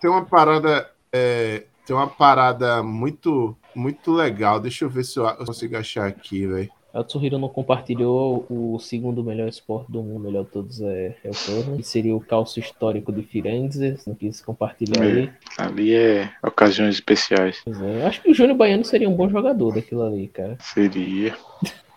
Tem, 0.00 0.10
uma 0.10 0.24
parada. 0.24 0.88
é, 1.10 1.64
tem 1.86 1.96
uma 1.96 2.06
parada 2.06 2.82
muito, 2.82 3.56
muito 3.74 4.12
legal. 4.12 4.60
Deixa 4.60 4.84
eu 4.84 4.90
ver 4.90 5.04
se 5.04 5.18
eu, 5.18 5.26
consigo 5.46 5.76
achar 5.78 6.06
aqui, 6.06 6.46
velho. 6.46 6.70
A 6.92 7.02
Tsuhiro 7.04 7.38
não 7.38 7.48
compartilhou 7.48 8.46
o 8.48 8.78
segundo 8.78 9.22
melhor 9.22 9.48
esporte 9.48 9.92
do 9.92 10.02
mundo, 10.02 10.20
melhor 10.20 10.44
de 10.44 10.50
todos 10.50 10.80
é, 10.80 11.14
é 11.22 11.28
o 11.28 11.32
torno, 11.34 11.76
que 11.76 11.82
seria 11.82 12.16
o 12.16 12.20
calço 12.20 12.58
histórico 12.58 13.12
de 13.12 13.22
Firenze, 13.22 13.98
não 14.06 14.14
quis 14.14 14.40
compartilhar. 14.40 15.04
É, 15.04 15.30
ali 15.58 15.94
é 15.94 16.30
ocasiões 16.42 16.94
especiais. 16.94 17.60
Pois 17.64 17.82
é, 17.82 18.06
Acho 18.06 18.22
que 18.22 18.30
o 18.30 18.34
Júnior 18.34 18.56
Baiano 18.56 18.84
seria 18.84 19.10
um 19.10 19.14
bom 19.14 19.28
jogador 19.28 19.74
daquilo 19.74 20.06
ali, 20.06 20.28
cara. 20.28 20.56
Seria. 20.58 21.36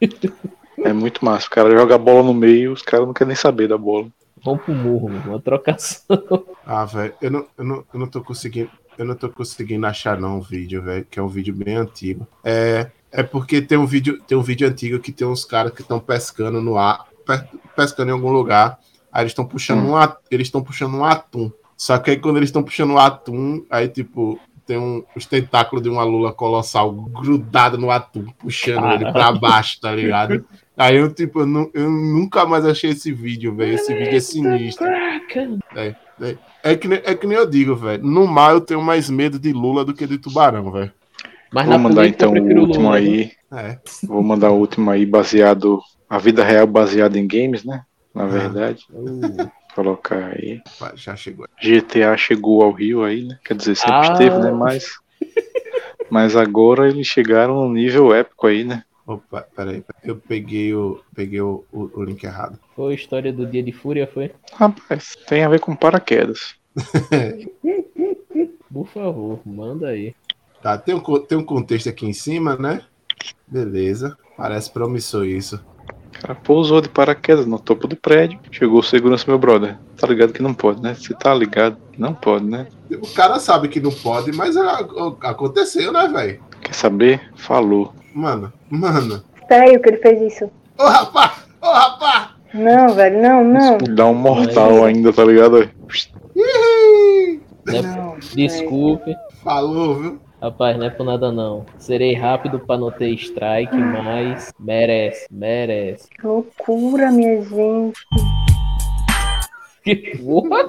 É 0.83 0.93
muito 0.93 1.23
massa. 1.23 1.47
O 1.47 1.49
cara 1.49 1.71
joga 1.71 1.95
a 1.95 1.97
bola 1.97 2.23
no 2.23 2.33
meio, 2.33 2.71
os 2.73 2.81
caras 2.81 3.05
não 3.05 3.13
querem 3.13 3.29
nem 3.29 3.35
saber 3.35 3.67
da 3.67 3.77
bola. 3.77 4.07
Vamos 4.43 4.63
pro 4.63 4.73
murro, 4.73 5.09
meu, 5.09 5.21
uma 5.21 5.39
trocação. 5.41 6.01
Ah, 6.71 6.85
velho, 6.85 7.13
eu 7.19 7.31
não, 7.31 7.45
eu, 7.57 7.65
não, 7.65 7.83
eu 7.91 7.99
não 7.99 8.07
tô 8.07 8.21
conseguindo. 8.21 8.69
Eu 8.95 9.03
não 9.03 9.15
tô 9.15 9.27
conseguindo 9.27 9.87
achar 9.87 10.19
não 10.19 10.37
o 10.37 10.41
vídeo, 10.41 10.83
velho, 10.83 11.03
que 11.09 11.17
é 11.17 11.23
um 11.23 11.27
vídeo 11.27 11.51
bem 11.51 11.75
antigo. 11.75 12.27
É, 12.43 12.91
é 13.11 13.23
porque 13.23 13.59
tem 13.59 13.75
um 13.75 13.87
vídeo, 13.87 14.21
tem 14.27 14.37
um 14.37 14.41
vídeo 14.43 14.67
antigo 14.67 14.99
que 14.99 15.11
tem 15.11 15.25
uns 15.25 15.43
caras 15.43 15.71
que 15.73 15.81
estão 15.81 15.99
pescando 15.99 16.61
no 16.61 16.77
ar, 16.77 17.05
pe- 17.25 17.43
pescando 17.75 18.09
em 18.09 18.13
algum 18.13 18.31
lugar. 18.31 18.77
Aí 19.11 19.23
eles 19.23 19.31
estão 19.31 19.47
puxando 19.47 19.83
um 19.83 19.95
at- 19.97 20.17
eles 20.29 20.45
estão 20.47 20.61
puxando 20.61 20.93
um 20.95 21.03
atum. 21.03 21.51
Só 21.75 21.97
que 21.97 22.11
aí 22.11 22.17
quando 22.19 22.37
eles 22.37 22.49
estão 22.49 22.61
puxando 22.61 22.91
o 22.91 22.99
atum, 22.99 23.65
aí 23.67 23.87
tipo 23.87 24.39
tem 24.67 24.77
um, 24.77 25.03
os 25.15 25.25
tentáculos 25.25 25.81
de 25.81 25.89
uma 25.89 26.03
lula 26.03 26.31
colossal 26.31 26.91
grudado 26.91 27.75
no 27.79 27.89
atum, 27.89 28.27
puxando 28.37 28.85
ele 28.91 29.11
pra 29.11 29.31
baixo, 29.31 29.79
tá 29.81 29.91
ligado? 29.91 30.45
Aí 30.79 30.95
eu, 30.95 31.13
tipo, 31.13 31.41
eu, 31.41 31.45
nu- 31.45 31.69
eu 31.73 31.89
nunca 31.89 32.45
mais 32.45 32.65
achei 32.65 32.91
esse 32.91 33.11
vídeo, 33.11 33.53
velho. 33.53 33.73
Esse 33.73 33.93
vídeo 33.93 34.15
é 34.15 34.19
sinistro. 34.21 34.87
É, 34.87 35.95
é, 36.21 36.37
é 36.63 36.75
que, 36.75 36.87
nem- 36.87 37.01
é 37.03 37.13
que 37.13 37.27
nem 37.27 37.37
eu 37.37 37.45
digo, 37.49 37.75
velho. 37.75 38.01
No 38.03 38.25
mar 38.25 38.53
eu 38.53 38.61
tenho 38.61 38.81
mais 38.81 39.09
medo 39.09 39.37
de 39.37 39.51
Lula 39.51 39.83
do 39.83 39.93
que 39.93 40.07
de 40.07 40.17
tubarão, 40.17 40.71
velho. 40.71 40.91
Mas 41.51 41.65
Vou 41.65 41.73
na 41.73 41.77
mandar 41.77 42.07
então 42.07 42.31
o 42.31 42.61
último 42.61 42.83
Lula, 42.83 42.95
aí. 42.95 43.31
É. 43.51 43.77
Vou 44.03 44.23
mandar 44.23 44.51
o 44.51 44.57
último 44.57 44.89
aí 44.89 45.05
baseado. 45.05 45.81
A 46.09 46.17
vida 46.17 46.43
real 46.43 46.65
baseada 46.65 47.19
em 47.19 47.27
games, 47.27 47.63
né? 47.65 47.81
Na 48.15 48.25
verdade. 48.25 48.85
Vou 48.89 49.51
colocar 49.75 50.33
aí. 50.33 50.61
Já 50.95 51.15
chegou. 51.15 51.45
GTA 51.61 52.15
chegou 52.17 52.63
ao 52.63 52.71
Rio 52.71 53.03
aí, 53.03 53.25
né? 53.25 53.37
Quer 53.43 53.55
dizer, 53.57 53.75
sempre 53.75 53.95
Ah. 53.95 54.11
esteve, 54.13 54.37
né? 54.39 54.51
Mas. 54.51 54.89
Mas 56.09 56.35
agora 56.35 56.87
eles 56.89 57.05
chegaram 57.05 57.55
num 57.55 57.71
nível 57.73 58.13
épico 58.13 58.47
aí, 58.47 58.63
né? 58.63 58.83
Opa, 59.09 59.41
peraí. 59.55 59.83
Eu 60.03 60.17
peguei 60.17 60.71
o, 60.75 61.01
peguei 61.15 61.41
o, 61.41 61.65
o, 61.71 61.89
o 61.95 62.03
link 62.03 62.23
errado. 62.23 62.59
Foi 62.75 62.91
a 62.91 62.95
história 62.95 63.33
do 63.33 63.43
Dia 63.43 63.63
de 63.63 63.71
Fúria, 63.71 64.05
foi? 64.05 64.31
Rapaz, 64.53 65.15
tem 65.27 65.43
a 65.43 65.49
ver 65.49 65.59
com 65.59 65.75
paraquedas. 65.75 66.53
Por 68.71 68.87
favor, 68.87 69.39
manda 69.43 69.87
aí. 69.87 70.13
Tá, 70.61 70.77
tem 70.77 70.93
um, 70.93 70.99
tem 71.21 71.39
um 71.39 71.43
contexto 71.43 71.89
aqui 71.89 72.05
em 72.05 72.13
cima, 72.13 72.55
né? 72.55 72.83
Beleza. 73.47 74.15
Parece 74.37 74.71
promissor 74.71 75.25
isso. 75.25 75.55
O 75.55 76.21
cara 76.21 76.35
pousou 76.35 76.79
de 76.79 76.89
paraquedas 76.89 77.47
no 77.47 77.57
topo 77.57 77.87
do 77.87 77.95
prédio. 77.95 78.39
Chegou 78.51 78.77
o 78.77 78.83
segurança, 78.83 79.25
meu 79.27 79.39
brother. 79.39 79.79
Tá 79.97 80.05
ligado 80.05 80.33
que 80.33 80.43
não 80.43 80.53
pode, 80.53 80.83
né? 80.83 80.93
Você 80.93 81.15
tá 81.15 81.33
ligado? 81.33 81.77
Não 81.97 82.13
pode, 82.13 82.45
né? 82.45 82.67
O 82.91 83.11
cara 83.11 83.39
sabe 83.39 83.69
que 83.69 83.79
não 83.79 83.91
pode, 83.91 84.31
mas 84.33 84.55
aconteceu, 84.55 85.91
né, 85.91 86.07
velho? 86.07 86.43
Quer 86.61 86.75
saber? 86.75 87.31
Falou. 87.35 87.97
Mano, 88.13 88.51
mano. 88.69 89.23
Peraí, 89.47 89.75
o 89.75 89.81
que 89.81 89.89
ele 89.89 89.97
fez 89.97 90.33
isso? 90.33 90.51
Ô, 90.77 90.85
rapaz! 90.85 91.31
Ô, 91.61 91.67
rapaz! 91.67 92.29
Não, 92.53 92.89
velho, 92.89 93.21
não, 93.21 93.43
não. 93.43 93.77
Dá 93.95 94.05
um 94.07 94.15
mortal 94.15 94.83
ainda, 94.83 95.13
tá 95.13 95.23
ligado? 95.23 95.69
Né? 97.65 97.83
Desculpe. 98.33 99.15
Falou, 99.43 99.95
viu? 99.95 100.21
Rapaz, 100.41 100.77
não 100.77 100.85
é 100.85 100.89
por 100.89 101.05
nada 101.05 101.31
não. 101.31 101.65
Serei 101.77 102.15
rápido 102.15 102.59
pra 102.59 102.77
não 102.77 102.89
ter 102.91 103.09
strike, 103.09 103.75
mas 103.75 104.53
merece, 104.57 105.27
merece. 105.29 106.07
Loucura, 106.23 107.11
minha 107.11 107.41
gente. 107.41 107.99
Que 109.81 109.95
porra? 110.17 110.67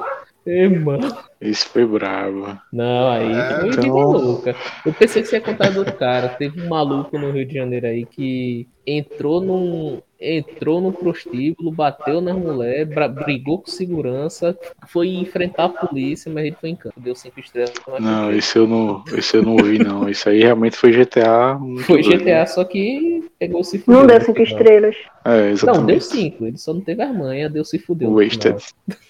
Ei, 0.51 0.69
mano. 0.69 1.17
Isso 1.41 1.69
foi 1.69 1.87
bravo. 1.87 2.59
Não, 2.73 3.09
aí 3.11 3.31
É, 3.33 3.59
foi 3.61 3.69
então- 3.71 3.89
louca. 3.95 4.55
Eu 4.85 4.93
pensei 4.93 5.23
que 5.23 5.29
você 5.29 5.37
ia 5.37 5.41
contar 5.41 5.71
do 5.71 5.79
outro 5.79 5.97
cara. 5.97 6.29
Teve 6.31 6.61
um 6.61 6.69
maluco 6.69 7.17
no 7.19 7.31
Rio 7.31 7.47
de 7.47 7.55
Janeiro 7.55 7.87
aí 7.87 8.05
que 8.05 8.67
entrou 8.87 9.41
num. 9.41 10.03
Entrou 10.23 10.83
num 10.83 10.93
prostíbulo, 10.93 11.71
bateu 11.73 12.21
nas 12.21 12.37
mulheres, 12.37 12.87
bra- 12.95 13.09
brigou 13.09 13.59
com 13.61 13.71
segurança, 13.71 14.55
foi 14.87 15.09
enfrentar 15.15 15.65
a 15.65 15.69
polícia, 15.71 16.31
mas 16.31 16.45
ele 16.45 16.57
foi 16.61 16.69
em 16.69 16.77
campo, 16.77 17.01
deu 17.01 17.15
cinco 17.17 17.41
estrelas. 17.41 17.73
mas 17.89 18.03
Não, 18.03 18.31
isso 18.31 18.59
eu 18.59 18.67
não, 18.67 19.03
isso 19.17 19.35
eu 19.39 19.43
não 19.43 19.53
ouvi, 19.53 19.79
não. 19.79 20.07
Isso 20.11 20.29
aí 20.29 20.43
realmente 20.43 20.77
foi 20.77 20.93
GTA. 20.93 21.59
Foi 21.87 22.03
doido, 22.03 22.19
GTA, 22.19 22.25
né? 22.41 22.47
só 22.47 22.63
que 22.65 23.25
pegou 23.39 23.65
se 23.65 23.79
Não 23.79 23.85
fudeu 24.01 24.07
deu 24.09 24.19
no 24.19 24.25
cinco 24.27 24.45
final. 24.45 24.59
estrelas. 24.61 24.97
É, 25.25 25.55
Não, 25.67 25.87
deu 25.87 26.01
cinco. 26.03 26.45
Ele 26.47 26.59
só 26.59 26.75
não 26.75 26.83
teve 26.83 27.03
as 27.03 27.17
manhas, 27.17 27.51
deu 27.51 27.65
se 27.65 27.79
fudeu. 27.79 28.11
no 28.11 28.17
Wasted. 28.17 28.57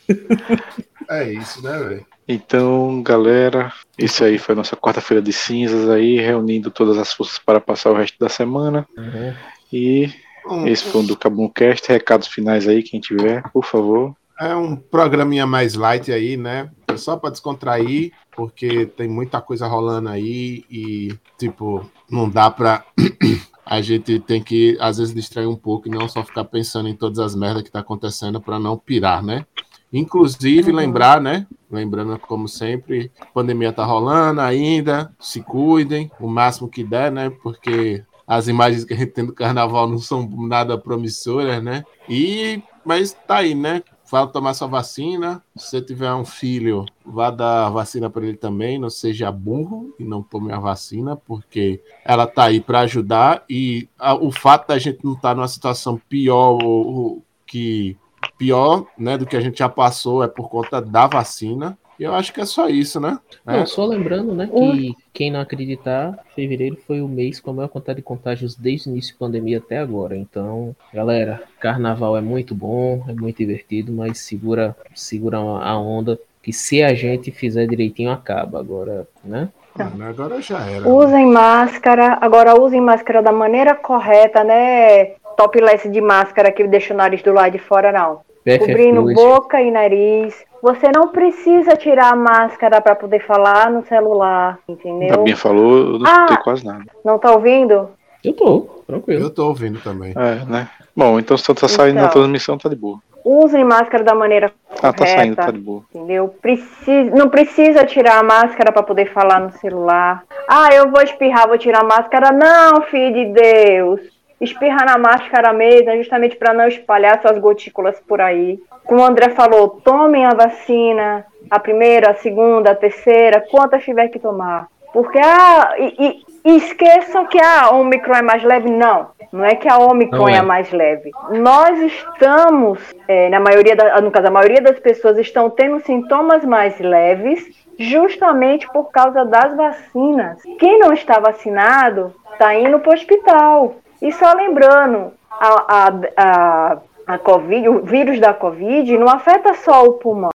É 1.11 1.33
isso, 1.33 1.63
né, 1.63 1.77
velho? 1.77 2.07
Então, 2.29 3.03
galera, 3.03 3.73
isso 3.99 4.23
aí 4.23 4.39
foi 4.39 4.53
a 4.53 4.57
nossa 4.57 4.77
quarta-feira 4.77 5.21
de 5.21 5.33
cinzas 5.33 5.91
aí, 5.91 6.21
reunindo 6.21 6.71
todas 6.71 6.97
as 6.97 7.13
forças 7.13 7.39
para 7.39 7.61
passar 7.61 7.91
o 7.91 7.97
resto 7.97 8.17
da 8.21 8.29
semana. 8.29 8.87
Uhum. 8.97 9.35
E 9.73 10.13
Hum. 10.47 10.67
esse 10.67 10.85
foi 10.85 11.03
o 11.03 11.07
do 11.07 11.17
Cabuncast. 11.17 11.89
Recados 11.89 12.29
finais 12.29 12.67
aí, 12.69 12.83
quem 12.83 13.01
tiver, 13.01 13.43
por 13.53 13.65
favor. 13.65 14.15
É 14.41 14.55
um 14.55 14.75
programinha 14.75 15.47
mais 15.47 15.75
light 15.75 16.11
aí, 16.11 16.37
né? 16.37 16.71
É 16.89 16.97
Só 16.97 17.17
para 17.17 17.31
descontrair, 17.31 18.13
porque 18.35 18.87
tem 18.87 19.07
muita 19.09 19.41
coisa 19.41 19.67
rolando 19.67 20.09
aí 20.09 20.65
e, 20.71 21.15
tipo, 21.39 21.85
não 22.11 22.29
dá 22.29 22.51
pra. 22.51 22.85
A 23.67 23.81
gente 23.81 24.19
tem 24.19 24.43
que, 24.43 24.77
às 24.81 24.99
vezes, 24.99 25.15
distrair 25.15 25.47
um 25.47 25.55
pouco 25.55 25.87
e 25.87 25.91
não 25.93 26.09
só 26.09 26.25
ficar 26.25 26.45
pensando 26.45 26.89
em 26.89 26.97
todas 26.97 27.21
as 27.21 27.37
merdas 27.37 27.63
que 27.63 27.71
tá 27.71 27.79
acontecendo 27.79 28.41
para 28.41 28.59
não 28.59 28.77
pirar, 28.77 29.23
né? 29.23 29.47
Inclusive, 29.93 30.71
lembrar, 30.73 31.21
né? 31.21 31.47
Lembrando, 31.71 32.19
como 32.19 32.49
sempre, 32.49 33.11
a 33.21 33.27
pandemia 33.27 33.73
tá 33.73 33.85
rolando 33.85 34.41
ainda, 34.41 35.13
se 35.19 35.43
cuidem 35.43 36.11
o 36.21 36.29
máximo 36.29 36.69
que 36.69 36.85
der, 36.85 37.11
né? 37.11 37.31
Porque 37.43 38.05
as 38.27 38.47
imagens 38.47 38.85
que 38.85 38.95
a 38.95 38.97
gente 38.97 39.13
tem 39.13 39.27
do 39.27 39.33
carnaval 39.33 39.89
não 39.89 39.99
são 39.99 40.29
nada 40.47 40.79
promissoras, 40.79 41.63
né? 41.63 41.85
E, 42.09 42.63
mas 42.85 43.13
tá 43.27 43.39
aí, 43.39 43.55
né? 43.55 43.83
Fala 44.05 44.27
tomar 44.27 44.55
sua 44.55 44.67
vacina. 44.67 45.41
Se 45.57 45.71
você 45.71 45.81
tiver 45.83 46.13
um 46.13 46.25
filho, 46.25 46.85
vá 47.05 47.31
dar 47.31 47.67
a 47.67 47.71
vacina 47.71 48.11
para 48.11 48.27
ele 48.27 48.37
também. 48.37 48.77
Não 48.79 48.91
seja 48.91 49.31
burro 49.31 49.95
e 50.01 50.05
não 50.05 50.21
tome 50.21 50.53
a 50.53 50.59
vacina, 50.59 51.17
porque 51.17 51.81
ela 52.05 52.27
tá 52.27 52.45
aí 52.45 52.61
para 52.61 52.81
ajudar. 52.81 53.45
E 53.49 53.89
a- 53.97 54.15
o 54.17 54.33
fato 54.33 54.67
da 54.69 54.79
gente 54.79 55.05
não 55.05 55.13
estar 55.13 55.35
numa 55.37 55.47
situação 55.47 56.01
pior 56.09 56.59
ou- 56.61 56.87
ou 56.89 57.25
que 57.47 57.97
pior, 58.41 58.87
né, 58.97 59.19
do 59.19 59.27
que 59.27 59.37
a 59.37 59.41
gente 59.41 59.59
já 59.59 59.69
passou 59.69 60.25
é 60.25 60.29
por 60.29 60.49
conta 60.49 60.81
da 60.81 61.07
vacina. 61.07 61.77
E 61.99 62.03
eu 62.03 62.15
acho 62.15 62.33
que 62.33 62.41
é 62.41 62.47
só 62.47 62.67
isso, 62.67 62.99
né? 62.99 63.19
Não, 63.45 63.57
É. 63.57 63.67
só 63.67 63.85
lembrando, 63.85 64.35
né, 64.35 64.49
que 64.51 64.97
quem 65.13 65.31
não 65.31 65.41
acreditar, 65.41 66.19
fevereiro 66.35 66.79
foi 66.87 67.03
o 67.03 67.07
mês 67.07 67.39
com 67.39 67.51
a 67.51 67.53
maior 67.53 67.69
quantidade 67.69 67.99
de 67.99 68.03
contágios 68.03 68.57
desde 68.57 68.89
o 68.89 68.93
início 68.93 69.13
da 69.13 69.19
pandemia 69.19 69.59
até 69.59 69.77
agora. 69.77 70.17
Então, 70.17 70.75
galera, 70.95 71.43
carnaval 71.61 72.17
é 72.17 72.23
muito 72.23 72.55
bom, 72.55 73.05
é 73.07 73.13
muito 73.13 73.37
divertido, 73.37 73.93
mas 73.93 74.19
segura, 74.21 74.75
segura 74.95 75.37
a 75.37 75.79
onda, 75.79 76.19
que 76.43 76.55
se 76.55 76.83
a 76.83 76.95
gente 76.95 77.31
fizer 77.31 77.67
direitinho, 77.67 78.11
acaba. 78.11 78.59
Agora, 78.59 79.07
né? 79.23 79.51
Mano, 79.77 80.05
agora 80.09 80.41
já 80.41 80.59
era. 80.65 80.89
Usem 80.89 81.27
máscara, 81.27 82.17
agora 82.23 82.59
usem 82.59 82.81
máscara 82.81 83.23
da 83.23 83.31
maneira 83.31 83.75
correta, 83.75 84.43
né? 84.43 85.17
Topless 85.37 85.87
de 85.91 86.01
máscara 86.01 86.51
que 86.51 86.67
deixa 86.67 86.95
o 86.95 86.97
nariz 86.97 87.23
do 87.23 87.33
lado 87.33 87.53
de 87.53 87.59
fora, 87.59 87.93
não. 87.93 88.23
Cobrindo 88.59 89.03
PFF2. 89.05 89.15
boca 89.15 89.61
e 89.61 89.71
nariz. 89.71 90.35
Você 90.63 90.91
não 90.95 91.09
precisa 91.09 91.77
tirar 91.77 92.13
a 92.13 92.17
máscara 92.17 92.81
para 92.81 92.95
poder 92.95 93.21
falar 93.27 93.71
no 93.71 93.85
celular, 93.87 94.59
A 94.69 94.73
entendeu? 94.73 95.23
Bia 95.23 95.37
falou, 95.37 95.77
eu 95.95 95.99
não 95.99 96.07
Ah! 96.07 96.25
escutei 96.25 96.37
quase 96.45 96.65
nada. 96.67 96.85
Não 97.05 97.19
tá 97.19 97.33
ouvindo? 97.33 97.89
Eu 98.23 98.33
tô, 98.35 98.61
tranquilo. 98.87 99.23
Eu 99.25 99.31
tô 99.31 99.47
ouvindo 99.49 99.81
também. 99.81 100.13
É, 100.17 100.45
né? 100.45 100.69
Bom, 100.95 101.19
então 101.19 101.37
se 101.37 101.55
tá 101.55 101.67
saindo 101.69 101.95
na 101.97 102.03
Então. 102.03 102.13
transmissão, 102.21 102.59
tá 102.59 102.69
de 102.69 102.77
boa. 102.77 102.99
Usem 103.25 103.65
máscara 103.65 104.03
da 104.03 104.15
maneira 104.15 104.51
Ah, 104.83 104.93
tá 104.93 105.07
saindo, 105.07 105.37
correta. 105.37 105.43
tá 105.47 105.51
de 105.51 105.59
boa. 105.59 105.83
Entendeu? 105.95 106.35
Preci- 106.41 107.11
Não 107.15 107.29
precisa 107.29 107.85
tirar 107.85 108.19
a 108.19 108.23
máscara 108.23 108.73
para 108.73 108.83
poder 108.83 109.13
falar 109.13 109.41
no 109.41 109.53
celular. 109.53 110.23
Ah, 110.49 110.69
eu 110.75 110.91
vou 110.91 111.03
espirrar, 111.03 111.47
vou 111.49 111.59
tirar 111.59 111.81
a 111.81 111.85
máscara. 111.85 112.31
Não, 112.33 112.83
filho 112.83 113.13
de 113.15 113.27
Deus. 113.33 114.01
Espirra 114.41 114.85
na 114.87 114.97
máscara 114.97 115.53
mesmo, 115.53 115.97
justamente 115.97 116.37
para 116.37 116.55
não 116.55 116.67
espalhar 116.67 117.21
suas 117.21 117.39
gotículas 117.39 118.01
por 118.01 118.21
aí. 118.21 118.59
Como 118.85 119.03
o 119.03 119.05
André 119.05 119.31
falou, 119.31 119.81
tomem 119.85 120.25
a 120.25 120.31
vacina, 120.31 121.27
a 121.51 121.59
primeira, 121.59 122.11
a 122.11 122.15
segunda, 122.15 122.71
a 122.71 122.75
terceira, 122.75 123.45
quantas 123.51 123.85
tiver 123.85 124.09
que 124.09 124.19
tomar. 124.19 124.69
Porque, 124.93 125.19
ah, 125.19 125.75
e, 125.79 126.25
e- 126.45 126.57
esqueçam 126.57 127.27
que 127.27 127.41
a 127.41 127.71
Omicron 127.71 128.17
é 128.17 128.23
mais 128.23 128.43
leve. 128.43 128.71
Não, 128.71 129.09
não 129.33 129.45
é 129.45 129.55
que 129.55 129.69
a 129.69 129.79
Omicron 129.79 130.29
é. 130.29 130.39
é. 130.39 130.43
mais 130.43 130.73
leve. 130.73 131.11
Nós 131.31 131.79
estamos, 131.81 132.81
é, 133.07 133.29
na 133.29 133.39
maioria, 133.39 133.77
da, 133.77 134.01
no 134.01 134.11
caso, 134.11 134.27
a 134.27 134.31
maioria 134.31 134.61
das 134.61 134.79
pessoas 134.81 135.19
estão 135.19 135.49
tendo 135.49 135.81
sintomas 135.81 136.45
mais 136.45 136.79
leves, 136.81 137.47
justamente 137.79 138.67
por 138.73 138.91
causa 138.91 139.25
das 139.25 139.57
vacinas. 139.57 140.43
Quem 140.59 140.79
não 140.79 140.93
está 140.93 141.21
vacinado 141.21 142.13
está 142.33 142.55
indo 142.55 142.81
para 142.81 142.91
o 142.91 142.95
hospital. 142.95 143.77
E 144.01 144.13
só 144.13 144.33
lembrando, 144.33 145.13
a, 145.31 145.65
a, 145.69 145.93
a, 146.17 146.79
a 147.07 147.19
COVID, 147.19 147.69
o 147.69 147.83
vírus 147.83 148.19
da 148.19 148.33
Covid 148.33 148.97
não 148.97 149.09
afeta 149.09 149.55
só 149.55 149.85
o 149.85 149.95
pulmão 149.95 150.31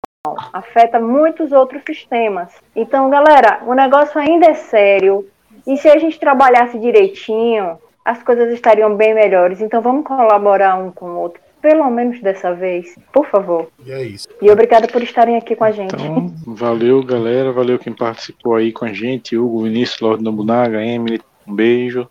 afeta 0.53 1.01
muitos 1.01 1.51
outros 1.51 1.83
sistemas. 1.85 2.53
Então, 2.77 3.11
galera, 3.11 3.61
o 3.67 3.75
negócio 3.75 4.21
ainda 4.21 4.47
é 4.47 4.55
sério. 4.55 5.27
E 5.67 5.77
se 5.77 5.89
a 5.89 5.99
gente 5.99 6.19
trabalhasse 6.19 6.79
direitinho, 6.79 7.77
as 8.05 8.23
coisas 8.23 8.53
estariam 8.53 8.95
bem 8.95 9.15
melhores. 9.15 9.61
Então, 9.61 9.83
vamos 9.83 10.05
colaborar 10.05 10.77
um 10.77 10.91
com 10.91 11.07
o 11.07 11.19
outro, 11.19 11.41
pelo 11.61 11.91
menos 11.91 12.21
dessa 12.21 12.55
vez, 12.55 12.97
por 13.13 13.27
favor. 13.27 13.69
E 13.85 13.93
é 13.93 14.03
isso. 14.03 14.29
E 14.41 14.51
obrigada 14.51 14.87
por 14.87 15.03
estarem 15.03 15.37
aqui 15.37 15.57
com 15.57 15.65
a 15.65 15.73
gente. 15.73 15.95
Então, 15.95 16.33
valeu, 16.47 17.03
galera. 17.03 17.53
Valeu 17.53 17.79
quem 17.79 17.93
participou 17.93 18.55
aí 18.55 18.73
com 18.73 18.85
a 18.85 18.93
gente. 18.93 19.37
Hugo, 19.37 19.65
Vinícius, 19.65 20.01
Lorde 20.01 20.23
Nobunaga, 20.23 20.85
Emily, 20.85 21.21
um 21.47 21.55
beijo. 21.55 22.09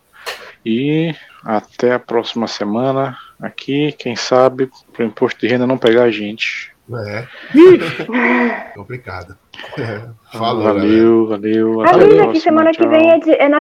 E 0.65 1.15
até 1.43 1.93
a 1.93 1.99
próxima 1.99 2.47
semana. 2.47 3.18
Aqui, 3.41 3.91
quem 3.93 4.15
sabe, 4.15 4.69
para 4.93 5.03
o 5.03 5.07
imposto 5.07 5.39
de 5.39 5.47
renda 5.47 5.65
não 5.65 5.77
pegar 5.77 6.03
a 6.03 6.11
gente. 6.11 6.72
É. 6.93 7.27
Complicado. 8.76 9.38
Falou, 10.34 10.63
galera. 10.63 10.80
valeu, 11.26 11.26
valeu. 11.27 12.31
Que 12.31 12.39
semana 12.39 12.72
que 12.72 12.85
vem 12.88 13.11
é, 13.11 13.19
de- 13.19 13.31
é 13.31 13.47
na 13.49 13.61